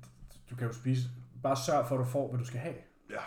du 0.50 0.56
kan 0.56 0.66
jo 0.66 0.72
spise, 0.72 1.08
bare 1.42 1.56
sørg 1.66 1.86
for, 1.88 1.94
at 1.94 1.98
du 2.06 2.10
får, 2.10 2.28
hvad 2.28 2.38
du 2.38 2.44
skal 2.46 2.60
have. 2.60 2.74
Ja. 3.10 3.20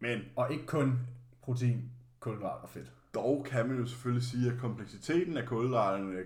Men 0.00 0.20
Og 0.36 0.52
ikke 0.52 0.66
kun 0.66 0.98
protein, 1.42 1.90
kulhydrat 2.20 2.62
og 2.62 2.68
fedt. 2.68 2.92
dog 3.14 3.46
kan 3.50 3.68
man 3.68 3.78
jo 3.78 3.86
selvfølgelig 3.86 4.28
sige, 4.28 4.52
at 4.52 4.58
kompleksiteten 4.60 5.36
af 5.36 5.46
kulhydraterne 5.46 6.16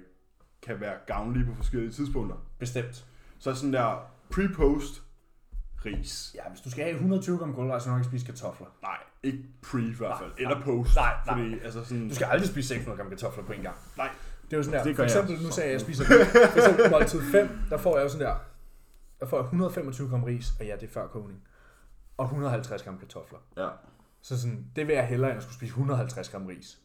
kan 0.62 0.80
være 0.80 0.94
gavnlige 1.06 1.46
på 1.46 1.54
forskellige 1.54 1.92
tidspunkter. 1.92 2.36
Bestemt. 2.58 3.04
Så 3.38 3.54
sådan 3.54 3.72
der 3.72 4.10
pre-post 4.30 5.02
ris. 5.86 6.32
Ja, 6.34 6.48
hvis 6.50 6.60
du 6.60 6.70
skal 6.70 6.84
have 6.84 6.94
120 6.94 7.38
gram 7.38 7.54
kulhydrat, 7.54 7.80
så 7.80 7.84
skal 7.84 7.90
du 7.92 7.96
nok 7.96 8.00
ikke 8.06 8.08
spise 8.18 8.26
kartofler. 8.26 8.66
Nej, 8.82 8.96
ikke 9.22 9.44
pre 9.62 9.80
i 9.80 9.92
hvert 9.98 10.18
fald. 10.18 10.30
Nej, 10.30 10.36
Eller 10.38 10.54
nej. 10.54 10.64
post. 10.64 10.94
Nej, 10.96 11.12
nej. 11.26 11.34
Fordi, 11.38 11.58
altså 11.64 11.84
sådan... 11.84 12.08
Du 12.08 12.14
skal 12.14 12.24
aldrig 12.26 12.48
spise 12.48 12.68
600 12.68 12.98
gram 13.02 13.10
kartofler 13.10 13.44
på 13.44 13.52
en 13.52 13.62
gang. 13.62 13.76
Nej. 13.96 14.08
Det 14.44 14.52
er 14.52 14.56
jo 14.56 14.62
sådan 14.62 14.78
der, 14.78 14.84
Det 14.84 14.96
for 14.96 15.02
gør 15.02 15.08
jeg. 15.08 15.20
eksempel, 15.22 15.46
nu 15.46 15.50
sagde 15.52 15.68
jeg, 15.68 15.74
at 15.74 15.80
jeg 15.80 15.80
spiser 15.80 16.04
for 16.04 16.58
eksempel 16.58 16.90
måltid 16.90 17.22
5, 17.22 17.48
der 17.70 17.78
får 17.78 17.96
jeg 17.96 18.04
jo 18.04 18.08
sådan 18.08 18.26
der, 18.26 18.34
der 19.20 19.26
får 19.26 19.36
jeg 19.36 19.44
125 19.44 20.08
gram 20.08 20.24
ris, 20.24 20.52
og 20.60 20.66
ja, 20.66 20.74
det 20.76 20.82
er 20.82 20.88
før 20.92 21.06
kogning, 21.06 21.42
og 22.16 22.24
150 22.24 22.82
gram 22.82 22.98
kartofler. 22.98 23.38
Ja. 23.56 23.68
Så 24.20 24.40
sådan, 24.40 24.70
det 24.76 24.86
vil 24.86 24.94
jeg 24.94 25.06
hellere, 25.08 25.30
end 25.30 25.36
at 25.36 25.42
skulle 25.42 25.56
spise 25.56 25.70
150 25.70 26.28
gram 26.28 26.46
ris. 26.46 26.78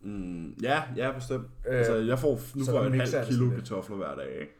Mm, 0.00 0.50
ja, 0.62 0.82
ja, 0.96 1.12
bestemt. 1.12 1.46
Øh, 1.66 1.78
altså, 1.78 1.94
jeg 1.94 2.18
får, 2.18 2.30
nu 2.58 2.64
får 2.64 2.72
jeg 2.82 2.86
en 2.86 3.00
halv 3.00 3.14
jeg 3.14 3.26
kilo 3.26 3.50
kartofler 3.50 3.96
hver 3.96 4.14
dag, 4.14 4.40
ikke? 4.40 4.52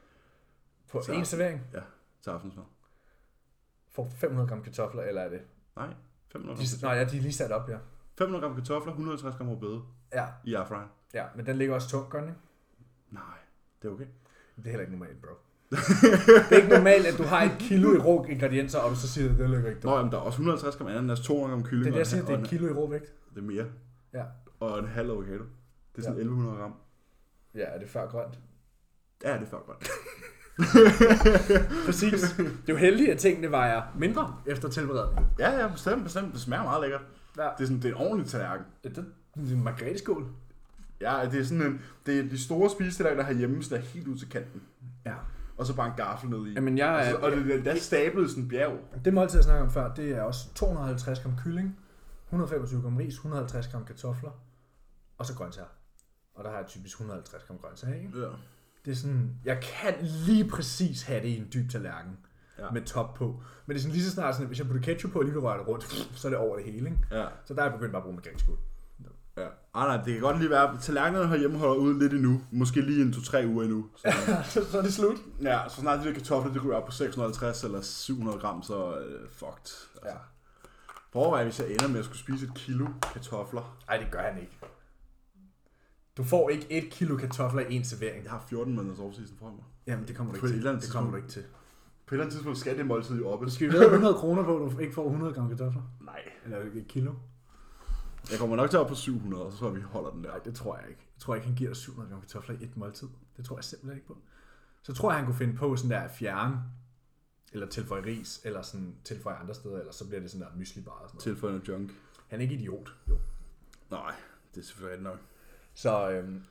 på 0.91 1.03
så- 1.03 1.13
en 1.13 1.25
servering 1.25 1.61
Til 2.23 2.31
aftensmad. 2.31 2.65
får 3.91 4.09
500 4.17 4.49
gram 4.49 4.63
kartofler, 4.63 5.03
eller 5.03 5.21
er 5.23 5.29
det? 5.29 5.41
Nej, 5.77 5.95
500 6.33 6.59
De, 6.61 6.65
gram 6.81 6.89
nej, 6.91 6.99
ja, 6.99 7.05
de 7.05 7.17
er 7.17 7.21
lige 7.23 7.33
sat 7.33 7.53
op, 7.53 7.69
ja. 7.71 7.79
500 8.19 8.45
gram 8.47 8.55
kartofler, 8.55 8.93
150 8.93 9.37
gram 9.37 9.49
rødbede 9.49 9.83
Ja, 10.13 10.27
i 10.45 10.55
airfryer. 10.55 10.89
ja, 11.15 11.27
men 11.37 11.47
den 11.47 11.57
ligger 11.57 11.75
også 11.75 11.89
tungt, 11.89 12.11
gør 12.11 12.21
den 12.21 12.29
ikke? 12.29 12.41
Nej, 13.11 13.23
det 13.83 13.89
er 13.89 13.93
okay. 13.93 14.07
Det 14.57 14.67
er 14.67 14.71
heller 14.71 14.81
ikke 14.81 14.93
normalt, 14.99 15.21
bro. 15.23 15.31
Det 16.49 16.53
er 16.53 16.57
ikke 16.57 16.69
normalt, 16.69 17.07
at 17.07 17.19
du 17.19 17.23
har 17.23 17.43
et 17.43 17.57
kilo 17.59 17.95
i 17.95 17.99
rå 17.99 18.25
ingredienser, 18.29 18.79
og 18.79 18.91
du 18.91 18.97
så 18.97 19.09
siger, 19.09 19.33
at 19.33 19.39
det 19.39 19.51
ligger 19.51 19.69
ikke 19.71 19.85
Nå, 19.85 19.97
jamen, 19.97 20.13
der 20.13 20.19
er 20.19 20.23
også 20.23 20.37
150 20.37 20.77
gram 20.77 20.87
ananas, 20.87 21.21
200 21.21 21.51
gram 21.53 21.63
kylling. 21.69 21.85
Det 21.85 21.91
er 21.91 21.93
det, 21.93 21.99
jeg 21.99 22.07
siger, 22.07 22.25
det 22.25 22.35
er 22.35 22.39
et 22.39 22.49
kilo 22.49 22.69
i 22.69 22.73
rå 22.73 22.91
vægt. 22.91 23.13
Det 23.35 23.39
er 23.41 23.45
mere. 23.45 23.65
Ja. 24.15 24.23
Og 24.61 24.79
en 24.79 24.87
halv 24.89 25.11
avocado. 25.11 25.33
Det 25.97 25.99
er 25.99 26.03
sådan 26.03 26.15
Ja. 26.17 26.21
1100 26.21 26.57
gram. 26.57 26.75
Ja, 27.55 27.65
er 27.65 27.79
det 27.79 27.89
før 27.89 28.07
grønt? 28.07 28.39
Ja, 29.25 29.33
det 29.33 29.43
er 29.43 29.47
før 29.51 29.59
godt. 29.67 29.89
Præcis. 31.87 32.21
Det 32.37 32.69
er 32.69 32.73
jo 32.73 32.77
heldigt, 32.77 33.11
at 33.11 33.19
tingene 33.19 33.51
vejer 33.51 33.83
mindre 33.99 34.37
efter 34.47 34.69
tilberedning. 34.69 35.27
Ja, 35.39 35.61
ja, 35.61 35.69
bestemt, 35.69 36.03
bestemt. 36.05 36.33
Det 36.33 36.41
smager 36.41 36.63
meget 36.63 36.81
lækkert. 36.83 37.01
Ja. 37.39 37.43
Det 37.43 37.63
er 37.63 37.67
sådan, 37.67 37.77
det 37.77 37.85
er 37.85 37.89
en 37.89 38.01
ordentlig 38.01 38.27
tallerken. 38.31 38.67
Ja, 38.85 38.89
det 38.89 39.05
det 39.35 39.51
er 39.53 39.57
en 39.57 39.65
margreteskål. 39.65 40.27
Ja, 41.01 41.29
det 41.33 41.41
er 41.41 41.45
sådan 41.45 41.63
en, 41.67 41.81
det 42.07 42.19
er 42.19 42.23
de 42.23 42.39
store 42.43 42.71
spisetallerkener 42.71 43.25
herhjemme, 43.25 43.63
så 43.63 43.75
der 43.75 43.81
er 43.81 43.85
helt 43.85 44.09
ud 44.09 44.17
til 44.19 44.29
kanten. 44.31 44.63
Ja. 45.07 45.15
Og 45.57 45.67
så 45.67 45.75
bare 45.77 45.87
en 45.87 45.93
gaffel 45.97 46.31
ned 46.31 46.47
i. 46.47 46.53
Jamen, 46.55 46.79
jeg 46.79 46.99
Altså, 46.99 47.17
og 47.17 47.31
det, 47.31 47.47
det, 47.47 47.65
der 47.65 47.73
er 47.73 47.77
stablet 47.79 48.31
sådan 48.31 48.43
en 48.43 48.49
bjerg. 48.49 48.79
det 49.05 49.15
måltid, 49.15 49.39
jeg 49.39 49.45
snakker 49.45 49.65
om 49.65 49.71
før, 49.71 49.95
det 49.95 50.11
er 50.11 50.23
også 50.23 50.55
250 50.55 51.21
gram 51.21 51.33
kylling, 51.39 51.79
125 52.27 52.83
gram 52.83 52.97
ris, 52.97 53.15
150 53.15 53.69
gram 53.69 53.85
kartofler, 53.85 54.31
og 55.19 55.27
så 55.27 55.35
grøntsager. 55.35 55.69
Og 56.35 56.45
der 56.45 56.51
har 56.51 56.57
jeg 56.57 56.67
typisk 56.67 56.95
150 56.97 57.45
gram 57.45 57.59
grøntsager, 57.59 57.95
ikke? 57.95 58.19
Ja. 58.21 58.27
Det 58.85 58.91
er 58.91 58.95
sådan, 58.95 59.31
jeg 59.45 59.61
kan 59.63 59.95
lige 60.27 60.49
præcis 60.49 61.03
have 61.03 61.21
det 61.23 61.29
i 61.29 61.39
en 61.39 61.49
dyb 61.55 61.71
tallerken. 61.71 62.19
ja. 62.59 62.71
Med 62.71 62.83
top 62.83 63.15
på. 63.15 63.43
Men 63.67 63.75
det 63.75 63.77
er 63.77 63.83
sådan 63.83 63.93
lige 63.93 64.05
så 64.05 64.11
snart, 64.11 64.35
sådan, 64.35 64.45
at 64.45 64.49
hvis 64.49 64.59
jeg 64.59 64.67
putter 64.67 64.83
ketchup 64.83 65.13
på 65.13 65.19
og 65.19 65.25
lige 65.25 65.33
vil 65.35 65.43
røre 65.43 65.59
det 65.59 65.69
rundt, 65.69 65.85
så 66.19 66.29
er 66.29 66.31
det 66.31 66.39
over 66.39 66.57
det 66.57 66.65
hele. 66.65 66.91
Ikke? 66.91 66.99
Ja. 67.11 67.27
Så 67.45 67.55
der 67.55 67.61
er 67.61 67.65
jeg 67.65 67.73
begyndt 67.73 67.93
bare 67.93 68.01
at 68.01 68.05
bruge 68.05 68.17
mekanisk 68.17 68.47
Ja. 69.37 69.47
Ah, 69.75 69.89
nej, 69.89 70.05
det 70.05 70.13
kan 70.13 70.23
godt 70.23 70.39
lige 70.39 70.51
være, 70.51 70.73
at 70.73 70.81
tallerkenerne 70.81 71.29
herhjemme 71.29 71.59
holder 71.59 71.75
ud 71.75 71.99
lidt 71.99 72.13
endnu. 72.13 72.41
Måske 72.51 72.81
lige 72.81 73.03
en 73.03 73.11
2-3 73.11 73.47
uger 73.47 73.65
endnu. 73.65 73.87
Så, 74.45 74.65
så, 74.71 74.79
er 74.79 74.83
det 74.83 74.95
slut. 74.95 75.17
ja, 75.43 75.61
så 75.69 75.77
snart 75.81 76.01
de 76.01 76.09
der 76.09 76.13
kartofler, 76.15 76.53
de 76.53 76.59
ryger 76.59 76.77
op 76.77 76.85
på 76.87 76.93
650 76.93 77.65
eller 77.65 77.81
700 77.81 78.39
gram, 78.39 78.63
så 78.63 78.85
er 78.85 78.99
det 78.99 79.21
fucked. 79.33 79.51
Altså. 79.55 80.01
Ja. 80.05 80.15
Overveje, 81.15 81.45
hvis 81.45 81.61
jeg 81.61 81.71
ender 81.71 81.89
med 81.89 81.99
at 81.99 82.05
skulle 82.05 82.19
spise 82.19 82.47
et 82.47 82.55
kilo 82.55 82.87
kartofler. 83.13 83.79
Nej, 83.89 83.97
det 83.97 84.11
gør 84.11 84.23
han 84.23 84.41
ikke. 84.41 84.53
Du 86.17 86.25
får 86.25 86.49
ikke 86.49 86.67
et 86.73 86.91
kilo 86.91 87.17
kartofler 87.17 87.63
i 87.67 87.75
en 87.75 87.85
servering. 87.85 88.25
Jeg 88.25 88.31
har 88.33 88.45
14 88.49 88.75
måneders 88.75 88.99
off-season 88.99 89.39
foran 89.39 89.55
mig. 89.55 89.65
Jamen, 89.87 90.09
det 90.09 90.17
kommer 90.17 90.33
du 90.33 90.47
ikke 90.47 90.49
til. 90.49 90.65
Det 90.65 90.93
kommer 90.93 91.11
du 91.11 91.17
ikke 91.17 91.29
til. 91.29 91.43
På 92.07 92.15
et 92.15 92.17
eller 92.17 92.25
andet 92.25 92.33
tidspunkt 92.33 92.59
skal 92.59 92.79
det 92.79 92.87
måltid 92.87 93.19
jo 93.19 93.29
oppe. 93.29 93.51
Skal 93.51 93.69
vi 93.69 93.73
ved 93.73 93.85
100 93.85 94.15
kroner 94.15 94.45
på, 94.45 94.65
at 94.65 94.73
du 94.73 94.79
ikke 94.79 94.95
får 94.95 95.05
100 95.05 95.35
gram 95.35 95.49
kartofler? 95.49 95.83
Nej. 96.01 96.21
Eller 96.45 96.59
et 96.59 96.85
kilo? 96.89 97.13
Jeg 98.31 98.39
kommer 98.39 98.57
nok 98.57 98.71
til 98.71 98.79
op 98.79 98.89
på 98.89 98.95
700, 98.95 99.45
og 99.45 99.53
så 99.53 99.59
tror 99.59 99.67
jeg, 99.67 99.77
vi 99.77 99.81
holder 99.81 100.11
den 100.11 100.25
der. 100.25 100.31
Nej, 100.31 100.39
det 100.39 100.55
tror 100.55 100.77
jeg 100.79 100.89
ikke. 100.89 101.01
Jeg 101.17 101.21
tror 101.21 101.35
ikke, 101.35 101.47
han 101.47 101.57
giver 101.57 101.71
dig 101.71 101.77
700 101.77 102.11
gram 102.11 102.21
kartofler 102.21 102.57
i 102.61 102.65
et 102.65 102.77
måltid. 102.77 103.09
Det 103.37 103.45
tror 103.45 103.57
jeg 103.57 103.65
simpelthen 103.65 103.97
ikke 103.97 104.07
på. 104.07 104.17
Så 104.83 104.95
tror 104.95 105.11
jeg, 105.11 105.17
han 105.17 105.27
kunne 105.27 105.37
finde 105.37 105.57
på 105.57 105.77
sådan 105.77 105.91
der 105.91 106.01
at 106.01 106.11
fjerne, 106.11 106.63
eller 107.53 107.67
tilføje 107.67 108.05
ris, 108.05 108.41
eller 108.45 108.63
sådan 108.63 108.97
tilføje 109.05 109.37
andre 109.37 109.55
steder, 109.55 109.79
eller 109.79 109.93
så 109.93 110.07
bliver 110.09 110.21
det 110.21 110.31
sådan 110.31 110.47
der 110.47 110.53
mysli 110.57 110.83
bar 110.83 110.91
og 110.91 111.09
sådan 111.09 111.17
noget. 111.17 111.23
Tilføjende 111.23 111.69
junk. 111.69 111.91
Han 112.29 112.39
er 112.39 112.43
ikke 112.43 112.55
idiot, 112.55 112.93
jo. 113.09 113.19
Nej, 113.91 114.15
det 114.55 114.61
er 114.61 114.65
selvfølgelig 114.65 115.03
nok. 115.05 115.19
Så, 115.75 116.11
øhm, 116.11 116.45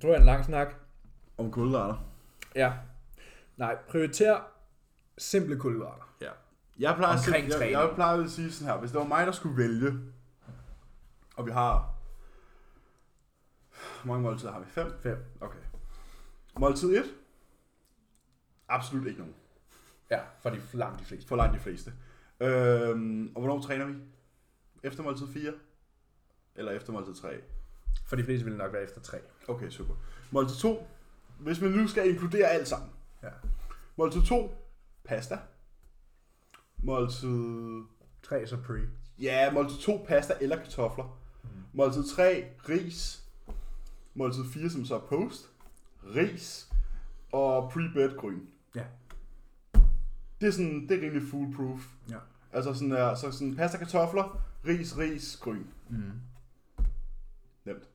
tror 0.00 0.08
jeg 0.10 0.18
en 0.20 0.26
lang 0.26 0.44
snak. 0.44 0.74
Om 1.38 1.50
kulhydrater. 1.50 1.96
Ja. 2.54 2.72
Nej, 3.56 3.76
prioriter 3.88 4.40
simple 5.18 5.56
kulhydrater. 5.56 6.14
Ja. 6.20 6.30
Jeg 6.78 6.94
plejer, 6.96 7.12
at, 7.14 7.18
Omkring 7.18 7.48
jeg, 7.48 7.56
træning. 7.56 7.72
jeg 7.72 7.90
plejer 7.94 8.24
at 8.24 8.30
sige 8.30 8.52
sådan 8.52 8.72
her, 8.72 8.80
hvis 8.80 8.90
det 8.90 8.98
var 8.98 9.06
mig, 9.06 9.26
der 9.26 9.32
skulle 9.32 9.56
vælge, 9.56 9.98
og 11.38 11.46
vi 11.46 11.50
har... 11.50 11.94
Hvor 14.02 14.12
mange 14.12 14.22
måltider 14.22 14.52
har 14.52 14.60
vi? 14.60 14.66
Fem? 14.66 14.92
Fem. 15.02 15.24
Okay. 15.40 15.58
Måltid 16.58 16.96
1? 16.96 17.04
Absolut 18.68 19.06
ikke 19.06 19.18
nogen. 19.18 19.34
Ja, 20.10 20.20
for 20.40 20.50
de 20.50 20.60
langt 20.72 21.00
de 21.00 21.04
fleste. 21.04 21.28
For 21.28 21.36
langt 21.36 21.54
de 21.54 21.60
fleste. 21.60 21.92
Øhm, 22.40 23.32
og 23.34 23.40
hvornår 23.40 23.62
træner 23.62 23.86
vi? 23.86 23.94
Efter 24.82 25.02
måltid 25.02 25.26
4? 25.32 25.52
Eller 26.54 26.72
efter 26.72 26.92
måltid 26.92 27.14
3? 27.14 27.40
For 28.06 28.16
de 28.16 28.24
fleste 28.24 28.44
vil 28.44 28.52
det 28.52 28.58
nok 28.58 28.72
være 28.72 28.82
efter 28.82 29.00
tre. 29.00 29.18
Okay, 29.48 29.70
super. 29.70 29.94
Måltid 30.30 30.56
2. 30.56 30.86
Hvis 31.40 31.60
man 31.60 31.70
nu 31.70 31.88
skal 31.88 32.08
inkludere 32.08 32.46
alt 32.46 32.68
sammen. 32.68 32.90
Ja. 33.22 33.30
Måltid 33.96 34.22
2. 34.22 34.54
Pasta. 35.04 35.38
Måltid... 36.76 37.84
Tre 38.22 38.46
så 38.46 38.56
pre. 38.66 38.78
Ja, 39.18 39.52
måltid 39.52 39.78
2. 39.78 40.04
Pasta 40.08 40.34
eller 40.40 40.56
kartofler. 40.56 41.18
Måltid 41.72 42.04
3. 42.04 42.44
Ris. 42.68 43.24
Måltid 44.14 44.44
4, 44.44 44.70
som 44.70 44.84
så 44.84 44.94
er 44.94 45.00
post. 45.00 45.50
Ris. 46.14 46.68
Og 47.32 47.72
pre-bed 47.72 48.16
grøn. 48.16 48.48
Ja. 48.74 48.84
Det 50.40 50.46
er 50.46 50.50
sådan, 50.50 50.88
det 50.88 50.98
er 50.98 51.02
rimelig 51.02 51.28
foolproof. 51.30 51.80
Ja. 52.10 52.18
Altså 52.52 52.74
sådan 52.74 52.90
der, 52.90 53.14
så 53.14 53.32
sådan 53.32 53.56
pasta, 53.56 53.78
kartofler, 53.78 54.42
ris, 54.66 54.98
ris, 54.98 55.36
grøn. 55.36 55.66
Mm. 55.88 56.12
Nemt. 57.64 57.88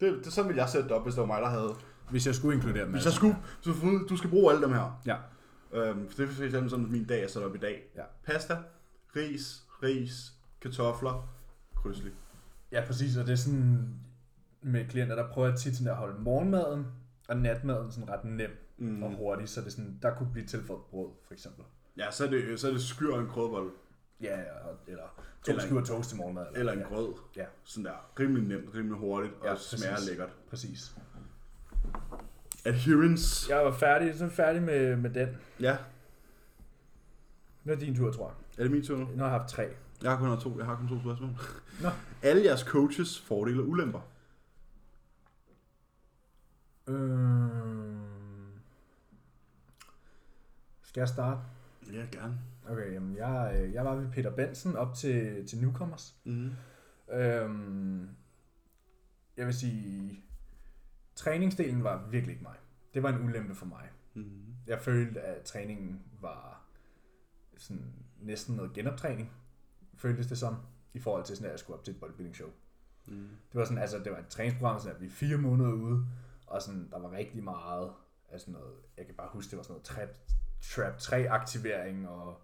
Det, 0.00 0.24
det, 0.24 0.32
sådan 0.32 0.48
ville 0.48 0.62
jeg 0.62 0.70
sætte 0.70 0.88
det 0.88 0.96
op, 0.96 1.02
hvis 1.02 1.14
det 1.14 1.20
var 1.20 1.26
mig, 1.26 1.42
der 1.42 1.48
havde. 1.48 1.74
Hvis 2.10 2.26
jeg 2.26 2.34
skulle 2.34 2.54
inkludere 2.54 2.84
dem 2.84 2.92
Hvis 2.92 3.04
jeg 3.04 3.12
skulle, 3.12 3.36
så 3.60 3.72
du 4.08 4.16
skal 4.16 4.30
bruge 4.30 4.52
alle 4.52 4.62
dem 4.62 4.72
her. 4.72 5.00
Ja. 5.06 5.16
Øhm, 5.72 6.08
for 6.08 6.16
det 6.16 6.30
er 6.30 6.34
for 6.34 6.44
eksempel 6.44 6.70
sådan, 6.70 6.90
min 6.90 7.04
dag 7.04 7.22
er 7.22 7.28
sat 7.28 7.42
op 7.42 7.54
i 7.54 7.58
dag. 7.58 7.82
Ja. 7.96 8.02
Pasta, 8.24 8.58
ris, 9.16 9.62
ris, 9.82 10.32
kartofler, 10.60 11.28
krydslig. 11.76 12.12
Ja, 12.72 12.84
præcis, 12.86 13.16
og 13.16 13.26
det 13.26 13.32
er 13.32 13.36
sådan 13.36 13.94
med 14.62 14.84
klienter, 14.88 15.16
der 15.16 15.28
prøver 15.28 15.48
jeg 15.48 15.58
tit 15.58 15.76
sådan 15.76 15.86
der 15.86 15.92
at 15.92 15.98
holde 15.98 16.20
morgenmaden 16.20 16.86
og 17.28 17.36
natmaden 17.36 17.92
sådan 17.92 18.08
ret 18.08 18.24
nem 18.24 18.50
mm. 18.78 19.02
og 19.02 19.10
hurtig, 19.14 19.48
så 19.48 19.60
det 19.60 19.72
sådan, 19.72 19.98
der 20.02 20.14
kunne 20.14 20.28
blive 20.32 20.46
tilføjet 20.46 20.80
brød, 20.90 21.08
for 21.26 21.34
eksempel. 21.34 21.64
Ja, 21.96 22.10
så 22.10 22.26
er 22.26 22.30
det, 22.30 22.60
så 22.60 22.68
er 22.68 22.72
det 22.72 22.82
skyr 22.82 23.12
og 23.12 23.20
en 23.20 23.28
krødebold. 23.28 23.70
Ja, 24.20 24.40
eller 24.86 25.22
to 25.42 25.50
Eller 25.50 25.62
skiver 25.62 25.84
toast 25.84 26.08
til 26.08 26.18
morgenmad. 26.18 26.46
Eller 26.54 26.72
en 26.72 26.78
ja, 26.78 26.84
grød. 26.84 27.14
Ja. 27.36 27.44
Sådan 27.64 27.84
der. 27.84 28.10
Rimelig 28.20 28.48
nemt, 28.48 28.74
rimelig 28.74 28.98
hurtigt 28.98 29.34
og 29.40 29.46
Ja, 29.46 29.56
smager 29.56 29.94
præcis. 29.94 30.08
lækkert. 30.08 30.28
Præcis. 30.50 30.96
Adherence. 32.64 33.54
Jeg 33.54 33.64
var 33.64 33.72
færdig, 33.72 34.14
så 34.18 34.24
er 34.24 34.28
færdig 34.28 34.62
med, 34.62 34.96
med 34.96 35.10
den. 35.10 35.28
Ja. 35.60 35.76
Nu 37.64 37.72
er 37.72 37.76
det 37.76 37.86
din 37.86 37.96
tur, 37.96 38.12
tror 38.12 38.26
jeg. 38.26 38.34
Er 38.58 38.62
det 38.62 38.72
min 38.72 38.82
tur 38.84 38.96
nu? 38.96 39.04
Nu 39.04 39.16
har 39.16 39.30
jeg 39.30 39.40
haft 39.40 39.48
tre. 39.48 39.68
Jeg 40.02 40.10
har 40.10 40.18
kun 40.18 40.40
to, 40.40 40.58
jeg 40.58 40.66
har 40.66 40.76
kun 40.76 40.88
to 40.88 41.00
spørgsmål. 41.00 41.30
Nå. 41.82 41.88
Alle 42.28 42.44
jeres 42.44 42.60
coaches 42.60 43.20
fordele 43.20 43.62
og 43.62 43.68
ulemper. 43.68 44.00
Øh... 46.88 47.48
Skal 50.82 51.00
jeg 51.00 51.08
starte? 51.08 51.40
Ja, 51.92 52.06
gerne. 52.12 52.38
Okay, 52.68 52.92
jamen 52.92 53.16
jeg, 53.16 53.60
øh, 53.60 53.72
jeg 53.72 53.84
var 53.84 53.94
ved 53.94 54.12
Peter 54.12 54.30
Benson 54.30 54.76
op 54.76 54.94
til, 54.94 55.46
til 55.46 55.58
Newcomers. 55.60 56.16
Mm. 56.24 56.50
Øhm, 57.12 58.08
jeg 59.36 59.46
vil 59.46 59.54
sige, 59.54 60.24
træningsdelen 61.14 61.84
var 61.84 62.06
virkelig 62.10 62.32
ikke 62.32 62.44
mig. 62.44 62.56
Det 62.94 63.02
var 63.02 63.08
en 63.08 63.24
ulempe 63.24 63.54
for 63.54 63.66
mig. 63.66 63.90
Mm. 64.14 64.54
Jeg 64.66 64.80
følte, 64.80 65.20
at 65.20 65.42
træningen 65.42 66.02
var 66.20 66.64
sådan 67.56 67.92
næsten 68.20 68.56
noget 68.56 68.72
genoptræning, 68.72 69.32
føltes 69.98 70.26
det 70.26 70.38
som, 70.38 70.56
i 70.94 70.98
forhold 70.98 71.24
til 71.24 71.36
sådan, 71.36 71.46
at 71.46 71.52
jeg 71.52 71.58
skulle 71.58 71.78
op 71.78 71.84
til 71.84 71.94
et 71.94 72.00
bodybuilding 72.00 72.36
show. 72.36 72.48
Mm. 73.06 73.28
Det 73.52 73.58
var 73.58 73.64
sådan, 73.64 73.78
altså 73.78 73.98
det 73.98 74.12
var 74.12 74.18
et 74.18 74.28
træningsprogram, 74.28 74.80
sådan 74.80 74.94
at 74.94 75.00
vi 75.00 75.06
er 75.06 75.10
fire 75.10 75.36
måneder 75.36 75.72
ude, 75.72 76.06
og 76.46 76.62
sådan, 76.62 76.90
der 76.90 76.98
var 76.98 77.10
rigtig 77.10 77.44
meget 77.44 77.90
af 78.28 78.40
sådan 78.40 78.54
noget, 78.54 78.74
jeg 78.96 79.06
kan 79.06 79.14
bare 79.14 79.28
huske, 79.32 79.50
det 79.50 79.56
var 79.56 79.62
sådan 79.62 79.72
noget 79.72 79.84
trap, 79.84 80.08
trap 80.62 80.98
3 80.98 81.30
aktivering 81.30 82.08
og 82.08 82.40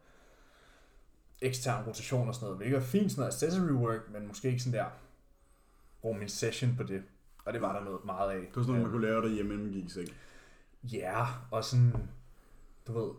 ekstern 1.41 1.87
rotation 1.87 2.29
og 2.29 2.35
sådan 2.35 2.45
noget, 2.45 2.59
hvilket 2.59 2.77
var 2.77 2.85
fint 2.85 3.11
sådan 3.11 3.21
noget 3.21 3.33
accessory 3.33 3.71
work, 3.71 4.11
men 4.11 4.27
måske 4.27 4.49
ikke 4.49 4.63
sådan 4.63 4.79
der, 4.79 4.87
bruge 6.01 6.19
min 6.19 6.29
session 6.29 6.77
på 6.77 6.83
det. 6.83 7.03
Og 7.45 7.53
det 7.53 7.63
var 7.63 7.73
der 7.73 7.85
noget 7.85 8.05
meget 8.05 8.31
af. 8.31 8.41
Det 8.41 8.57
var 8.57 8.63
sådan 8.63 8.67
noget, 8.67 8.83
man 8.83 8.93
kunne 8.93 9.07
lave 9.07 9.23
derhjemme, 9.23 9.55
inden 9.55 9.67
man 9.67 9.75
gik 9.75 9.85
i 9.85 9.89
seng. 9.89 10.09
Ja, 10.83 11.27
og 11.51 11.65
sådan, 11.65 12.09
du 12.87 12.93
ved, 12.93 13.15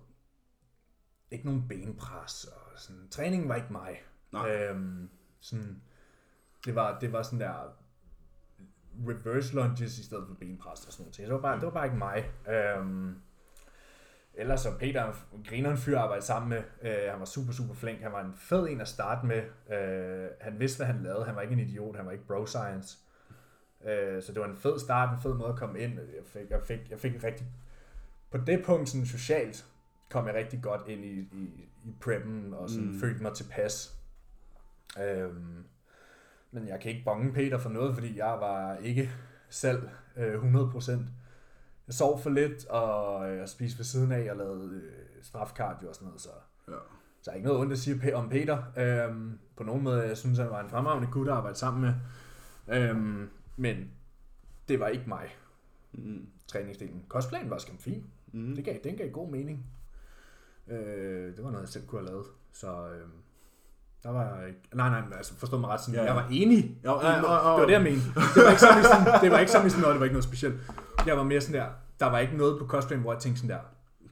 ikke 1.32 1.46
nogen 1.46 1.68
benpres, 1.68 2.46
og 2.46 2.80
sådan, 2.80 3.10
træningen 3.10 3.50
var 3.50 3.56
ikke 3.56 3.72
mig. 3.72 4.04
Nej. 4.36 4.52
Øhm, 4.52 5.10
sådan, 5.40 5.82
det 6.66 6.76
var, 6.76 7.00
det 7.00 7.14
var 7.14 7.22
sådan 7.22 7.40
der 7.40 7.76
reverse 9.08 9.56
lunges 9.56 10.00
i 10.00 10.04
stedet 10.04 10.28
for 10.28 10.36
benpres 10.36 10.86
og 10.86 10.94
sådan 10.94 11.04
noget. 11.04 11.14
ting. 11.14 11.28
Det 11.28 11.34
var 11.34 11.42
bare, 11.42 11.56
det 11.56 11.66
var 11.66 11.72
bare 11.72 11.86
ikke 11.86 11.98
mig. 11.98 12.32
Øhm, 12.50 13.16
ellers 14.34 14.62
så 14.62 14.78
Peter 14.80 15.14
griner 15.48 15.72
en 15.72 15.78
fyr 15.78 15.98
at 15.98 16.04
arbejde 16.04 16.26
sammen 16.26 16.50
med. 16.50 16.64
Øh, 16.82 17.12
han 17.12 17.20
var 17.20 17.26
super, 17.26 17.54
super 17.54 17.74
flink. 17.74 18.02
Han 18.02 18.12
var 18.12 18.26
en 18.26 18.34
fed 18.36 18.68
en 18.68 18.82
at 18.82 18.88
starte 18.88 19.28
med. 19.28 19.44
Øh, 19.78 20.30
han 20.42 20.60
vidste, 20.60 20.78
hvad 20.78 20.88
han 20.88 21.04
lavede. 21.04 21.26
Han 21.26 21.36
var 21.36 21.42
ikke 21.42 21.54
en 21.54 21.60
idiot. 21.60 21.96
Han 21.96 22.06
var 22.06 22.12
ikke 22.12 22.28
bro 22.28 22.46
science. 22.46 22.98
Øh, 23.86 24.24
så 24.24 24.32
det 24.32 24.42
var 24.42 24.48
en 24.48 24.58
fed 24.58 24.80
start, 24.80 25.16
en 25.16 25.22
fed 25.22 25.34
måde 25.34 25.50
at 25.50 25.60
komme 25.60 25.80
ind. 25.80 26.00
Jeg 26.00 26.26
fik, 26.26 26.50
jeg 26.50 26.62
fik, 26.64 26.80
jeg 26.90 27.00
fik 27.00 27.16
en 27.16 27.24
rigtig... 27.24 27.48
På 28.32 28.38
det 28.38 28.66
punkt, 28.66 28.90
sådan 28.90 29.06
socialt, 29.06 29.66
kom 30.10 30.28
jeg 30.28 30.36
rigtig 30.36 30.64
godt 30.64 30.88
ind 30.88 31.06
i, 31.06 31.20
i, 31.20 31.70
i 31.86 31.96
preppen, 32.02 32.54
og 32.54 32.70
sådan 32.70 32.88
mm. 32.88 33.00
følte 33.00 33.24
mig 33.24 33.34
tilpas. 33.34 33.95
Øhm, 35.04 35.64
men 36.52 36.68
jeg 36.68 36.80
kan 36.80 36.92
ikke 36.92 37.04
bonge 37.06 37.34
Peter 37.34 37.58
for 37.58 37.70
noget, 37.70 37.94
fordi 37.94 38.18
jeg 38.18 38.38
var 38.40 38.76
ikke 38.78 39.12
selv 39.50 39.90
øh, 40.18 40.54
100%. 40.54 40.92
Jeg 41.88 41.94
sov 41.96 42.20
for 42.22 42.30
lidt, 42.30 42.66
og 42.66 43.30
øh, 43.32 43.38
jeg 43.38 43.50
spiste 43.50 43.78
ved 43.78 43.86
siden 43.86 44.12
af, 44.12 44.32
og 44.32 44.38
lavede 44.38 44.82
øh, 44.82 45.24
strafkardio 45.24 45.90
og 45.90 45.96
sådan 45.96 46.06
noget, 46.06 46.22
så 46.22 46.30
Ja. 46.68 46.74
så 47.22 47.32
er 47.32 47.36
ikke 47.36 47.48
noget 47.48 47.62
ondt 47.62 47.72
at 47.74 47.80
sige 47.80 48.16
om 48.16 48.30
Peter. 48.30 48.64
Øhm, 48.78 49.40
på 49.58 49.64
nogen 49.64 49.84
måde, 49.84 50.02
jeg 50.08 50.18
synes, 50.18 50.40
han 50.40 50.50
var 50.50 50.64
en 50.64 50.70
fremragende 50.70 51.12
gut 51.12 51.28
at 51.28 51.34
arbejde 51.34 51.58
sammen 51.58 51.82
med. 51.82 51.94
Øhm, 52.80 53.30
men 53.58 53.92
det 54.68 54.80
var 54.80 54.88
ikke 54.88 55.06
mig, 55.10 55.30
Mm. 55.94 56.28
træningsdelen. 56.48 57.06
Kostplanen 57.08 57.50
var 57.50 57.58
skam 57.58 57.78
fin. 57.78 58.04
Mm. 58.34 58.56
Det 58.56 58.66
gav, 58.66 58.78
den 58.84 58.98
gav 58.98 59.10
god 59.12 59.30
mening. 59.32 59.66
Øh, 60.68 61.36
det 61.36 61.44
var 61.44 61.50
noget, 61.52 61.62
jeg 61.64 61.70
selv 61.70 61.88
kunne 61.88 62.02
have 62.02 62.10
lavet. 62.12 62.26
Så 62.52 62.90
øhm, 62.90 63.12
der 64.06 64.12
var 64.12 64.24
jeg 64.40 64.48
ikke... 64.48 64.60
Nej, 64.74 64.90
nej, 64.90 65.02
men 65.02 65.14
altså 65.14 65.34
forstå 65.38 65.58
mig 65.58 65.70
ret. 65.70 65.82
Sådan, 65.82 65.94
Ja, 65.96 66.02
ja, 66.02 66.08
ja. 66.08 66.14
Jeg 66.14 66.24
var 66.24 66.30
enig. 66.32 66.78
Ja, 66.84 66.92
ja, 66.92 67.08
ja, 67.08 67.16
ja. 67.16 67.18
Det 67.22 67.24
var 67.30 67.66
det, 67.66 67.72
jeg 67.74 67.84
mente. 67.84 68.02
Det 68.36 68.44
var 68.44 68.50
ikke 68.50 68.62
sådan, 68.62 68.84
sådan, 68.84 69.22
det 69.24 69.32
var 69.32 69.40
ikke 69.40 69.52
sådan, 69.52 69.70
sådan 69.70 69.82
noget, 69.82 69.94
det 69.94 70.00
var 70.00 70.06
ikke 70.06 70.14
noget 70.14 70.24
specielt. 70.24 70.56
Jeg 71.06 71.18
var 71.18 71.24
mere 71.24 71.42
sådan 71.42 71.62
der, 71.62 71.68
der 72.00 72.06
var 72.06 72.20
ikke 72.20 72.38
noget 72.38 72.60
på 72.60 72.66
kostplanen, 72.66 73.02
hvor 73.04 73.14
jeg 73.14 73.22
tænkte 73.22 73.42
sådan 73.42 73.56
der, 73.56 73.62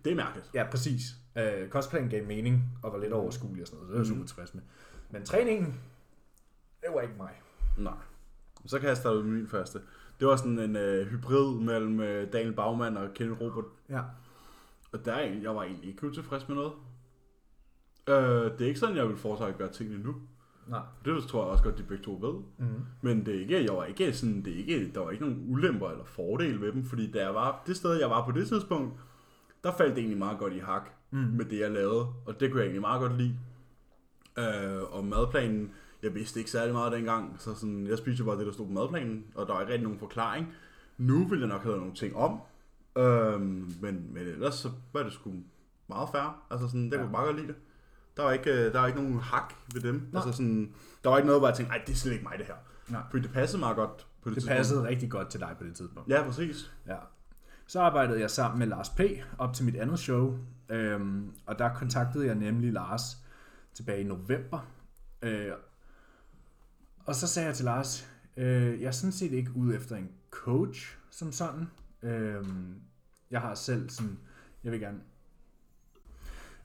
Det 0.05 0.11
er 0.11 0.15
mærkeligt. 0.15 0.49
Ja, 0.53 0.63
præcis. 0.71 1.01
Øh, 1.37 1.69
kostplanen 1.69 2.09
gav 2.09 2.27
mening 2.27 2.63
og 2.83 2.93
var 2.93 2.99
lidt 2.99 3.13
overskuelig 3.13 3.61
og 3.61 3.67
sådan 3.67 3.77
noget, 3.77 3.87
så 3.89 3.93
det 3.93 3.99
var 3.99 4.05
jeg 4.05 4.09
Mhm. 4.11 4.17
super 4.17 4.27
tilfreds 4.27 4.53
med. 4.53 4.63
Men 5.11 5.25
træningen, 5.25 5.79
det 6.81 6.89
var 6.95 7.01
ikke 7.01 7.13
mig. 7.17 7.31
Nej. 7.77 7.93
Så 8.65 8.79
kan 8.79 8.89
jeg 8.89 8.97
starte 8.97 9.17
ud 9.17 9.23
med 9.23 9.31
min 9.31 9.47
første. 9.47 9.79
Det 10.19 10.27
var 10.27 10.35
sådan 10.35 10.59
en 10.59 10.75
øh, 10.75 11.07
hybrid 11.07 11.59
mellem 11.59 11.99
øh, 11.99 12.33
Daniel 12.33 12.53
Baumann 12.53 12.97
og 12.97 13.07
Kenneth 13.15 13.41
Robert. 13.41 13.65
Ja. 13.89 13.99
Og 14.91 15.05
der 15.05 15.13
er 15.13 15.29
jeg 15.43 15.55
var 15.55 15.63
egentlig 15.63 15.89
ikke 15.89 16.07
utilfreds 16.07 16.47
med 16.47 16.55
noget. 16.55 16.71
Øh, 18.09 18.15
det 18.51 18.61
er 18.61 18.65
ikke 18.67 18.79
sådan, 18.79 18.95
jeg 18.95 19.07
vil 19.07 19.17
foretrække 19.17 19.53
at 19.53 19.57
gøre 19.59 19.71
tingene 19.71 20.03
nu. 20.03 20.15
Nej. 20.67 20.81
Det 21.05 21.23
tror 21.23 21.41
jeg 21.43 21.51
også 21.51 21.63
godt, 21.63 21.77
de 21.77 21.83
begge 21.83 22.03
to 22.03 22.19
ved. 22.21 22.33
Mm. 22.57 22.81
Men 23.01 23.25
det 23.25 23.35
er 23.35 23.39
ikke, 23.39 23.63
jeg 23.65 23.73
var 23.75 23.85
ikke 23.85 24.13
sådan, 24.13 24.45
det 24.45 24.53
er 24.53 24.57
ikke, 24.57 24.91
der 24.93 24.99
var 24.99 25.11
ikke 25.11 25.23
nogen 25.25 25.45
ulemper 25.49 25.89
eller 25.89 26.03
fordele 26.05 26.61
ved 26.61 26.71
dem, 26.71 26.83
fordi 26.85 27.11
da 27.11 27.21
jeg 27.23 27.35
var, 27.35 27.63
det 27.67 27.75
sted, 27.77 27.93
jeg 27.99 28.09
var 28.09 28.25
på 28.25 28.31
det 28.31 28.47
tidspunkt, 28.47 28.93
der 29.63 29.71
faldt 29.77 29.91
det 29.95 29.99
egentlig 29.99 30.17
meget 30.19 30.39
godt 30.39 30.53
i 30.53 30.59
hak 30.59 30.89
Mm. 31.11 31.19
med 31.19 31.45
det, 31.45 31.59
jeg 31.59 31.71
lavede, 31.71 32.05
og 32.25 32.39
det 32.39 32.51
kunne 32.51 32.59
jeg 32.59 32.65
egentlig 32.65 32.81
meget 32.81 33.01
godt 33.01 33.17
lide. 33.17 33.35
Øh, 34.39 34.81
og 34.95 35.05
madplanen, 35.05 35.71
jeg 36.03 36.15
vidste 36.15 36.39
ikke 36.39 36.51
særlig 36.51 36.73
meget 36.73 36.91
dengang, 36.91 37.35
så 37.39 37.53
sådan, 37.55 37.87
jeg 37.87 37.97
spiste 37.97 38.23
bare 38.23 38.37
det, 38.37 38.45
der 38.45 38.51
stod 38.51 38.65
på 38.67 38.71
madplanen, 38.73 39.23
og 39.35 39.47
der 39.47 39.53
var 39.53 39.61
ikke 39.61 39.73
rigtig 39.73 39.83
nogen 39.83 39.99
forklaring. 39.99 40.47
Nu 40.97 41.27
vil 41.27 41.39
jeg 41.39 41.47
nok 41.47 41.63
have 41.63 41.77
nogle 41.77 41.93
ting 41.93 42.15
om, 42.15 42.39
øh, 42.97 43.41
men, 43.41 44.07
men 44.13 44.17
ellers 44.17 44.55
så 44.55 44.69
var 44.93 45.03
det 45.03 45.13
sgu 45.13 45.31
meget 45.89 46.09
fair. 46.11 46.43
Altså 46.51 46.67
sådan, 46.67 46.85
det 46.85 46.91
Ja. 46.91 46.97
kunne 46.97 47.03
jeg 47.05 47.11
meget 47.11 47.25
godt 47.25 47.35
lide 47.35 47.47
det. 47.47 47.55
Der 48.17 48.23
var 48.23 48.31
ikke, 48.31 48.51
øh, 48.51 48.73
der 48.73 48.79
var 48.79 48.87
ikke 48.87 49.01
nogen 49.01 49.19
hak 49.19 49.53
ved 49.73 49.81
dem. 49.81 50.09
Nå. 50.11 50.19
Altså 50.19 50.31
sådan, 50.31 50.73
der 51.03 51.09
var 51.09 51.17
ikke 51.17 51.27
noget, 51.27 51.41
hvor 51.41 51.47
jeg 51.47 51.57
tænkte, 51.57 51.75
nej, 51.75 51.83
det 51.87 51.93
er 51.93 51.97
slet 51.97 52.11
ikke 52.11 52.23
mig 52.23 52.37
det 52.37 52.45
her. 52.45 52.55
Nej. 52.87 53.01
Fordi 53.11 53.23
det 53.23 53.31
passede 53.33 53.59
meget 53.59 53.75
godt 53.75 53.97
på 53.97 54.29
det, 54.29 54.35
Det 54.35 54.43
tidspunkt. 54.43 54.57
passede 54.57 54.83
rigtig 54.87 55.11
godt 55.11 55.29
til 55.29 55.39
dig 55.39 55.55
på 55.57 55.63
det 55.63 55.75
tidspunkt. 55.75 56.09
Ja, 56.09 56.23
præcis. 56.23 56.73
Ja. 56.87 56.95
Så 57.67 57.81
arbejdede 57.81 58.19
jeg 58.19 58.31
sammen 58.31 58.59
med 58.59 58.67
Lars 58.67 58.89
P. 58.89 58.99
op 59.37 59.53
til 59.53 59.65
mit 59.65 59.75
andet 59.75 59.99
show, 59.99 60.37
øhm, 60.69 61.31
og 61.45 61.59
der 61.59 61.73
kontaktede 61.73 62.25
jeg 62.25 62.35
nemlig 62.35 62.73
Lars 62.73 63.17
tilbage 63.73 64.01
i 64.01 64.03
november. 64.03 64.67
Øh, 65.21 65.51
og 67.05 67.15
så 67.15 67.27
sagde 67.27 67.47
jeg 67.47 67.55
til 67.55 67.65
Lars, 67.65 68.09
øh, 68.37 68.81
jeg 68.81 68.87
er 68.87 68.91
sådan 68.91 69.11
set 69.11 69.31
ikke 69.31 69.51
ude 69.55 69.75
efter 69.75 69.95
en 69.95 70.09
coach 70.31 70.97
som 71.09 71.31
sådan. 71.31 71.67
Øh, 72.03 72.45
jeg 73.31 73.41
har 73.41 73.55
selv 73.55 73.89
sådan, 73.89 74.19
jeg 74.63 74.71
vil 74.71 74.79
gerne... 74.79 74.99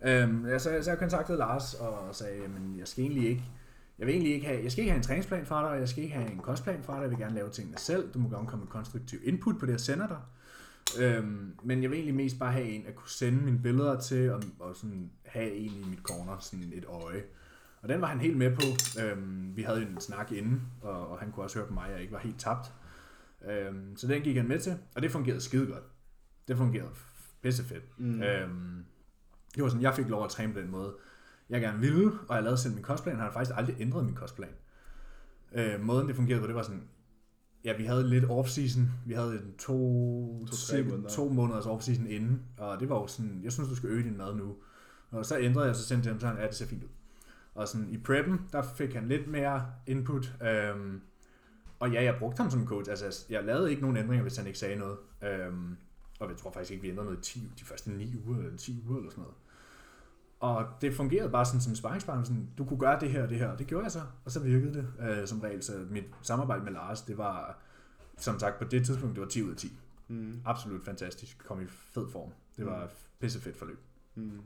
Øhm, 0.03 0.47
jeg, 0.47 0.61
så, 0.61 0.79
så 0.83 0.91
jeg 0.91 0.99
kontaktede 0.99 1.39
Lars 1.39 1.75
og 1.75 2.15
sagde, 2.15 2.49
men 2.49 2.79
jeg 2.79 2.89
skal 2.89 3.05
egentlig 3.05 3.29
ikke, 3.29 3.45
jeg 3.99 4.07
vil 4.07 4.13
egentlig 4.13 4.35
ikke 4.35 4.47
have, 4.47 4.63
jeg 4.63 4.73
skal 4.73 4.83
ikke 4.83 4.93
have 4.93 4.99
en 4.99 5.05
træningsplan 5.05 5.47
fra 5.47 5.63
dig, 5.63 5.71
og 5.71 5.79
jeg 5.79 5.89
skal 5.89 6.03
ikke 6.03 6.17
have 6.17 6.31
en 6.31 6.39
kostplan 6.39 6.83
fra 6.83 6.95
dig, 6.95 7.03
jeg 7.03 7.11
vil 7.11 7.19
gerne 7.19 7.35
lave 7.35 7.51
tingene 7.51 7.79
selv, 7.79 8.13
du 8.15 8.19
må 8.19 8.29
gerne 8.29 8.47
komme 8.47 8.65
med 8.65 8.71
konstruktiv 8.71 9.19
input 9.25 9.59
på 9.61 9.67
det, 9.67 9.73
jeg 9.73 9.81
sender 9.81 10.07
dig. 10.07 10.19
Øhm, 10.99 11.55
men 11.63 11.83
jeg 11.83 11.91
vil 11.91 11.97
egentlig 11.97 12.15
mest 12.15 12.39
bare 12.39 12.53
have 12.53 12.67
en 12.67 12.87
at 12.87 12.95
kunne 12.95 13.11
sende 13.11 13.45
mine 13.45 13.59
billeder 13.63 14.01
til, 14.01 14.33
og, 14.33 14.43
og 14.59 14.77
sådan 14.77 15.11
have 15.25 15.53
en 15.53 15.71
i 15.71 15.85
mit 15.91 15.99
corner, 16.03 16.39
sådan 16.41 16.73
et 16.75 16.85
øje. 16.85 17.23
Og 17.83 17.89
den 17.89 18.01
var 18.01 18.07
han 18.07 18.21
helt 18.21 18.37
med 18.37 18.57
på. 18.57 18.63
Øhm, 19.03 19.57
vi 19.57 19.63
havde 19.63 19.83
en 19.83 20.01
snak 20.01 20.33
inden, 20.33 20.63
og, 20.83 21.09
og 21.09 21.19
han 21.19 21.33
kunne 21.33 21.45
også 21.45 21.59
høre 21.59 21.69
på 21.69 21.75
mig, 21.75 21.87
at 21.87 21.93
jeg 21.93 22.01
ikke 22.01 22.13
var 22.13 22.19
helt 22.19 22.41
tabt. 22.41 22.73
Øhm, 23.51 23.97
så 23.97 24.07
den 24.07 24.23
gik 24.23 24.37
han 24.37 24.49
med 24.49 24.61
til, 24.61 24.79
og 24.95 25.03
det 25.03 25.11
fungerede 25.11 25.41
skide 25.41 25.67
godt. 25.67 25.85
Det 26.49 26.57
fungerede 26.57 26.91
pisse 27.43 27.65
fedt. 27.65 27.99
Mm. 27.99 28.23
Øhm, 28.23 28.85
det 29.59 29.65
var 29.65 29.71
sådan, 29.71 29.83
jeg 29.83 29.95
fik 29.95 30.09
lov 30.09 30.25
at 30.25 30.31
træne 30.31 30.53
på 30.53 30.61
den 30.61 30.71
måde, 30.71 30.95
jeg 31.49 31.61
gerne 31.61 31.81
ville, 31.81 32.13
og 32.29 32.35
jeg 32.35 32.43
lavede 32.43 32.59
selv 32.59 32.75
min 32.75 32.83
kostplan, 32.83 33.17
og 33.17 33.23
har 33.23 33.33
faktisk 33.33 33.57
aldrig 33.57 33.77
ændret 33.81 34.05
min 34.05 34.15
kostplan. 34.15 34.49
Øh, 35.55 35.81
måden 35.81 36.09
det 36.09 36.17
fungerede 36.17 36.41
på, 36.41 36.47
det 36.47 36.55
var 36.55 36.63
sådan, 36.63 36.83
ja, 37.65 37.77
vi 37.77 37.85
havde 37.85 38.09
lidt 38.09 38.25
off-season, 38.25 38.81
vi 39.07 39.15
havde 39.15 39.33
en 39.33 39.55
to, 39.59 40.47
To-tre 40.47 40.57
cirka 40.57 40.91
måneder. 40.91 41.09
to 41.09 41.29
måneders 41.29 41.67
off-season 41.67 42.07
inden, 42.07 42.43
og 42.59 42.81
det 42.81 42.89
var 42.89 42.97
jo 42.97 43.07
sådan, 43.07 43.41
jeg 43.45 43.53
synes, 43.53 43.69
du 43.69 43.77
skal 43.77 43.89
øge 43.89 44.05
din 44.05 44.17
mad 44.17 44.35
nu. 44.35 44.57
Og 45.11 45.27
så 45.27 45.39
ændrede 45.39 45.67
jeg, 45.67 45.77
så 45.77 45.83
sendte 45.83 46.07
jeg 46.07 46.15
ham 46.15 46.21
sådan, 46.21 46.37
ja, 46.39 46.47
det 46.47 46.55
ser 46.55 46.67
fint 46.67 46.85
ud. 46.85 46.89
Og 47.55 47.69
sådan 47.69 47.89
i 47.91 47.99
preppen, 47.99 48.41
der 48.53 48.63
fik 48.63 48.95
han 48.95 49.09
lidt 49.09 49.29
mere 49.29 49.67
input, 49.87 50.35
øhm, 50.43 51.01
og 51.79 51.91
ja, 51.91 52.03
jeg 52.03 52.17
brugte 52.19 52.41
ham 52.43 52.51
som 52.51 52.67
coach, 52.67 52.91
altså 52.91 53.27
jeg 53.31 53.45
lavede 53.45 53.71
ikke 53.71 53.83
nogen 53.83 53.97
ændringer, 53.97 54.23
hvis 54.23 54.37
han 54.37 54.47
ikke 54.47 54.59
sagde 54.59 54.77
noget. 54.77 54.99
Øhm, 55.23 55.77
og 56.21 56.29
jeg 56.29 56.37
tror 56.37 56.51
faktisk 56.51 56.71
ikke, 56.71 56.83
vi 56.83 56.89
ændrede 56.89 57.07
noget 57.07 57.19
i 57.19 57.33
10, 57.33 57.53
de 57.61 57.65
første 57.65 57.91
9 57.91 58.15
uger, 58.27 58.39
eller 58.39 58.57
10 58.57 58.85
uger 58.89 58.99
eller 58.99 59.11
sådan 59.11 59.23
noget. 59.23 59.37
Og 60.41 60.67
det 60.81 60.95
fungerede 60.95 61.31
bare 61.31 61.45
sådan 61.45 61.61
som 61.61 61.75
sparringspartner, 61.75 62.25
sådan, 62.25 62.49
du 62.59 62.65
kunne 62.65 62.79
gøre 62.79 63.01
det 63.01 63.11
her 63.11 63.23
og 63.23 63.29
det 63.29 63.39
her, 63.39 63.49
og 63.49 63.59
det 63.59 63.67
gjorde 63.67 63.85
jeg 63.85 63.93
så, 63.93 64.01
og 64.25 64.31
så 64.31 64.41
virkede 64.41 64.75
det 64.75 64.87
øh, 65.01 65.27
som 65.29 65.41
regel. 65.41 65.63
Så 65.63 65.73
mit 65.91 66.05
samarbejde 66.23 66.65
med 66.65 66.73
Lars, 66.73 67.03
det 67.03 67.19
var, 67.19 67.59
som 68.19 68.39
sagt, 68.39 68.59
på 68.59 68.65
det 68.65 68.87
tidspunkt, 68.87 69.15
det 69.15 69.23
var 69.23 69.29
10 69.29 69.43
ud 69.43 69.51
af 69.51 69.57
10. 69.57 69.73
Mm. 70.09 70.41
Absolut 70.45 70.85
fantastisk, 70.85 71.45
kom 71.47 71.63
i 71.63 71.67
fed 71.67 72.11
form. 72.13 72.31
Det 72.57 72.67
var 72.67 72.85
et 72.85 72.91
pissefedt 73.21 73.57
forløb. 73.59 73.79
Mm. 74.15 74.41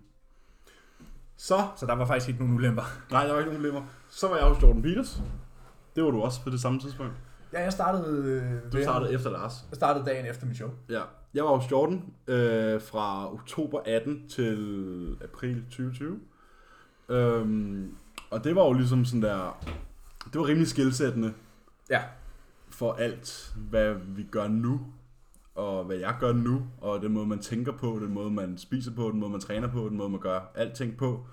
Så, 1.37 1.69
Så 1.77 1.87
der 1.87 1.93
var 1.95 2.05
faktisk 2.07 2.29
ikke 2.29 2.41
nogen 2.41 2.55
ulemper. 2.57 2.83
nej, 3.11 3.25
der 3.27 3.33
var 3.33 3.39
ikke 3.41 3.53
nogen 3.53 3.65
problemer. 3.65 3.87
Så 4.09 4.29
var 4.29 4.37
jeg 4.37 4.47
hos 4.47 4.63
Jordan 4.63 4.83
Peters. 4.83 5.23
Det 5.97 6.05
var 6.05 6.11
du 6.11 6.21
også 6.23 6.43
på 6.43 6.51
det 6.51 6.61
samme 6.61 6.81
tidspunkt. 6.81 7.13
Ja, 7.53 7.63
jeg 7.63 7.73
startede, 7.73 8.27
øh, 8.27 8.73
Du 8.73 8.83
startede 8.83 9.13
efter 9.13 9.31
Lars. 9.31 9.53
Jeg 9.71 9.77
startede 9.77 10.05
dagen 10.05 10.27
efter 10.27 10.47
mit 10.47 10.57
show. 10.57 10.71
Ja. 10.89 11.03
Jeg 11.35 11.45
var 11.45 11.57
hos 11.57 11.71
Jordan 11.71 12.05
øh, 12.27 12.81
fra 12.83 13.33
oktober 13.33 13.81
18 13.87 14.29
til 14.29 15.17
april 15.25 15.65
2020. 15.65 16.21
Øhm, 17.09 17.95
og 18.31 18.45
det 18.45 18.57
var 18.57 18.65
jo 18.65 18.73
ligesom 18.73 19.05
sådan 19.05 19.23
der... 19.23 19.65
Det 20.33 20.41
var 20.41 20.47
rimelig 20.47 20.69
skilsættende 20.69 21.35
Ja. 21.91 22.03
for 22.71 22.93
alt, 22.93 23.53
hvad 23.71 23.95
vi 23.95 24.23
gør 24.31 24.49
nu, 24.49 24.81
og 25.55 25.85
hvad 25.85 25.97
jeg 25.97 26.17
gør 26.21 26.33
nu, 26.33 26.63
og 26.81 27.03
den 27.03 27.13
måde, 27.13 27.27
man 27.27 27.39
tænker 27.39 27.73
på, 27.73 27.99
den 28.03 28.15
måde, 28.15 28.31
man 28.31 28.59
spiser 28.59 28.91
på, 28.95 29.11
den 29.11 29.21
måde, 29.21 29.31
man 29.31 29.41
træner 29.41 29.69
på, 29.69 29.89
den 29.89 29.97
måde, 29.97 30.09
man 30.11 30.21
gør 30.21 30.41
alting 30.55 30.97
på. 30.97 31.27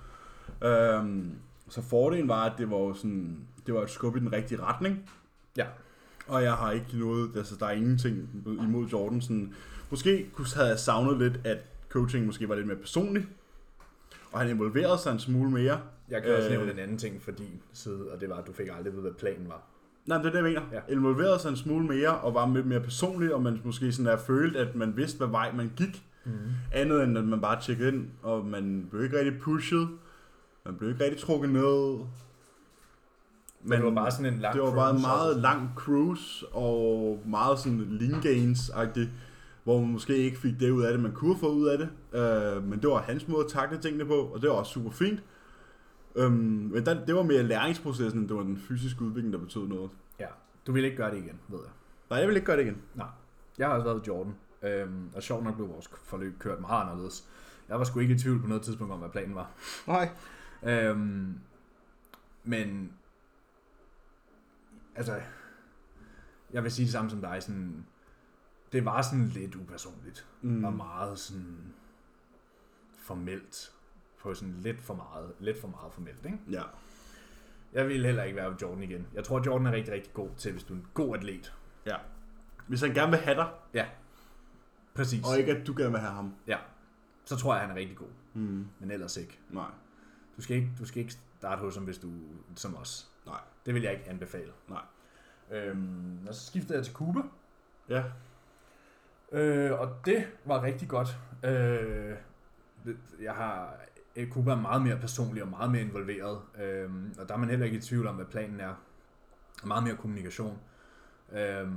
Øhm, 0.63 1.31
så 1.69 1.81
fordelen 1.81 2.27
var, 2.27 2.43
at 2.43 2.53
det 2.57 2.71
var 2.71 2.77
jo 2.77 2.93
sådan, 2.93 3.47
det 3.65 3.73
var 3.73 3.81
et 3.81 3.89
skub 3.89 4.15
i 4.15 4.19
den 4.19 4.33
rigtige 4.33 4.61
retning. 4.61 5.09
Ja. 5.57 5.65
Og 6.29 6.43
jeg 6.43 6.53
har 6.53 6.71
ikke 6.71 6.85
noget, 6.93 7.29
altså 7.35 7.55
der 7.59 7.65
er 7.65 7.71
ingenting 7.71 8.29
imod 8.63 8.85
Jordan. 8.87 9.21
Sådan, 9.21 9.53
måske 9.89 10.29
havde 10.55 10.69
jeg 10.69 10.79
savnet 10.79 11.17
lidt, 11.17 11.39
at 11.43 11.57
coaching 11.89 12.25
måske 12.25 12.49
var 12.49 12.55
lidt 12.55 12.67
mere 12.67 12.77
personlig, 12.77 13.25
og 14.31 14.39
han 14.39 14.49
involverede 14.49 14.97
sig 14.97 15.11
en 15.11 15.19
smule 15.19 15.49
mere. 15.51 15.79
Jeg 16.09 16.23
kan 16.23 16.35
også 16.35 16.49
Øh. 16.49 16.55
nævne 16.55 16.71
en 16.71 16.79
anden 16.79 16.97
ting 16.97 17.21
for 17.21 17.31
din 17.31 17.61
side, 17.73 18.11
og 18.11 18.21
det 18.21 18.29
var, 18.29 18.35
at 18.35 18.47
du 18.47 18.53
fik 18.53 18.67
aldrig 18.77 18.93
vide, 18.93 19.01
hvad 19.01 19.11
planen 19.11 19.47
var. 19.49 19.63
Nej, 20.05 20.17
men 20.17 20.25
det 20.25 20.35
er 20.35 20.41
det, 20.41 20.53
jeg 20.53 20.61
mener. 20.61 20.75
Ja. 20.77 20.81
Ja. 20.87 20.93
Involverede 20.93 21.39
sig 21.39 21.49
en 21.49 21.57
smule 21.57 21.85
mere, 21.85 22.17
og 22.19 22.33
var 22.33 22.53
lidt 22.53 22.65
mere 22.65 22.79
personlig, 22.81 23.33
og 23.33 23.41
man 23.43 23.61
måske 23.63 23.91
sådan 23.91 24.05
der 24.05 24.17
følte, 24.17 24.59
at 24.59 24.75
man 24.75 24.97
vidste, 24.97 25.17
hvad 25.17 25.27
vej 25.27 25.51
man 25.55 25.71
gik. 25.77 26.03
Mm. 26.25 26.31
Andet 26.73 27.03
end, 27.03 27.17
at 27.17 27.23
man 27.23 27.41
bare 27.41 27.61
tjekkede 27.61 27.89
ind, 27.89 28.07
og 28.23 28.45
man 28.45 28.87
blev 28.91 29.03
ikke 29.03 29.17
rigtig 29.19 29.39
pushet. 29.41 29.87
Man 30.65 30.75
blev 30.75 30.89
ikke 30.89 31.03
rigtig 31.03 31.19
trukket 31.19 31.49
ned. 31.49 31.99
Men 33.61 33.77
det 33.77 33.85
var 33.85 33.91
bare 33.91 34.11
sådan 34.11 34.33
en 34.33 34.39
lang 34.39 34.55
det 34.55 34.61
var 34.61 34.75
bare 34.75 34.95
en 34.95 35.01
meget 35.01 35.27
altså. 35.27 35.41
lang 35.41 35.71
cruise, 35.75 36.47
og 36.47 37.19
meget 37.25 37.59
sådan 37.59 37.87
lean 37.89 38.21
gains-agtigt, 38.21 39.09
hvor 39.63 39.79
man 39.79 39.89
måske 39.89 40.17
ikke 40.17 40.37
fik 40.37 40.59
det 40.59 40.69
ud 40.71 40.83
af 40.83 40.91
det, 40.91 41.01
man 41.01 41.11
kunne 41.11 41.37
få 41.37 41.51
ud 41.51 41.67
af 41.67 41.77
det. 41.77 41.89
Øh, 42.19 42.63
men 42.63 42.81
det 42.81 42.89
var 42.89 43.01
hans 43.01 43.27
måde 43.27 43.45
at 43.45 43.51
takle 43.51 43.77
tingene 43.77 44.05
på, 44.05 44.15
og 44.15 44.41
det 44.41 44.49
var 44.49 44.55
også 44.55 44.71
super 44.71 44.91
fint. 44.91 45.23
Øhm, 46.15 46.33
men 46.73 46.85
den, 46.85 46.97
det 47.07 47.15
var 47.15 47.23
mere 47.23 47.43
læringsprocessen, 47.43 48.19
end 48.19 48.29
det 48.29 48.37
var 48.37 48.43
den 48.43 48.57
fysiske 48.57 49.01
udvikling, 49.01 49.33
der 49.33 49.39
betød 49.39 49.67
noget. 49.67 49.91
Ja, 50.19 50.27
du 50.67 50.71
vil 50.71 50.85
ikke 50.85 50.97
gøre 50.97 51.11
det 51.11 51.17
igen, 51.17 51.39
ved 51.47 51.59
jeg. 51.59 51.71
Nej, 52.09 52.19
jeg 52.19 52.27
vil 52.27 52.35
ikke 52.35 52.45
gøre 52.45 52.57
det 52.57 52.63
igen. 52.63 52.77
Jeg 53.57 53.67
har 53.67 53.73
også 53.73 53.83
været 53.83 53.95
ved 53.95 54.03
Jordan, 54.03 54.35
øhm, 54.63 55.09
og 55.15 55.23
sjovt 55.23 55.43
nok 55.43 55.55
blev 55.55 55.69
vores 55.69 55.89
forløb 56.03 56.39
kørt 56.39 56.59
meget 56.61 56.81
anderledes. 56.81 57.27
Jeg 57.69 57.79
var 57.79 57.83
sgu 57.83 57.99
ikke 57.99 58.13
i 58.13 58.17
tvivl 58.17 58.41
på 58.41 58.47
noget 58.47 58.63
tidspunkt 58.63 58.93
om, 58.93 58.99
hvad 58.99 59.09
planen 59.09 59.35
var. 59.35 59.51
Nej. 59.87 60.09
Øhm, 60.63 61.33
men, 62.43 62.91
altså, 64.99 65.21
jeg 66.53 66.63
vil 66.63 66.71
sige 66.71 66.83
det 66.85 66.91
samme 66.91 67.09
som 67.09 67.21
dig, 67.21 67.43
sådan, 67.43 67.85
det 68.71 68.85
var 68.85 69.01
sådan 69.01 69.27
lidt 69.27 69.55
upersonligt, 69.55 70.27
mm. 70.41 70.63
Og 70.63 70.73
meget 70.73 71.19
sådan 71.19 71.73
formelt, 72.97 73.71
på 74.21 74.33
sådan 74.33 74.55
lidt 74.61 74.81
for 74.81 74.93
meget, 74.93 75.33
lidt 75.39 75.61
for 75.61 75.67
meget 75.67 75.93
formelt, 75.93 76.25
ikke? 76.25 76.39
Ja. 76.51 76.63
Jeg 77.73 77.87
vil 77.87 78.05
heller 78.05 78.23
ikke 78.23 78.35
være 78.35 78.55
Jordan 78.61 78.83
igen. 78.83 79.07
Jeg 79.13 79.23
tror, 79.23 79.41
Jordan 79.45 79.67
er 79.67 79.71
rigtig, 79.71 79.93
rigtig 79.93 80.13
god 80.13 80.29
til, 80.37 80.51
hvis 80.51 80.63
du 80.63 80.73
er 80.73 80.77
en 80.77 80.87
god 80.93 81.15
atlet. 81.17 81.53
Hvis 82.67 82.81
han 82.81 82.93
gerne 82.93 83.11
vil 83.11 83.19
have 83.19 83.35
dig, 83.35 83.49
Præcis. 84.93 85.25
og 85.25 85.37
ikke 85.39 85.55
at 85.55 85.67
du 85.67 85.73
gerne 85.77 85.91
vil 85.91 85.99
have 85.99 86.13
ham. 86.13 86.33
Så 87.25 87.35
tror 87.35 87.53
jeg, 87.53 87.61
han 87.61 87.71
er 87.71 87.75
rigtig 87.75 87.97
god, 87.97 88.07
Mm. 88.33 88.67
men 88.79 88.91
ellers 88.91 89.17
ikke. 89.17 89.39
Nej. 89.49 89.69
Du 90.37 90.41
skal 90.41 90.55
ikke, 90.55 90.71
du 90.79 90.85
skal 90.85 90.99
ikke 91.01 91.13
starte 91.39 91.59
hos 91.59 91.75
ham, 91.75 91.83
hvis 91.83 91.97
du 91.97 92.07
som 92.55 92.75
os. 92.75 93.11
Nej. 93.29 93.39
Det 93.65 93.73
vil 93.73 93.83
jeg 93.83 93.91
ikke 93.93 94.09
anbefale. 94.09 94.51
Nej. 94.69 94.81
Øhm, 95.51 96.27
og 96.27 96.33
så 96.35 96.45
skiftede 96.47 96.77
jeg 96.77 96.85
til 96.85 96.93
Cuba. 96.93 97.19
Ja. 97.89 98.03
Øh, 99.31 99.79
og 99.79 99.95
det 100.05 100.27
var 100.45 100.63
rigtig 100.63 100.87
godt. 100.87 101.17
Øh, 101.43 102.15
jeg 103.21 103.33
har 103.33 103.75
øh, 104.15 104.29
Cuba 104.29 104.51
er 104.51 104.55
meget 104.55 104.81
mere 104.81 104.97
personlig 104.97 105.43
og 105.43 105.49
meget 105.49 105.71
mere 105.71 105.81
involveret. 105.81 106.39
Øh, 106.61 106.89
og 107.19 107.27
der 107.29 107.33
er 107.33 107.37
man 107.37 107.49
heller 107.49 107.65
ikke 107.65 107.77
i 107.77 107.81
tvivl 107.81 108.07
om, 108.07 108.15
hvad 108.15 108.25
planen 108.25 108.59
er. 108.59 108.73
Meget 109.63 109.83
mere 109.83 109.95
kommunikation. 109.95 110.59
Øh, 111.31 111.67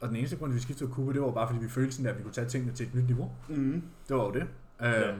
og 0.00 0.08
den 0.08 0.16
eneste 0.16 0.36
grund, 0.36 0.52
vi 0.52 0.60
skiftede 0.60 0.88
til 0.90 0.94
Cuba, 0.94 1.12
det 1.12 1.20
var 1.22 1.30
bare, 1.30 1.48
fordi 1.48 1.60
vi 1.60 1.68
følte 1.68 1.92
sådan, 1.92 2.10
at 2.10 2.18
vi 2.18 2.22
kunne 2.22 2.32
tage 2.34 2.48
tingene 2.48 2.72
til 2.72 2.86
et 2.86 2.94
nyt 2.94 3.06
niveau. 3.06 3.32
Mm. 3.48 3.82
Det 4.08 4.16
var 4.16 4.24
jo 4.24 4.30
det. 4.32 4.42
Øh, 4.82 4.88
Ja. 4.92 5.14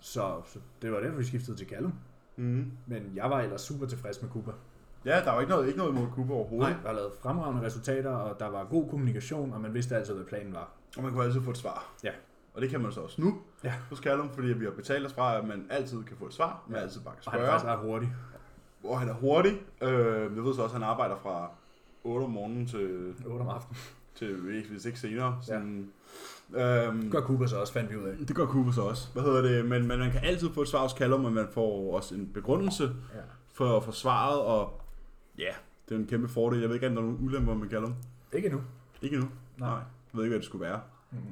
så, 0.00 0.42
så 0.46 0.58
det 0.82 0.92
var 0.92 1.00
derfor, 1.00 1.18
vi 1.18 1.24
skiftede 1.24 1.56
til 1.56 1.68
Callum. 1.68 1.92
Mm. 2.36 2.70
Men 2.86 3.12
jeg 3.14 3.30
var 3.30 3.40
ellers 3.40 3.60
super 3.60 3.86
tilfreds 3.86 4.22
med 4.22 4.30
Cuba. 4.30 4.52
Ja, 5.04 5.20
der 5.24 5.32
var 5.32 5.40
ikke 5.40 5.50
noget, 5.50 5.66
ikke 5.66 5.78
noget 5.78 5.92
imod 5.92 6.06
Cuba 6.14 6.32
overhovedet. 6.34 6.70
Nej, 6.70 6.78
der 6.82 6.88
var 6.88 6.94
lavet 6.94 7.12
fremragende 7.22 7.62
resultater, 7.66 8.10
og 8.10 8.40
der 8.40 8.46
var 8.48 8.64
god 8.64 8.88
kommunikation, 8.90 9.52
og 9.52 9.60
man 9.60 9.74
vidste 9.74 9.96
altid, 9.96 10.14
hvad 10.14 10.24
planen 10.24 10.54
var. 10.54 10.68
Og 10.96 11.02
man 11.02 11.12
kunne 11.12 11.24
altid 11.24 11.40
få 11.42 11.50
et 11.50 11.56
svar. 11.56 11.92
Og 12.54 12.62
det 12.62 12.70
kan 12.70 12.80
man 12.80 12.92
så 12.92 13.00
også 13.00 13.20
nu 13.20 13.38
Ja. 13.64 13.74
hos 13.88 13.98
Callum, 13.98 14.30
fordi 14.30 14.48
vi 14.52 14.64
har 14.64 14.70
betalt 14.72 15.06
os 15.06 15.12
fra, 15.12 15.38
at 15.38 15.44
man 15.48 15.66
altid 15.70 16.04
kan 16.04 16.16
få 16.16 16.26
et 16.26 16.32
svar, 16.34 16.62
man 16.68 16.76
Ja. 16.78 16.82
altid 16.82 17.00
bare 17.00 17.14
kan 17.14 17.22
Og 17.26 17.32
han 17.32 17.40
er 17.40 17.44
spørge. 17.44 17.60
faktisk 17.60 17.68
ret 17.72 17.78
hurtig. 17.78 18.12
Hvor 18.80 18.96
han 18.96 19.08
er 19.08 19.14
hurtig. 19.14 19.52
Øh, 19.82 20.36
jeg 20.36 20.44
ved 20.44 20.54
så 20.54 20.62
også, 20.62 20.64
at 20.64 20.70
han 20.72 20.82
arbejder 20.82 21.16
fra 21.16 21.50
8 22.04 22.24
om 22.24 22.30
morgenen 22.30 22.66
til, 22.66 23.14
8 23.26 23.42
om 23.42 23.48
aftenen. 23.48 23.76
til 24.14 24.36
hvis 24.70 24.86
ikke 24.86 24.98
senere. 25.00 25.38
Sådan, 25.42 25.78
ja. 25.80 25.86
Øhm, 26.54 27.02
Det 27.02 27.10
gør 27.12 27.20
Cooper 27.20 27.46
så 27.46 27.56
også, 27.56 27.72
fandt 27.72 27.90
vi 27.90 27.96
ud 27.96 28.04
af. 28.08 28.16
det 28.16 28.36
gør 28.36 28.46
Cooper 28.46 28.72
så 28.72 28.80
også. 28.82 29.08
Hvad 29.12 29.22
hedder 29.22 29.42
det? 29.42 29.64
Men, 29.64 29.86
men 29.86 29.98
man 29.98 30.10
kan 30.12 30.20
altid 30.24 30.50
få 30.54 30.62
et 30.62 30.68
svar 30.68 30.80
hos 30.82 30.90
Callum, 30.92 31.24
og 31.24 31.32
man 31.32 31.48
får 31.52 31.96
også 31.96 32.14
en 32.14 32.30
begrundelse 32.34 32.84
Ja. 32.84 33.20
for, 33.52 33.80
for 33.80 33.92
svaret, 33.92 34.40
og 34.40 34.80
ja, 35.38 35.52
det 35.88 35.94
er 35.94 35.98
en 35.98 36.06
kæmpe 36.06 36.28
fordel. 36.28 36.60
Jeg 36.60 36.68
ved 36.68 36.74
ikke, 36.76 36.86
om 36.88 36.94
der 36.94 37.02
er 37.02 37.06
nogen 37.06 37.24
ulemper 37.26 37.54
med 37.54 37.68
Callum. 37.70 37.94
Ikke 38.32 38.46
endnu. 38.46 38.62
Ikke 39.02 39.16
endnu. 39.16 39.30
Nej. 39.56 39.68
Nej. 39.70 39.78
Jeg 39.78 39.84
ved 40.18 40.24
ikke, 40.24 40.30
hvad 40.32 40.38
det 40.38 40.46
skulle 40.46 40.64
være. 40.64 40.80
Mm-hmm. 41.10 41.26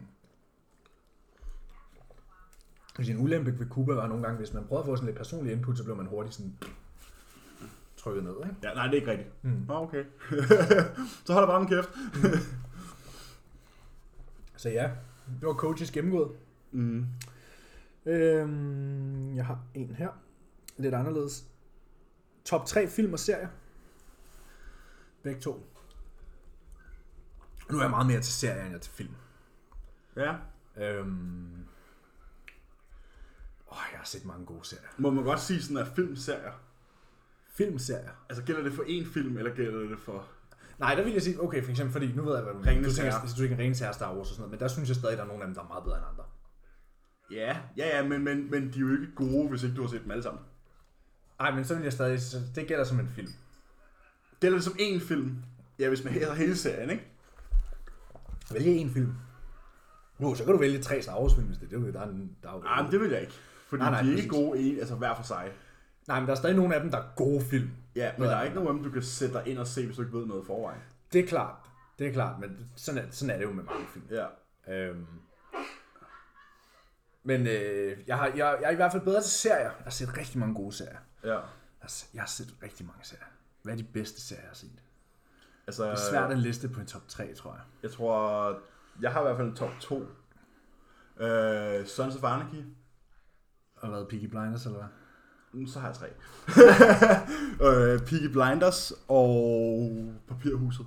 Hvis 2.97 3.09
en 3.09 3.19
ulempe 3.23 3.59
ved 3.59 3.66
Cooper 3.70 3.94
var 3.94 4.07
nogle 4.07 4.23
gange, 4.23 4.39
hvis 4.39 4.52
man 4.55 4.65
prøvede 4.65 4.82
at 4.82 4.86
få 4.86 4.97
sådan 4.97 5.07
lidt 5.07 5.16
personlig 5.16 5.52
input, 5.52 5.77
så 5.78 5.85
blev 5.85 5.97
man 5.97 6.07
hurtigt 6.07 6.35
sådan 6.35 6.52
trykket 7.97 8.24
ned, 8.24 8.32
ikke? 8.44 8.55
Ja, 8.62 8.74
nej, 8.74 8.85
det 8.86 8.93
er 8.93 8.97
ikke 9.01 9.11
rigtigt. 9.11 9.44
Mm. 9.44 9.65
Nå, 9.69 9.74
okay. 9.74 10.05
så 11.24 11.32
hold 11.32 11.44
da 11.47 11.51
bare 11.52 11.61
min 11.61 11.69
kæft. 11.69 11.89
Så 14.60 14.68
ja, 14.68 14.90
det 15.40 15.46
var 15.46 15.54
coaches 15.54 15.90
gennemgået. 15.90 16.38
Mm. 16.70 17.06
Øhm, 18.06 19.36
jeg 19.36 19.46
har 19.46 19.64
en 19.74 19.94
her. 19.94 20.08
Lidt 20.76 20.94
anderledes. 20.94 21.46
Top 22.44 22.66
3 22.66 22.88
film 22.88 23.12
og 23.12 23.18
serier. 23.18 23.48
Begge 25.22 25.40
to. 25.40 25.66
Nu 27.70 27.78
er 27.78 27.82
jeg 27.82 27.90
meget 27.90 28.06
mere 28.06 28.20
til 28.20 28.32
serier, 28.32 28.60
end 28.60 28.68
jeg 28.68 28.76
er 28.76 28.80
til 28.80 28.92
film. 28.92 29.14
Ja. 30.16 30.34
Øhm, 30.76 31.66
åh, 33.72 33.78
jeg 33.92 33.98
har 33.98 34.04
set 34.04 34.24
mange 34.24 34.46
gode 34.46 34.64
serier. 34.64 34.88
Må 34.98 35.10
man 35.10 35.24
godt 35.24 35.40
sige 35.40 35.62
sådan, 35.62 35.76
at 35.76 35.88
filmserier, 35.88 36.52
Filmserier. 37.48 38.24
altså 38.28 38.44
gælder 38.44 38.62
det 38.62 38.72
for 38.72 38.82
én 38.82 39.12
film, 39.12 39.36
eller 39.36 39.54
gælder 39.54 39.80
det 39.80 39.98
for... 39.98 40.28
Nej, 40.81 40.94
der 40.94 41.05
vil 41.05 41.12
jeg 41.12 41.23
sige, 41.23 41.43
okay, 41.43 41.62
for 41.65 41.70
eksempel, 41.70 41.93
fordi 41.93 42.12
nu 42.15 42.23
ved 42.24 42.35
jeg, 42.35 42.43
hvad 42.43 42.55
du 42.55 42.59
Ringenes 42.61 42.93
du 42.93 42.97
tænker, 42.97 43.12
Herre. 43.12 43.28
du 43.28 43.35
tænker 43.35 43.59
Ringens 43.59 43.81
Herre, 43.81 43.94
Star 43.94 44.15
Wars 44.15 44.19
og 44.20 44.27
sådan 44.27 44.40
noget, 44.40 44.51
men 44.51 44.61
der 44.61 44.69
synes 44.69 44.89
jeg 44.89 44.97
stadig, 44.97 45.16
der 45.16 45.23
er 45.23 45.28
nogle 45.28 45.43
af 45.43 45.47
dem, 45.47 45.55
der 45.55 45.62
er 45.62 45.69
meget 45.69 45.85
bedre 45.85 45.97
end 45.97 46.07
andre. 46.12 46.24
Ja, 47.31 47.57
ja, 47.77 47.97
ja, 47.97 48.09
men, 48.09 48.24
men, 48.24 48.51
men 48.51 48.62
de 48.73 48.77
er 48.78 48.81
jo 48.81 48.90
ikke 48.93 49.15
gode, 49.15 49.48
hvis 49.48 49.62
ikke 49.62 49.77
du 49.77 49.82
har 49.82 49.89
set 49.89 50.02
dem 50.02 50.11
alle 50.11 50.23
sammen. 50.23 50.43
Nej, 51.39 51.55
men 51.55 51.65
så 51.65 51.74
vil 51.74 51.82
jeg 51.82 51.93
stadig, 51.93 52.23
så 52.23 52.39
det 52.55 52.66
gælder 52.66 52.85
som 52.85 53.01
en 53.01 53.09
film. 53.09 53.32
Gælder 54.40 54.57
det 54.57 54.65
som 54.65 54.73
én 54.73 55.01
film? 55.09 55.36
Ja, 55.78 55.89
hvis 55.89 56.05
man 56.05 56.12
hedder 56.12 56.35
hele 56.35 56.57
serien, 56.57 56.90
ikke? 56.90 57.05
Vælge 58.52 58.70
en 58.70 58.90
film. 58.90 59.15
Nu, 60.19 60.35
så 60.35 60.44
kan 60.44 60.52
du 60.52 60.59
vælge 60.59 60.82
tre 60.82 61.02
Star 61.02 61.20
Wars 61.20 61.35
film, 61.35 61.47
hvis 61.47 61.59
det 61.59 61.73
er 61.73 61.78
det. 61.78 61.94
Der 61.94 62.01
er, 62.01 62.09
en, 62.09 62.36
der 62.43 62.48
er 62.48 62.62
Nej, 62.62 62.82
men 62.82 62.93
det 62.93 63.01
vil 63.01 63.11
jeg 63.11 63.20
ikke. 63.20 63.32
Fordi 63.69 63.82
Nej, 63.82 63.90
nej, 63.90 64.02
de 64.02 64.12
er 64.12 64.16
ikke 64.16 64.28
præcis. 64.28 64.44
gode 64.44 64.59
en, 64.61 64.78
altså 64.78 64.94
hver 64.94 65.15
for 65.16 65.23
sig. 65.23 65.52
Nej, 66.09 66.20
men 66.20 66.27
der 66.27 66.32
er 66.32 66.36
stadig 66.36 66.57
nogle 66.57 66.74
af 66.74 66.81
dem, 66.81 66.90
der 66.90 66.98
er 66.98 67.05
gode 67.16 67.44
film. 67.44 67.70
Ja, 67.96 68.12
men 68.18 68.28
der 68.28 68.36
er 68.36 68.42
ikke 68.42 68.54
nogen 68.54 68.68
af 68.68 68.74
dem, 68.74 68.82
du 68.84 68.90
kan 68.90 69.02
sætte 69.02 69.34
dig 69.34 69.46
ind 69.46 69.58
og 69.58 69.66
se, 69.66 69.86
hvis 69.86 69.96
du 69.96 70.02
ikke 70.02 70.18
ved 70.18 70.26
noget 70.26 70.46
forvejen. 70.46 70.80
Det 71.12 71.20
er 71.20 71.26
klart. 71.26 71.56
Det 71.98 72.06
er 72.08 72.12
klart, 72.12 72.40
men 72.40 72.70
sådan 72.76 73.04
er, 73.04 73.10
sådan 73.10 73.34
er 73.34 73.38
det 73.38 73.44
jo 73.44 73.52
med 73.52 73.64
mange 73.64 73.86
film. 73.92 74.04
Ja. 74.10 74.26
Øhm. 74.68 75.06
Men 77.22 77.46
øh, 77.46 77.98
jeg, 78.06 78.16
har, 78.16 78.26
jeg, 78.26 78.36
jeg 78.36 78.66
er 78.66 78.70
i 78.70 78.74
hvert 78.74 78.92
fald 78.92 79.02
bedre 79.02 79.22
til 79.22 79.30
serier. 79.30 79.60
Jeg 79.60 79.72
har 79.84 79.90
set 79.90 80.18
rigtig 80.18 80.38
mange 80.38 80.54
gode 80.54 80.72
serier. 80.72 80.98
Ja. 81.24 81.28
Jeg 81.28 81.38
har, 81.80 81.92
jeg 82.14 82.22
har 82.22 82.26
set 82.26 82.54
rigtig 82.62 82.86
mange 82.86 83.00
serier. 83.04 83.24
Hvad 83.62 83.72
er 83.72 83.76
de 83.76 83.84
bedste 83.84 84.20
serier, 84.20 84.42
jeg 84.42 84.50
har 84.50 84.54
set? 84.54 84.82
Altså, 85.66 85.84
Det 85.84 85.92
er 85.92 86.10
svært 86.10 86.30
at 86.30 86.38
liste 86.38 86.68
på 86.68 86.80
en 86.80 86.86
top 86.86 87.08
3, 87.08 87.34
tror 87.34 87.52
jeg. 87.52 87.62
Jeg 87.82 87.90
tror, 87.90 88.58
jeg 89.02 89.12
har 89.12 89.20
i 89.20 89.22
hvert 89.22 89.36
fald 89.36 89.48
en 89.48 89.56
top 89.56 89.70
2. 89.80 90.06
Øh, 91.24 91.86
Sons 91.86 92.16
of 92.16 92.24
Anarchy. 92.24 92.64
Og 93.76 93.88
hvad, 93.88 94.04
Peaky 94.04 94.24
Blinders, 94.24 94.66
eller 94.66 94.78
hvad? 94.78 94.88
Mm, 95.52 95.66
Så 95.66 95.81
har 95.81 95.86
jeg 95.89 95.97
tre. 95.97 96.06
øh, 97.66 97.98
Peaky 98.01 98.27
Blinders 98.32 98.93
og 99.09 99.90
Papirhuset. 100.28 100.86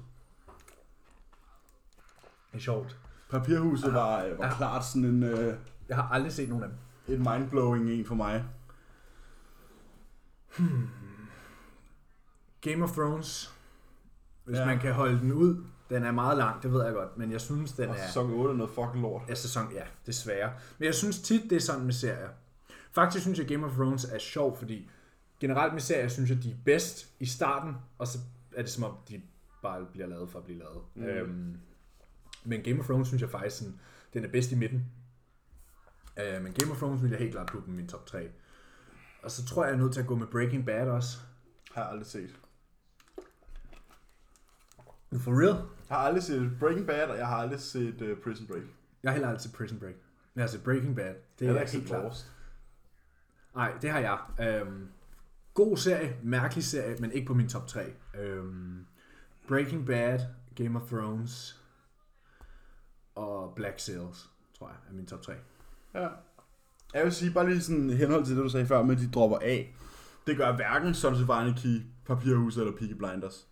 Det 2.51 2.57
er 2.57 2.61
sjovt. 2.63 2.97
Papirhuset 3.29 3.93
var, 3.93 4.23
øh, 4.23 4.37
var 4.39 4.45
Ja. 4.45 4.53
klart 4.57 4.85
sådan 4.85 5.05
en, 5.05 5.23
øh, 5.23 5.57
Jeg 5.89 5.95
har 5.95 6.09
aldrig 6.11 6.33
set 6.33 6.49
nogen 6.49 6.63
af 6.63 6.69
dem. 6.69 6.77
en 7.17 7.29
mindblowing 7.31 7.89
en 7.89 8.05
for 8.05 8.15
mig. 8.15 8.43
Game 12.61 12.83
of 12.83 12.91
Thrones. 12.91 13.53
Hvis 14.45 14.57
ja. 14.57 14.65
man 14.65 14.79
kan 14.79 14.93
holde 14.93 15.19
den 15.19 15.31
ud. 15.31 15.63
Den 15.89 16.03
er 16.03 16.11
meget 16.11 16.37
lang, 16.37 16.63
det 16.63 16.73
ved 16.73 16.83
jeg 16.85 16.93
godt. 16.93 17.17
Men 17.17 17.31
jeg 17.31 17.41
synes, 17.41 17.71
den 17.71 17.89
Og 17.89 17.95
er... 17.95 18.05
sæson 18.07 18.31
8 18.33 18.53
er 18.53 18.57
noget 18.57 18.71
fucking 18.75 19.01
lort. 19.01 19.21
Ja, 19.29 19.35
sæson, 19.35 19.71
ja, 19.73 19.83
desværre. 20.05 20.51
Men 20.77 20.85
jeg 20.85 20.95
synes 20.95 21.19
tit, 21.21 21.49
det 21.49 21.55
er 21.55 21.59
sådan 21.59 21.85
med 21.85 21.93
serier. 21.93 22.29
Faktisk 22.95 23.23
synes 23.23 23.39
jeg, 23.39 23.47
Game 23.47 23.65
of 23.65 23.71
Thrones 23.71 24.05
er 24.05 24.17
sjov, 24.17 24.57
fordi 24.57 24.89
generelt 25.39 25.73
med 25.73 25.81
serier, 25.81 26.07
synes 26.07 26.29
jeg, 26.29 26.43
de 26.43 26.51
er 26.51 26.55
bedst 26.65 27.11
i 27.19 27.25
starten, 27.25 27.75
og 27.97 28.07
så 28.07 28.17
er 28.55 28.61
det 28.61 28.71
som 28.71 28.83
om, 28.83 28.97
de 29.09 29.21
bare 29.61 29.85
bliver 29.91 30.07
lavet 30.07 30.29
for 30.29 30.39
at 30.39 30.45
blive 30.45 30.59
lavet. 30.59 30.81
Mm. 30.95 31.03
Øhm, 31.03 31.57
men 32.43 32.61
Game 32.63 32.79
of 32.79 32.85
Thrones 32.85 33.07
synes 33.07 33.21
jeg 33.21 33.29
faktisk, 33.29 33.57
sådan, 33.57 33.79
den 34.13 34.25
er 34.25 34.29
bedst 34.29 34.51
i 34.51 34.55
midten. 34.55 34.85
Øh, 36.19 36.41
men 36.41 36.53
Game 36.53 36.71
of 36.71 36.77
Thrones 36.77 37.01
vil 37.01 37.09
jeg 37.09 37.19
helt 37.19 37.31
klart 37.31 37.47
putte 37.47 37.69
i 37.69 37.71
min 37.71 37.87
top 37.87 38.05
3. 38.05 38.29
Og 39.23 39.31
så 39.31 39.45
tror 39.45 39.63
jeg, 39.63 39.71
jeg 39.71 39.79
er 39.79 39.83
nødt 39.83 39.93
til 39.93 40.01
at 40.01 40.07
gå 40.07 40.15
med 40.15 40.27
Breaking 40.27 40.65
Bad 40.65 40.87
også. 40.87 41.17
Har 41.73 41.81
jeg 41.81 41.91
aldrig 41.91 42.07
set. 42.07 42.39
For 45.19 45.41
real? 45.41 45.55
Jeg 45.89 45.97
har 45.97 45.97
aldrig 45.97 46.23
set 46.23 46.51
Breaking 46.59 46.87
Bad, 46.87 47.07
og 47.07 47.17
jeg 47.17 47.27
har 47.27 47.35
aldrig 47.35 47.59
set 47.59 48.01
uh, 48.01 48.17
Prison 48.23 48.47
Break. 48.47 48.63
Jeg 49.03 49.11
har 49.11 49.13
heller 49.13 49.27
aldrig 49.27 49.41
set 49.41 49.53
Prison 49.53 49.79
Break. 49.79 49.93
Men 50.33 50.39
jeg 50.39 50.43
har 50.43 50.47
set 50.47 50.63
Breaking 50.63 50.95
Bad. 50.95 51.13
Det 51.39 51.45
jeg 51.45 51.55
er 51.55 51.59
har 51.59 51.65
helt 51.65 51.87
klart. 51.87 52.33
Nej, 53.55 53.73
det 53.81 53.89
har 53.89 53.99
jeg. 53.99 54.19
Øhm, 54.39 54.87
god 55.53 55.77
serie, 55.77 56.17
mærkelig 56.23 56.63
serie, 56.63 56.97
men 56.99 57.11
ikke 57.11 57.27
på 57.27 57.33
min 57.33 57.49
top 57.49 57.67
3. 57.67 57.93
Øhm, 58.19 58.85
Breaking 59.47 59.85
Bad, 59.85 60.19
Game 60.55 60.79
of 60.81 60.87
Thrones 60.89 61.61
og 63.15 63.53
Black 63.55 63.79
Sails, 63.79 64.29
tror 64.57 64.67
jeg, 64.67 64.77
er 64.89 64.93
min 64.93 65.05
top 65.05 65.21
3. 65.21 65.33
Ja. 65.93 66.07
Jeg 66.93 67.03
vil 67.03 67.11
sige, 67.11 67.33
bare 67.33 67.49
lige 67.49 67.61
sådan 67.61 67.89
henhold 67.89 68.25
til 68.25 68.35
det, 68.35 68.43
du 68.43 68.49
sagde 68.49 68.65
før, 68.65 68.83
med 68.83 68.95
at 68.95 69.01
de 69.01 69.11
dropper 69.11 69.37
af. 69.37 69.75
Det 70.27 70.37
gør 70.37 70.55
hverken 70.55 70.93
Sons 70.93 71.21
of 71.21 71.29
Anarchy, 71.29 71.81
Papirhuset 72.05 72.61
eller 72.61 72.77
Peaky 72.77 72.93
Blinders. 72.93 73.47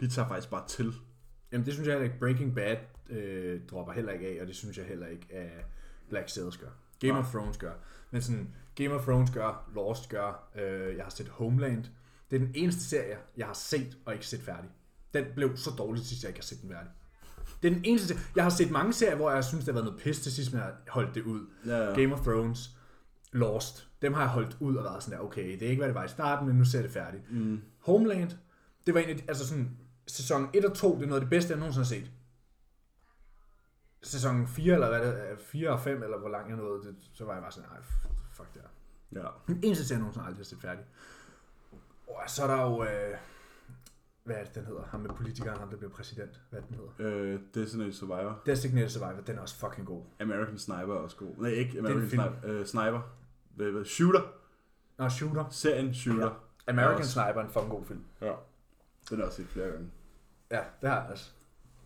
De 0.00 0.08
tager 0.08 0.28
faktisk 0.28 0.50
bare 0.50 0.68
til. 0.68 0.92
Jamen 1.52 1.66
det 1.66 1.74
synes 1.74 1.86
jeg 1.86 1.94
heller 1.94 2.04
ikke, 2.04 2.18
Breaking 2.18 2.54
Bad 2.54 2.76
øh, 3.10 3.60
dropper 3.70 3.92
heller 3.92 4.12
ikke 4.12 4.26
af, 4.28 4.40
og 4.40 4.46
det 4.46 4.56
synes 4.56 4.78
jeg 4.78 4.86
heller 4.86 5.06
ikke, 5.06 5.26
at 5.34 5.64
Black 6.08 6.28
Sails 6.28 6.56
gør. 6.56 6.68
Game 7.00 7.12
Nej. 7.12 7.20
of 7.20 7.30
Thrones 7.30 7.56
gør. 7.58 7.72
Men 8.10 8.22
sådan, 8.22 8.54
Game 8.74 8.94
of 8.94 9.02
Thrones 9.02 9.30
gør, 9.30 9.70
Lost 9.74 10.08
gør, 10.08 10.48
øh, 10.56 10.96
jeg 10.96 11.04
har 11.04 11.10
set 11.10 11.28
Homeland. 11.28 11.84
Det 12.30 12.36
er 12.36 12.40
den 12.40 12.52
eneste 12.54 12.80
serie, 12.80 13.16
jeg 13.36 13.46
har 13.46 13.54
set 13.54 13.98
og 14.06 14.12
ikke 14.12 14.26
set 14.26 14.40
færdig. 14.40 14.70
Den 15.14 15.24
blev 15.34 15.56
så 15.56 15.70
dårlig 15.78 16.06
sidst, 16.06 16.22
jeg 16.22 16.28
ikke 16.28 16.40
har 16.40 16.44
set 16.44 16.62
den 16.62 16.70
færdig. 16.70 16.90
Det 17.62 17.70
er 17.70 17.74
den 17.74 17.84
eneste 17.84 18.08
serie. 18.08 18.20
Jeg 18.36 18.44
har 18.44 18.50
set 18.50 18.70
mange 18.70 18.92
serier, 18.92 19.16
hvor 19.16 19.30
jeg 19.30 19.44
synes, 19.44 19.64
det 19.64 19.74
har 19.74 19.80
været 19.80 19.92
noget 19.92 20.02
pis 20.02 20.20
til 20.20 20.32
sidst, 20.32 20.52
men 20.52 20.58
jeg 20.58 20.66
har 20.66 20.76
holdt 20.88 21.14
det 21.14 21.22
ud. 21.22 21.46
Ja, 21.66 21.88
ja. 21.88 22.00
Game 22.00 22.14
of 22.14 22.20
Thrones, 22.20 22.70
Lost, 23.32 23.88
dem 24.02 24.12
har 24.12 24.20
jeg 24.20 24.30
holdt 24.30 24.56
ud 24.60 24.76
og 24.76 24.84
været 24.84 25.02
sådan 25.02 25.18
der, 25.18 25.24
okay, 25.24 25.52
det 25.52 25.62
er 25.62 25.70
ikke, 25.70 25.80
hvad 25.80 25.88
det 25.88 25.94
var 25.94 26.04
i 26.04 26.08
starten, 26.08 26.48
men 26.48 26.56
nu 26.56 26.64
ser 26.64 26.78
jeg 26.78 26.84
det 26.84 26.92
færdigt. 26.92 27.32
Mm. 27.32 27.60
Homeland, 27.78 28.30
det 28.86 28.94
var 28.94 29.00
de, 29.00 29.22
altså 29.28 29.48
sådan, 29.48 29.76
sæson 30.06 30.48
1 30.54 30.64
og 30.64 30.74
2, 30.74 30.96
det 30.96 31.02
er 31.02 31.06
noget 31.06 31.20
af 31.20 31.24
det 31.24 31.30
bedste, 31.30 31.50
jeg 31.50 31.58
nogensinde 31.58 31.84
har 31.84 31.88
set. 31.88 32.10
Sæson 34.02 34.46
4, 34.48 34.74
eller 34.74 34.88
hvad 34.88 35.00
det 35.00 35.30
er, 35.30 35.36
4 35.38 35.70
og 35.70 35.80
5, 35.80 36.02
eller 36.02 36.18
hvor 36.18 36.28
langt 36.28 36.48
jeg 36.48 36.56
nåede, 36.56 36.82
det, 36.82 36.94
så 37.12 37.24
var 37.24 37.32
jeg 37.32 37.42
bare 37.42 37.52
sådan, 37.52 37.68
nej, 37.70 37.80
fuck 38.34 38.54
det 38.54 38.62
her. 38.62 39.22
Ja. 39.22 39.28
Den 39.46 39.60
eneste 39.64 39.84
serie, 39.84 39.96
jeg 39.96 40.00
nogensinde 40.00 40.26
aldrig 40.26 40.38
har 40.38 40.44
set 40.44 40.60
færdig. 40.60 40.84
Og 42.08 42.22
så 42.26 42.42
er 42.42 42.46
der 42.56 42.62
jo, 42.62 42.84
øh, 42.84 43.16
hvad 44.24 44.36
er 44.36 44.44
det, 44.44 44.54
den 44.54 44.64
hedder? 44.66 44.84
Ham 44.86 45.00
med 45.00 45.10
politikeren, 45.10 45.58
ham 45.58 45.68
der 45.70 45.76
bliver 45.76 45.90
præsident. 45.92 46.40
Hvad 46.50 46.60
er 46.60 46.64
den 46.66 46.74
hedder? 46.76 46.92
Øh, 47.34 47.40
Designated 47.54 47.92
Survivor. 47.92 48.42
Designated 48.46 48.88
Survivor, 48.88 49.20
den 49.20 49.36
er 49.38 49.40
også 49.42 49.56
fucking 49.56 49.86
god. 49.86 50.02
American 50.20 50.58
Sniper 50.58 50.94
er 50.94 50.98
også 50.98 51.16
god. 51.16 51.34
Nej, 51.38 51.50
ikke 51.50 51.78
American. 51.78 52.08
Sniper. 52.08 52.32
Øh, 52.44 52.66
Sniper. 52.66 53.00
Hvad- 53.54 53.70
hvad- 53.70 53.84
Shooter. 53.84 54.20
Nå, 54.98 55.08
Shooter. 55.08 55.44
Serien 55.50 55.94
Shooter. 55.94 56.44
American 56.68 56.98
også. 56.98 57.10
Sniper 57.12 57.40
er 57.40 57.44
en 57.44 57.50
fucking 57.50 57.70
god 57.70 57.84
film. 57.84 58.04
Ja. 58.20 58.32
Den 59.10 59.20
er 59.20 59.24
også 59.24 59.36
set 59.36 59.46
flere 59.46 59.66
gange. 59.70 59.90
Ja, 60.50 60.64
det 60.80 60.88
har 60.90 61.02
jeg 61.02 61.10
også. 61.10 61.30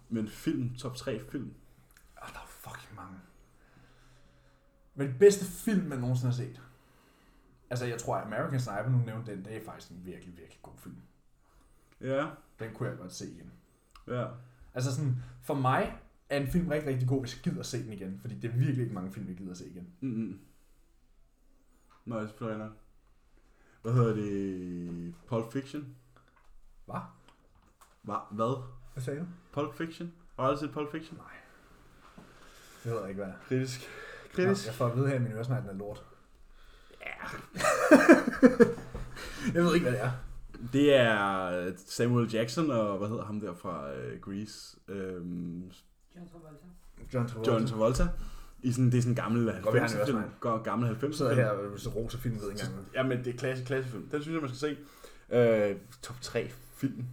Men 0.09 0.29
film, 0.29 0.75
top 0.75 0.97
3 0.97 1.21
film. 1.31 1.55
Oh, 2.23 2.29
der 2.29 2.39
er 2.39 2.47
fucking 2.49 2.97
mange. 2.97 3.15
Men 4.99 5.09
det 5.09 5.19
bedste 5.19 5.45
film, 5.45 5.87
man 5.87 5.99
nogensinde 5.99 6.33
har 6.33 6.37
set. 6.37 6.63
Altså, 7.71 7.87
jeg 7.87 7.99
tror, 7.99 8.17
at 8.17 8.27
American 8.27 8.61
Sniper, 8.61 8.89
nu 8.89 8.99
nævnte 8.99 9.33
den, 9.33 9.45
det 9.45 9.57
er 9.57 9.65
faktisk 9.65 9.91
en 9.91 10.01
virkelig, 10.05 10.37
virkelig 10.37 10.59
god 10.63 10.73
film. 10.77 10.97
Ja. 12.01 12.27
Den 12.59 12.75
kunne 12.75 12.89
jeg 12.89 12.99
godt 12.99 13.13
se 13.13 13.31
igen. 13.31 13.53
Ja. 14.07 14.27
Altså 14.75 14.95
sådan, 14.95 15.17
for 15.43 15.55
mig 15.55 15.99
er 16.29 16.41
en 16.41 16.47
film 16.47 16.69
rigtig, 16.69 16.91
rigtig 16.91 17.09
god, 17.09 17.21
hvis 17.21 17.35
jeg 17.35 17.43
gider 17.43 17.63
se 17.63 17.85
den 17.85 17.93
igen. 17.93 18.19
Fordi 18.21 18.35
det 18.35 18.51
er 18.51 18.57
virkelig 18.57 18.83
ikke 18.83 18.95
mange 18.95 19.13
film, 19.13 19.29
jeg 19.29 19.37
gider 19.37 19.51
at 19.51 19.57
se 19.57 19.69
igen. 19.69 19.89
Mm-hmm. 20.01 20.41
Jeg 22.07 22.23
er 22.23 22.27
selvfølgelig 22.27 22.67
nok. 22.67 22.73
Hvad 23.83 23.93
hedder 23.93 24.15
det? 24.15 25.15
Pulp 25.27 25.53
Fiction? 25.53 25.97
Hvad? 26.87 27.01
Hva? 28.03 28.17
Hvad? 28.31 28.63
Hvad 28.93 29.03
sagde 29.03 29.21
du? 29.21 29.27
Pulp 29.53 29.75
Fiction? 29.75 30.13
Har 30.37 30.45
du 30.45 30.51
aldrig 30.51 30.69
set 30.69 30.75
Pulp 30.75 30.91
Fiction? 30.91 31.19
Nej. 31.19 31.35
Det 32.85 32.93
ved 32.93 33.01
jeg 33.01 33.09
ikke, 33.09 33.23
hvad 33.23 33.33
er. 33.33 33.39
Kritisk. 33.49 33.89
Kritisk. 34.33 34.67
Jeg 34.67 34.75
får 34.75 34.87
at 34.87 34.97
vide 34.97 35.09
her 35.09 35.15
i 35.17 35.19
min 35.19 35.33
øresnegl, 35.33 35.63
den 35.63 35.71
er 35.71 35.75
lort. 35.75 36.05
Ja. 37.01 37.07
jeg 39.55 39.65
ved 39.65 39.75
ikke, 39.75 39.85
hvad 39.91 39.93
det 39.93 40.05
er. 40.05 40.11
Det 40.73 40.95
er 40.95 41.73
Samuel 41.87 42.31
Jackson 42.33 42.71
og 42.71 42.99
hvad 42.99 43.09
hedder 43.09 43.25
ham 43.25 43.41
der 43.41 43.55
fra 43.55 43.91
uh, 43.93 44.21
Grease? 44.21 44.77
Øhm, 44.89 45.63
John 46.17 46.29
Travolta. 46.33 46.65
John 47.15 47.29
Travolta. 47.29 47.53
John 47.53 47.67
Travolta. 47.67 48.09
I 48.63 48.73
sådan, 48.73 48.87
det 48.87 48.99
er 48.99 49.03
sådan 49.03 49.13
en 49.13 49.17
gammel 49.17 49.61
Godt, 49.63 49.75
vi 49.75 49.79
har 49.79 49.87
90'er 49.87 50.01
en 50.01 50.07
film. 50.07 50.19
Go- 50.41 50.57
Gammel 50.63 50.89
90'er 50.91 51.13
sidder 51.17 51.35
film. 51.35 51.45
her 51.45 51.51
og 51.51 51.81
så 51.81 51.91
roser 51.91 52.19
film, 52.19 52.35
ved 52.41 52.51
ikke 52.51 52.63
engang. 52.63 52.87
Ja, 52.95 53.03
men 53.03 53.19
det 53.25 53.35
er 53.35 53.39
klassisk, 53.39 53.67
klassisk 53.67 53.93
film. 53.93 54.09
Den 54.09 54.23
synes 54.23 54.35
jeg, 54.35 54.41
man 54.43 54.55
skal 54.55 54.77
se. 55.31 55.71
Uh, 55.73 55.77
top 56.03 56.17
3 56.21 56.51
film. 56.75 57.05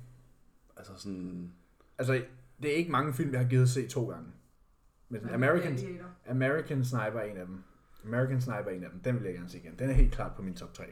Altså 0.77 0.91
sådan... 0.97 1.51
Altså, 1.97 2.21
det 2.61 2.71
er 2.71 2.75
ikke 2.75 2.91
mange 2.91 3.13
film, 3.13 3.31
jeg 3.31 3.39
har 3.39 3.47
givet 3.47 3.69
se 3.69 3.87
to 3.87 4.05
gange. 4.09 4.27
Men 5.23 5.33
American, 5.33 5.73
Gladiator. 5.73 6.05
American 6.29 6.85
Sniper 6.85 7.19
er 7.19 7.23
en 7.23 7.37
af 7.37 7.45
dem. 7.45 7.63
American 8.05 8.41
Sniper 8.41 8.65
er 8.65 8.75
en 8.75 8.83
af 8.83 8.89
dem. 8.89 8.99
Den 8.99 9.15
vil 9.15 9.23
jeg 9.23 9.33
gerne 9.33 9.49
se 9.49 9.57
igen. 9.57 9.75
Den 9.79 9.89
er 9.89 9.93
helt 9.93 10.13
klart 10.13 10.35
på 10.35 10.41
min 10.41 10.53
top 10.55 10.73
3. 10.73 10.83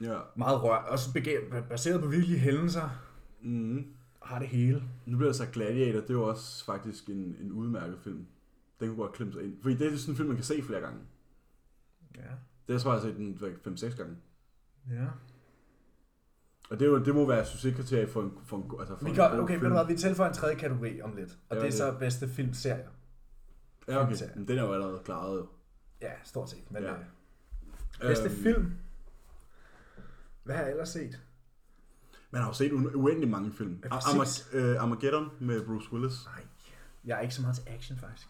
Ja. 0.00 0.18
Meget 0.36 0.62
rør. 0.62 0.76
Også 0.76 1.10
bega- 1.10 1.60
baseret 1.68 2.00
på 2.00 2.06
virkelige 2.06 2.38
hændelser. 2.38 2.88
Mm. 3.40 3.86
Har 4.22 4.38
det 4.38 4.48
hele. 4.48 4.82
Nu 5.06 5.16
bliver 5.16 5.28
der 5.32 5.36
sagt 5.36 5.52
Gladiator, 5.52 6.00
det 6.00 6.10
er 6.10 6.14
jo 6.14 6.22
også 6.28 6.64
faktisk 6.64 7.08
en, 7.08 7.36
en 7.40 7.52
udmærket 7.52 7.98
film. 8.04 8.26
Den 8.80 8.88
kunne 8.88 8.96
godt 8.96 9.12
klemme 9.12 9.32
sig 9.32 9.42
ind. 9.44 9.62
Fordi 9.62 9.74
det 9.76 9.92
er 9.92 9.96
sådan 9.96 10.12
en 10.12 10.16
film, 10.16 10.28
man 10.28 10.36
kan 10.36 10.44
se 10.44 10.62
flere 10.62 10.80
gange. 10.80 10.98
Ja. 12.16 12.20
Det 12.20 12.28
har 12.68 12.74
jeg 12.74 12.80
tror, 12.80 12.92
jeg 12.92 13.00
har 13.00 13.08
set 13.08 13.16
den 13.16 13.38
5-6 13.92 13.96
gange. 13.96 14.16
Ja. 14.90 15.06
Og 16.70 16.78
det, 16.80 16.86
er 16.86 16.90
jo, 16.90 17.04
det 17.04 17.14
må 17.14 17.26
være 17.26 17.46
succeskriterie 17.46 18.08
for 18.08 18.22
en, 18.22 18.32
for 18.44 18.56
en, 18.56 18.70
altså 18.80 18.96
for 18.96 19.04
Vi 19.04 19.10
en 19.10 19.16
kan, 19.16 19.30
god 19.30 19.38
okay, 19.40 19.54
ved 19.54 19.60
film. 19.60 19.70
du 19.72 19.76
hvad, 19.76 19.86
vi 19.94 19.96
tilføjer 20.00 20.30
en 20.30 20.36
tredje 20.36 20.54
kategori 20.54 21.00
om 21.02 21.16
lidt. 21.16 21.38
Og 21.48 21.56
Ja, 21.56 21.62
det 21.62 21.68
er 21.68 21.72
så 21.76 21.96
bedste 21.98 22.28
filmserie. 22.28 22.88
Ja, 23.88 24.02
okay. 24.04 24.14
Men 24.36 24.48
den 24.48 24.58
er 24.58 24.62
jo 24.62 24.72
allerede 24.72 25.00
klaret 25.04 25.38
jo. 25.38 25.46
Ja, 26.02 26.10
stort 26.24 26.50
set. 26.50 26.70
Men 26.70 26.82
Ja. 26.82 26.90
ja. 26.90 26.96
bedste 28.00 28.24
Øhm, 28.28 28.34
film? 28.36 28.72
Hvad 30.44 30.54
har 30.56 30.62
jeg 30.62 30.70
ellers 30.70 30.88
set? 30.88 31.20
Man 32.30 32.42
har 32.42 32.48
jo 32.48 32.54
set 32.54 32.72
uendelig 32.72 33.28
mange 33.30 33.52
film. 33.52 33.80
Ja, 33.84 33.88
Am- 33.88 34.18
præcis. 34.18 34.42
Arma- 34.46 34.56
øh, 34.56 34.82
Armageddon 34.82 35.28
med 35.40 35.66
Bruce 35.66 35.92
Willis. 35.92 36.24
Nej, 36.26 36.44
jeg 37.04 37.16
er 37.16 37.20
ikke 37.20 37.34
så 37.34 37.42
meget 37.42 37.56
til 37.56 37.64
action 37.66 37.98
faktisk. 37.98 38.28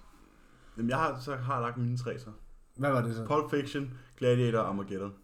Jamen, 0.77 0.91
jeg 0.91 0.99
har, 0.99 1.21
så 1.21 1.37
har 1.37 1.55
jeg 1.55 1.62
lagt 1.62 1.77
mine 1.77 1.97
tre 1.97 2.19
så. 2.19 2.31
Hvad 2.77 2.91
var 2.91 3.03
det 3.03 3.15
så? 3.17 3.27
Pulp 3.27 3.51
Fiction, 3.51 3.99
Gladiator 4.17 4.59
og 4.59 4.69
Armageddon. 4.69 5.15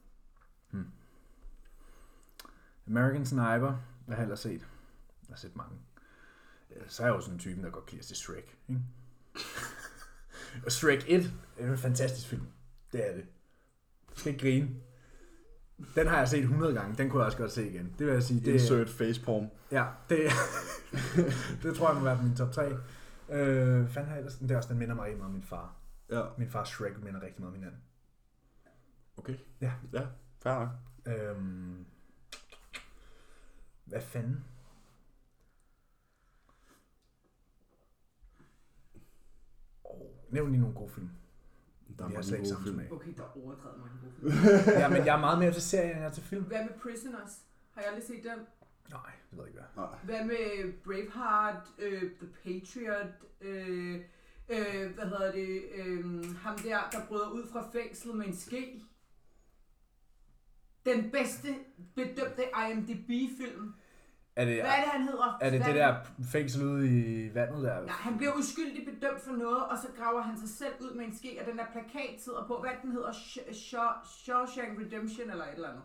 American 2.86 3.26
Sniper. 3.26 3.76
Hvad 4.06 4.16
har 4.16 4.22
jeg 4.22 4.22
ellers 4.22 4.40
set? 4.40 4.60
Jeg 4.60 5.28
har 5.28 5.36
set 5.36 5.56
mange. 5.56 5.76
Ja, 6.70 6.76
Så 6.88 7.02
er 7.02 7.06
jeg 7.06 7.14
jo 7.14 7.20
sådan 7.20 7.34
en 7.34 7.38
type, 7.38 7.62
der 7.62 7.70
godt 7.70 7.86
kan 7.86 7.92
lide 7.94 8.00
at 8.00 8.04
se 8.04 8.14
Shrek. 8.14 8.56
Ikke? 8.68 8.80
og 10.66 10.72
Shrek 10.72 11.04
1 11.08 11.32
er 11.58 11.70
en 11.70 11.78
fantastisk 11.78 12.26
film. 12.28 12.46
Det 12.92 13.10
er 13.10 13.14
det. 13.14 13.24
Du 14.14 14.20
skal 14.20 14.32
ikke 14.32 14.44
grine. 14.44 14.68
Den 15.94 16.06
har 16.06 16.18
jeg 16.18 16.28
set 16.28 16.40
100 16.42 16.74
gange. 16.74 16.96
Den 16.96 17.10
kunne 17.10 17.20
jeg 17.20 17.26
også 17.26 17.38
godt 17.38 17.52
se 17.52 17.70
igen. 17.70 17.94
Det 17.98 18.06
vil 18.06 18.12
jeg 18.12 18.22
sige. 18.22 18.40
Det, 18.40 18.52
Insert 18.52 18.88
facepalm. 18.88 19.46
Ja, 19.70 19.86
det, 20.08 20.18
det 21.62 21.76
tror 21.76 21.88
jeg 21.88 21.96
må 21.98 22.04
være 22.04 22.16
på 22.16 22.22
min 22.22 22.36
top 22.36 22.52
3. 22.52 22.70
Øh, 23.28 23.88
fanden 23.88 24.04
har 24.08 24.10
jeg 24.14 24.18
ellers? 24.18 24.34
Det 24.36 24.50
er 24.50 24.56
også, 24.56 24.68
den 24.68 24.78
minder 24.78 24.94
mig 24.94 25.04
rigtig 25.04 25.18
meget 25.18 25.28
om 25.28 25.32
min 25.34 25.42
far. 25.42 25.74
Ja, 26.10 26.22
Min 26.38 26.50
fars 26.50 26.68
Shrek 26.68 27.02
minder 27.02 27.22
rigtig 27.22 27.40
meget 27.40 27.48
om 27.48 27.54
hinanden. 27.54 27.80
okay. 29.16 29.34
Ja. 29.60 29.72
Ja, 29.92 30.06
fair 30.42 30.54
nok. 30.58 30.68
Øhm, 31.06 31.86
hvad 33.86 34.00
fanden? 34.00 34.44
Oh, 39.84 40.00
nævn 40.30 40.50
lige 40.50 40.60
nogle 40.60 40.74
gode 40.76 40.90
film. 40.90 41.10
Der 41.98 42.04
er 42.04 42.08
mange 42.08 42.22
slet 42.22 42.38
ikke 42.38 42.42
gode 42.42 42.48
samme 42.48 42.64
film. 42.64 42.76
smag. 42.76 42.92
Okay, 42.92 43.12
der 43.16 43.22
er 43.22 43.36
overdrevet 43.44 43.78
mange 43.80 43.96
gode 44.02 44.12
film. 44.32 44.32
Ja, 44.80 44.88
men 44.88 45.06
jeg 45.06 45.16
er 45.16 45.20
meget 45.20 45.38
mere 45.38 45.52
til 45.52 45.62
serier, 45.62 45.90
end 45.90 45.98
jeg 46.00 46.06
er 46.08 46.12
til 46.12 46.22
film. 46.22 46.44
Hvad 46.44 46.62
med 46.64 46.72
Prisoners? 46.82 47.42
Har 47.72 47.80
jeg 47.80 47.88
aldrig 47.90 48.04
set 48.06 48.24
den? 48.24 48.38
Nej, 48.90 49.12
det 49.30 49.38
ved 49.38 49.44
jeg 49.44 49.48
ikke 49.48 49.60
hvad. 49.74 49.84
Nej. 49.84 49.98
Hvad 50.04 50.24
med 50.24 50.72
Braveheart, 50.84 51.68
øh, 51.78 52.02
The 52.02 52.28
Patriot, 52.42 53.06
øh, 53.40 53.94
øh, 54.48 54.94
hvad 54.94 55.04
hedder 55.04 55.32
det, 55.32 55.62
øh, 55.74 56.34
ham 56.36 56.58
der, 56.58 56.78
der 56.92 57.06
bryder 57.08 57.30
ud 57.30 57.46
fra 57.52 57.70
fængslet 57.72 58.16
med 58.16 58.26
en 58.26 58.36
ske? 58.36 58.82
Den 60.86 61.10
bedste 61.10 61.48
bedømte 61.94 62.42
IMDb-film. 62.70 63.74
Er 64.36 64.44
det, 64.44 64.54
Hvad 64.54 64.70
er 64.70 64.80
det, 64.84 64.90
han 64.96 65.02
hedder? 65.02 65.38
er 65.40 65.50
det 65.50 65.60
det 65.60 65.72
Hvad- 65.72 65.82
der 65.82 65.94
fængsel 66.32 66.66
ude 66.66 66.88
i 66.88 67.34
vandet 67.34 67.62
der? 67.62 67.80
Nej, 67.80 67.88
han 68.08 68.16
bliver 68.16 68.32
uskyldigt 68.32 68.84
bedømt 68.90 69.20
for 69.26 69.32
noget, 69.32 69.62
og 69.70 69.76
så 69.82 69.86
graver 69.98 70.22
han 70.22 70.38
sig 70.38 70.48
selv 70.48 70.72
ud 70.80 70.94
med 70.94 71.04
en 71.04 71.16
ske, 71.16 71.30
og 71.40 71.46
den 71.50 71.58
der 71.58 71.64
plakat 71.72 72.14
sidder 72.24 72.44
på, 72.46 72.60
hvad 72.60 72.70
den 72.82 72.92
hedder, 72.92 73.10
Sh- 73.10 73.48
Shaw- 73.50 73.98
Shawshank 74.22 74.72
Redemption 74.80 75.30
eller 75.30 75.44
et 75.44 75.54
eller 75.54 75.68
andet. 75.68 75.82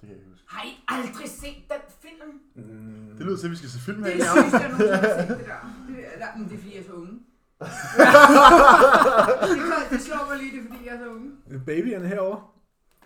Det 0.00 0.06
kan 0.08 0.08
jeg 0.08 0.16
ikke 0.16 0.30
huske. 0.30 0.46
Har 0.54 0.64
I 0.70 0.72
aldrig 0.88 1.28
set 1.42 1.60
den 1.72 1.82
film? 2.04 2.30
Mm, 2.54 3.16
Det 3.16 3.26
lyder 3.26 3.36
til, 3.36 3.46
at 3.46 3.50
vi 3.50 3.56
skal 3.56 3.70
se 3.70 3.78
film 3.88 4.02
Det 4.02 4.12
her. 4.12 4.20
er 4.20 4.34
det 4.34 4.50
sygeste, 4.50 4.84
jeg 4.88 4.98
har 4.98 5.20
set, 5.20 5.38
det 5.38 5.46
der. 5.52 5.60
Det 5.88 5.98
er, 6.14 6.18
der, 6.24 6.30
men 6.38 6.44
det 6.48 6.54
er 6.54 6.58
fordi, 6.62 6.72
jeg 6.76 6.82
er 6.84 6.86
så 6.92 6.92
unge. 7.02 7.14
det, 9.50 9.56
kan, 9.68 9.80
det 9.90 10.00
slår 10.06 10.22
mig 10.30 10.36
lige, 10.42 10.50
det 10.56 10.60
er 10.64 10.68
fordi, 10.74 10.86
jeg 10.86 10.94
er 10.94 10.98
så 10.98 11.08
unge. 11.16 11.30
babyerne 11.66 12.08
herovre. 12.08 12.40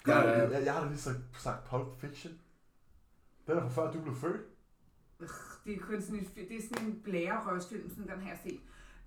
Jeg, 0.07 0.25
Ja, 0.25 0.31
jeg, 0.31 0.53
jeg, 0.53 0.65
jeg 0.65 0.75
har 0.75 0.89
lige 0.89 0.99
sagt, 0.99 1.19
sagt 1.39 1.65
Pulp 1.65 2.01
Fiction. 2.01 2.33
Den 3.47 3.59
er 3.59 3.61
fra 3.61 3.69
før 3.69 3.93
du 3.93 4.01
blev 4.01 4.17
født. 4.17 4.41
Det 5.65 5.75
er 5.75 5.79
kun 5.79 6.03
sådan 6.03 6.19
en, 6.19 6.31
det 6.49 6.57
er 6.57 6.63
sådan 6.63 6.87
en 6.87 7.01
blærerøvsfilm, 7.05 7.89
sådan 7.89 8.09
den 8.09 8.21
har 8.21 8.29
jeg 8.29 8.39
set. 8.43 8.61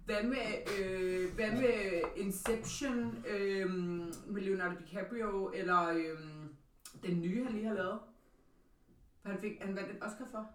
Hvad 0.05 0.23
med, 0.23 0.79
øh, 0.79 1.35
hvad 1.35 1.51
med 1.51 2.01
Inception 2.15 3.25
øh, 3.27 3.69
med 4.27 4.41
Leonardo 4.41 4.75
DiCaprio, 4.79 5.51
eller 5.53 5.89
øh, 5.89 6.19
den 7.03 7.21
nye, 7.21 7.43
han 7.43 7.53
lige 7.53 7.67
har 7.67 7.73
lavet? 7.75 7.99
Han, 9.25 9.37
fik, 9.41 9.51
han 9.61 9.75
vandt 9.75 9.89
en 9.89 10.03
Oscar 10.03 10.25
for. 10.31 10.45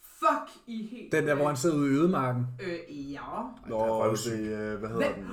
Fuck 0.00 0.58
i 0.66 0.86
helt... 0.86 1.12
Den 1.12 1.26
der, 1.26 1.34
hvor 1.34 1.46
han 1.46 1.56
sidder 1.56 1.76
ude 1.76 1.92
i 1.92 1.94
ødemarken. 1.94 2.46
Øh, 2.62 3.12
ja. 3.12 3.42
Nå, 3.66 4.04
røvsyg. 4.04 4.32
det, 4.32 4.72
øh, 4.72 4.78
hvad 4.78 4.88
hedder 4.88 5.14
den? 5.14 5.24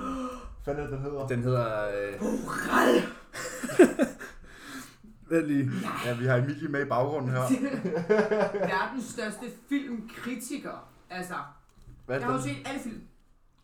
Hvad 0.64 0.74
er 0.74 0.80
det, 0.80 0.90
den 0.90 1.00
hedder? 1.00 1.26
Den 1.26 1.42
hedder... 1.42 1.88
Øh, 1.88 2.20
Moral! 2.20 3.02
vent 5.30 5.46
lige. 5.46 5.70
Ja, 6.04 6.16
vi 6.18 6.24
har 6.26 6.36
Emilie 6.36 6.68
med 6.68 6.86
i 6.86 6.88
baggrunden 6.88 7.30
her. 7.30 7.40
Verdens 8.68 9.04
største 9.04 9.46
filmkritiker. 9.68 10.88
Altså, 11.10 11.34
Hvad 12.06 12.16
jeg 12.18 12.26
har 12.26 12.32
jo 12.32 12.38
den? 12.38 12.48
set 12.48 12.56
alle 12.68 12.80
film. 12.80 13.00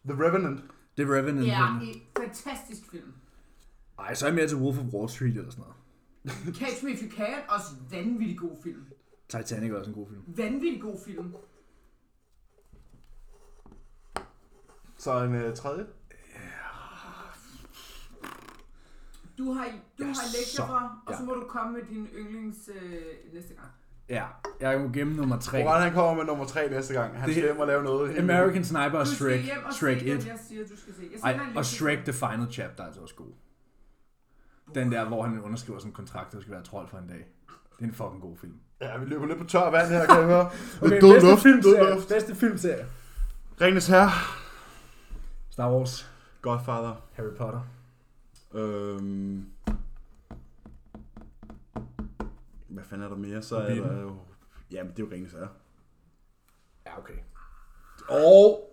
The 0.08 0.24
Revenant. 0.24 0.60
The 0.96 1.14
Revenant. 1.14 1.40
Det 1.46 1.52
er 1.52 1.78
den. 1.80 1.88
en 1.88 2.02
fantastisk 2.18 2.90
film. 2.90 3.12
Ej, 3.98 4.14
så 4.14 4.26
er 4.26 4.28
jeg 4.30 4.34
mere 4.34 4.48
til 4.48 4.56
Wolf 4.56 4.78
of 4.78 4.84
Wall 4.84 5.08
Street 5.08 5.36
eller 5.36 5.50
sådan 5.50 5.64
noget. 5.64 6.56
Catch 6.58 6.84
Me 6.84 6.90
If 6.90 7.02
You 7.02 7.10
Can, 7.16 7.34
også 7.48 7.66
vanvittig 7.90 8.38
god 8.38 8.56
film. 8.62 8.84
Titanic 9.28 9.70
er 9.70 9.76
også 9.76 9.90
en 9.90 9.94
god 9.96 10.08
film. 10.08 10.22
Vanvittig 10.26 10.82
god 10.82 10.98
film. 11.04 11.34
Så 14.96 15.24
en 15.24 15.34
øh, 15.34 15.56
tredje. 15.56 15.86
Du 19.38 19.52
har, 19.52 19.64
du 19.98 20.04
har 20.04 20.36
lektier 20.38 20.66
for, 20.66 21.02
og 21.06 21.12
ja. 21.12 21.16
så 21.18 21.22
må 21.24 21.32
du 21.34 21.44
komme 21.48 21.72
med 21.72 21.82
din 21.90 22.06
yndlings 22.18 22.58
øh, 22.74 22.92
næste 23.34 23.54
gang. 23.54 23.68
Ja, 24.08 24.24
jeg 24.60 24.80
må 24.80 24.88
gemme 24.88 25.14
nummer 25.14 25.38
3. 25.38 25.62
Moral, 25.64 25.82
han 25.82 25.92
kommer 25.92 26.14
med 26.14 26.24
nummer 26.24 26.44
tre 26.46 26.68
næste 26.70 26.94
gang. 26.94 27.18
Han 27.18 27.28
Det- 27.28 27.34
skal 27.36 27.44
hjem 27.48 27.58
og 27.60 27.66
lave 27.66 27.82
noget. 27.82 28.18
American 28.18 28.64
Sniper 28.64 28.98
og 28.98 29.06
Du 29.06 29.14
skal 29.14 29.16
Shrek. 29.26 29.44
hjem 29.44 29.64
og 29.64 29.72
Shrek 29.74 30.00
se 30.00 30.06
1. 30.06 30.18
den, 30.20 30.26
jeg 30.28 30.38
siger, 30.48 30.62
du 30.64 30.76
skal 30.76 30.94
se. 30.94 31.02
Jeg 31.24 31.34
Ej, 31.34 31.40
og. 31.56 31.64
Shrek 31.64 31.98
The 31.98 32.12
Final 32.12 32.46
Chapter 32.52 32.82
er 32.82 32.86
altså 32.86 33.00
også 33.00 33.14
god. 33.14 33.32
Den 34.74 34.92
der, 34.92 35.04
hvor 35.04 35.22
han 35.22 35.40
underskriver 35.40 35.78
sådan 35.78 35.90
en 35.90 35.94
kontrakt, 35.94 36.32
der 36.32 36.40
skal 36.40 36.52
være 36.52 36.62
trold 36.62 36.88
for 36.88 36.98
en 36.98 37.06
dag. 37.08 37.26
Det 37.78 37.84
er 37.84 37.84
en 37.84 37.92
fucking 37.94 38.20
god 38.22 38.36
film. 38.36 38.54
Ja, 38.80 38.98
vi 38.98 39.04
løber 39.06 39.26
lidt 39.26 39.38
på 39.38 39.44
tør 39.44 39.70
vand 39.70 39.88
her, 39.88 40.06
kan 40.06 40.16
jeg 40.16 40.24
høre. 40.24 40.50
Okay, 40.82 41.00
død 41.00 41.12
bedste 41.12 41.28
luft, 41.30 41.44
død 41.44 41.52
filmserie. 41.52 41.94
luft. 41.94 42.08
Bedste 42.08 42.34
filmserie. 42.34 42.86
Ringens 43.60 43.86
Herre. 43.86 44.10
Star 45.50 45.72
Wars. 45.72 46.10
Godfather. 46.42 46.94
Harry 47.12 47.34
Potter. 47.38 47.60
Øhm... 48.54 49.44
Hvad 52.68 52.84
fanden 52.84 53.04
er 53.04 53.08
der 53.08 53.16
mere? 53.16 53.42
Så 53.42 53.56
er 53.56 53.74
der 53.74 54.00
jo... 54.00 54.16
Jamen, 54.70 54.92
det 54.92 55.02
er 55.02 55.06
jo 55.06 55.12
Ringens 55.12 55.32
Herre. 55.32 55.48
Ja, 56.86 56.98
okay. 56.98 57.14
Og... 58.08 58.68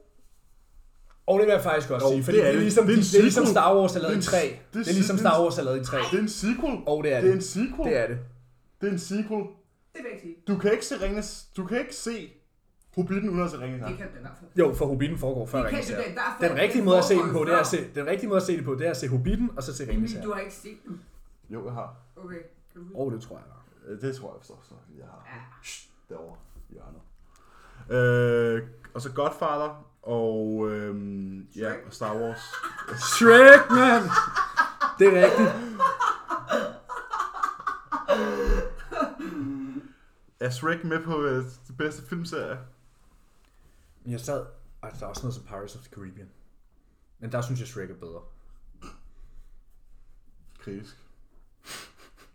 Og 1.27 1.39
det 1.39 1.47
vil 1.47 1.53
jeg 1.53 1.64
faktisk 1.64 1.91
også 1.91 2.06
Jo, 2.06 2.11
sige, 2.11 2.23
fordi 2.23 2.38
det 2.38 2.43
det 2.43 2.47
er 2.47 2.51
er, 2.51 2.53
det. 2.56 2.61
ligesom, 2.61 2.85
Det 2.85 2.93
er 2.97 3.01
det 3.01 3.15
er 3.18 3.22
ligesom. 3.22 3.45
Star 3.45 3.76
Wars 3.77 3.95
er 3.95 3.99
lavet 3.99 4.14
i 4.14 4.18
Det 4.18 4.27
er 4.27 4.31
3. 4.31 4.45
en- 4.47 4.51
Det 4.51 4.60
det 4.73 4.80
er 4.88 4.89
er- 4.91 4.93
ligesom 4.93 5.15
det 5.18 5.26
er- 5.26 5.30
Star 5.30 5.41
Wars 5.43 5.57
er 5.57 5.64
lavet 5.64 5.81
i 5.81 5.85
3. 5.85 5.97
Det 6.11 6.18
er 6.18 6.22
en 6.22 6.30
sequel. 6.30 6.77
Og 6.88 7.03
det 7.03 7.14
er 7.14 7.22
Det 7.22 7.30
er 7.30 7.34
en 7.34 7.38
det. 7.39 7.45
sequel. 7.45 7.89
Det 7.89 7.97
er 7.97 8.07
det. 8.07 8.19
Det 8.81 8.88
er 8.88 8.91
en 8.91 8.99
sequel. 8.99 9.43
Det 9.93 9.99
vil 10.03 10.03
jeg 10.03 10.11
ikke 10.14 10.22
sige. 10.22 10.35
Du 10.47 10.57
kan 10.57 10.72
ikke 10.72 10.85
se 10.85 10.95
Ringens... 11.06 11.47
Du 11.57 11.65
kan 11.65 11.80
ikke 11.80 11.95
se 11.95 12.34
Hobbiten 13.01 13.30
uden 13.30 13.43
at 13.43 13.51
se 13.51 13.59
Ringens 13.59 13.84
Det 13.88 13.97
kan 13.97 14.07
du 14.07 14.17
i 14.17 14.21
hvert 14.21 14.34
fald. 14.39 14.51
Jo, 14.55 14.73
for 14.73 14.85
Hobbiten 14.85 15.17
foregår 15.17 15.45
før 15.45 15.61
hvert 15.61 15.85
fald. 15.85 16.49
Den 16.49 16.57
rigtige 16.57 16.80
Den 16.80 16.85
måde 16.85 16.97
at 16.97 17.03
se 17.03 17.15
den 17.15 17.31
på, 17.31 17.43
det 17.45 17.53
er 17.53 17.59
at 17.59 17.67
se, 17.67 17.77
den 17.95 18.05
rigtige 18.07 18.30
måde 18.30 18.38
at 18.38 18.43
se 18.43 18.57
det 18.57 18.65
på, 18.65 18.76
det 18.76 18.85
er 18.88 18.91
at 18.91 18.97
se 18.97 19.07
Hobbiten, 19.07 19.51
og 19.57 19.63
så 19.63 19.77
se 19.77 19.89
Ringens 19.89 20.13
Emil, 20.13 20.26
du 20.26 20.34
har 20.34 20.39
ikke 20.39 20.53
set 20.53 20.77
den. 20.88 21.01
Jo, 21.49 21.65
jeg 21.65 21.73
har. 21.73 21.95
Okay. 22.17 22.35
Kan 22.73 22.76
du 22.76 22.84
huske? 22.84 22.95
Åh, 22.99 23.07
oh, 23.07 23.13
det 23.13 23.21
tror 23.21 23.35
jeg. 23.35 23.45
Øh, 23.93 24.01
Det 24.01 24.15
tror 24.15 24.27
jeg 24.27 24.35
forstår. 24.39 24.59
Så 24.69 24.73
jeg 24.97 25.05
har. 25.05 25.23
Ja. 25.35 25.41
Shh, 25.63 25.89
derovre 26.09 26.35
i 26.69 26.73
hjørnet. 26.73 27.01
Øh, 27.89 28.67
og 28.93 29.01
så 29.01 29.11
Godfather, 29.11 29.85
Og 30.01 30.69
øhm, 30.71 31.47
ja, 31.55 31.71
og 31.88 31.93
Star 31.93 32.15
Wars. 32.15 32.39
Shrek, 33.17 33.69
man! 33.69 34.01
Det 34.99 35.07
er 35.17 35.26
rigtigt. 35.26 35.49
Er 40.39 40.49
Shrek 40.49 40.84
med 40.84 41.03
på 41.03 41.23
øh, 41.23 41.43
det 41.67 41.77
bedste 41.77 42.01
filmserie? 42.09 42.57
Men 44.10 44.14
jeg 44.14 44.22
sad... 44.22 44.45
Ej, 44.84 44.90
der 44.90 45.06
er 45.06 45.10
også 45.10 45.22
noget 45.23 45.36
som 45.36 45.44
Pirates 45.44 45.76
of 45.76 45.81
the 45.81 45.95
Caribbean. 45.95 46.30
Men 47.19 47.31
der 47.31 47.41
synes 47.41 47.60
jeg, 47.60 47.68
Shrek 47.68 47.90
er 47.90 47.95
bedre. 47.95 48.22
Kritisk. 50.60 50.98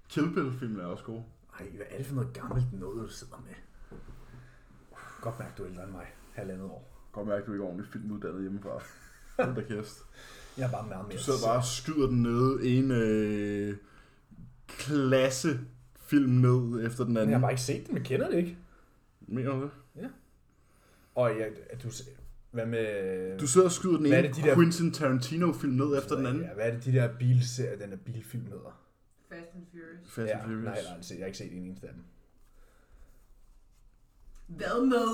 Kill 0.08 0.34
Bill-filmen 0.34 0.80
er 0.80 0.86
også 0.86 1.04
god. 1.04 1.22
Ej, 1.60 1.66
hvad 1.68 1.86
er 1.90 1.96
det 1.96 2.06
for 2.06 2.14
noget 2.14 2.32
gammelt 2.32 2.72
noget, 2.80 3.02
du 3.02 3.08
sidder 3.08 3.36
med? 3.46 3.54
Godt 5.20 5.38
mærke, 5.38 5.52
du 5.58 5.62
er 5.62 5.68
ældre 5.68 5.82
end 5.84 5.92
mig. 5.92 6.06
Halvandet 6.34 6.64
år. 6.66 7.08
Godt 7.12 7.28
mærke, 7.28 7.46
du 7.46 7.52
ikke 7.52 7.62
er 7.64 7.68
ordentligt 7.68 7.92
filmuddannet 7.92 8.40
hjemmefra. 8.42 8.82
Hold 9.38 9.54
da 9.54 9.62
kæft. 9.62 9.94
Jeg 10.58 10.66
er 10.66 10.70
bare 10.70 10.86
meget 10.86 11.08
mere... 11.08 11.16
Du 11.16 11.22
sidder 11.22 11.38
bare 11.46 11.56
og 11.56 11.64
skyder 11.64 12.06
den 12.06 12.22
nede 12.22 12.66
en 12.78 12.90
øh, 12.90 13.76
klasse 14.66 15.60
film 15.96 16.30
ned 16.30 16.86
efter 16.86 17.04
den 17.04 17.12
Men 17.12 17.16
anden. 17.16 17.30
jeg 17.30 17.38
har 17.38 17.40
bare 17.40 17.52
ikke 17.52 17.62
set 17.62 17.86
den, 17.86 17.96
jeg 17.96 18.04
kender 18.04 18.30
det 18.30 18.36
ikke. 18.36 18.58
Mener 19.20 19.52
du 19.52 19.62
det? 19.62 19.70
Og 21.14 21.30
jeg, 21.30 21.48
at 21.70 21.82
du... 21.82 21.88
Hvad 22.50 22.66
med... 22.66 23.38
Du 23.38 23.46
sidder 23.46 23.66
og 23.66 23.72
skyder 23.72 23.96
den 23.96 24.06
ene 24.06 24.22
de 24.22 24.42
der- 24.42 24.54
Quentin 24.54 24.92
Tarantino-film 24.92 25.72
ned 25.72 25.98
efter 25.98 26.16
den 26.16 26.26
anden. 26.26 26.42
Ja, 26.42 26.54
hvad 26.54 26.64
er 26.66 26.70
det, 26.70 26.84
de 26.84 26.92
der 26.92 27.08
bilserier, 27.18 27.78
den 27.78 27.90
der 27.90 27.96
bilfilm 27.96 28.44
hedder? 28.46 28.80
Fast 29.28 29.48
and 29.54 29.66
Furious. 29.72 30.10
Fast 30.14 30.28
ja, 30.28 30.32
and 30.38 30.42
Furious. 30.42 30.64
nej, 30.64 30.72
jeg 30.74 30.84
aldrig 30.90 31.04
set. 31.04 31.14
Jeg 31.14 31.22
har 31.22 31.26
ikke 31.26 31.38
set 31.38 31.52
en 31.52 31.58
eneste 31.58 31.86
af 31.86 31.92
dem. 31.94 32.04
Hvad 34.46 34.86
med? 34.86 35.08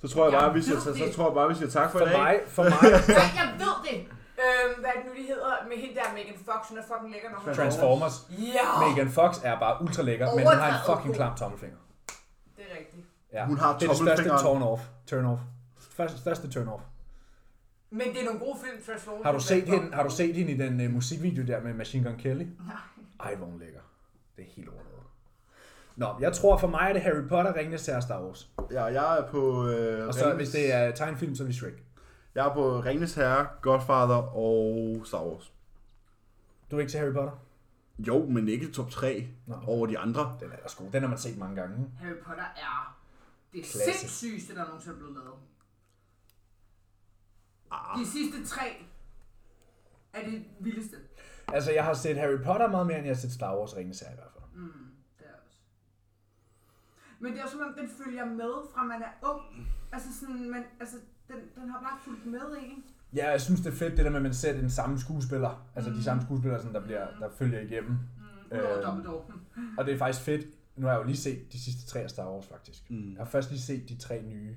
Så 0.00 0.08
tror 0.08 0.24
jeg 0.24 0.32
bare, 0.32 0.44
Jeg 0.44 0.54
vi 0.54 0.62
siger, 0.62 0.74
ved 0.74 0.82
så, 0.82 0.92
så 0.98 1.04
det. 1.04 1.12
tror 1.14 1.26
jeg 1.30 1.34
bare, 1.34 1.48
vi 1.48 1.54
siger 1.54 1.70
tak 1.70 1.90
for, 1.92 1.98
For 1.98 2.06
i 2.06 2.08
dag. 2.08 2.18
mig, 2.18 2.34
for 2.56 2.62
mig, 2.72 2.78
Nej, 3.20 3.28
jeg 3.40 3.48
ved 3.62 3.74
det! 3.88 3.98
Øhm, 4.44 4.72
hvad 4.80 4.90
er 4.94 4.96
det 5.00 5.04
nu, 5.08 5.12
de 5.20 5.24
hedder? 5.32 5.52
Med 5.70 5.76
hende 5.82 5.94
der 6.00 6.06
Megan 6.18 6.38
Fox, 6.48 6.60
hun 6.68 6.78
er 6.78 6.86
fucking 6.90 7.10
lækker, 7.14 7.28
når 7.32 7.38
hun 7.44 7.54
Transformers. 7.54 8.16
Ja! 8.56 8.66
Megan 8.88 9.10
Fox 9.18 9.30
er 9.48 9.54
bare 9.64 9.74
ultra 9.82 10.02
lækker, 10.08 10.26
men 10.34 10.42
hun 10.50 10.56
har 10.64 10.70
en 10.76 10.80
fucking 10.90 11.14
klam 11.18 11.32
tommelfinger. 11.40 11.78
Er. 13.36 13.40
Ja. 13.40 13.46
Hun 13.46 13.58
har 13.58 13.78
det 13.78 13.84
er 13.84 13.88
det 13.88 13.96
største 13.96 14.28
turn 14.28 14.62
off. 14.62 14.82
Turn 15.06 15.24
off. 15.24 15.40
Første, 15.78 16.18
største 16.18 16.50
turn 16.50 16.68
off. 16.68 16.82
Men 17.90 18.06
det 18.12 18.20
er 18.20 18.24
nogle 18.24 18.40
gode 18.40 18.56
film, 18.64 18.82
Transformers. 18.86 19.24
Har 19.24 19.32
du 19.32 19.40
set 19.40 19.64
hende, 19.68 19.94
har 19.94 20.02
du 20.02 20.10
set 20.10 20.34
hende 20.34 20.52
i 20.52 20.56
den 20.56 20.86
uh, 20.86 20.94
musikvideo 20.94 21.46
der 21.46 21.60
med 21.60 21.74
Machine 21.74 22.04
Gun 22.10 22.18
Kelly? 22.18 22.42
Nej. 22.44 22.76
Ej, 23.20 23.34
hvor 23.34 23.46
hun 23.46 23.58
lækker. 23.58 23.80
Det 24.36 24.42
er 24.44 24.48
helt 24.56 24.68
overdrevet. 24.68 25.02
Nå, 25.96 26.06
jeg 26.20 26.32
tror 26.32 26.56
for 26.56 26.68
mig 26.68 26.88
er 26.88 26.92
det 26.92 27.02
Harry 27.02 27.28
Potter, 27.28 27.56
Ringenes 27.56 27.86
Herre, 27.86 28.02
Star 28.02 28.22
Wars. 28.22 28.50
Ja, 28.70 28.84
jeg 28.84 29.18
er 29.18 29.26
på... 29.30 29.68
Øh, 29.68 30.08
Og 30.08 30.14
så 30.14 30.34
hvis 30.34 30.50
det 30.50 30.74
er 30.74 30.90
tegnefilm, 30.90 31.34
så 31.34 31.42
er 31.42 31.46
det 31.46 31.56
Shrek. 31.56 31.84
Jeg 32.34 32.46
er 32.46 32.54
på 32.54 32.80
Ringnes 32.80 33.14
Herre, 33.14 33.46
Godfather 33.62 34.36
og 34.36 35.02
Star 35.06 35.24
Wars. 35.24 35.52
Du 36.70 36.76
er 36.76 36.80
ikke 36.80 36.90
til 36.90 37.00
Harry 37.00 37.12
Potter? 37.12 37.32
Jo, 37.98 38.26
men 38.26 38.48
ikke 38.48 38.72
top 38.72 38.90
3 38.90 39.26
Nå. 39.46 39.54
over 39.66 39.86
de 39.86 39.98
andre. 39.98 40.36
Den 40.40 40.48
er 40.52 40.56
også 40.64 40.76
god. 40.76 40.86
Den 40.92 41.02
har 41.02 41.08
man 41.08 41.18
set 41.18 41.38
mange 41.38 41.56
gange. 41.56 41.76
Harry 42.00 42.14
Potter 42.26 42.44
er 42.56 42.95
det 43.52 43.64
Klasse. 43.64 43.92
sindssygeste, 43.98 44.54
der 44.54 44.64
nogensinde 44.64 44.94
er 44.94 44.98
blevet 44.98 45.14
lavet. 45.14 45.38
Ah, 47.70 47.98
De 48.00 48.06
sidste 48.06 48.46
tre 48.46 48.86
er 50.12 50.30
det 50.30 50.44
vildeste. 50.60 50.96
Altså, 51.52 51.72
jeg 51.72 51.84
har 51.84 51.94
set 51.94 52.16
Harry 52.16 52.36
Potter 52.44 52.68
meget 52.70 52.86
mere, 52.86 52.96
end 52.98 53.06
jeg 53.06 53.14
har 53.16 53.20
set 53.20 53.32
Star 53.32 53.58
Wars 53.58 53.72
Herre 53.72 53.82
i 53.84 53.88
hvert 53.88 54.32
fald. 54.32 54.44
Mm, 54.54 54.68
det 55.18 55.26
er 55.26 55.30
også. 55.46 55.58
Men 57.18 57.32
det 57.32 57.38
er 57.38 57.42
jo 57.44 57.50
som 57.50 57.60
om, 57.60 57.74
den 57.78 57.88
følger 58.04 58.24
med 58.24 58.52
fra 58.74 58.84
man 58.84 59.02
er 59.02 59.28
ung. 59.28 59.68
Altså 59.92 60.08
sådan, 60.20 60.50
man, 60.50 60.64
altså, 60.80 60.96
den, 61.28 61.36
den 61.62 61.68
har 61.70 61.80
bare 61.80 61.98
fulgt 62.04 62.26
med, 62.26 62.56
ikke? 62.62 62.76
Ja, 63.14 63.30
jeg 63.30 63.40
synes, 63.40 63.60
det 63.60 63.72
er 63.72 63.76
fedt, 63.76 63.96
det 63.96 64.04
der 64.04 64.10
med, 64.10 64.16
at 64.16 64.22
man 64.22 64.34
ser 64.34 64.52
den 64.60 64.70
samme 64.70 64.98
skuespiller. 64.98 65.66
Altså 65.74 65.90
de 65.90 65.96
Mm. 65.96 66.02
samme 66.02 66.22
skuespillere, 66.22 66.60
sådan, 66.60 66.74
der, 66.74 66.80
bliver, 66.82 67.06
der 67.20 67.30
følger 67.30 67.60
igennem. 67.60 67.90
Mm. 67.90 68.82
Dumbledore. 68.84 69.24
Og 69.78 69.84
det 69.84 69.94
er 69.94 69.98
faktisk 69.98 70.24
fedt. 70.24 70.46
Nu 70.76 70.86
har 70.86 70.92
jeg 70.94 71.00
jo 71.02 71.06
lige 71.06 71.16
set 71.16 71.52
de 71.52 71.60
sidste 71.60 71.86
tre 71.86 72.00
af 72.00 72.10
Star 72.10 72.32
Wars, 72.32 72.46
faktisk. 72.46 72.90
mm. 72.90 73.10
Jeg 73.12 73.18
har 73.18 73.24
først 73.24 73.50
lige 73.50 73.60
set 73.60 73.88
de 73.88 73.96
tre 73.96 74.22
nye, 74.22 74.56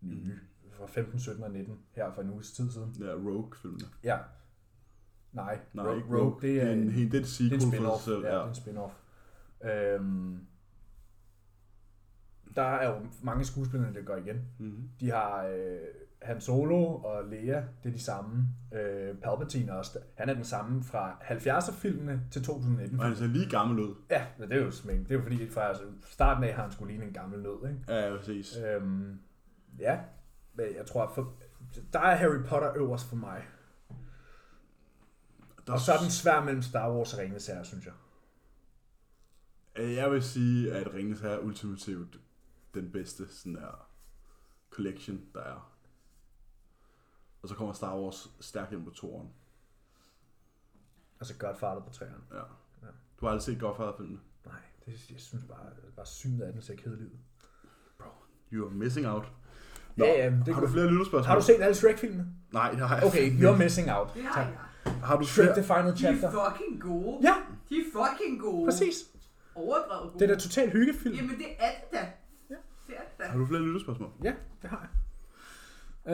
nye 0.00 0.38
fra 0.70 0.86
15, 0.86 1.20
17 1.20 1.44
og 1.44 1.50
19, 1.50 1.78
her 1.92 2.12
for 2.14 2.22
en 2.22 2.30
uges 2.30 2.52
tid 2.52 2.70
siden. 2.72 2.96
Ja, 3.00 3.12
Rogue-filmene. 3.12 3.84
Ja. 4.04 4.18
Nej, 5.32 5.58
Nej, 5.72 5.84
Rogue, 5.84 5.96
ikke 5.96 6.16
Rogue, 6.18 6.40
det 6.42 6.62
er, 6.62 6.70
en, 6.72 6.78
en, 6.78 6.90
helt, 6.90 7.12
det 7.12 7.18
er 7.18 7.22
et 7.22 7.24
det 7.26 7.30
sequel 7.32 7.52
er 7.52 7.66
en 7.66 7.70
for 7.72 7.96
spin-off. 7.96 7.96
sig 7.98 8.04
selv. 8.04 8.24
Ja, 8.24 8.34
det 8.34 8.40
er 8.40 8.48
en 8.48 8.54
spin-off. 8.54 8.92
Øhm, 10.00 10.46
der 12.56 12.62
er 12.62 12.88
jo 12.94 13.06
mange 13.22 13.44
skuespillere, 13.44 13.92
der 13.94 14.02
går 14.02 14.16
igen. 14.16 14.44
Mm-hmm. 14.58 14.88
De 15.00 15.10
har 15.10 15.44
øh, 15.46 15.78
Han 16.22 16.40
Solo 16.40 16.94
og 16.94 17.24
Leia, 17.24 17.64
det 17.82 17.88
er 17.88 17.92
de 17.92 18.02
samme. 18.02 18.48
Øh, 18.74 19.16
Palpatine 19.16 19.78
også. 19.78 19.98
Han 20.14 20.28
er 20.28 20.34
den 20.34 20.44
samme 20.44 20.84
fra 20.84 21.16
70'er-filmene 21.22 22.20
til 22.30 22.44
2019. 22.44 23.00
Og 23.00 23.06
han 23.06 23.16
ser 23.16 23.26
lige 23.26 23.50
gammel 23.50 23.80
ud. 23.80 23.94
Ja, 24.10 24.26
men 24.38 24.50
det 24.50 24.58
er 24.58 24.64
jo 24.64 24.70
smæng. 24.70 25.08
Det 25.08 25.10
er 25.10 25.14
jo 25.14 25.22
fordi, 25.22 25.50
fra 25.50 25.74
starten 26.06 26.44
af 26.44 26.54
har 26.54 26.62
han 26.62 26.72
skulle 26.72 26.92
ligne 26.92 27.06
en 27.06 27.12
gammel 27.12 27.40
nød, 27.42 27.68
ikke? 27.70 27.94
Ja, 27.94 28.16
præcis. 28.16 28.56
Øhm, 28.56 29.18
ja, 29.78 29.98
men 30.54 30.66
jeg 30.76 30.86
tror, 30.86 31.12
for, 31.14 31.34
der 31.92 32.00
er 32.00 32.14
Harry 32.16 32.42
Potter 32.46 32.76
øverst 32.76 33.08
for 33.08 33.16
mig. 33.16 33.42
Der, 35.66 35.72
Og 35.72 35.80
så 35.80 35.92
er 35.92 35.98
den 35.98 36.10
svær 36.10 36.44
mellem 36.44 36.62
Star 36.62 36.92
Wars 36.92 37.12
og 37.14 37.18
Ringenes 37.20 37.46
Herre, 37.46 37.64
synes 37.64 37.86
jeg. 37.86 37.94
Øh, 39.76 39.94
Jeg 39.94 40.10
vil 40.10 40.22
sige, 40.22 40.72
at 40.72 40.94
Ringens 40.94 41.20
Herre 41.20 41.34
er 41.34 41.38
ultimativt 41.38 42.20
den 42.74 42.90
bedste 42.92 43.28
sådan 43.34 43.54
der 43.54 43.88
collection, 44.70 45.20
der 45.34 45.40
er. 45.40 45.77
Og 47.48 47.50
så 47.50 47.56
kommer 47.56 47.72
Star 47.74 47.98
Wars 48.00 48.30
stærkt 48.40 48.72
ind 48.72 48.84
på 48.84 48.90
toren. 48.90 49.28
Altså 51.20 51.34
Godfather 51.38 51.80
på 51.80 51.92
træerne. 51.92 52.16
Ja. 52.32 52.36
Ja. 52.82 52.86
Du 53.20 53.26
har 53.26 53.28
aldrig 53.28 53.42
set 53.42 53.60
Godfather-filmen? 53.60 54.20
Nej, 54.46 54.54
det, 54.86 55.10
jeg 55.10 55.20
synes 55.20 55.44
bare, 55.44 55.66
bare 55.96 56.06
synet 56.06 56.42
af 56.42 56.52
den 56.52 56.62
ser 56.62 56.76
kedelig 56.76 57.06
ud. 57.06 57.10
You 58.52 58.66
are 58.66 58.74
missing 58.74 59.06
out. 59.08 59.32
Ja, 59.98 60.04
ja, 60.24 60.30
men 60.30 60.42
det 60.46 60.54
har 60.54 60.60
du 60.60 60.68
flere 60.68 60.86
lytterspørgsmål? 60.86 61.26
Har 61.26 61.34
du 61.34 61.42
set 61.44 61.60
alle 61.62 61.74
Shrek-filmene? 61.74 62.26
Nej, 62.52 62.70
det 62.70 62.88
har 62.88 62.96
jeg 62.96 63.04
Okay, 63.06 63.30
you're 63.40 63.56
missing 63.56 63.90
out. 63.92 64.14
Det 64.14 64.22
har 64.22 64.32
Tak. 64.42 64.46
jeg. 64.84 64.92
Har 65.04 65.16
du 65.16 65.24
Shrek 65.26 65.44
flere? 65.44 65.56
The 65.56 65.62
Final 65.64 65.84
De 65.84 65.90
er 65.90 66.18
Chapter. 66.20 66.50
fucking 66.50 66.80
gode. 66.82 67.18
Ja, 67.22 67.34
De 67.68 67.74
er 67.74 67.84
fucking 67.92 68.40
gode. 68.40 68.66
præcis. 68.66 68.96
Overdrevet 69.54 70.12
gode. 70.12 70.18
Det 70.24 70.30
er 70.30 70.34
da 70.34 70.40
totalt 70.40 70.72
hyggefilm. 70.72 71.14
Jamen 71.14 71.38
det 71.38 71.46
er 71.58 71.70
det 71.80 71.92
da. 71.92 72.12
Ja. 72.50 72.54
Det 72.86 72.96
er 72.96 73.00
det 73.00 73.18
da. 73.18 73.24
Har 73.24 73.38
du 73.38 73.46
flere 73.46 73.62
lytterspørgsmål? 73.62 74.10
Ja, 74.24 74.34
det 74.62 74.70
har 74.70 74.80
jeg. 74.80 74.90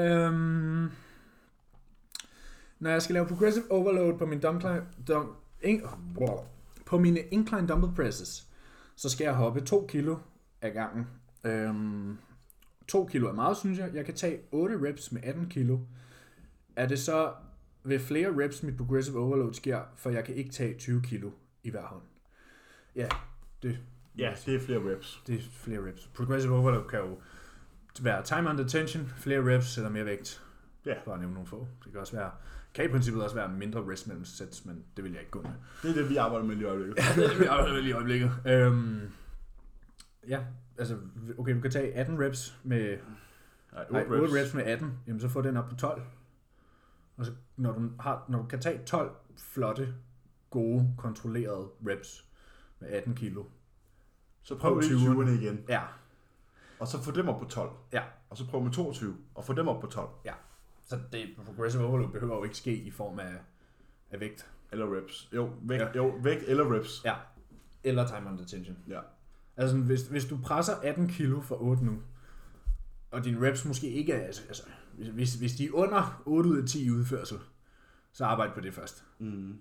Øhm, 0.00 0.90
når 2.84 2.90
jeg 2.90 3.02
skal 3.02 3.14
lave 3.14 3.26
progressive 3.26 3.64
overload 3.70 4.18
på 4.18 4.26
min 4.26 4.40
dumcline, 4.40 4.82
dum, 5.08 5.36
in, 5.62 5.82
på 6.86 6.98
mine 6.98 7.20
incline 7.20 7.68
dumbbell 7.68 7.94
presses, 7.94 8.48
så 8.96 9.08
skal 9.08 9.24
jeg 9.24 9.34
hoppe 9.34 9.60
2 9.60 9.86
kilo 9.86 10.16
af 10.62 10.72
gangen. 10.72 11.06
Øhm, 11.44 12.18
2 12.88 13.06
kilo 13.06 13.28
er 13.28 13.32
meget, 13.32 13.56
synes 13.56 13.78
jeg. 13.78 13.90
Jeg 13.94 14.04
kan 14.04 14.14
tage 14.14 14.38
8 14.52 14.88
reps 14.88 15.12
med 15.12 15.20
18 15.24 15.48
kilo. 15.48 15.78
Er 16.76 16.86
det 16.86 16.98
så 16.98 17.32
ved 17.84 17.98
flere 17.98 18.44
reps, 18.44 18.62
mit 18.62 18.76
progressive 18.76 19.18
overload 19.20 19.54
sker, 19.54 19.80
for 19.96 20.10
jeg 20.10 20.24
kan 20.24 20.34
ikke 20.34 20.50
tage 20.50 20.78
20 20.78 21.02
kilo 21.02 21.30
i 21.62 21.70
hver 21.70 21.82
hånd? 21.86 22.02
Ja, 22.96 23.08
det, 23.62 23.78
Ja, 24.18 24.34
det 24.46 24.54
er 24.54 24.60
flere 24.60 24.92
reps. 24.92 25.22
det 25.26 25.34
er 25.34 25.42
flere 25.52 25.88
reps. 25.88 26.10
Progressive 26.14 26.54
overload 26.56 26.88
kan 26.88 26.98
jo 26.98 27.18
være 28.00 28.22
time 28.22 28.50
under 28.50 28.68
tension, 28.68 29.06
flere 29.06 29.54
reps 29.54 29.76
eller 29.76 29.90
mere 29.90 30.04
vægt. 30.04 30.42
Ja. 30.86 30.94
Bare 31.04 31.18
nævne 31.18 31.34
nogle 31.34 31.48
få. 31.48 31.66
Det 31.84 31.92
kan 31.92 32.00
også 32.00 32.16
være, 32.16 32.30
kan 32.74 32.84
i 32.84 32.88
princippet 32.88 33.22
også 33.22 33.36
være 33.36 33.48
mindre 33.48 33.80
rest 33.92 34.06
mellem 34.06 34.24
sets, 34.24 34.64
men 34.64 34.84
det 34.96 35.04
vil 35.04 35.12
jeg 35.12 35.20
ikke 35.20 35.30
gå 35.30 35.42
med. 35.42 35.50
Det 35.82 35.90
er 35.90 35.94
det, 35.94 36.10
vi 36.10 36.16
arbejder 36.16 36.46
med 36.46 36.54
lige 36.56 36.66
i 36.66 36.70
øjeblikket. 36.70 36.96
Ja, 36.98 37.02
det 37.16 37.24
er 37.24 37.28
det, 37.30 37.40
vi 37.40 37.44
arbejder 37.46 37.72
med 37.72 37.80
lige 37.82 37.90
i 37.90 37.94
øjeblikket. 37.94 38.32
Øhm, 38.46 39.00
ja, 40.28 40.44
altså, 40.78 40.96
okay, 41.38 41.54
du 41.54 41.60
kan 41.60 41.70
tage 41.70 41.94
18 41.94 42.20
reps 42.20 42.58
med, 42.62 42.98
Nej, 43.72 43.84
nej, 43.90 44.00
8 44.02 44.12
8 44.12 44.24
reps. 44.24 44.34
reps 44.34 44.54
med 44.54 44.62
18, 44.64 44.92
jamen 45.06 45.20
så 45.20 45.28
få 45.28 45.42
den 45.42 45.56
op 45.56 45.68
på 45.68 45.76
12. 45.76 46.02
Og 47.16 47.26
så, 47.26 47.32
når 47.56 47.72
du, 47.72 47.90
har, 48.00 48.24
når 48.28 48.38
du 48.38 48.46
kan 48.46 48.60
tage 48.60 48.84
12 48.86 49.16
flotte, 49.38 49.94
gode, 50.50 50.94
kontrollerede 50.98 51.68
reps 51.86 52.24
med 52.80 52.88
18 52.88 53.14
kilo. 53.14 53.44
Så 54.42 54.58
prøv 54.58 54.78
lige 54.80 54.94
20'erne. 54.94 55.18
20'erne 55.18 55.30
igen. 55.30 55.64
Ja, 55.68 55.82
Og 56.78 56.88
så 56.88 57.02
få 57.02 57.10
dem 57.10 57.28
op 57.28 57.40
på 57.40 57.48
12. 57.48 57.70
Ja. 57.92 58.02
Og 58.30 58.36
så 58.36 58.46
prøv 58.46 58.62
med 58.62 58.72
22. 58.72 59.16
Og 59.34 59.44
få 59.44 59.52
dem 59.52 59.68
op 59.68 59.80
på 59.80 59.86
12. 59.86 60.08
så 60.84 60.98
det 61.12 61.28
progressive 61.44 61.84
overload 61.84 62.10
behøver 62.12 62.36
jo 62.36 62.44
ikke 62.44 62.56
ske 62.56 62.74
i 62.76 62.90
form 62.90 63.18
af, 63.18 63.34
af 64.10 64.20
vægt. 64.20 64.50
Eller 64.72 64.96
reps. 64.96 65.28
Jo, 65.34 65.52
væk, 65.62 65.80
Ja. 65.80 65.92
jo, 65.96 66.06
væk 66.22 66.38
eller 66.46 66.74
reps. 66.78 67.02
Ja. 67.04 67.14
Eller 67.84 68.06
time 68.06 68.30
under 68.30 68.44
tension. 68.44 68.76
Ja. 68.88 69.00
Altså, 69.56 69.76
hvis, 69.76 70.06
hvis 70.08 70.24
du 70.24 70.38
presser 70.42 70.74
18 70.82 71.08
kilo 71.08 71.40
for 71.40 71.62
8 71.62 71.84
nu, 71.84 72.02
og 73.10 73.24
dine 73.24 73.48
reps 73.48 73.64
måske 73.64 73.88
ikke 73.90 74.12
er, 74.12 74.26
altså, 74.26 74.42
altså 74.48 74.62
hvis, 75.12 75.34
hvis 75.34 75.52
de 75.56 75.66
er 75.66 75.70
under 75.72 76.22
8 76.26 76.50
ud 76.50 76.58
af 76.62 76.68
10 76.68 76.84
i 76.84 76.90
udførsel, 76.90 77.38
så 78.12 78.24
arbejde 78.24 78.52
på 78.54 78.60
det 78.60 78.74
først. 78.74 79.04
Mm. 79.18 79.58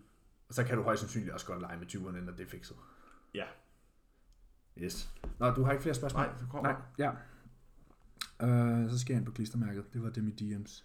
Og 0.47 0.53
så 0.53 0.63
kan 0.63 0.77
du 0.77 0.83
højst 0.83 0.99
sandsynligt 1.01 1.31
også 1.33 1.45
godt 1.45 1.61
lege 1.61 1.77
med 1.77 1.87
20'erne, 1.87 2.19
når 2.25 2.31
det 2.31 2.45
er 2.45 2.49
fikset. 2.49 2.75
Ja. 3.33 3.45
Yes. 4.77 5.09
Nå, 5.39 5.51
du 5.51 5.63
har 5.63 5.71
ikke 5.71 5.81
flere 5.81 5.95
spørgsmål? 5.95 6.23
Nej, 6.25 6.33
det 6.39 6.49
kommer. 6.49 6.71
Nej, 6.71 6.81
ja. 6.97 7.11
Uh, 8.43 8.89
så 8.91 8.99
skal 8.99 9.13
jeg 9.13 9.17
ind 9.19 9.25
på 9.25 9.31
klistermærket. 9.31 9.93
Det 9.93 10.03
var 10.03 10.09
dem 10.09 10.27
i 10.27 10.31
DM's. 10.41 10.83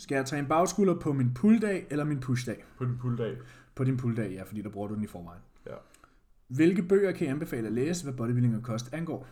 Skal 0.00 0.14
jeg 0.14 0.26
træne 0.26 0.48
bagskulder 0.48 0.94
på 1.00 1.12
min 1.12 1.34
pulldag 1.34 1.86
eller 1.90 2.04
min 2.04 2.20
pushdag? 2.20 2.64
På 2.78 2.84
din 2.84 2.98
pulldag. 2.98 3.36
På 3.74 3.84
din 3.84 3.96
pulldag, 3.96 4.30
ja, 4.32 4.42
fordi 4.42 4.62
der 4.62 4.68
bruger 4.70 4.88
du 4.88 4.94
den 4.94 5.04
i 5.04 5.06
forvejen. 5.06 5.42
Ja. 5.66 5.74
Hvilke 6.48 6.82
bøger 6.82 7.12
kan 7.12 7.26
jeg 7.26 7.34
anbefale 7.34 7.66
at 7.66 7.72
læse, 7.72 8.04
hvad 8.04 8.14
bodybuilding 8.14 8.56
og 8.56 8.62
kost 8.62 8.92
angår? 8.92 9.26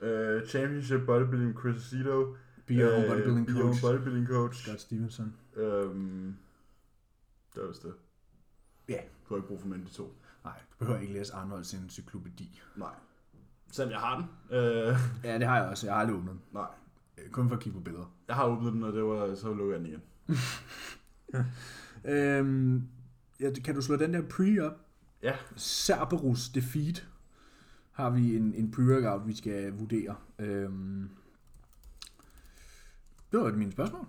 Uh, 0.00 0.48
Championship 0.48 1.00
Bodybuilding 1.06 1.58
Chris 1.60 1.76
Aceto. 1.76 2.36
Be 2.66 2.74
Your 2.74 2.92
Own 2.94 3.02
Øh, 3.04 3.08
Bodybuilding 3.10 3.46
Be 3.46 3.52
Your 3.52 3.62
Own 3.64 3.70
Coach. 3.72 3.82
Bodybuilding 3.82 4.26
Coach. 4.28 4.62
Scott 4.62 4.80
Stevenson. 4.80 5.34
Øhm, 5.56 6.36
det 7.54 7.62
var 7.62 7.68
vist 7.68 7.82
det. 7.82 7.92
Ja. 8.88 8.98
Du 9.28 9.34
har 9.34 9.36
ikke 9.36 9.48
brug 9.48 9.60
for 9.60 9.66
end 9.68 9.84
de 9.84 9.90
to. 9.90 10.14
Nej, 10.44 10.54
du 10.72 10.76
behøver 10.78 11.00
ikke 11.00 11.12
læse 11.12 11.34
Arnolds 11.34 11.74
encyklopædi. 11.74 12.60
Nej. 12.76 12.94
Selvom 13.72 13.92
jeg 13.92 14.00
har 14.00 14.16
den. 14.16 14.56
Øh, 14.58 14.96
Ja, 15.24 15.38
det 15.38 15.46
har 15.46 15.60
jeg 15.60 15.68
også. 15.68 15.86
Jeg 15.86 15.94
har 15.94 16.00
aldrig 16.00 16.16
åbnet 16.16 16.30
den. 16.32 16.40
nej. 16.52 16.66
Øh, 17.18 17.30
Kun 17.30 17.48
for 17.48 17.56
at 17.56 17.62
kigge 17.62 17.78
på 17.78 17.84
billeder. 17.84 18.14
Jeg 18.28 18.36
har 18.36 18.44
åbnet 18.46 18.72
den, 18.72 18.82
og 18.82 18.92
det 18.92 19.04
var, 19.04 19.34
så 19.34 19.54
lukker 19.54 19.74
jeg 19.74 19.84
den 19.84 19.88
igen. 19.88 20.02
Øhm, 22.04 22.82
ja, 23.40 23.50
kan 23.64 23.74
du 23.74 23.82
slå 23.82 23.96
den 23.96 24.14
der 24.14 24.22
pre 24.22 24.66
op? 24.66 24.86
Ja. 25.22 25.36
Cerberus 25.56 26.48
Defeat 26.48 27.08
har 27.92 28.10
vi 28.10 28.36
en, 28.36 28.54
en 28.54 28.74
pre-workout, 28.76 29.26
vi 29.26 29.36
skal 29.36 29.72
vurdere. 29.72 30.16
Øhm, 30.38 31.08
det 33.32 33.40
var 33.40 33.52
mine 33.52 33.72
spørgsmål. 33.72 34.06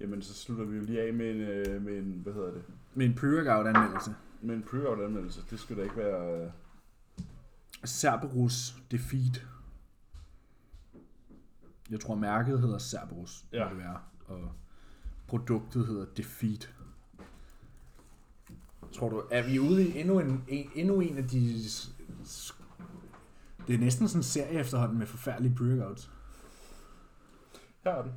Jamen, 0.00 0.22
så 0.22 0.34
slutter 0.34 0.64
vi 0.64 0.76
jo 0.76 0.82
lige 0.82 1.02
af 1.02 1.12
med 1.14 1.30
en, 1.30 1.40
øh, 1.40 1.82
med 1.82 1.98
en 1.98 2.20
hvad 2.22 2.32
hedder 2.32 2.50
det? 2.50 2.62
Med 2.94 3.06
en 3.06 3.12
pre-workout 3.12 3.66
anmeldelse. 3.66 4.14
Med 4.42 4.54
en 4.54 4.62
pre 4.62 5.04
anmeldelse. 5.04 5.40
Det 5.50 5.58
skulle 5.58 5.78
da 5.78 5.84
ikke 5.84 5.96
være... 5.96 6.44
Øh, 6.44 6.50
Cerberus 7.86 8.76
Defeat. 8.90 9.46
Jeg 11.92 12.00
tror, 12.00 12.14
mærket 12.14 12.60
hedder 12.60 12.78
Cerberus, 12.78 13.44
Ja. 13.52 13.68
det 13.68 13.78
være. 13.78 14.00
Og 14.26 14.52
produktet 15.28 15.86
hedder 15.86 16.06
Defeat. 16.16 16.74
Tror 18.92 19.08
du, 19.08 19.22
er 19.30 19.42
vi 19.42 19.58
ude 19.58 19.88
i 19.88 20.00
endnu 20.00 20.20
en, 20.20 20.44
en, 20.48 20.70
endnu 20.74 21.00
en 21.00 21.16
af 21.18 21.28
de... 21.28 21.54
Det 23.66 23.74
er 23.74 23.78
næsten 23.78 24.08
sådan 24.08 24.18
en 24.18 24.22
serie 24.22 24.58
efterhånden 24.60 24.98
med 24.98 25.06
forfærdelige 25.06 25.54
pre-workouts. 25.54 26.10
her 27.84 27.90
er 27.92 28.02
den. 28.02 28.12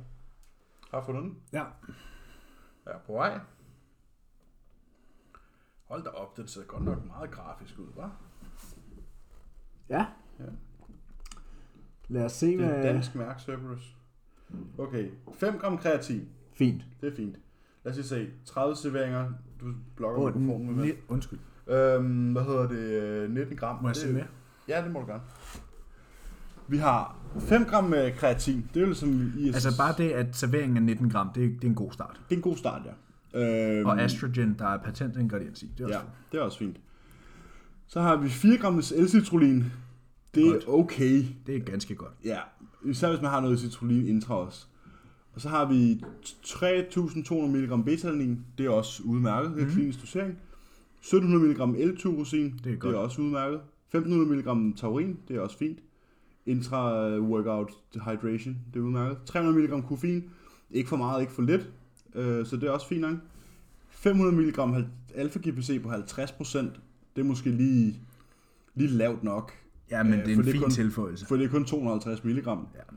Har 0.90 1.02
fundet 1.04 1.22
den. 1.22 1.42
Ja. 1.52 1.64
Jeg 2.86 2.94
er 2.94 2.98
på 3.06 3.12
vej. 3.12 3.40
Hold 5.84 6.04
da 6.04 6.10
op, 6.10 6.36
den 6.36 6.48
ser 6.48 6.64
godt 6.64 6.84
nok 6.84 7.04
meget 7.06 7.30
grafisk 7.30 7.78
ud, 7.78 7.88
hva'? 7.88 8.08
Ja. 9.88 10.06
Ja. 10.38 10.44
Lad 12.08 12.24
os 12.24 12.32
se, 12.32 12.46
Det 12.46 12.54
er 12.54 12.66
hvad... 12.68 12.78
et 12.78 12.84
dansk 12.84 13.14
mærke, 13.14 13.42
Cerberus. 13.42 13.96
Okay, 14.78 15.08
5 15.38 15.58
gram 15.58 15.78
kreatin. 15.78 16.28
Fint. 16.54 16.82
Det 17.00 17.12
er 17.12 17.16
fint. 17.16 17.36
Lad 17.84 17.92
os 17.92 17.96
lige 17.96 18.06
se. 18.06 18.28
30 18.44 18.76
serveringer. 18.76 19.30
Du 19.60 19.66
blokker 19.96 20.22
Oh, 20.22 20.36
mikrofonen 20.40 20.76
med. 20.76 20.90
undskyld. 21.08 21.38
Øhm, 21.68 22.32
hvad 22.32 22.42
hedder 22.42 22.68
det? 22.68 22.78
Øh, 23.02 23.30
19 23.34 23.56
gram. 23.56 23.82
Må 23.82 23.88
jeg 23.88 23.96
se 23.96 24.12
med? 24.12 24.22
Ja, 24.68 24.82
det 24.84 24.92
må 24.92 25.00
du 25.00 25.06
gerne. 25.06 25.22
Vi 26.68 26.76
har 26.76 27.16
5 27.38 27.64
gram 27.64 27.94
øh, 27.94 28.16
kreatin. 28.16 28.68
Det 28.68 28.76
er 28.76 28.80
jo 28.80 28.86
ligesom 28.86 29.32
i 29.38 29.46
Altså 29.48 29.78
bare 29.78 29.94
det, 29.98 30.10
at 30.10 30.36
serveringen 30.36 30.76
er 30.76 30.80
19 30.80 31.10
gram, 31.10 31.30
det 31.34 31.44
er, 31.44 31.48
det 31.48 31.64
er 31.64 31.68
en 31.68 31.74
god 31.74 31.92
start. 31.92 32.20
Det 32.28 32.34
er 32.34 32.38
en 32.38 32.42
god 32.42 32.56
start, 32.56 32.82
ja. 32.84 32.92
Øhm, 33.78 33.86
Og 33.86 34.04
estrogen, 34.04 34.56
der 34.58 34.66
er 34.66 34.78
patentingrediens 34.78 35.62
i. 35.62 35.66
Det 35.78 35.80
er 35.80 35.84
også 35.86 35.98
Ja, 35.98 36.04
det 36.32 36.38
er 36.40 36.44
også 36.44 36.58
fint. 36.58 36.76
Så 37.86 38.00
har 38.00 38.16
vi 38.16 38.28
4 38.28 38.56
gram 38.58 38.78
L-citrulin. 38.78 39.64
Det 40.36 40.46
er 40.46 40.52
Godt. 40.52 40.64
okay. 40.68 41.24
Det 41.46 41.56
er 41.56 41.60
ganske 41.60 41.94
godt. 41.94 42.12
Ja, 42.24 42.38
især 42.84 43.08
hvis 43.10 43.20
man 43.22 43.30
har 43.30 43.40
noget 43.40 43.60
citrullin 43.60 44.06
intra 44.06 44.34
også. 44.34 44.66
Og 45.34 45.40
så 45.40 45.48
har 45.48 45.64
vi 45.68 46.02
3.200 46.44 47.34
mg 47.34 47.84
beta-alanin. 47.84 48.38
Det 48.58 48.66
er 48.66 48.70
også 48.70 49.02
udmærket. 49.02 49.50
Det 49.50 49.60
er 49.62 49.66
Mhm. 49.66 49.74
klinisk 49.74 50.00
dosering. 50.00 50.38
1700 51.00 51.68
mg 51.68 51.86
L-tyrosin. 51.86 52.60
Det 52.64 52.72
er 52.72 52.76
godt. 52.76 52.92
Det 52.92 52.98
er 52.98 53.02
også 53.02 53.22
udmærket. 53.22 53.60
1500 53.88 54.42
mg 54.42 54.76
taurin. 54.76 55.16
Det 55.28 55.36
er 55.36 55.40
også 55.40 55.58
fint. 55.58 55.78
Intra-workout 56.46 57.72
hydration. 58.04 58.56
Det 58.74 58.80
er 58.80 58.84
udmærket. 58.84 59.18
300 59.26 59.58
mg 59.68 59.84
koffein. 59.88 60.24
Ikke 60.70 60.88
for 60.88 60.96
meget, 60.96 61.20
ikke 61.20 61.32
for 61.32 61.42
lidt. 61.42 61.70
Øh, 62.14 62.46
så 62.46 62.56
det 62.56 62.64
er 62.64 62.70
også 62.70 62.88
fint 62.88 63.00
nok. 63.00 63.16
500 63.88 64.36
mg 64.36 64.84
alfa-GPC 65.14 65.82
på 65.82 65.88
50%. 65.90 66.80
Det 67.16 67.22
er 67.22 67.26
måske 67.26 67.50
lige, 67.50 68.00
lige 68.74 68.88
lavt 68.90 69.24
nok. 69.24 69.52
Ja, 69.90 70.02
men 70.02 70.12
Øh, 70.12 70.18
det 70.26 70.32
er 70.32 70.36
en 70.36 70.38
det 70.42 70.48
er 70.48 70.52
fin 70.52 70.60
kun- 70.60 70.70
tilføjelse. 70.70 71.26
For 71.26 71.36
det 71.36 71.44
er 71.44 71.48
kun 71.48 71.64
250 71.64 72.24
mg. 72.24 72.36
Ja, 72.36 72.40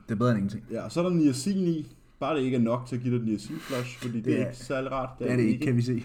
det 0.08 0.12
er 0.12 0.14
bedre 0.14 0.30
end 0.30 0.38
ingenting. 0.38 0.64
Ja, 0.70 0.88
så 0.88 1.00
er 1.00 1.04
der 1.08 1.10
niacin 1.16 1.68
i. 1.68 1.96
Bare 2.20 2.36
det 2.36 2.42
ikke 2.42 2.56
er 2.56 2.60
nok 2.60 2.86
til 2.86 2.96
at 2.96 3.02
give 3.02 3.18
dig 3.18 3.24
niacin 3.26 3.56
flush, 3.60 3.98
fordi 4.02 4.16
det, 4.16 4.24
Det 4.24 4.38
er 4.40 4.42
er- 4.42 4.46
ikke 4.46 4.58
særlig 4.58 4.92
rart. 4.92 5.08
Det 5.18 5.30
er 5.30 5.36
det 5.36 5.42
ikke, 5.42 5.64
kan 5.64 5.76
vi 5.76 5.82
se. 5.82 6.04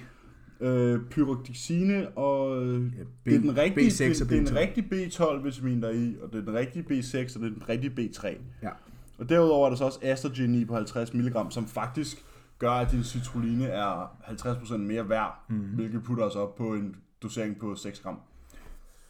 Øh, 0.62 1.00
pyroxine 1.10 2.08
og 2.18 2.64
øh, 2.66 2.84
Ja, 2.98 3.04
B, 3.04 3.26
det 3.26 3.36
er 3.36 3.40
den 3.40 3.58
rigtige, 3.58 3.88
B6 3.88 4.04
det, 4.04 4.22
og 4.22 4.30
det 4.30 4.38
er 4.38 4.46
den 4.46 4.58
B12. 4.58 4.60
rigtige 4.60 4.88
B12 5.08 5.44
vitamin 5.44 5.82
der 5.82 5.88
er 5.88 5.94
i, 5.94 6.16
og 6.22 6.32
det 6.34 6.40
er 6.40 6.46
den 6.46 6.54
rigtige 6.54 6.84
B6 6.84 7.36
og 7.36 7.42
det 7.44 7.50
er 7.52 7.54
den 7.54 7.70
rigtige 7.70 7.92
B3. 8.10 8.28
Ja. 8.64 8.70
Og 9.18 9.30
derudover 9.30 9.66
er 9.66 9.70
der 9.70 9.78
så 9.78 9.84
også 9.86 10.00
astrogen 10.02 10.56
i 10.56 10.66
på 10.66 10.76
50 10.76 11.14
mg, 11.14 11.36
som 11.50 11.66
faktisk 11.68 12.26
gør, 12.60 12.72
at 12.72 12.92
din 12.92 13.04
citrulline 13.04 13.66
er 13.66 14.16
50% 14.24 14.78
mere 14.78 15.10
værd, 15.10 15.46
mm. 15.50 15.56
hvilket 15.56 16.04
putter 16.04 16.24
os 16.24 16.36
op 16.36 16.56
på 16.56 16.74
en 16.74 16.96
dosering 17.24 17.60
på 17.60 17.76
6 17.76 18.00
gram. 18.00 18.18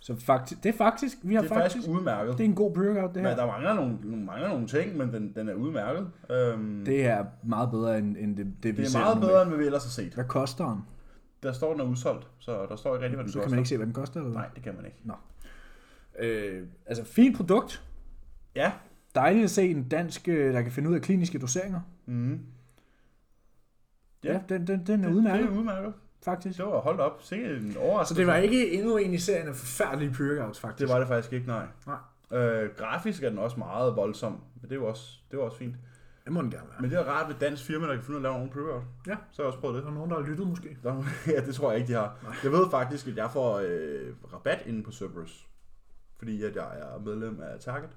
Så 0.05 0.15
faktisk, 0.15 0.63
det 0.63 0.69
er 0.69 0.77
faktisk, 0.77 1.17
vi 1.23 1.35
har 1.35 1.41
Det 1.41 1.51
er 1.51 1.55
faktisk, 1.55 1.75
faktisk 1.75 1.91
udmærket. 1.97 2.33
det 2.37 2.39
er 2.39 2.45
en 2.45 2.55
god 2.55 2.71
pre-workout, 2.71 3.07
det 3.07 3.15
Men 3.15 3.25
her. 3.25 3.35
der 3.35 3.45
mangler 3.47 3.73
nogle, 3.73 3.97
nogle, 4.03 4.25
mangler 4.25 4.47
nogle 4.49 4.67
ting, 4.67 4.97
men 4.97 5.13
den, 5.13 5.33
den 5.35 5.49
er 5.49 5.53
udmærket. 5.53 6.07
Øhm, 6.31 6.85
Det 6.85 7.05
er 7.05 7.25
meget 7.43 7.71
bedre 7.71 7.97
end, 7.97 8.17
end 8.17 8.37
det, 8.37 8.47
det, 8.63 8.77
vi 8.77 8.83
det 8.83 8.95
er 8.95 8.99
meget 8.99 9.21
bedre, 9.21 9.41
end 9.41 9.49
hvad 9.49 9.59
vi 9.59 9.65
ellers 9.65 9.83
har 9.83 9.89
set. 9.89 10.13
Hvad 10.13 10.25
koster 10.25 10.69
den? 10.69 10.81
Der 11.43 11.51
står, 11.51 11.71
den 11.71 11.81
er 11.81 11.85
udsolgt, 11.85 12.27
så 12.39 12.65
der 12.69 12.75
står 12.75 12.95
ikke 12.95 13.03
rigtig, 13.03 13.15
hvad 13.15 13.23
den 13.23 13.31
Så 13.31 13.37
koster. 13.39 13.47
kan 13.47 13.51
man 13.51 13.59
ikke 13.59 13.69
se, 13.69 13.77
hvad 13.77 13.85
den 13.85 13.93
koster, 13.93 14.19
eller? 14.19 14.33
Nej, 14.33 14.47
det 14.55 14.63
kan 14.63 14.75
man 14.75 14.85
ikke. 14.85 14.97
Øh, 16.19 16.67
altså, 16.85 17.03
fint 17.05 17.37
produkt. 17.37 17.83
Ja. 18.55 18.71
Dejligt 19.15 19.43
at 19.43 19.49
se 19.49 19.69
en 19.69 19.83
dansk, 19.89 20.27
øh, 20.27 20.53
der 20.53 20.61
kan 20.61 20.71
finde 20.71 20.89
ud 20.89 20.95
af 20.95 21.01
kliniske 21.01 21.39
doseringer. 21.39 21.79
Mm. 22.05 22.39
Ja. 24.23 24.33
Ja, 24.33 24.39
den, 24.49 24.67
den, 24.67 24.83
den 24.87 25.03
er 25.03 25.07
Det, 25.07 25.15
udmærket, 25.15 25.47
det 25.47 25.53
er 25.53 25.57
udmærket. 25.59 25.93
Faktisk. 26.25 26.57
Det 26.57 26.65
var 26.65 26.79
holdt 26.79 27.01
op. 27.01 27.21
Sikke 27.21 27.45
en 27.45 27.77
overraskelse. 27.77 28.15
Så 28.15 28.19
det 28.19 28.27
var 28.27 28.35
ikke 28.35 28.71
endnu 28.71 28.97
en 28.97 29.13
i 29.13 29.17
serien 29.17 29.47
af 29.47 29.55
forfærdelige 29.55 30.11
pre-workouts, 30.11 30.59
faktisk. 30.59 30.79
Det 30.79 30.89
var 30.93 30.99
det 30.99 31.07
faktisk 31.07 31.33
ikke, 31.33 31.47
nej. 31.47 31.67
Nej. 31.87 32.39
Øh, 32.41 32.69
grafisk 32.77 33.23
er 33.23 33.29
den 33.29 33.37
også 33.37 33.59
meget 33.59 33.95
voldsom, 33.95 34.31
men 34.31 34.63
det 34.69 34.71
er 34.71 34.75
jo 34.75 34.87
også, 34.87 35.19
det 35.31 35.39
var 35.39 35.45
også 35.45 35.57
fint. 35.57 35.75
Det 36.25 36.33
må 36.33 36.41
den 36.41 36.51
gerne 36.51 36.67
være. 36.69 36.81
Men 36.81 36.89
det 36.89 36.99
er 36.99 37.03
rart 37.03 37.27
ved 37.29 37.35
dansk 37.39 37.63
firma, 37.65 37.87
der 37.87 37.93
kan 37.93 38.03
finde 38.03 38.19
ud 38.19 38.25
af 38.25 38.29
at 38.29 38.33
lave 38.33 38.47
nogle 38.53 38.71
pre 38.71 38.81
Ja. 39.11 39.17
Så 39.31 39.41
har 39.41 39.43
jeg 39.43 39.45
også 39.47 39.59
prøvet 39.59 39.73
Er 39.75 39.79
det. 39.79 39.87
der 39.87 39.93
nogen, 39.93 40.11
der 40.11 40.21
har 40.21 40.27
lyttet 40.27 40.47
måske? 40.47 40.77
Der, 40.83 41.03
ja, 41.35 41.45
det 41.45 41.55
tror 41.55 41.71
jeg 41.71 41.79
ikke, 41.79 41.93
de 41.93 41.97
har. 41.97 42.17
Nej. 42.23 42.35
Jeg 42.43 42.51
ved 42.51 42.69
faktisk, 42.71 43.07
at 43.07 43.17
jeg 43.17 43.31
får 43.31 43.59
øh, 43.59 44.13
rabat 44.33 44.63
inde 44.65 44.83
på 44.83 44.91
Cerberus. 44.91 45.47
Fordi 46.17 46.43
at 46.43 46.55
jeg 46.55 46.79
er 46.79 46.99
medlem 46.99 47.41
af 47.41 47.59
Target. 47.59 47.89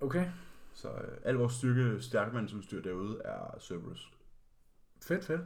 Okay. 0.00 0.26
Så 0.74 0.88
øh, 0.88 1.16
al 1.24 1.34
vores 1.34 1.52
styrke, 1.52 2.02
stærkemandsudstyr 2.02 2.82
derude 2.82 3.20
er 3.24 3.56
Cerberus. 3.60 4.10
Fedt, 5.02 5.24
fedt. 5.24 5.40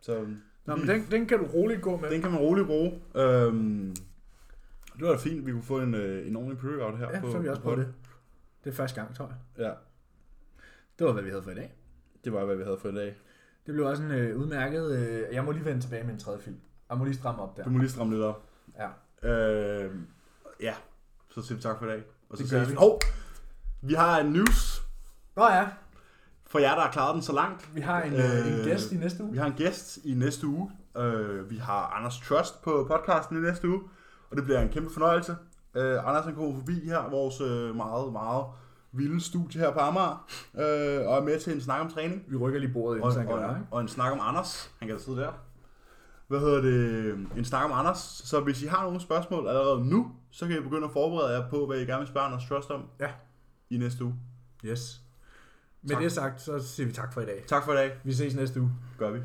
Så 0.00 0.26
Nå, 0.66 0.76
men 0.76 0.88
den, 0.88 1.06
den 1.10 1.26
kan 1.26 1.38
du 1.38 1.44
roligt 1.46 1.82
gå 1.82 1.96
med. 1.96 2.10
Den 2.10 2.22
kan 2.22 2.30
man 2.30 2.40
roligt 2.40 2.66
bruge. 2.66 3.00
Øhm, 3.14 3.94
det 4.98 5.06
var 5.06 5.10
da 5.12 5.16
fint, 5.18 5.40
at 5.40 5.46
vi 5.46 5.52
kunne 5.52 5.62
få 5.62 5.80
en, 5.80 5.94
øh, 5.94 6.28
en 6.28 6.36
ordentlig 6.36 6.58
pre-workout 6.58 6.96
her. 6.96 7.10
Ja, 7.10 7.20
på, 7.20 7.30
så 7.30 7.38
vi 7.38 7.48
også 7.48 7.62
på 7.62 7.76
det. 7.76 7.94
Det 8.64 8.70
er 8.70 8.74
første 8.74 9.00
gang, 9.00 9.16
tror 9.16 9.26
jeg. 9.26 9.64
Ja, 9.64 9.72
Det 10.98 11.06
var, 11.06 11.12
hvad 11.12 11.22
vi 11.22 11.30
havde 11.30 11.42
for 11.42 11.50
i 11.50 11.54
dag. 11.54 11.74
det 12.24 12.32
var, 12.32 12.44
hvad 12.44 12.56
vi 12.56 12.62
havde 12.62 12.78
for 12.78 12.88
i 12.88 12.94
dag. 12.94 13.16
Det 13.66 13.74
blev 13.74 13.86
også 13.86 14.02
en 14.02 14.10
øh, 14.10 14.36
udmærket... 14.38 14.90
Øh, 14.98 15.34
jeg 15.34 15.44
må 15.44 15.52
lige 15.52 15.64
vende 15.64 15.80
tilbage 15.80 16.04
med 16.04 16.12
en 16.14 16.20
tredje 16.20 16.40
film. 16.40 16.56
Jeg 16.90 16.98
må 16.98 17.04
lige 17.04 17.14
stramme 17.14 17.42
op 17.42 17.56
der. 17.56 17.64
Du 17.64 17.70
må 17.70 17.78
lige 17.78 17.90
stramme 17.90 18.12
lidt 18.12 18.24
op. 18.24 18.42
Ja. 18.78 18.88
Øh, 19.28 19.90
ja, 20.60 20.74
så 21.30 21.42
siger 21.42 21.56
vi 21.56 21.62
tak 21.62 21.78
for 21.78 21.86
i 21.86 21.88
dag. 21.88 22.02
Og 22.28 22.36
så 22.38 22.42
Det 22.42 22.50
gør 22.50 22.64
vi. 22.64 22.74
Hov, 22.74 23.00
vi 23.82 23.94
har 23.94 24.20
en 24.20 24.32
news 24.32 24.82
Nå 25.36 25.44
ja, 25.44 25.68
for 26.46 26.58
jer, 26.58 26.74
der 26.74 26.80
har 26.80 26.90
klaret 26.90 27.14
den 27.14 27.22
så 27.22 27.32
langt. 27.32 27.70
vi 27.74 27.80
har 27.80 28.02
en, 28.02 28.12
øh, 28.12 28.46
en 28.46 28.52
Øh, 28.58 28.64
gæst 28.64 28.92
i 28.92 28.96
næste 28.96 29.22
uge. 29.22 29.32
Vi 29.32 29.38
har 29.38 29.46
en 29.46 29.52
gæst 29.52 29.98
i 30.04 30.14
næste 30.14 30.46
uge. 30.46 30.70
Øh, 30.96 31.50
vi 31.50 31.56
har 31.56 31.86
Anders 31.96 32.18
Trust 32.18 32.62
på 32.62 32.86
podcasten 32.90 33.36
i 33.36 33.40
næste 33.40 33.68
uge. 33.68 33.80
Og 34.30 34.36
det 34.36 34.44
bliver 34.44 34.60
en 34.60 34.68
kæmpe 34.68 34.92
fornøjelse. 34.92 35.36
Øh, 35.74 36.08
Anders 36.08 36.24
han 36.24 36.34
kommer 36.34 36.54
forbi 36.54 36.84
her, 36.84 37.10
vores 37.10 37.40
øh, 37.40 37.76
meget, 37.76 38.12
meget 38.12 38.44
vilde 38.92 39.20
studie 39.20 39.60
her 39.60 39.72
på 39.72 39.78
Amager. 39.78 40.26
Øh, 40.54 41.08
og 41.08 41.16
er 41.16 41.22
med 41.22 41.40
til 41.40 41.52
en 41.54 41.60
snak 41.60 41.80
om 41.80 41.90
træning. 41.90 42.22
Vi 42.28 42.36
rykker 42.36 42.60
lige 42.60 42.72
bordet 42.72 42.96
ind, 42.96 43.04
Og, 43.04 43.12
så 43.12 43.18
han 43.18 43.26
kan 43.28 43.36
og, 43.36 43.42
være, 43.42 43.66
og 43.70 43.80
en 43.80 43.88
snak 43.88 44.12
om 44.12 44.18
Anders. 44.22 44.70
Han 44.78 44.88
kan 44.88 44.98
sidde 44.98 45.18
der. 45.18 45.32
Hvad 46.28 46.40
hedder 46.40 46.60
det? 46.60 47.14
En 47.36 47.44
snak 47.44 47.64
om 47.64 47.72
Anders. 47.72 47.98
Så 48.24 48.40
hvis 48.40 48.62
I 48.62 48.66
har 48.66 48.82
nogle 48.84 49.00
spørgsmål 49.00 49.48
allerede 49.48 49.84
nu, 49.84 50.12
så 50.30 50.46
kan 50.46 50.58
I 50.58 50.60
begynde 50.60 50.84
at 50.84 50.92
forberede 50.92 51.32
jer 51.32 51.48
på, 51.48 51.66
hvad 51.66 51.78
I 51.78 51.84
gerne 51.84 51.98
vil 51.98 52.08
spørge 52.08 52.26
Anders 52.26 52.44
Trust 52.48 52.70
om. 52.70 52.82
Ja. 53.00 53.08
I 53.70 53.76
næste 53.78 54.04
uge. 54.04 54.14
Yes. 54.64 55.00
Med 55.86 55.94
Tak. 55.94 56.02
det 56.02 56.12
sagt, 56.12 56.40
så 56.40 56.58
siger 56.58 56.86
vi 56.86 56.92
tak 56.92 57.12
for 57.12 57.20
i 57.20 57.24
dag. 57.26 57.44
Tak 57.46 57.64
for 57.64 57.72
i 57.72 57.76
dag. 57.76 57.92
Vi 58.04 58.12
ses 58.12 58.34
næste 58.34 58.60
uge. 58.60 58.70
Gør 58.98 59.10
vi. 59.10 59.20